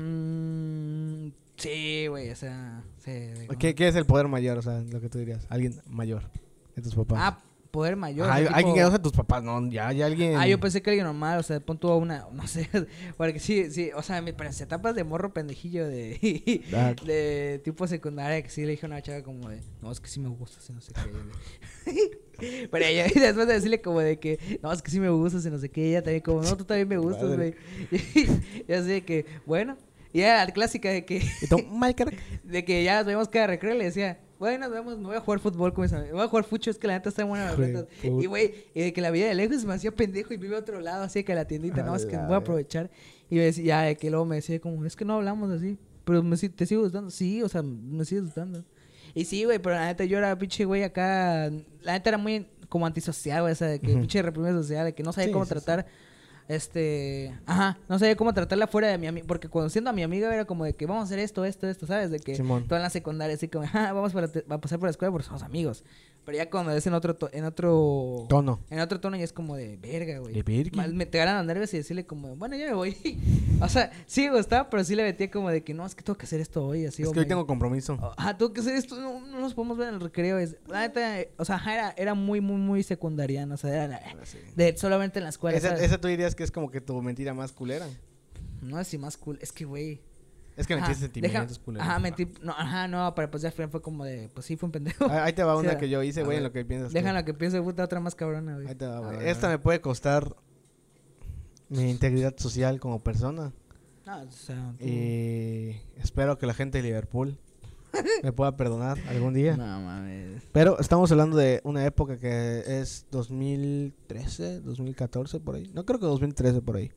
Mm, 0.00 1.30
sí, 1.56 2.06
güey, 2.06 2.30
o 2.30 2.36
sea, 2.36 2.84
sí. 2.98 3.32
¿Qué, 3.58 3.74
qué 3.74 3.88
es 3.88 3.96
el 3.96 4.06
poder 4.06 4.28
mayor? 4.28 4.58
O 4.58 4.62
sea, 4.62 4.80
lo 4.80 5.00
que 5.00 5.08
tú 5.08 5.18
dirías, 5.18 5.46
alguien 5.48 5.80
mayor 5.88 6.30
de 6.76 6.82
tus 6.82 6.94
papás. 6.94 7.18
Ah, 7.20 7.38
poder 7.70 7.96
mayor. 7.96 8.28
Ajá, 8.28 8.38
o 8.38 8.42
sea, 8.42 8.48
alguien 8.48 8.64
tipo- 8.66 8.74
que 8.74 8.80
no 8.82 8.90
sea 8.90 9.02
tus 9.02 9.12
papás, 9.12 9.42
no, 9.42 9.70
ya, 9.70 9.92
ya 9.92 10.06
alguien... 10.06 10.36
Ah, 10.36 10.46
yo 10.46 10.58
pensé 10.60 10.82
que 10.82 10.90
alguien 10.90 11.06
normal, 11.06 11.38
o 11.38 11.42
sea, 11.42 11.60
pon 11.60 11.78
tú 11.78 11.88
a 11.88 11.96
una, 11.96 12.26
no 12.32 12.46
sé, 12.46 12.68
porque 13.16 13.38
sí, 13.38 13.70
sí, 13.70 13.90
o 13.94 14.02
sea, 14.02 14.20
me 14.22 14.32
parece 14.32 14.64
etapas 14.64 14.94
de 14.94 15.04
morro 15.04 15.32
pendejillo 15.32 15.86
de, 15.86 16.62
Ah. 16.74 16.94
de 17.04 17.60
tipo 17.64 17.86
secundaria, 17.86 18.42
que 18.42 18.50
sí 18.50 18.62
le 18.62 18.72
dije 18.72 18.86
a 18.86 18.88
una 18.88 19.02
chava 19.02 19.22
como 19.22 19.48
de, 19.48 19.60
no, 19.82 19.90
es 19.92 20.00
que 20.00 20.08
sí 20.08 20.20
me 20.20 20.28
gusta, 20.28 20.60
si 20.60 20.72
no 20.72 20.80
sé 20.80 20.92
qué. 20.92 22.10
Pero 22.70 22.84
ella, 22.84 23.06
y 23.06 23.18
después 23.18 23.46
de 23.46 23.52
decirle 23.54 23.80
como 23.82 24.00
de 24.00 24.18
que, 24.18 24.58
no, 24.62 24.72
es 24.72 24.80
que 24.82 24.90
sí 24.90 24.98
me 24.98 25.10
gustas, 25.10 25.44
y 25.44 25.50
no 25.50 25.58
sé 25.58 25.68
qué, 25.70 25.90
ella 25.90 26.02
también 26.02 26.22
como, 26.22 26.42
no, 26.42 26.56
tú 26.56 26.64
también 26.64 26.88
me 26.88 26.96
gustas, 26.96 27.36
güey. 27.36 27.54
Y 28.66 28.72
así 28.72 28.88
de 28.88 29.04
que, 29.04 29.26
bueno, 29.46 29.76
y 30.12 30.22
era 30.22 30.44
la 30.44 30.50
clásica 30.52 30.88
de 30.90 31.04
que, 31.04 31.22
de 32.44 32.64
que 32.64 32.82
ya 32.84 32.96
nos 32.98 33.06
vemos 33.06 33.28
cada 33.28 33.46
recreo, 33.48 33.74
le 33.74 33.84
decía, 33.84 34.18
bueno, 34.40 34.66
nos 34.66 34.70
vemos, 34.74 34.96
me 34.98 35.04
voy 35.04 35.16
a 35.16 35.20
jugar 35.20 35.38
fútbol 35.38 35.74
con 35.74 35.82
mis 35.82 35.92
amigos, 35.92 36.12
me 36.12 36.16
voy 36.16 36.24
a 36.24 36.28
jugar 36.28 36.44
fucho, 36.46 36.70
es 36.70 36.78
que 36.78 36.86
la 36.86 36.94
neta 36.94 37.10
está 37.10 37.24
buena 37.24 37.54
puta. 37.54 37.86
Y 38.02 38.24
güey, 38.24 38.54
y 38.74 38.80
de 38.80 38.92
que 38.94 39.02
la 39.02 39.10
vida 39.10 39.26
de 39.26 39.34
lejos 39.34 39.66
me 39.66 39.74
hacía 39.74 39.92
pendejo 39.92 40.32
y 40.32 40.38
vive 40.38 40.56
a 40.56 40.60
otro 40.60 40.80
lado, 40.80 41.02
así 41.04 41.22
que 41.22 41.34
la 41.34 41.44
tiendita, 41.44 41.82
no, 41.82 41.94
es 41.94 42.06
que 42.06 42.16
voy 42.16 42.32
a 42.32 42.36
aprovechar. 42.38 42.90
Y 43.28 43.36
decía, 43.36 43.64
ya, 43.64 43.82
de 43.82 43.96
que 43.96 44.08
luego 44.08 44.24
me 44.24 44.36
decía 44.36 44.58
como, 44.58 44.82
es 44.86 44.96
que 44.96 45.04
no 45.04 45.16
hablamos 45.16 45.50
así, 45.50 45.78
pero 46.04 46.22
me, 46.22 46.38
te 46.38 46.64
sigo 46.64 46.82
gustando, 46.82 47.10
sí, 47.10 47.42
o 47.42 47.50
sea, 47.50 47.62
me 47.62 48.02
sigue 48.06 48.22
gustando. 48.22 48.64
Y 49.12 49.26
sí, 49.26 49.44
güey, 49.44 49.58
pero 49.58 49.74
la 49.74 49.84
neta 49.84 50.06
yo 50.06 50.16
era 50.16 50.36
pinche 50.38 50.64
güey 50.64 50.84
acá, 50.84 51.50
la 51.82 51.92
neta 51.92 52.08
era 52.08 52.16
muy 52.16 52.46
como 52.70 52.86
antisocial, 52.86 53.42
güey, 53.42 53.52
o 53.52 53.56
sea, 53.56 53.68
de 53.68 53.78
que 53.78 53.90
Ujú. 53.90 54.00
pinche 54.00 54.22
reprimido 54.22 54.54
social, 54.62 54.86
de 54.86 54.94
que 54.94 55.02
no 55.02 55.12
sabía 55.12 55.26
Sí, 55.26 55.32
cómo 55.32 55.44
sí, 55.44 55.50
sí. 55.54 55.60
Este, 56.54 57.32
ajá, 57.46 57.78
no 57.88 57.98
sabía 57.98 58.16
cómo 58.16 58.34
tratarla 58.34 58.66
fuera 58.66 58.88
de 58.88 58.98
mi 58.98 59.06
amiga, 59.06 59.24
porque 59.28 59.48
conociendo 59.48 59.88
a 59.90 59.92
mi 59.92 60.02
amiga 60.02 60.32
era 60.34 60.44
como 60.44 60.64
de 60.64 60.74
que 60.74 60.84
vamos 60.86 61.02
a 61.02 61.04
hacer 61.04 61.20
esto, 61.20 61.44
esto, 61.44 61.68
esto, 61.68 61.86
¿sabes? 61.86 62.10
De 62.10 62.18
que 62.18 62.34
Simón. 62.34 62.66
toda 62.66 62.80
la 62.80 62.90
secundaria 62.90 63.36
así 63.36 63.46
como, 63.48 63.66
ah, 63.72 63.92
vamos 63.92 64.12
para 64.12 64.26
te- 64.28 64.44
a 64.48 64.58
pasar 64.58 64.78
por 64.80 64.88
la 64.88 64.90
escuela 64.90 65.12
porque 65.12 65.26
somos 65.26 65.42
amigos. 65.44 65.84
Pero 66.24 66.36
ya 66.36 66.50
cuando 66.50 66.70
es 66.72 66.86
en 66.86 66.92
otro 66.94 67.16
to- 67.16 67.30
en 67.32 67.44
otro 67.44 68.26
Tono. 68.28 68.60
en 68.70 68.78
otro 68.80 69.00
tono 69.00 69.16
ya 69.16 69.24
es 69.24 69.32
como 69.32 69.56
de 69.56 69.76
verga, 69.78 70.18
güey. 70.18 70.34
De 70.34 70.42
verga. 70.42 70.86
Me 70.88 71.06
te 71.06 71.18
ganan 71.18 71.38
los 71.38 71.46
nervios 71.46 71.72
y 71.74 71.78
decirle 71.78 72.04
como, 72.06 72.36
bueno, 72.36 72.56
ya 72.56 72.66
me 72.66 72.74
voy. 72.74 72.96
o 73.60 73.68
sea, 73.68 73.90
sí 74.06 74.28
me 74.28 74.36
gustaba, 74.36 74.68
pero 74.70 74.84
sí 74.84 74.94
le 74.94 75.02
metía 75.02 75.30
como 75.30 75.50
de 75.50 75.62
que 75.64 75.72
no, 75.74 75.84
es 75.86 75.94
que 75.94 76.02
tengo 76.02 76.16
que 76.18 76.26
hacer 76.26 76.40
esto 76.40 76.64
hoy, 76.64 76.84
así 76.86 77.02
Es 77.02 77.10
que 77.10 77.20
hoy 77.20 77.26
tengo 77.26 77.46
compromiso. 77.46 77.98
Ah, 78.18 78.36
tengo 78.36 78.52
que 78.52 78.60
hacer 78.60 78.74
esto, 78.76 79.00
no, 79.00 79.20
no 79.26 79.40
nos 79.40 79.54
podemos 79.54 79.76
ver 79.78 79.88
en 79.88 79.94
el 79.94 80.00
recreo. 80.00 80.38
Es, 80.38 80.56
la 80.68 80.80
neta, 80.80 81.20
eh, 81.20 81.32
o 81.38 81.44
sea, 81.44 81.60
era, 81.66 81.94
era 81.96 82.14
muy, 82.14 82.40
muy, 82.40 82.58
muy 82.58 82.82
secundariana. 82.82 83.54
O 83.54 83.58
sea, 83.58 83.84
era 83.84 84.00
de 84.54 84.76
solamente 84.76 85.18
en 85.18 85.24
la 85.24 85.30
escuela. 85.30 85.56
Esa, 85.56 85.98
tú 85.98 86.08
dirías 86.08 86.34
que 86.34 86.44
es 86.44 86.50
como 86.50 86.70
que 86.70 86.80
tu 86.80 87.00
mentira 87.02 87.34
más 87.34 87.50
culera. 87.52 87.86
No 88.62 88.78
es 88.78 88.88
si 88.88 88.98
más 88.98 89.16
cool. 89.16 89.38
Es 89.40 89.52
que, 89.52 89.64
güey. 89.64 90.02
Es 90.60 90.66
que 90.66 90.74
ajá, 90.74 90.82
mentiste 90.82 91.06
sentimientos 91.06 91.58
culeros. 91.58 91.88
Ajá, 91.88 91.98
mentí. 91.98 92.28
No, 92.42 92.52
ajá, 92.52 92.86
no, 92.88 93.14
pero 93.14 93.30
pues 93.30 93.42
ya 93.42 93.50
fue, 93.50 93.68
como 93.82 94.04
de, 94.04 94.28
pues 94.34 94.46
sí, 94.46 94.56
fue 94.56 94.66
un 94.66 94.72
pendejo. 94.72 95.06
Ah, 95.10 95.24
Ahí 95.24 95.32
te 95.32 95.42
va 95.42 95.56
una 95.58 95.78
que 95.78 95.88
yo 95.88 96.02
hice, 96.02 96.22
güey, 96.22 96.36
en 96.38 96.44
lo 96.44 96.52
que 96.52 96.64
piensas. 96.64 96.88
tú. 96.90 96.94
Déjalo 96.94 97.24
que 97.24 97.34
piense, 97.34 97.60
puta, 97.62 97.84
otra 97.84 98.00
más 98.00 98.14
cabrona, 98.14 98.54
güey. 98.54 98.68
Ahí 98.68 98.74
te 98.74 98.86
va, 98.86 99.00
güey. 99.00 99.28
Esta 99.28 99.48
me 99.48 99.58
puede 99.58 99.80
costar 99.80 100.36
mi 101.68 101.88
integridad 101.90 102.34
social 102.36 102.78
como 102.80 103.02
persona. 103.02 103.52
No, 104.06 104.22
o 104.22 104.30
sea, 104.30 104.74
tú- 104.78 104.84
Y 104.86 105.80
espero 105.98 106.36
que 106.38 106.46
la 106.46 106.54
gente 106.54 106.78
de 106.78 106.84
Liverpool 106.84 107.38
me 108.22 108.32
pueda 108.32 108.56
perdonar 108.56 108.98
algún 109.08 109.34
día. 109.34 109.56
No 109.56 109.64
mames. 109.80 110.42
Pero 110.52 110.78
estamos 110.80 111.10
hablando 111.12 111.36
de 111.36 111.60
una 111.64 111.84
época 111.84 112.16
que 112.18 112.62
es 112.66 113.06
2013, 113.10 114.60
2014 114.60 115.40
por 115.40 115.54
ahí. 115.56 115.70
No 115.74 115.84
creo 115.84 115.98
que 116.00 116.06
2013 116.06 116.60
por 116.62 116.76
ahí. 116.76 116.90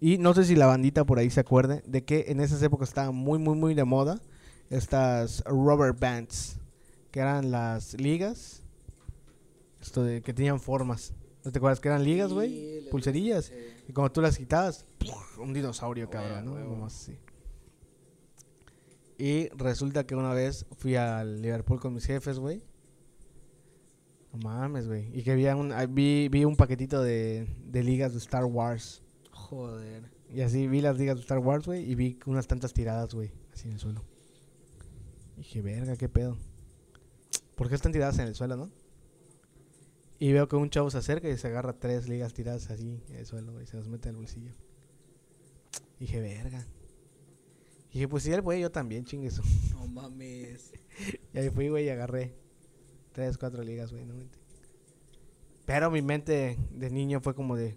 Y 0.00 0.18
no 0.18 0.34
sé 0.34 0.44
si 0.44 0.54
la 0.54 0.66
bandita 0.66 1.04
por 1.04 1.18
ahí 1.18 1.30
se 1.30 1.40
acuerde 1.40 1.82
de 1.86 2.04
que 2.04 2.26
en 2.28 2.40
esas 2.40 2.62
épocas 2.62 2.88
estaban 2.88 3.14
muy, 3.14 3.38
muy, 3.38 3.56
muy 3.56 3.74
de 3.74 3.84
moda 3.84 4.20
estas 4.70 5.42
rubber 5.46 5.92
bands, 5.92 6.58
que 7.10 7.20
eran 7.20 7.50
las 7.50 7.94
ligas, 7.94 8.62
esto 9.80 10.02
de 10.02 10.22
que 10.22 10.34
tenían 10.34 10.60
formas. 10.60 11.14
¿No 11.44 11.52
te 11.52 11.58
acuerdas 11.58 11.78
que 11.78 11.88
eran 11.88 12.02
ligas, 12.02 12.32
güey? 12.32 12.88
Pulserillas. 12.90 13.46
sí. 13.46 13.54
Y 13.86 13.92
cuando 13.92 14.10
tú 14.10 14.22
las 14.22 14.38
quitabas, 14.38 14.86
un 15.38 15.52
dinosaurio, 15.52 16.08
cabrón, 16.08 16.46
¿no? 16.46 16.86
así. 16.86 17.18
Y 19.18 19.48
resulta 19.50 20.06
que 20.06 20.16
una 20.16 20.32
vez 20.32 20.66
fui 20.78 20.96
al 20.96 21.40
Liverpool 21.40 21.80
con 21.80 21.94
mis 21.94 22.06
jefes, 22.06 22.38
güey. 22.38 22.62
No 24.32 24.38
mames, 24.38 24.88
güey. 24.88 25.16
Y 25.16 25.22
que 25.22 25.32
había 25.32 25.54
un, 25.54 25.72
ah, 25.72 25.86
vi, 25.86 26.28
vi 26.28 26.44
un 26.44 26.56
paquetito 26.56 27.02
de, 27.02 27.46
de 27.66 27.82
ligas 27.84 28.12
de 28.12 28.18
Star 28.18 28.44
Wars. 28.44 29.03
Joder. 29.48 30.10
Y 30.32 30.40
así 30.40 30.66
vi 30.66 30.80
las 30.80 30.98
ligas 30.98 31.16
de 31.16 31.22
Star 31.22 31.38
Wars, 31.38 31.66
güey. 31.66 31.90
Y 31.90 31.94
vi 31.94 32.18
unas 32.26 32.46
tantas 32.46 32.72
tiradas, 32.72 33.14
güey. 33.14 33.30
Así 33.52 33.68
en 33.68 33.74
el 33.74 33.78
suelo. 33.78 34.02
Y 35.36 35.40
dije, 35.40 35.60
verga, 35.62 35.96
qué 35.96 36.08
pedo. 36.08 36.36
¿Por 37.54 37.68
qué 37.68 37.74
están 37.74 37.92
tiradas 37.92 38.18
en 38.18 38.26
el 38.26 38.34
suelo, 38.34 38.56
no? 38.56 38.70
Y 40.18 40.32
veo 40.32 40.48
que 40.48 40.56
un 40.56 40.70
chavo 40.70 40.90
se 40.90 40.98
acerca 40.98 41.28
y 41.28 41.36
se 41.36 41.48
agarra 41.48 41.74
tres 41.74 42.08
ligas 42.08 42.32
tiradas 42.32 42.70
así 42.70 43.02
en 43.08 43.16
el 43.16 43.26
suelo, 43.26 43.52
güey. 43.52 43.66
Se 43.66 43.76
las 43.76 43.86
mete 43.86 44.08
en 44.08 44.14
el 44.14 44.20
bolsillo. 44.20 44.52
dije, 46.00 46.20
verga. 46.20 46.66
Y 47.90 47.94
dije, 47.94 48.08
pues 48.08 48.22
si 48.22 48.32
él 48.32 48.42
puede, 48.42 48.60
yo 48.60 48.70
también, 48.70 49.04
chingue 49.04 49.28
eso. 49.28 49.42
No 49.72 49.86
mames. 49.86 50.72
Y 51.34 51.38
ahí 51.38 51.50
fui, 51.50 51.68
güey, 51.68 51.86
y 51.86 51.88
agarré 51.88 52.36
tres, 53.12 53.36
cuatro 53.36 53.62
ligas, 53.64 53.90
güey, 53.90 54.04
no 54.04 54.14
mente. 54.14 54.38
Pero 55.66 55.90
mi 55.90 56.02
mente 56.02 56.56
de 56.70 56.90
niño 56.90 57.20
fue 57.20 57.34
como 57.34 57.56
de... 57.56 57.76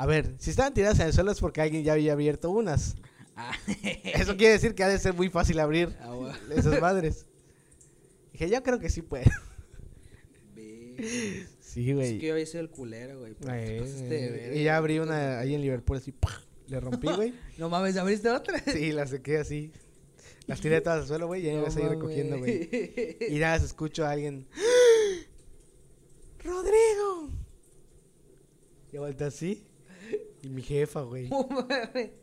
A 0.00 0.06
ver, 0.06 0.34
si 0.38 0.48
estaban 0.48 0.72
tiradas 0.72 0.98
en 1.00 1.08
el 1.08 1.12
suelo 1.12 1.30
es 1.30 1.40
porque 1.40 1.60
alguien 1.60 1.84
ya 1.84 1.92
había 1.92 2.14
abierto 2.14 2.50
unas. 2.50 2.96
Ah, 3.36 3.52
Eso 4.02 4.34
quiere 4.38 4.54
decir 4.54 4.74
que 4.74 4.82
ha 4.82 4.88
de 4.88 4.98
ser 4.98 5.12
muy 5.12 5.28
fácil 5.28 5.60
abrir 5.60 5.94
ah, 6.00 6.32
esas 6.56 6.80
madres. 6.80 7.26
Dije, 8.32 8.48
yo 8.48 8.62
creo 8.62 8.78
que 8.78 8.88
sí 8.88 9.02
puede. 9.02 9.30
Sí, 11.60 11.90
Es 11.90 11.94
güey. 11.94 12.18
que 12.18 12.28
yo 12.28 12.32
había 12.32 12.46
sido 12.46 12.62
el 12.62 12.70
culero, 12.70 13.18
güey. 13.18 13.36
Eh, 13.46 14.54
y 14.54 14.64
ya 14.64 14.78
abrí 14.78 15.00
una 15.00 15.38
ahí 15.38 15.54
en 15.54 15.60
Liverpool 15.60 15.98
así, 15.98 16.12
¡pah! 16.12 16.42
le 16.68 16.80
rompí, 16.80 17.06
güey. 17.14 17.34
No 17.58 17.68
mames, 17.68 17.98
¿abriste 17.98 18.30
otra? 18.30 18.58
Sí, 18.72 18.92
las 18.92 19.10
sequé 19.10 19.36
así. 19.36 19.70
Las 20.46 20.62
tiré 20.62 20.80
todas 20.80 21.02
al 21.02 21.08
suelo, 21.08 21.26
güey, 21.26 21.44
y 21.44 21.50
ahí 21.50 21.56
voy 21.58 21.66
a 21.66 21.70
seguir 21.70 21.90
recogiendo, 21.90 22.38
güey. 22.38 23.18
Y 23.28 23.38
nada, 23.38 23.58
se 23.58 23.66
escucho 23.66 24.06
a 24.06 24.12
alguien. 24.12 24.48
¡Rodrigo! 26.42 27.28
Yo 28.92 29.02
volteé 29.02 29.26
así. 29.26 29.66
Y 30.42 30.48
mi 30.48 30.62
jefa, 30.62 31.02
güey. 31.02 31.28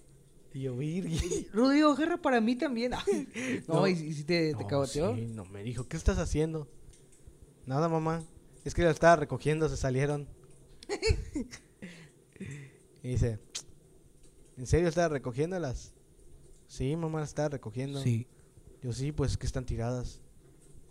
Y 0.53 0.61
yo, 0.61 0.75
virgi. 0.77 1.47
Rodrigo, 1.53 1.93
guerra 1.95 2.17
para 2.21 2.39
mí 2.41 2.55
también. 2.55 2.91
No, 3.67 3.75
No. 3.81 3.87
¿y 3.87 3.95
si 3.95 4.05
y 4.07 4.13
si 4.13 4.23
te, 4.23 4.53
te 4.55 4.63
No, 4.63 4.67
cagoteó? 4.67 5.13
sí, 5.15 5.27
no, 5.27 5.45
me 5.45 5.61
dijo, 5.61 5.87
¿qué 5.87 5.97
estás 5.97 6.17
haciendo? 6.17 6.67
Nada, 7.65 7.89
mamá. 7.89 8.23
Es 8.63 8.73
que 8.73 8.81
la 8.83 8.91
estaba 8.91 9.17
recogiendo, 9.17 9.67
se 9.69 9.77
salieron. 9.77 10.27
y 13.03 13.09
dice, 13.09 13.39
¿en 14.57 14.65
serio 14.67 14.87
estaba 14.87 15.09
recogiéndolas? 15.09 15.93
Sí, 16.67 16.95
mamá, 16.95 17.19
las 17.19 17.29
estaba 17.29 17.49
recogiendo. 17.49 18.01
Yo 18.81 18.93
sí, 18.93 19.11
pues 19.11 19.37
que 19.37 19.45
están 19.45 19.65
tiradas. 19.65 20.21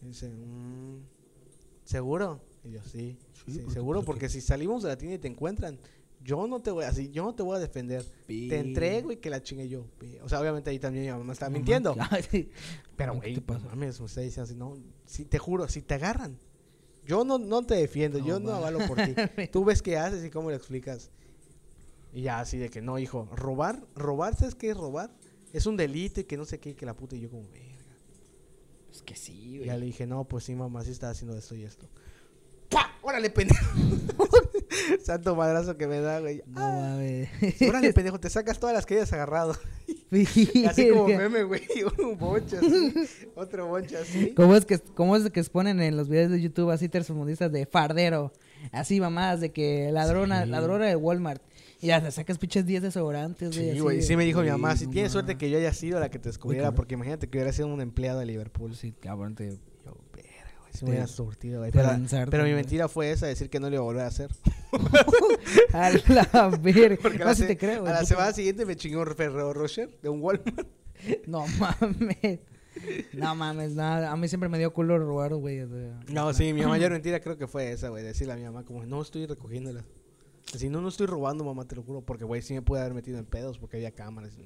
Y 0.02 0.08
dice, 0.08 0.28
"Mm, 0.28 1.00
¿seguro? 1.84 2.40
Y 2.64 2.72
yo, 2.72 2.82
sí, 2.82 3.18
Sí, 3.46 3.52
sí, 3.52 3.70
seguro, 3.70 4.02
porque 4.04 4.28
si 4.28 4.40
salimos 4.40 4.82
de 4.82 4.88
la 4.90 4.96
tienda 4.98 5.16
y 5.16 5.18
te 5.18 5.28
encuentran, 5.28 5.78
yo 6.22 6.46
no 6.46 6.60
te 6.60 6.70
voy 6.70 6.84
a, 6.84 6.88
así, 6.88 7.10
yo 7.10 7.24
no 7.24 7.34
te 7.34 7.42
voy 7.42 7.56
a 7.56 7.58
defender. 7.60 8.04
Pi. 8.26 8.48
Te 8.48 8.58
entrego 8.58 9.12
y 9.12 9.16
que 9.16 9.30
la 9.30 9.42
chingue 9.42 9.68
yo. 9.68 9.86
pi. 9.98 10.18
O 10.22 10.28
sea, 10.28 10.40
obviamente 10.40 10.70
ahí 10.70 10.78
también 10.78 11.04
mi 11.06 11.12
mamá 11.12 11.32
está 11.32 11.46
Mamá, 11.46 11.58
mintiendo. 11.58 11.94
Pero, 12.96 13.20
¿Qué 13.20 13.34
güey, 13.34 13.44
no 13.46 13.60
mames, 13.60 14.00
me 14.00 14.06
está 14.06 14.20
diciendo 14.20 14.42
así, 14.42 14.54
no, 14.54 14.74
sí, 15.04 15.24
te 15.24 15.38
juro, 15.38 15.68
si 15.68 15.82
te 15.82 15.94
agarran, 15.94 16.38
yo 17.04 17.24
no, 17.24 17.38
no 17.38 17.64
te 17.64 17.76
defiendo, 17.76 18.18
yo 18.18 18.40
No 18.40 18.50
no 18.50 18.56
avalo 18.56 18.78
por 18.86 18.96
ti. 18.96 19.14
Tú 19.52 19.64
ves 19.64 19.80
qué 19.80 19.96
haces 19.96 20.24
y 20.24 20.30
cómo 20.30 20.50
le 20.50 20.56
explicas. 20.56 21.10
Y 22.12 22.22
ya 22.22 22.40
así 22.40 22.58
de 22.58 22.70
que 22.70 22.80
no, 22.80 22.98
hijo, 22.98 23.28
robar, 23.32 23.86
robar, 23.94 24.34
¿sabes 24.34 24.54
qué 24.54 24.70
es 24.70 24.76
robar? 24.76 25.14
Es 25.52 25.66
un 25.66 25.76
delito 25.76 26.20
y 26.20 26.24
que 26.24 26.36
no 26.36 26.44
sé 26.44 26.58
qué, 26.58 26.70
y 26.70 26.74
que 26.74 26.86
la 26.86 26.96
puta 26.96 27.14
y 27.14 27.20
yo 27.20 27.30
como, 27.30 27.48
verga. 27.50 27.66
Es 28.90 29.02
que 29.02 29.14
sí, 29.14 29.58
güey. 29.58 29.66
ya 29.66 29.76
le 29.76 29.86
dije, 29.86 30.06
no, 30.06 30.24
pues 30.24 30.44
sí, 30.44 30.54
mamá, 30.54 30.82
sí 30.82 30.90
está 30.90 31.10
haciendo 31.10 31.36
esto 31.36 31.54
y 31.54 31.64
esto. 31.64 31.88
¡Pah! 32.70 32.96
¡Órale, 33.02 33.30
pendejo! 33.30 33.62
Santo 35.04 35.34
madrazo 35.36 35.76
que 35.76 35.86
me 35.86 36.00
da, 36.00 36.20
güey. 36.20 36.42
No 36.46 36.60
Ah, 36.60 36.72
mames. 36.96 37.28
¡Órale, 37.68 37.92
pendejo! 37.92 38.18
Te 38.20 38.30
sacas 38.30 38.58
todas 38.58 38.74
las 38.74 38.86
que 38.86 38.94
hayas 38.94 39.12
agarrado. 39.12 39.54
Así 40.68 40.88
como 40.90 41.08
meme, 41.08 41.42
güey. 41.44 41.62
Un 42.02 42.16
bonche 42.18 42.56
así. 42.58 43.28
Otro 43.34 43.66
bonche 43.66 43.96
así. 43.96 44.32
¿Cómo 44.34 44.54
es 44.56 44.64
que 44.64 44.78
cómo 44.78 45.16
es 45.16 45.28
que 45.30 45.40
exponen 45.40 45.80
en 45.82 45.96
los 45.96 46.08
videos 46.08 46.30
de 46.30 46.40
YouTube 46.40 46.70
así 46.70 46.88
tercermundistas 46.88 47.50
de 47.52 47.66
fardero? 47.66 48.32
Así 48.72 49.00
mamadas 49.00 49.40
de 49.40 49.52
que 49.52 49.90
ladrona, 49.92 50.44
Sí. 50.44 50.50
ladrona 50.50 50.86
de 50.86 50.96
Walmart. 50.96 51.42
Y 51.80 51.88
ya 51.88 52.00
te 52.02 52.10
sacas 52.10 52.38
pinches 52.38 52.64
10 52.64 52.82
desodorantes, 52.82 53.54
güey. 53.56 53.72
Sí, 53.74 53.78
güey. 53.80 54.02
Sí 54.02 54.16
me 54.16 54.24
dijo 54.24 54.40
mi 54.40 54.46
Güey, 54.48 54.58
mamá, 54.60 54.76
si 54.76 54.86
no 54.86 54.92
tienes 54.92 55.12
suerte 55.12 55.32
mames. 55.34 55.40
que 55.40 55.50
yo 55.50 55.58
haya 55.58 55.72
sido 55.74 56.00
la 56.00 56.08
que 56.10 56.18
te 56.18 56.28
descubriera, 56.30 56.72
porque 56.72 56.94
imagínate 56.94 57.28
que 57.28 57.36
hubiera 57.38 57.52
sido 57.52 57.68
un 57.68 57.80
empleado 57.80 58.20
de 58.20 58.26
Liverpool. 58.26 58.74
Sí, 58.74 58.92
cabrón, 58.92 59.34
te... 59.34 59.50
Yo, 59.84 59.94
verga, 60.14 60.54
güey. 60.60 60.72
Si 60.72 60.84
me 60.84 60.92
hubiera 60.92 61.06
surtido, 61.06 61.60
güey. 61.60 61.72
Pero, 61.72 61.90
pero 62.30 62.44
mi 62.44 62.52
mentira 62.54 62.88
fue 62.88 63.10
esa, 63.10 63.26
decir 63.26 63.50
que 63.50 63.60
no 63.60 63.68
lo 63.68 63.74
iba 63.74 63.82
a 63.82 63.84
volver 63.86 64.04
a 64.04 64.06
hacer. 64.08 64.30
A 65.72 65.90
la 65.90 66.48
verga. 66.60 67.10
No, 67.18 67.24
la, 67.24 67.34
se- 67.34 67.46
te 67.46 67.56
creo, 67.56 67.86
a 67.86 67.90
la 67.90 68.04
semana 68.04 68.32
siguiente 68.32 68.64
me 68.66 68.76
chingó 68.76 69.00
un 69.02 69.14
Ferrero 69.14 69.52
Rocher 69.52 69.90
de 70.02 70.08
un 70.08 70.20
Walmart. 70.22 70.66
No 71.26 71.44
mames. 71.58 72.40
No 73.12 73.34
mames, 73.34 73.72
nada. 73.74 74.10
A 74.10 74.16
mí 74.16 74.28
siempre 74.28 74.48
me 74.48 74.58
dio 74.58 74.72
culo 74.72 74.98
robar, 74.98 75.34
güey. 75.34 75.66
No, 76.08 76.32
sí, 76.32 76.52
mi 76.54 76.64
mayor 76.64 76.90
mentira 76.92 77.20
creo 77.20 77.36
que 77.36 77.46
fue 77.46 77.70
esa, 77.70 77.90
güey. 77.90 78.02
Decirle 78.02 78.32
a 78.32 78.36
mi 78.36 78.44
mamá 78.44 78.64
como, 78.64 78.84
no 78.86 79.02
estoy 79.02 79.26
recogiéndola. 79.26 79.84
Así, 80.54 80.70
no, 80.70 80.80
no 80.80 80.88
estoy 80.88 81.06
robando, 81.06 81.44
mamá, 81.44 81.66
te 81.66 81.76
lo 81.76 81.82
juro. 81.82 82.00
Porque, 82.00 82.24
güey, 82.24 82.40
sí 82.40 82.54
me 82.54 82.62
pude 82.62 82.80
haber 82.80 82.94
metido 82.94 83.18
en 83.18 83.26
pedos 83.26 83.58
porque 83.58 83.76
había 83.76 83.90
cámaras. 83.90 84.38
¿no? 84.38 84.44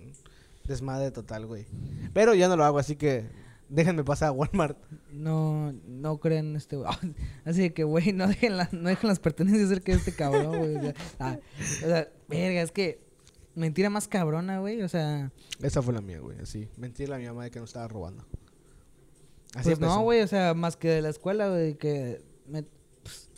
Desmadre 0.64 1.12
total, 1.12 1.46
güey. 1.46 1.66
Pero 2.12 2.34
ya 2.34 2.48
no 2.48 2.56
lo 2.56 2.64
hago, 2.64 2.78
así 2.80 2.96
que 2.96 3.26
déjenme 3.70 4.04
pasar 4.04 4.28
a 4.28 4.32
Walmart. 4.32 4.76
No, 5.12 5.72
no 5.86 6.18
creen 6.18 6.56
este. 6.56 6.76
Así 7.46 7.62
de 7.62 7.72
que, 7.72 7.84
güey, 7.84 8.12
no 8.12 8.26
dejen, 8.26 8.56
la- 8.58 8.68
no 8.72 8.88
dejen 8.90 9.08
las 9.08 9.18
pertenencias 9.20 9.68
cerca 9.68 9.92
de 9.92 9.98
este 9.98 10.12
cabrón, 10.12 10.58
güey. 10.58 10.76
O 10.76 10.82
sea, 10.82 10.94
ah, 11.20 11.38
o 11.58 11.86
sea, 11.88 12.08
verga, 12.28 12.60
es 12.62 12.72
que 12.72 13.00
mentira 13.54 13.88
más 13.88 14.08
cabrona, 14.08 14.58
güey. 14.60 14.82
O 14.82 14.88
sea, 14.88 15.32
Esa 15.62 15.80
fue 15.80 15.94
la 15.94 16.00
mía, 16.02 16.18
güey. 16.20 16.38
Así, 16.40 16.68
mentirle 16.76 17.14
a 17.14 17.18
mi 17.18 17.26
mamá 17.26 17.44
de 17.44 17.50
que 17.50 17.58
no 17.58 17.64
estaba 17.64 17.88
robando. 17.88 18.24
Así 19.54 19.64
pues 19.64 19.78
empezó. 19.78 19.94
no, 19.96 20.02
güey, 20.02 20.20
o 20.20 20.28
sea, 20.28 20.54
más 20.54 20.76
que 20.76 20.88
de 20.88 21.02
la 21.02 21.08
escuela, 21.08 21.48
güey, 21.48 21.74
que 21.76 22.22
me- 22.46 22.64
pues, 23.02 23.30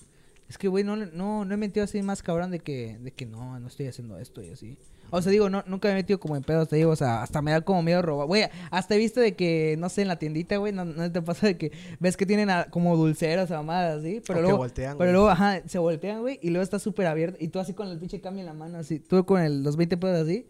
es 0.49 0.59
que, 0.59 0.69
güey, 0.69 0.85
no, 0.85 0.97
no, 0.97 1.45
no 1.45 1.55
he 1.55 1.57
metido 1.57 1.85
así 1.85 2.03
más 2.03 2.23
cabrón 2.23 2.51
de 2.51 2.59
que, 2.61 2.99
de 2.99 3.13
que 3.13 3.25
no, 3.27 3.59
no 3.59 3.67
estoy 3.69 3.87
haciendo 3.87 4.19
esto 4.19 4.43
y 4.43 4.51
así. 4.51 4.77
O 5.15 5.23
sea, 5.23 5.31
digo, 5.31 5.49
no, 5.51 5.63
nunca 5.67 5.89
me 5.89 5.93
he 5.93 5.97
metido 5.97 6.19
como 6.19 6.37
en 6.37 6.43
pedos, 6.43 6.69
te 6.69 6.77
digo, 6.77 6.91
o 6.91 6.97
sea, 6.97 7.23
hasta 7.23 7.43
me 7.43 7.51
da 7.53 7.61
como 7.61 7.83
miedo 7.83 8.01
robar. 8.03 8.27
Güey, 8.27 8.45
hasta 8.71 8.95
he 8.95 8.99
visto 8.99 9.21
de 9.21 9.35
que, 9.37 9.77
no 9.79 9.89
sé, 9.89 10.03
en 10.03 10.09
la 10.09 10.19
tiendita, 10.19 10.57
güey, 10.57 10.73
no, 10.73 10.85
no 10.87 11.13
te 11.13 11.21
pasa 11.23 11.47
de 11.47 11.57
que 11.59 11.71
ves 12.01 12.17
que 12.17 12.25
tienen 12.27 12.49
a- 12.51 12.65
como 12.71 12.97
dulceras 12.97 13.51
o 13.51 13.55
mamadas, 13.55 14.01
así, 14.01 14.23
pero 14.27 14.39
O 14.39 14.41
que 14.41 14.43
luego, 14.43 14.57
voltean, 14.59 14.97
pero 14.99 15.11
güey. 15.11 15.13
luego, 15.13 15.29
ajá, 15.31 15.63
se 15.69 15.79
voltean, 15.79 16.21
güey, 16.23 16.39
y 16.43 16.49
luego 16.49 16.63
está 16.63 16.79
súper 16.79 17.07
abierto, 17.07 17.37
y 17.41 17.49
tú 17.49 17.61
así 17.61 17.75
con 17.75 17.89
el 17.89 17.99
pinche 17.99 18.21
cambio 18.21 18.41
en 18.41 18.47
la 18.47 18.55
mano, 18.55 18.79
así, 18.79 18.99
tú 18.99 19.25
con 19.27 19.41
el, 19.43 19.63
los 19.63 19.77
20 19.77 19.97
pesos 19.99 20.23
así, 20.27 20.47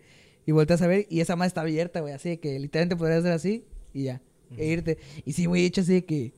y 0.46 0.52
volteas 0.52 0.80
a 0.82 0.86
ver, 0.86 1.06
y 1.10 1.20
esa 1.20 1.34
madre 1.36 1.48
está 1.48 1.60
abierta, 1.62 2.00
güey, 2.00 2.14
así 2.14 2.28
de 2.30 2.38
que 2.40 2.58
literalmente 2.58 2.96
podrías 2.96 3.18
hacer 3.20 3.32
así, 3.32 3.64
y 3.92 4.04
ya, 4.04 4.20
e 4.56 4.66
irte. 4.66 4.98
Y 5.24 5.32
sí, 5.32 5.46
güey, 5.46 5.64
hecho 5.64 5.80
así 5.80 5.94
de 5.94 6.04
que... 6.04 6.32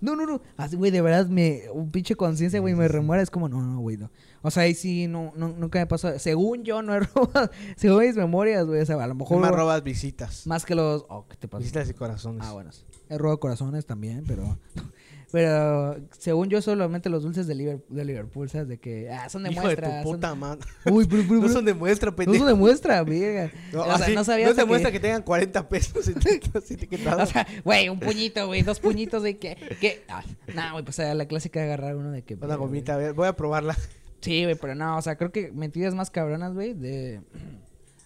No, 0.00 0.16
no, 0.16 0.26
no. 0.26 0.40
Así, 0.56 0.76
güey, 0.76 0.90
de 0.90 1.00
verdad, 1.00 1.26
me, 1.26 1.62
un 1.72 1.90
pinche 1.90 2.14
conciencia, 2.14 2.60
güey, 2.60 2.74
me 2.74 2.88
remuera. 2.88 3.22
Es 3.22 3.30
como, 3.30 3.48
no, 3.48 3.60
no, 3.60 3.80
güey, 3.80 3.96
no. 3.96 4.10
O 4.42 4.50
sea, 4.50 4.64
ahí 4.64 4.74
sí, 4.74 5.06
no, 5.06 5.32
no, 5.36 5.48
nunca 5.48 5.78
me 5.78 5.86
pasó. 5.86 6.18
Según 6.18 6.64
yo, 6.64 6.82
no 6.82 6.94
he 6.94 7.00
robado. 7.14 7.50
Según 7.76 8.00
mis 8.04 8.16
memorias, 8.16 8.66
güey, 8.66 8.80
o 8.80 8.86
sea, 8.86 9.02
a 9.02 9.06
lo 9.06 9.14
mejor. 9.14 9.38
Más 9.38 9.50
robas 9.50 9.82
visitas. 9.82 10.46
Más 10.46 10.64
que 10.64 10.74
los. 10.74 11.04
Oh, 11.08 11.26
¿qué 11.28 11.36
te 11.36 11.48
pasa? 11.48 11.60
Visitas 11.60 11.88
y 11.90 11.94
corazones. 11.94 12.42
Ah, 12.44 12.52
bueno. 12.52 12.70
He 13.08 13.18
robado 13.18 13.40
corazones 13.40 13.86
también, 13.86 14.24
pero. 14.26 14.58
Pero 15.32 15.96
según 16.18 16.48
yo, 16.48 16.60
solamente 16.60 17.08
los 17.08 17.22
dulces 17.22 17.46
de 17.46 17.54
Liverpool, 17.54 17.96
de 17.96 18.04
Liverpool 18.04 18.50
¿sabes? 18.50 18.68
De 18.68 18.78
que. 18.78 19.10
Ah, 19.10 19.28
son 19.28 19.44
de 19.44 19.52
Hijo 19.52 19.62
muestra. 19.62 19.88
de 19.88 20.02
tu 20.02 20.08
son- 20.08 20.16
puta 20.16 20.34
madre. 20.34 20.66
Uy, 20.90 21.04
bru, 21.04 21.22
bru, 21.24 21.40
No 21.42 21.48
son 21.48 21.64
de 21.64 21.74
muestra, 21.74 22.10
No 22.10 22.16
pendejo. 22.16 22.38
son 22.44 22.52
de 22.52 22.54
muestra, 22.60 23.02
verga. 23.04 23.52
No, 23.72 23.82
o 23.82 23.98
sea, 23.98 24.08
no 24.08 24.24
sabía 24.24 24.48
no 24.48 24.54
se 24.54 24.64
muestra 24.64 24.90
que... 24.90 24.98
tengan 24.98 25.22
40 25.22 25.68
pesos 25.68 26.08
etiquetados. 26.08 27.22
O 27.30 27.32
sea, 27.32 27.46
güey, 27.64 27.88
un 27.88 28.00
puñito, 28.00 28.46
güey, 28.46 28.62
dos 28.62 28.80
puñitos 28.80 29.22
de 29.22 29.38
que. 29.38 29.56
que 29.80 30.02
ah, 30.08 30.22
nah, 30.54 30.72
güey, 30.72 30.84
pues 30.84 30.98
la 30.98 31.26
clásica 31.26 31.60
de 31.60 31.66
agarrar 31.66 31.96
uno 31.96 32.10
de 32.10 32.22
que. 32.22 32.34
Una 32.34 32.56
gomita, 32.56 33.12
voy 33.12 33.28
a 33.28 33.36
probarla. 33.36 33.76
Sí, 34.20 34.42
güey, 34.44 34.54
pero 34.56 34.74
no, 34.74 34.98
o 34.98 35.02
sea, 35.02 35.16
creo 35.16 35.32
que 35.32 35.50
mentiras 35.52 35.94
más 35.94 36.10
cabronas, 36.10 36.54
güey, 36.54 36.74
de. 36.74 37.20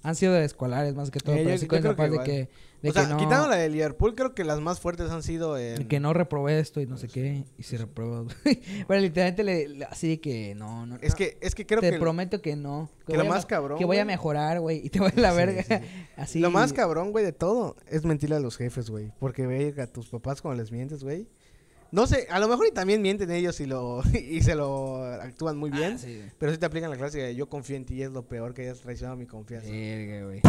Han 0.02 0.14
sido 0.14 0.34
de 0.34 0.44
escolares 0.44 0.94
más 0.94 1.10
que 1.10 1.18
todo. 1.20 1.34
Eh, 1.34 1.38
pero 1.44 1.50
yo- 1.50 1.58
sí 1.58 1.64
yo 1.64 1.68
con 1.68 1.78
creo 1.80 1.96
capaz 1.96 2.10
que 2.10 2.18
de 2.18 2.24
que. 2.24 2.48
De 2.84 2.90
o 2.90 2.92
sea, 2.92 3.06
no, 3.08 3.16
quitando 3.16 3.48
la 3.48 3.56
de 3.56 3.70
Liverpool, 3.70 4.14
creo 4.14 4.34
que 4.34 4.44
las 4.44 4.60
más 4.60 4.78
fuertes 4.78 5.10
han 5.10 5.22
sido 5.22 5.56
en... 5.56 5.88
que 5.88 6.00
no 6.00 6.12
reprobé 6.12 6.58
esto 6.60 6.82
y 6.82 6.86
no 6.86 6.98
sé 6.98 7.08
qué. 7.08 7.44
Y 7.56 7.62
si 7.62 7.78
reprobó. 7.78 8.26
pero 8.86 9.00
literalmente 9.00 9.42
le, 9.42 9.68
le- 9.68 9.84
así 9.86 10.08
de 10.08 10.20
que 10.20 10.54
no, 10.54 10.84
no. 10.84 10.96
Es 11.00 11.12
no, 11.12 11.16
que, 11.16 11.38
es 11.40 11.54
que 11.54 11.64
creo 11.64 11.80
te 11.80 11.92
que... 11.92 11.98
prometo 11.98 12.42
que 12.42 12.56
no. 12.56 12.90
que 13.06 13.14
lo 13.16 13.22
a 13.22 13.24
más 13.24 13.46
cabrón, 13.46 13.78
Que 13.78 13.86
voy 13.86 13.96
a 13.96 14.04
mejorar, 14.04 14.60
güey. 14.60 14.84
Y 14.84 14.90
te 14.90 15.00
voy 15.00 15.10
a 15.16 15.18
la 15.18 15.30
Sí, 15.30 15.36
verga. 15.38 15.62
sí, 15.62 15.74
sí. 15.76 16.04
Así. 16.18 16.38
Lo 16.40 16.50
más 16.50 16.74
cabrón, 16.74 17.10
güey, 17.10 17.24
de 17.24 17.32
todo 17.32 17.74
es 17.88 18.04
mentirle 18.04 18.36
a 18.36 18.40
los 18.40 18.58
jefes, 18.58 18.90
güey. 18.90 19.12
Porque, 19.18 19.46
güey, 19.46 19.80
a 19.80 19.86
tus 19.86 20.08
papás 20.10 20.42
cuando 20.42 20.60
les 20.62 20.70
mientes, 20.70 21.02
güey. 21.02 21.26
No 21.90 22.06
sé, 22.06 22.26
a 22.28 22.38
lo 22.38 22.48
mejor 22.48 22.66
y 22.66 22.72
también 22.72 23.00
mienten 23.00 23.30
ellos 23.30 23.60
y 23.60 23.66
lo 23.66 24.02
y 24.12 24.42
se 24.42 24.56
lo 24.56 25.02
actúan 25.04 25.56
muy 25.56 25.70
bien. 25.70 25.94
Ah, 25.94 25.98
sí, 25.98 26.16
güey. 26.18 26.30
Pero 26.38 26.52
sí 26.52 26.58
te 26.58 26.66
aplican 26.66 26.90
la 26.90 26.98
clásica 26.98 27.24
de 27.24 27.34
yo 27.34 27.48
confío 27.48 27.76
en 27.76 27.86
ti 27.86 27.94
y 27.94 28.02
es 28.02 28.10
lo 28.10 28.28
peor 28.28 28.52
que 28.52 28.60
hayas 28.62 28.80
traicionado 28.80 29.16
mi 29.16 29.24
confianza. 29.24 29.70
Verga, 29.70 30.26
güey. 30.26 30.40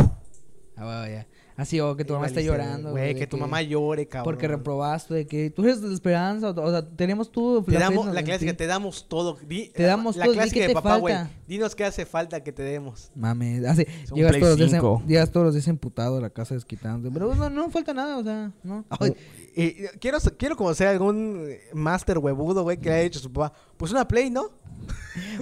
Ah, 0.77 0.83
bueno, 0.85 1.07
ya. 1.07 1.27
Así, 1.57 1.79
o 1.79 1.95
que 1.95 2.03
tu 2.03 2.11
mamá 2.11 2.23
valiste, 2.23 2.43
llorando. 2.43 2.91
Güey, 2.91 3.15
que 3.15 3.27
tu 3.27 3.37
mamá 3.37 3.61
llore, 3.61 4.05
cabrón. 4.09 4.25
Porque 4.25 4.45
reprobaste, 4.45 5.13
de 5.13 5.25
que 5.25 5.49
tú 5.49 5.63
eres 5.63 5.79
de 5.81 5.93
esperanza, 5.93 6.49
o, 6.49 6.61
o 6.61 6.69
sea, 6.69 6.85
tenemos 6.85 7.31
tú. 7.31 7.63
Te 7.63 7.71
la 7.71 7.79
damos, 7.79 8.07
la 8.13 8.23
clásica, 8.23 8.53
te 8.57 8.67
damos 8.67 9.07
todo. 9.07 9.37
Di- 9.47 9.69
Te 9.69 9.83
damos 9.83 10.17
la 10.17 10.25
todo, 10.25 10.33
di 10.33 10.37
clásica 10.39 10.59
de 10.59 10.67
te 10.67 10.73
papá, 10.73 10.97
güey. 10.97 11.15
Dinos 11.47 11.73
qué 11.73 11.85
hace 11.85 12.05
falta 12.05 12.43
que 12.43 12.51
te 12.51 12.61
demos. 12.61 13.09
Mames, 13.15 13.63
así, 13.63 13.85
un 14.11 14.17
llegas 14.17 14.33
todos, 14.37 14.49
los 14.49 14.57
días, 14.57 14.71
5. 14.71 14.99
en- 15.03 15.07
llegas 15.07 15.31
todos 15.31 15.45
los 15.45 15.53
días 15.53 15.67
emputado 15.69 16.17
a 16.17 16.21
la 16.21 16.29
casa 16.29 16.55
desquitando. 16.55 17.09
Pero 17.09 17.33
no, 17.33 17.49
no 17.49 17.69
falta 17.69 17.93
nada, 17.93 18.17
o 18.17 18.23
sea, 18.23 18.51
no. 18.61 18.83
Ay, 18.89 19.13
y 19.55 19.71
quiero, 19.99 20.17
quiero 20.37 20.57
conocer 20.57 20.87
algún 20.89 21.45
eh, 21.47 21.61
máster 21.73 22.17
huevudo, 22.17 22.63
güey, 22.63 22.77
que 22.77 22.89
le 22.89 22.95
haya 22.95 23.03
dicho 23.05 23.19
a 23.19 23.21
su 23.21 23.31
papá. 23.31 23.53
Pues 23.77 23.91
una 23.91 24.07
Play, 24.07 24.29
¿no? 24.29 24.49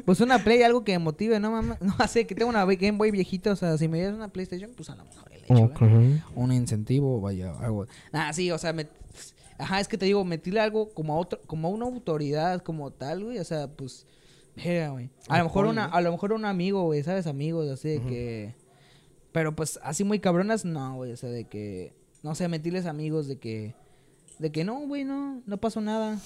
pues 0.05 0.21
una 0.21 0.43
Play, 0.43 0.61
algo 0.63 0.83
que 0.83 0.93
me 0.93 0.99
motive, 0.99 1.39
no 1.39 1.51
mames. 1.51 1.81
No, 1.81 1.93
así 1.99 2.25
que 2.25 2.35
tengo 2.35 2.49
una 2.49 2.65
Game 2.65 2.97
Boy 2.97 3.11
viejita, 3.11 3.51
o 3.51 3.55
sea, 3.55 3.77
si 3.77 3.87
me 3.87 3.97
dieras 3.97 4.15
una 4.15 4.27
PlayStation, 4.29 4.71
pues 4.75 4.89
a 4.89 4.95
lo 4.95 5.05
mejor 5.05 5.29
le 5.31 5.37
echo, 5.39 5.53
un 6.35 6.51
incentivo, 6.51 7.19
vaya, 7.21 7.51
algo. 7.59 7.87
Ah, 8.11 8.31
sí, 8.33 8.51
o 8.51 8.57
sea, 8.57 8.73
me- 8.73 8.87
ajá, 9.57 9.79
es 9.79 9.87
que 9.87 9.97
te 9.97 10.05
digo, 10.05 10.23
metirle 10.25 10.59
algo 10.59 10.89
como 10.93 11.13
a 11.13 11.17
otro, 11.17 11.39
como 11.47 11.67
a 11.67 11.71
una 11.71 11.85
autoridad 11.85 12.61
como 12.61 12.91
tal, 12.91 13.23
güey, 13.25 13.39
o 13.39 13.43
sea, 13.43 13.67
pues, 13.67 14.05
verga, 14.55 14.89
güey. 14.89 15.09
A 15.29 15.37
lo 15.39 15.43
mejor 15.45 15.65
una, 15.65 15.85
a 15.85 16.01
lo 16.01 16.11
mejor 16.11 16.33
un 16.33 16.45
amigo, 16.45 16.83
güey, 16.83 17.03
¿sabes? 17.03 17.27
Amigos, 17.27 17.69
así 17.69 17.89
de 17.89 18.01
que, 18.01 18.55
pero 19.31 19.55
pues, 19.55 19.79
así 19.83 20.03
muy 20.03 20.19
cabronas, 20.19 20.65
no, 20.65 20.95
güey, 20.95 21.11
o 21.11 21.17
sea, 21.17 21.29
de 21.29 21.45
que, 21.45 21.93
no 22.23 22.35
sé, 22.35 22.47
metirles 22.47 22.85
amigos 22.85 23.27
de 23.27 23.37
que, 23.37 23.75
de 24.39 24.51
que 24.51 24.63
no, 24.63 24.79
güey, 24.87 25.03
no, 25.03 25.41
no 25.45 25.57
pasó 25.57 25.81
nada. 25.81 26.19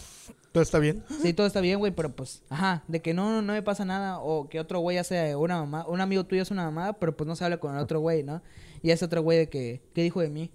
¿Todo 0.51 0.63
está 0.63 0.79
bien? 0.79 1.03
Sí, 1.21 1.33
todo 1.33 1.45
está 1.45 1.61
bien, 1.61 1.77
güey, 1.79 1.91
pero 1.93 2.15
pues, 2.15 2.41
ajá, 2.49 2.83
de 2.87 3.01
que 3.01 3.13
no, 3.13 3.41
no 3.41 3.53
me 3.53 3.61
pasa 3.61 3.85
nada, 3.85 4.19
o 4.19 4.49
que 4.49 4.59
otro 4.59 4.79
güey 4.79 4.97
hace 4.97 5.35
una 5.35 5.57
mamá, 5.57 5.85
un 5.87 6.01
amigo 6.01 6.23
tuyo 6.25 6.41
hace 6.41 6.53
una 6.53 6.63
mamada, 6.65 6.93
pero 6.93 7.15
pues 7.15 7.27
no 7.27 7.35
se 7.35 7.43
habla 7.43 7.57
con 7.59 7.75
el 7.75 7.81
otro 7.81 7.99
güey, 7.99 8.23
¿no? 8.23 8.41
Y 8.81 8.91
ese 8.91 9.05
otro 9.05 9.21
güey 9.21 9.37
de 9.37 9.49
que, 9.49 9.81
¿qué 9.93 10.01
dijo 10.03 10.21
de 10.21 10.29
mí? 10.29 10.49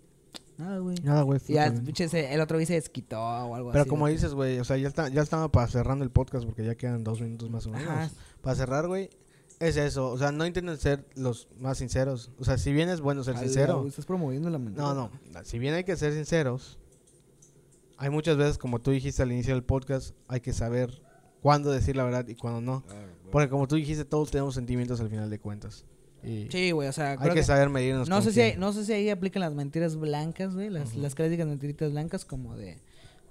Nada, 0.58 0.78
güey. 0.78 0.96
Nada, 1.02 1.22
güey. 1.22 1.40
Y 1.48 1.54
ya, 1.54 1.72
se- 2.08 2.32
el 2.34 2.40
otro 2.40 2.56
güey 2.56 2.66
se 2.66 2.74
desquitó 2.74 3.18
o 3.20 3.54
algo 3.54 3.70
Pero 3.72 3.82
así. 3.82 3.90
como 3.90 4.06
de- 4.06 4.12
dices, 4.14 4.34
güey, 4.34 4.58
o 4.58 4.64
sea, 4.64 4.76
ya, 4.76 4.88
está, 4.88 5.08
ya 5.08 5.22
estaba 5.22 5.50
para 5.50 5.66
cerrando 5.68 6.04
el 6.04 6.10
podcast 6.10 6.44
porque 6.44 6.64
ya 6.64 6.74
quedan 6.74 7.04
dos 7.04 7.20
minutos 7.20 7.50
más 7.50 7.66
o 7.66 7.70
menos. 7.70 7.88
Ajá. 7.88 8.10
Para 8.42 8.56
cerrar, 8.56 8.86
güey, 8.88 9.08
es 9.60 9.76
eso. 9.76 10.10
O 10.10 10.18
sea, 10.18 10.30
no 10.32 10.44
intenten 10.46 10.76
ser 10.78 11.04
los 11.14 11.48
más 11.58 11.78
sinceros. 11.78 12.30
O 12.38 12.44
sea, 12.44 12.58
si 12.58 12.72
bien 12.72 12.88
es 12.88 13.00
bueno 13.00 13.22
ser 13.24 13.38
sincero. 13.38 13.84
Estás 13.86 14.06
promoviendo 14.06 14.50
la 14.50 14.58
mentira. 14.58 14.82
No, 14.84 14.94
no. 14.94 15.10
Si 15.44 15.58
bien 15.58 15.74
hay 15.74 15.84
que 15.84 15.96
ser 15.96 16.12
sinceros, 16.12 16.78
hay 17.98 18.10
muchas 18.10 18.36
veces, 18.36 18.58
como 18.58 18.80
tú 18.80 18.90
dijiste 18.90 19.22
al 19.22 19.32
inicio 19.32 19.54
del 19.54 19.64
podcast, 19.64 20.14
hay 20.28 20.40
que 20.40 20.52
saber 20.52 21.02
cuándo 21.40 21.70
decir 21.70 21.96
la 21.96 22.04
verdad 22.04 22.26
y 22.28 22.34
cuándo 22.34 22.60
no. 22.60 22.84
Porque 23.30 23.48
como 23.48 23.66
tú 23.66 23.76
dijiste, 23.76 24.04
todos 24.04 24.30
tenemos 24.30 24.54
sentimientos 24.54 25.00
al 25.00 25.08
final 25.08 25.30
de 25.30 25.38
cuentas. 25.38 25.84
Y 26.22 26.48
Sí, 26.52 26.70
güey, 26.70 26.86
o 26.88 26.92
sea, 26.92 27.12
hay 27.12 27.28
que, 27.30 27.34
que- 27.36 27.42
saber 27.42 27.68
medirnos. 27.68 28.08
no 28.08 28.22
sé 28.22 28.32
si 28.32 28.40
hay- 28.40 28.56
no 28.56 28.72
sé 28.72 28.84
si 28.84 28.92
ahí 28.92 29.10
aplican 29.10 29.40
las 29.40 29.54
mentiras 29.54 29.96
blancas, 29.96 30.54
güey, 30.54 30.70
las, 30.70 30.90
Ujú. 30.92 31.00
las 31.00 31.14
clásicas 31.16 31.46
mentiritas 31.48 31.90
blancas 31.90 32.24
como 32.24 32.56
de 32.56 32.78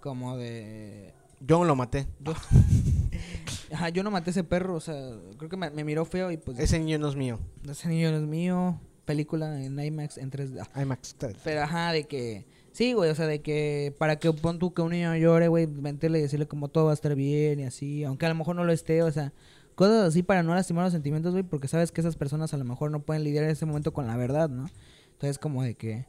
como 0.01 0.35
de 0.37 1.13
Yo 1.39 1.63
lo 1.63 1.75
maté. 1.75 2.07
Yo, 2.19 2.33
Ajá, 3.71 3.89
yo 3.89 4.03
no 4.03 4.11
maté 4.11 4.29
a 4.29 4.31
ese 4.31 4.43
perro, 4.43 4.75
o 4.75 4.79
sea, 4.81 4.95
creo 5.37 5.49
que 5.49 5.57
me, 5.57 5.69
me 5.69 5.83
miró 5.83 6.03
feo 6.05 6.31
y 6.31 6.37
pues... 6.37 6.59
Ese 6.59 6.77
niño 6.79 6.99
no 6.99 7.07
es 7.07 7.15
mío. 7.15 7.39
Ese 7.69 7.87
niño 7.87 8.11
no 8.11 8.17
es 8.17 8.23
mío. 8.23 8.79
Película 9.05 9.63
en 9.63 9.79
IMAX 9.79 10.17
en 10.17 10.29
3D. 10.31 10.67
Ah, 10.73 10.81
IMAX 10.81 11.15
3. 11.17 11.37
Pero 11.43 11.61
ajá, 11.63 11.91
de 11.93 12.03
que... 12.05 12.45
Sí, 12.71 12.93
güey, 12.93 13.09
o 13.09 13.15
sea, 13.15 13.27
de 13.27 13.41
que 13.41 13.93
para 13.97 14.17
que 14.17 14.31
pon 14.31 14.57
tú 14.57 14.73
que 14.73 14.81
un 14.81 14.91
niño 14.91 15.15
llore, 15.15 15.49
güey, 15.49 15.67
mentirle 15.67 16.19
y 16.19 16.21
decirle 16.21 16.47
como 16.47 16.69
todo 16.69 16.85
va 16.85 16.91
a 16.91 16.93
estar 16.93 17.15
bien 17.15 17.59
y 17.59 17.63
así, 17.65 18.03
aunque 18.03 18.25
a 18.25 18.29
lo 18.29 18.35
mejor 18.35 18.55
no 18.55 18.63
lo 18.63 18.71
esté, 18.71 19.03
o 19.03 19.11
sea, 19.11 19.33
cosas 19.75 20.07
así 20.07 20.23
para 20.23 20.41
no 20.41 20.55
lastimar 20.55 20.85
los 20.85 20.93
sentimientos, 20.93 21.33
güey, 21.33 21.43
porque 21.43 21.67
sabes 21.67 21.91
que 21.91 21.99
esas 21.99 22.15
personas 22.15 22.53
a 22.53 22.57
lo 22.57 22.63
mejor 22.63 22.91
no 22.91 23.01
pueden 23.01 23.23
lidiar 23.23 23.43
en 23.43 23.49
ese 23.49 23.65
momento 23.65 23.93
con 23.93 24.07
la 24.07 24.15
verdad, 24.15 24.49
¿no? 24.49 24.69
Entonces, 25.13 25.37
como 25.37 25.63
de 25.63 25.75
que 25.75 26.05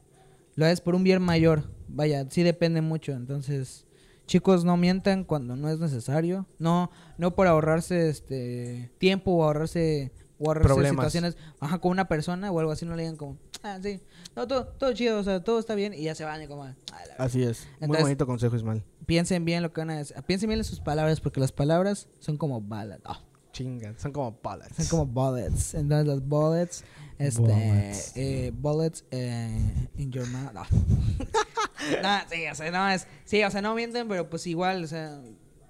lo 0.55 0.65
haces 0.65 0.79
por 0.79 0.95
un 0.95 1.03
bien 1.03 1.21
mayor, 1.21 1.69
vaya, 1.89 2.25
sí 2.29 2.43
depende 2.43 2.81
mucho, 2.81 3.11
entonces, 3.11 3.85
chicos, 4.25 4.63
no 4.63 4.77
mientan 4.77 5.25
cuando 5.25 5.57
no 5.57 5.69
es 5.69 5.79
necesario, 5.79 6.47
no, 6.59 6.91
no 7.17 7.35
por 7.35 7.47
ahorrarse 7.47 8.09
este 8.09 8.89
tiempo 8.99 9.31
o 9.31 9.43
ahorrarse 9.43 10.13
o 10.39 10.47
ahorrarse 10.47 10.67
Problemas. 10.67 10.91
situaciones, 10.91 11.37
ajá, 11.59 11.79
con 11.79 11.91
una 11.91 12.07
persona 12.07 12.51
o 12.51 12.59
algo 12.59 12.71
así, 12.71 12.85
no 12.85 12.95
le 12.95 13.03
digan 13.03 13.17
como, 13.17 13.37
ah, 13.63 13.79
sí, 13.81 13.99
no, 14.35 14.47
todo, 14.47 14.65
todo 14.67 14.93
chido, 14.93 15.19
o 15.19 15.23
sea, 15.23 15.43
todo 15.43 15.59
está 15.59 15.75
bien 15.75 15.93
y 15.93 16.03
ya 16.03 16.15
se 16.15 16.23
van 16.23 16.41
y 16.41 16.47
como, 16.47 16.63
ah. 16.65 16.75
Así 17.17 17.43
es. 17.43 17.65
Muy 17.79 17.85
Entonces- 17.85 18.03
bonito 18.03 18.25
consejo, 18.27 18.55
Ismael. 18.55 18.83
piensen 19.05 19.45
bien 19.45 19.63
lo 19.63 19.73
que 19.73 19.81
van 19.81 19.89
a 19.91 19.97
decir, 19.97 20.15
piensen 20.27 20.47
bien 20.49 20.59
en 20.59 20.63
sus 20.65 20.79
palabras 20.79 21.19
porque 21.21 21.39
las 21.39 21.51
palabras 21.51 22.07
son 22.19 22.37
como 22.37 22.61
balas, 22.61 22.99
ah, 23.05 23.21
Chingan. 23.51 23.97
Son 23.99 24.11
como 24.11 24.35
palas. 24.35 24.69
son 24.75 24.87
como 24.87 25.05
bullets, 25.05 25.73
entonces 25.75 26.07
los 26.07 26.27
bullets, 26.27 26.83
este, 27.19 27.39
Bullets. 27.41 28.11
eh, 28.15 28.51
bullets 28.55 29.05
eh, 29.11 29.89
in 29.97 30.11
your 30.11 30.27
mouth, 30.27 30.51
ah. 30.55 30.67
Nah, 32.01 32.21
sí, 32.31 32.45
o 32.51 32.55
sea, 32.55 32.71
no 32.71 32.89
es, 32.89 33.07
sí, 33.25 33.43
o 33.43 33.51
sea, 33.51 33.61
no 33.61 33.75
mienten, 33.75 34.07
pero 34.07 34.29
pues 34.29 34.47
igual, 34.47 34.83
o 34.83 34.87
sea, 34.87 35.21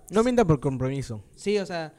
No 0.09 0.23
mienta 0.23 0.45
por 0.45 0.59
compromiso. 0.59 1.23
sí, 1.35 1.57
o 1.57 1.65
sea, 1.65 1.93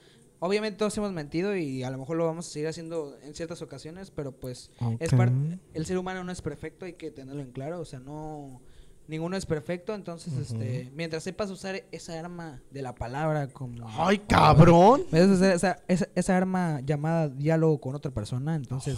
obviamente 0.45 0.77
todos 0.79 0.97
hemos 0.99 1.13
mentido 1.13 1.57
y 1.57 1.83
a 1.85 1.91
lo 1.91 1.97
mejor 1.97 2.19
lo 2.19 2.27
vamos 2.27 2.47
a 2.47 2.51
seguir 2.51 2.69
haciendo 2.69 3.17
en 3.23 3.35
ciertas 3.35 3.63
ocasiones, 3.63 4.11
pero 4.11 4.33
pues 4.33 4.71
es 5.01 5.11
parte, 5.11 5.59
el 5.73 5.87
ser 5.87 5.97
humano 5.97 6.23
no 6.23 6.31
es 6.31 6.43
perfecto, 6.43 6.85
hay 6.85 6.93
que 6.93 7.11
tenerlo 7.11 7.41
en 7.41 7.51
claro, 7.51 7.81
o 7.81 7.85
sea, 7.87 7.99
no, 7.99 8.61
ninguno 9.09 9.37
es 9.37 9.45
perfecto, 9.47 9.95
entonces, 9.95 10.33
este, 10.35 10.91
mientras 10.95 11.23
sepas 11.23 11.51
usar 11.51 11.85
esa 11.93 12.19
arma 12.19 12.63
de 12.71 12.83
la 12.83 12.95
palabra 12.95 13.49
como... 13.49 13.87
¡Ay, 13.99 14.19
cabrón! 14.19 15.03
Esa, 15.13 15.77
esa, 15.89 16.09
esa 16.15 16.37
arma 16.37 16.81
llamada 16.81 17.29
diálogo 17.29 17.81
con 17.81 17.95
otra 17.95 18.11
persona, 18.11 18.55
entonces 18.57 18.97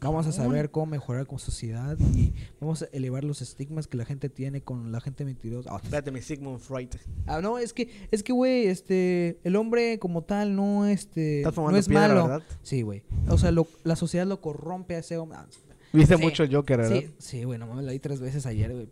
vamos 0.00 0.26
a 0.26 0.32
saber 0.32 0.70
cómo 0.70 0.86
mejorar 0.86 1.26
como 1.26 1.38
sociedad 1.38 1.96
y 2.14 2.32
vamos 2.60 2.82
a 2.82 2.86
elevar 2.92 3.24
los 3.24 3.42
estigmas 3.42 3.86
que 3.86 3.96
la 3.96 4.04
gente 4.04 4.28
tiene 4.28 4.62
con 4.62 4.90
la 4.92 5.00
gente 5.00 5.24
mentirosa. 5.24 5.70
Ah, 5.72 5.80
Espérate, 5.82 6.10
mi 6.10 6.22
Sigmund 6.22 6.58
Freud. 6.60 6.88
Ah, 7.26 7.40
no, 7.40 7.58
es 7.58 7.72
que, 7.72 8.08
es 8.10 8.22
que, 8.22 8.32
güey, 8.32 8.66
este, 8.66 9.38
el 9.44 9.56
hombre 9.56 9.98
como 9.98 10.22
tal 10.22 10.56
no, 10.56 10.86
este, 10.86 11.42
no 11.56 11.76
es 11.76 11.88
malo. 11.88 12.28
¿verdad? 12.28 12.42
Sí, 12.62 12.82
güey. 12.82 13.02
O 13.28 13.38
sea, 13.38 13.50
lo- 13.50 13.66
la 13.84 13.96
sociedad 13.96 14.26
lo 14.26 14.40
corrompe 14.40 14.94
a 14.96 14.98
ese 14.98 15.18
hombre. 15.18 15.38
Ah, 15.40 15.46
Viste 15.92 16.16
Sí. 16.16 16.22
mucho 16.22 16.44
Joker, 16.50 16.78
¿verdad? 16.78 16.96
Sí, 17.00 17.14
sí, 17.18 17.44
güey, 17.44 17.58
no 17.58 17.66
me 17.66 17.82
lo 17.82 17.90
di 17.90 17.98
tres 17.98 18.20
veces 18.20 18.46
ayer, 18.46 18.72
güey. 18.72 18.88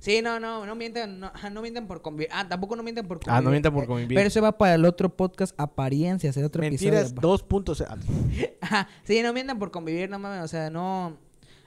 Sí, 0.00 0.22
no, 0.22 0.38
no, 0.38 0.64
no 0.66 0.74
mientan, 0.74 1.18
no, 1.20 1.26
ajá, 1.26 1.50
no 1.50 1.62
mientan 1.62 1.86
por 1.86 2.00
convivir. 2.02 2.28
Ah, 2.32 2.46
tampoco 2.48 2.76
no 2.76 2.82
mientan 2.82 3.06
por 3.08 3.18
convivir. 3.18 3.36
Ah, 3.38 3.40
no 3.42 3.50
mientan 3.50 3.72
por 3.74 3.84
Eh, 3.84 3.86
convivir. 3.86 4.14
Pero 4.16 4.28
eso 4.28 4.40
va 4.40 4.56
para 4.56 4.74
el 4.74 4.84
otro 4.84 5.08
podcast, 5.08 5.54
apariencias, 5.58 6.36
el 6.36 6.44
otro 6.44 6.60
Mentiras 6.62 7.10
episodio. 7.12 7.38
2.0. 7.38 8.56
Ajá, 8.60 8.88
sí, 9.04 9.22
no 9.22 9.32
mientan 9.32 9.58
por 9.58 9.70
convivir, 9.70 10.08
no 10.08 10.18
mames, 10.18 10.44
o 10.44 10.48
sea, 10.48 10.70
no... 10.70 11.16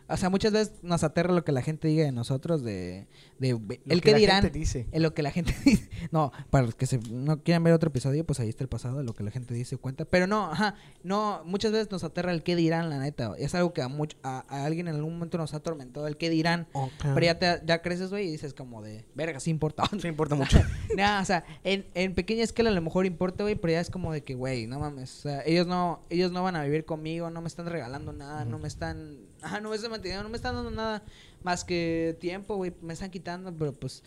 O 0.09 0.17
sea, 0.17 0.29
muchas 0.29 0.51
veces 0.53 0.73
nos 0.83 1.03
aterra 1.03 1.33
lo 1.33 1.43
que 1.43 1.51
la 1.51 1.61
gente 1.61 1.87
diga 1.87 2.05
de 2.05 2.11
nosotros, 2.11 2.63
de... 2.63 3.07
de 3.39 3.49
el 3.49 4.01
que 4.01 4.01
que 4.01 4.11
la 4.11 4.17
dirán... 4.17 4.41
gente 4.43 4.57
dice. 4.57 4.87
En 4.91 5.03
lo 5.03 5.13
que 5.13 5.21
la 5.21 5.31
gente 5.31 5.55
dice. 5.65 5.89
No, 6.11 6.31
para 6.49 6.65
los 6.65 6.75
que 6.75 6.85
se, 6.85 6.97
no 7.09 7.43
quieran 7.43 7.63
ver 7.63 7.73
otro 7.73 7.89
episodio, 7.89 8.25
pues 8.25 8.39
ahí 8.39 8.49
está 8.49 8.63
el 8.63 8.69
pasado, 8.69 9.03
lo 9.03 9.13
que 9.13 9.23
la 9.23 9.31
gente 9.31 9.53
dice 9.53 9.77
cuenta. 9.77 10.05
Pero 10.05 10.27
no, 10.27 10.51
ajá, 10.51 10.75
no, 11.03 11.41
muchas 11.45 11.71
veces 11.71 11.91
nos 11.91 12.03
aterra 12.03 12.31
el 12.31 12.43
qué 12.43 12.55
dirán, 12.55 12.89
la 12.89 12.99
neta. 12.99 13.33
Es 13.37 13.55
algo 13.55 13.73
que 13.73 13.81
a, 13.81 13.87
mucho, 13.87 14.17
a, 14.23 14.45
a 14.47 14.65
alguien 14.65 14.87
en 14.87 14.95
algún 14.95 15.13
momento 15.13 15.37
nos 15.37 15.53
ha 15.53 15.57
atormentado, 15.57 16.07
el 16.07 16.17
qué 16.17 16.29
dirán. 16.29 16.67
Pero 17.01 17.21
ya, 17.21 17.39
te, 17.39 17.61
ya 17.65 17.81
creces, 17.81 18.09
güey, 18.09 18.27
y 18.27 18.31
dices 18.31 18.53
como 18.53 18.81
de, 18.81 19.05
verga, 19.15 19.39
sí 19.39 19.49
importa. 19.49 19.83
Sí 19.99 20.07
importa 20.07 20.35
mucho. 20.35 20.59
Nah, 20.95 21.21
o 21.21 21.25
sea, 21.25 21.43
en, 21.63 21.85
en 21.93 22.13
pequeña 22.13 22.43
escala 22.43 22.69
a 22.69 22.73
lo 22.73 22.81
mejor 22.81 23.05
importa, 23.05 23.43
güey, 23.43 23.55
pero 23.55 23.73
ya 23.73 23.81
es 23.81 23.89
como 23.89 24.13
de 24.13 24.23
que, 24.23 24.35
güey, 24.35 24.67
no 24.67 24.79
mames. 24.79 25.19
O 25.19 25.21
sea, 25.23 25.41
ellos 25.45 25.67
no, 25.67 26.01
ellos 26.09 26.31
no 26.31 26.43
van 26.43 26.55
a 26.55 26.63
vivir 26.63 26.85
conmigo, 26.85 27.29
no 27.29 27.41
me 27.41 27.47
están 27.47 27.65
regalando 27.65 28.13
nada, 28.13 28.45
no 28.45 28.59
me 28.59 28.67
están, 28.67 29.17
ajá, 29.41 29.59
no 29.59 29.69
me 29.69 29.75
están 29.75 29.96
manteniendo, 29.97 30.23
no 30.23 30.29
me 30.29 30.37
están 30.37 30.55
dando 30.55 30.71
nada 30.71 31.03
más 31.43 31.63
que 31.63 32.17
tiempo, 32.19 32.55
güey, 32.55 32.73
me 32.81 32.93
están 32.93 33.09
quitando, 33.09 33.53
pero 33.53 33.73
pues 33.73 34.03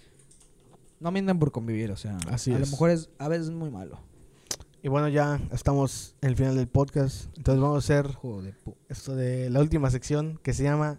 no 1.00 1.10
mientan 1.10 1.38
por 1.38 1.52
convivir, 1.52 1.90
o 1.90 1.96
sea, 1.96 2.18
Así 2.28 2.52
a 2.52 2.58
lo 2.58 2.66
mejor 2.66 2.90
es, 2.90 3.08
a 3.18 3.28
veces 3.28 3.46
es 3.46 3.52
muy 3.52 3.70
malo. 3.70 3.98
Y 4.82 4.88
bueno, 4.88 5.08
ya 5.08 5.40
estamos 5.52 6.14
en 6.22 6.30
el 6.30 6.36
final 6.36 6.56
del 6.56 6.66
podcast. 6.66 7.26
Entonces 7.36 7.60
vamos 7.60 7.76
a 7.76 7.78
hacer 7.78 8.14
Joder, 8.14 8.54
esto 8.88 9.14
de 9.14 9.50
la 9.50 9.60
última 9.60 9.90
sección 9.90 10.40
que 10.42 10.54
se 10.54 10.62
llama 10.62 10.98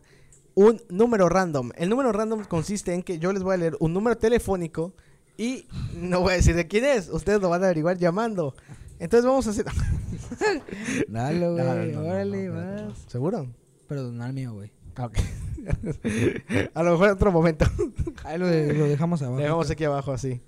un 0.54 0.82
número 0.89 1.30
random. 1.30 1.72
El 1.76 1.89
número 1.89 2.12
random 2.12 2.44
consiste 2.44 2.94
en 2.94 3.02
que 3.02 3.18
yo 3.18 3.34
les 3.34 3.42
voy 3.42 3.56
a 3.56 3.58
leer 3.58 3.78
un 3.80 3.94
número 3.94 4.18
telefónico 4.20 4.94
y 5.36 5.66
no 5.96 6.22
voy 6.22 6.34
a 6.34 6.36
decir 6.36 6.56
de 6.56 6.68
quién 6.68 6.86
es. 6.86 7.10
Ustedes 7.10 7.42
lo 7.42 7.50
van 7.50 7.64
a 7.64 7.66
averiguar 7.66 7.98
llamando. 7.98 8.56
Entonces 9.00 9.26
vamos 9.26 9.48
a 9.48 9.50
hacer... 9.50 9.66
Dale, 11.08 11.39
no, 11.48 11.54
güey, 11.54 11.92
no, 11.92 12.02
no, 12.02 12.08
órale, 12.08 12.50
vas. 12.50 13.06
¿Seguro? 13.08 13.48
Pero 13.88 14.12
al 14.22 14.34
mío, 14.34 14.54
güey. 14.54 14.72
Ah, 14.96 15.10
a 16.74 16.84
lo 16.84 16.92
mejor 16.92 17.08
en 17.08 17.14
otro 17.14 17.32
momento. 17.32 17.66
Ahí 18.24 18.38
lo, 18.38 18.48
de- 18.48 18.74
lo 18.74 18.86
dejamos 18.88 19.22
abajo. 19.22 19.38
Le 19.38 19.44
dejamos 19.44 19.70
aquí 19.70 19.84
abajo 19.84 20.12
así. 20.12 20.42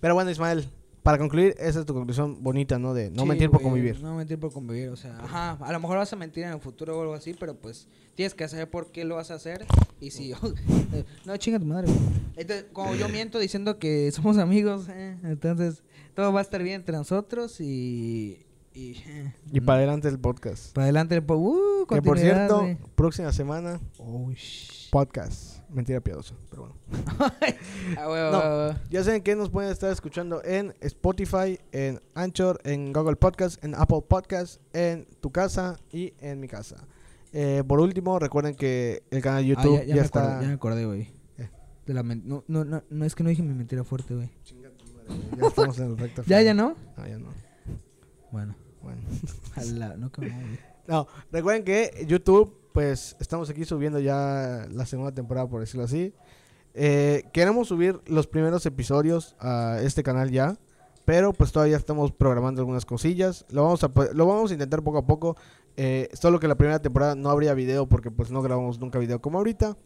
Pero 0.00 0.14
bueno, 0.14 0.30
Ismael, 0.30 0.68
para 1.02 1.18
concluir, 1.18 1.54
esa 1.58 1.80
es 1.80 1.86
tu 1.86 1.92
conclusión 1.94 2.42
bonita, 2.42 2.78
¿no? 2.78 2.94
De 2.94 3.10
no 3.10 3.22
Sí, 3.22 3.28
mentir 3.28 3.50
por 3.50 3.60
convivir. 3.62 4.00
No 4.00 4.14
mentir 4.16 4.38
por 4.38 4.52
convivir, 4.52 4.88
o 4.88 4.96
sea, 4.96 5.18
ajá, 5.18 5.58
a 5.60 5.72
lo 5.72 5.80
mejor 5.80 5.98
vas 5.98 6.12
a 6.12 6.16
mentir 6.16 6.44
en 6.44 6.50
el 6.52 6.60
futuro 6.60 6.96
o 6.98 7.02
algo 7.02 7.14
así, 7.14 7.34
pero 7.38 7.54
pues 7.54 7.88
tienes 8.14 8.34
que 8.34 8.46
saber 8.48 8.70
por 8.70 8.90
qué 8.90 9.04
lo 9.04 9.16
vas 9.16 9.30
a 9.30 9.34
hacer 9.34 9.66
y 10.00 10.10
si 10.12 10.32
no 11.26 11.36
chinga 11.36 11.58
tu 11.58 11.66
madre. 11.66 11.92
Entonces, 12.36 12.66
como 12.72 12.94
yo 12.94 13.08
miento 13.08 13.38
diciendo 13.38 13.78
que 13.78 14.10
somos 14.12 14.38
amigos, 14.38 14.86
eh, 14.88 15.16
entonces 15.24 15.82
todo 16.14 16.32
va 16.32 16.40
a 16.40 16.42
estar 16.42 16.62
bien 16.62 16.76
entre 16.76 16.96
nosotros 16.96 17.60
y 17.60 18.38
y, 18.74 18.96
eh, 19.06 19.34
Y 19.52 19.60
para 19.60 19.78
adelante 19.78 20.08
el 20.08 20.18
podcast. 20.18 20.72
para 20.74 20.84
adelante 20.86 21.14
el 21.14 21.22
po- 21.22 21.36
uh, 21.36 21.86
Que 21.86 22.02
por 22.02 22.18
cierto, 22.18 22.66
próxima 22.94 23.32
semana, 23.32 23.80
Oh, 23.98 24.30
podcast. 24.90 25.60
Mentira 25.70 26.00
piadosa, 26.00 26.34
pero 26.50 26.62
bueno. 26.62 26.76
Ah, 27.98 28.72
No. 28.74 28.80
Ya 28.90 29.02
saben 29.04 29.22
que 29.22 29.34
nos 29.36 29.50
pueden 29.50 29.70
estar 29.70 29.90
escuchando 29.90 30.42
en 30.44 30.74
Spotify, 30.80 31.58
en 31.72 32.00
Anchor, 32.14 32.60
en 32.64 32.92
Google 32.92 33.16
Podcast, 33.16 33.62
en 33.64 33.74
Apple 33.74 34.02
Podcast, 34.08 34.60
en 34.72 35.06
tu 35.20 35.30
casa 35.30 35.78
y 35.92 36.12
en 36.20 36.40
mi 36.40 36.48
casa. 36.48 36.76
Eh, 37.32 37.64
por 37.66 37.80
último, 37.80 38.18
recuerden 38.18 38.54
que 38.54 39.02
el 39.10 39.20
canal 39.22 39.44
de 39.44 39.52
Ah, 39.52 39.54
YouTube 39.56 39.78
ya, 39.78 39.84
ya, 39.84 39.94
me 39.96 40.00
está. 40.00 40.20
acordé, 40.24 40.42
ya 40.42 40.48
me 40.48 40.54
acordé, 40.54 40.86
güey. 40.86 41.02
Eh. 41.38 41.50
De 41.86 41.94
la 41.94 42.02
men- 42.04 42.22
no, 42.24 42.44
no, 42.46 42.64
no, 42.64 42.82
no, 42.88 43.04
es 43.04 43.14
que 43.14 43.22
no 43.24 43.28
dije 43.30 43.42
mi 43.42 43.54
mentira 43.54 43.82
fuerte, 43.84 44.14
güey. 44.14 44.30
Ya 45.38 45.48
estamos 45.48 45.78
en 45.78 45.86
el 45.90 45.98
recta 45.98 46.22
¿Ya, 46.26 46.40
ya 46.42 46.54
no? 46.54 46.76
Ah, 46.96 47.08
ya 47.08 47.18
no. 47.18 47.28
Bueno, 48.30 48.54
Bueno. 48.84 49.00
ojalá, 49.50 49.96
no. 49.96 50.10
No, 50.86 51.06
recuerden 51.32 51.64
que 51.64 52.04
YouTube, 52.06 52.56
pues 52.72 53.16
estamos 53.18 53.48
aquí 53.50 53.64
subiendo 53.64 53.98
ya 53.98 54.66
la 54.70 54.86
segunda 54.86 55.12
temporada, 55.12 55.48
por 55.48 55.60
decirlo 55.60 55.84
así. 55.84 56.12
Eh, 56.74 57.24
queremos 57.32 57.68
subir 57.68 58.00
los 58.06 58.26
primeros 58.26 58.66
episodios 58.66 59.34
a 59.38 59.78
este 59.82 60.02
canal 60.02 60.30
ya, 60.30 60.56
pero 61.04 61.32
pues 61.32 61.52
todavía 61.52 61.76
estamos 61.76 62.12
programando 62.12 62.60
algunas 62.60 62.84
cosillas. 62.84 63.46
Lo 63.50 63.62
vamos 63.64 63.82
a, 63.84 63.88
po- 63.88 64.12
lo 64.12 64.26
vamos 64.26 64.50
a 64.50 64.54
intentar 64.54 64.82
poco 64.82 64.98
a 64.98 65.06
poco. 65.06 65.36
Eh, 65.76 66.08
solo 66.12 66.38
que 66.38 66.46
la 66.48 66.54
primera 66.56 66.80
temporada 66.80 67.14
no 67.14 67.30
habría 67.30 67.54
video 67.54 67.86
porque 67.88 68.10
pues 68.10 68.30
no 68.30 68.42
grabamos 68.42 68.78
nunca 68.78 68.98
video 68.98 69.20
como 69.20 69.38
ahorita. 69.38 69.76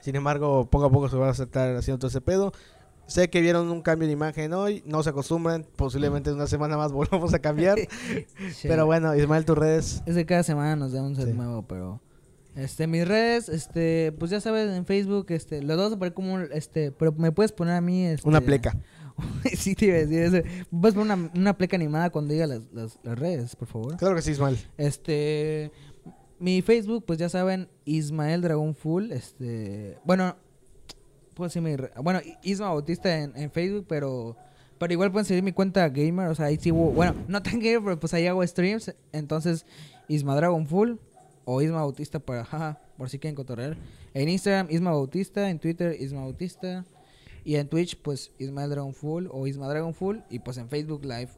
Sin 0.00 0.14
embargo, 0.14 0.68
poco 0.70 0.84
a 0.86 0.90
poco 0.90 1.08
se 1.08 1.16
va 1.16 1.28
a 1.28 1.32
estar 1.32 1.76
haciendo 1.76 1.98
todo 1.98 2.08
ese 2.08 2.20
pedo. 2.20 2.52
Sé 3.08 3.30
que 3.30 3.40
vieron 3.40 3.70
un 3.70 3.80
cambio 3.80 4.06
de 4.06 4.12
imagen 4.12 4.52
hoy, 4.52 4.82
no 4.86 5.02
se 5.02 5.10
acostumbran, 5.10 5.66
posiblemente 5.76 6.28
en 6.30 6.36
una 6.36 6.46
semana 6.46 6.76
más 6.76 6.92
volvamos 6.92 7.32
a 7.34 7.38
cambiar. 7.40 7.78
Sí. 8.52 8.68
pero 8.68 8.86
bueno, 8.86 9.14
Ismael, 9.16 9.44
tus 9.44 9.56
redes. 9.58 10.02
Es 10.06 10.14
que 10.14 10.26
cada 10.26 10.42
semana 10.42 10.76
nos 10.76 10.92
da 10.92 11.02
un 11.02 11.16
set 11.16 11.26
Sí. 11.28 11.32
nuevo, 11.32 11.62
pero... 11.62 12.00
Este, 12.54 12.86
mis 12.86 13.06
redes, 13.06 13.48
este, 13.48 14.12
pues 14.18 14.30
ya 14.30 14.40
sabes, 14.40 14.68
en 14.76 14.84
Facebook, 14.84 15.26
este, 15.30 15.62
los 15.62 15.76
dos 15.76 15.92
a 15.92 15.96
poner 15.98 16.12
como, 16.12 16.34
un, 16.34 16.48
este, 16.52 16.90
pero 16.92 17.12
me 17.12 17.30
puedes 17.32 17.52
poner 17.52 17.74
a 17.74 17.80
mí, 17.80 18.04
este... 18.04 18.28
Una 18.28 18.40
pleca. 18.40 18.76
sí, 19.56 19.74
te 19.74 19.86
iba 19.86 19.96
a 19.96 19.98
decir 20.04 20.18
eso. 20.18 20.48
Puedes 20.70 20.94
poner 20.94 21.16
una, 21.16 21.30
una 21.34 21.56
pleca 21.56 21.76
animada 21.76 22.10
cuando 22.10 22.32
diga 22.32 22.46
las, 22.46 22.62
las, 22.72 22.98
las 23.04 23.18
redes, 23.18 23.54
por 23.56 23.68
favor. 23.68 23.96
Claro 23.96 24.14
que 24.16 24.22
sí, 24.22 24.32
Ismael. 24.32 24.58
Este, 24.76 25.70
mi 26.40 26.60
Facebook, 26.62 27.04
pues 27.06 27.18
ya 27.18 27.28
saben, 27.28 27.68
Ismael 27.84 28.42
Dragón 28.42 28.74
Full, 28.74 29.12
este, 29.12 29.98
bueno, 30.04 30.36
re- 31.76 31.92
bueno, 32.02 32.20
Isma 32.42 32.68
Bautista 32.68 33.16
en, 33.18 33.50
Facebook, 33.50 33.86
pero, 33.88 34.36
pero 34.78 34.92
igual 34.92 35.12
pueden 35.12 35.26
seguir 35.26 35.42
mi 35.42 35.52
cuenta 35.52 35.88
gamer, 35.88 36.28
o 36.28 36.34
sea, 36.34 36.46
ahí 36.46 36.58
sí, 36.60 36.70
bueno, 36.70 37.14
no 37.28 37.42
tan 37.42 37.60
gamer, 37.60 37.82
pero 37.82 38.00
pues 38.00 38.14
ahí 38.14 38.26
hago 38.26 38.46
streams, 38.46 38.94
entonces, 39.12 39.64
Isma 40.08 40.34
Dragon 40.36 40.66
o 41.44 41.62
Isma 41.62 41.78
Bautista 41.78 42.18
para, 42.18 42.44
jaja, 42.46 42.80
por 42.96 43.08
si 43.08 43.18
quieren 43.18 43.36
cotorrear, 43.36 43.76
en 44.14 44.28
Instagram, 44.28 44.68
Isma 44.70 44.90
Bautista, 44.90 45.48
en 45.50 45.58
Twitter, 45.58 45.96
Isma 46.00 46.22
Bautista, 46.22 46.84
Y 47.44 47.56
en 47.56 47.68
Twitch, 47.68 47.96
pues 48.02 48.32
Ismael 48.38 48.68
Dragon 48.68 48.94
o 49.30 49.46
Isma 49.46 49.68
Dragon 49.68 49.94
Full. 49.94 50.18
Y 50.28 50.40
pues 50.40 50.58
en 50.58 50.68
Facebook 50.68 51.02
Live, 51.04 51.30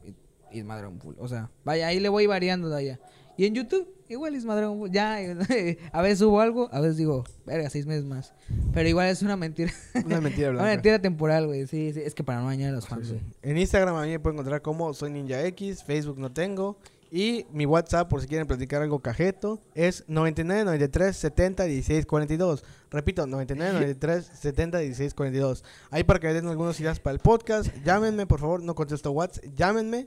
Isma 0.51 0.75
Dragon 0.77 0.99
Full. 0.99 1.15
O 1.19 1.27
sea, 1.27 1.49
vaya, 1.63 1.87
ahí 1.87 2.01
le 2.01 2.09
voy 2.09 2.27
variando 2.27 2.69
de 2.69 2.77
allá. 2.77 2.99
Y 3.41 3.47
en 3.47 3.55
YouTube, 3.55 3.87
igual 4.07 4.39
Dragon 4.39 4.77
Full. 4.77 4.91
Ya, 4.91 5.15
a 5.93 6.01
veces 6.03 6.19
subo 6.19 6.41
algo, 6.41 6.69
a 6.71 6.79
veces 6.79 6.97
digo, 6.97 7.23
verga, 7.43 7.71
seis 7.71 7.87
meses 7.87 8.05
más. 8.05 8.35
Pero 8.71 8.87
igual 8.87 9.07
es 9.07 9.23
una 9.23 9.35
mentira. 9.35 9.73
Una 10.05 10.21
mentira 10.21 10.49
blanca. 10.51 10.63
una 10.63 10.73
mentira 10.73 11.01
temporal, 11.01 11.47
güey. 11.47 11.65
Sí, 11.65 11.91
sí, 11.91 12.01
es 12.05 12.13
que 12.13 12.23
para 12.23 12.39
no 12.39 12.45
dañar 12.45 12.69
a 12.69 12.73
los 12.73 12.87
fans, 12.87 13.09
güey. 13.09 13.21
En 13.41 13.57
Instagram 13.57 13.95
a 13.95 14.03
mí 14.03 14.09
me 14.09 14.19
pueden 14.19 14.35
encontrar 14.35 14.61
como 14.61 14.93
soy 14.93 15.09
Ninja 15.09 15.43
X, 15.45 15.83
Facebook 15.83 16.19
no 16.19 16.31
tengo. 16.31 16.77
Y 17.09 17.47
mi 17.51 17.65
WhatsApp, 17.65 18.07
por 18.07 18.21
si 18.21 18.27
quieren 18.27 18.45
platicar 18.45 18.83
algo 18.83 18.99
cajeto, 18.99 19.59
es 19.73 20.03
99 20.07 20.63
93 20.63 21.17
70 21.17 21.63
16 21.63 22.05
42. 22.05 22.63
Repito, 22.91 23.25
99 23.25 23.73
93 23.73 24.31
70 24.35 24.77
16 24.77 25.15
42. 25.15 25.63
Ahí 25.89 26.03
para 26.03 26.19
que 26.19 26.27
me 26.27 26.33
den 26.35 26.47
algunas 26.47 26.79
ideas 26.79 26.99
para 26.99 27.15
el 27.15 27.19
podcast. 27.19 27.73
Llámenme, 27.83 28.27
por 28.27 28.39
favor, 28.39 28.61
no 28.61 28.75
contesto 28.75 29.09
WhatsApp, 29.09 29.45
llámenme. 29.55 30.05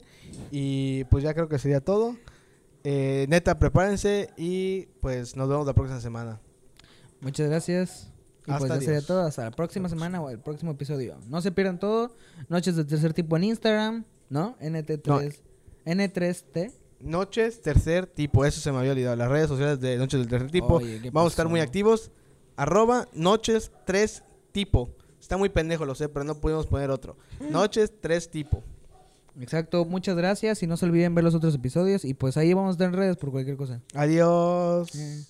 Y 0.53 1.03
pues 1.11 1.25
ya 1.25 1.35
creo 1.35 1.49
que 1.49 1.59
sería 1.59 1.81
todo. 1.81 2.15
Eh, 2.85 3.27
neta, 3.31 3.59
prepárense 3.59 4.31
y 4.37 4.87
pues 5.01 5.37
nos 5.37 5.49
vemos 5.49 5.67
la 5.67 5.73
próxima 5.73 6.01
semana. 6.01 6.41
Muchas 7.21 7.49
gracias. 7.49 8.13
Y 8.43 8.51
pues 8.51 8.63
Hasta 8.63 8.75
ya 8.77 8.81
sería 8.83 9.03
todo. 9.03 9.23
Hasta 9.23 9.45
la 9.45 9.51
próxima 9.51 9.89
semana 9.89 10.21
o 10.21 10.29
el 10.29 10.39
próximo 10.39 10.73
episodio. 10.73 11.17
No 11.29 11.41
se 11.41 11.51
pierdan 11.51 11.79
todo. 11.79 12.15
Noches 12.49 12.77
de 12.77 12.85
tercer 12.85 13.15
tipo 13.15 13.37
en 13.39 13.45
Instagram, 13.45 14.05
¿no? 14.29 14.57
NT3. 14.59 15.41
N3T. 15.87 16.73
Noches, 17.01 17.61
tercer 17.61 18.07
tipo, 18.07 18.45
eso 18.45 18.61
se 18.61 18.73
me 18.73 18.79
había 18.79 18.93
olvidado. 18.93 19.17
Las 19.17 19.31
redes 19.31 19.49
sociales 19.49 19.81
de 19.81 19.99
Noches 19.99 20.21
del 20.21 20.29
Tercer 20.29 20.51
Tipo. 20.51 20.77
Oye, 20.77 21.01
¿qué 21.03 21.11
Vamos 21.11 21.33
a 21.33 21.35
estar 21.35 21.49
muy 21.49 21.61
activos. 21.61 22.11
Arroba 22.57 23.09
Noches 23.13 23.73
3 23.85 24.23
Tipo. 24.53 24.91
Está 25.21 25.37
muy 25.37 25.49
pendejo, 25.49 25.85
lo 25.85 25.95
sé, 25.95 26.09
pero 26.09 26.25
no 26.25 26.41
pudimos 26.41 26.67
poner 26.67 26.91
otro. 26.91 27.17
Noches 27.51 27.93
3 28.01 28.31
Tipo. 28.31 28.63
Exacto. 29.41 29.85
Muchas 29.85 30.17
gracias. 30.17 30.63
Y 30.63 30.67
no 30.67 30.77
se 30.77 30.87
olviden 30.87 31.15
ver 31.15 31.25
los 31.25 31.35
otros 31.35 31.55
episodios. 31.55 32.05
Y 32.05 32.15
pues 32.15 32.37
ahí 32.37 32.53
vamos 32.55 32.71
a 32.71 32.73
estar 32.73 32.89
en 32.89 32.95
redes 32.95 33.17
por 33.17 33.31
cualquier 33.31 33.57
cosa. 33.57 33.81
Adiós. 33.95 34.95
Eh. 34.95 35.25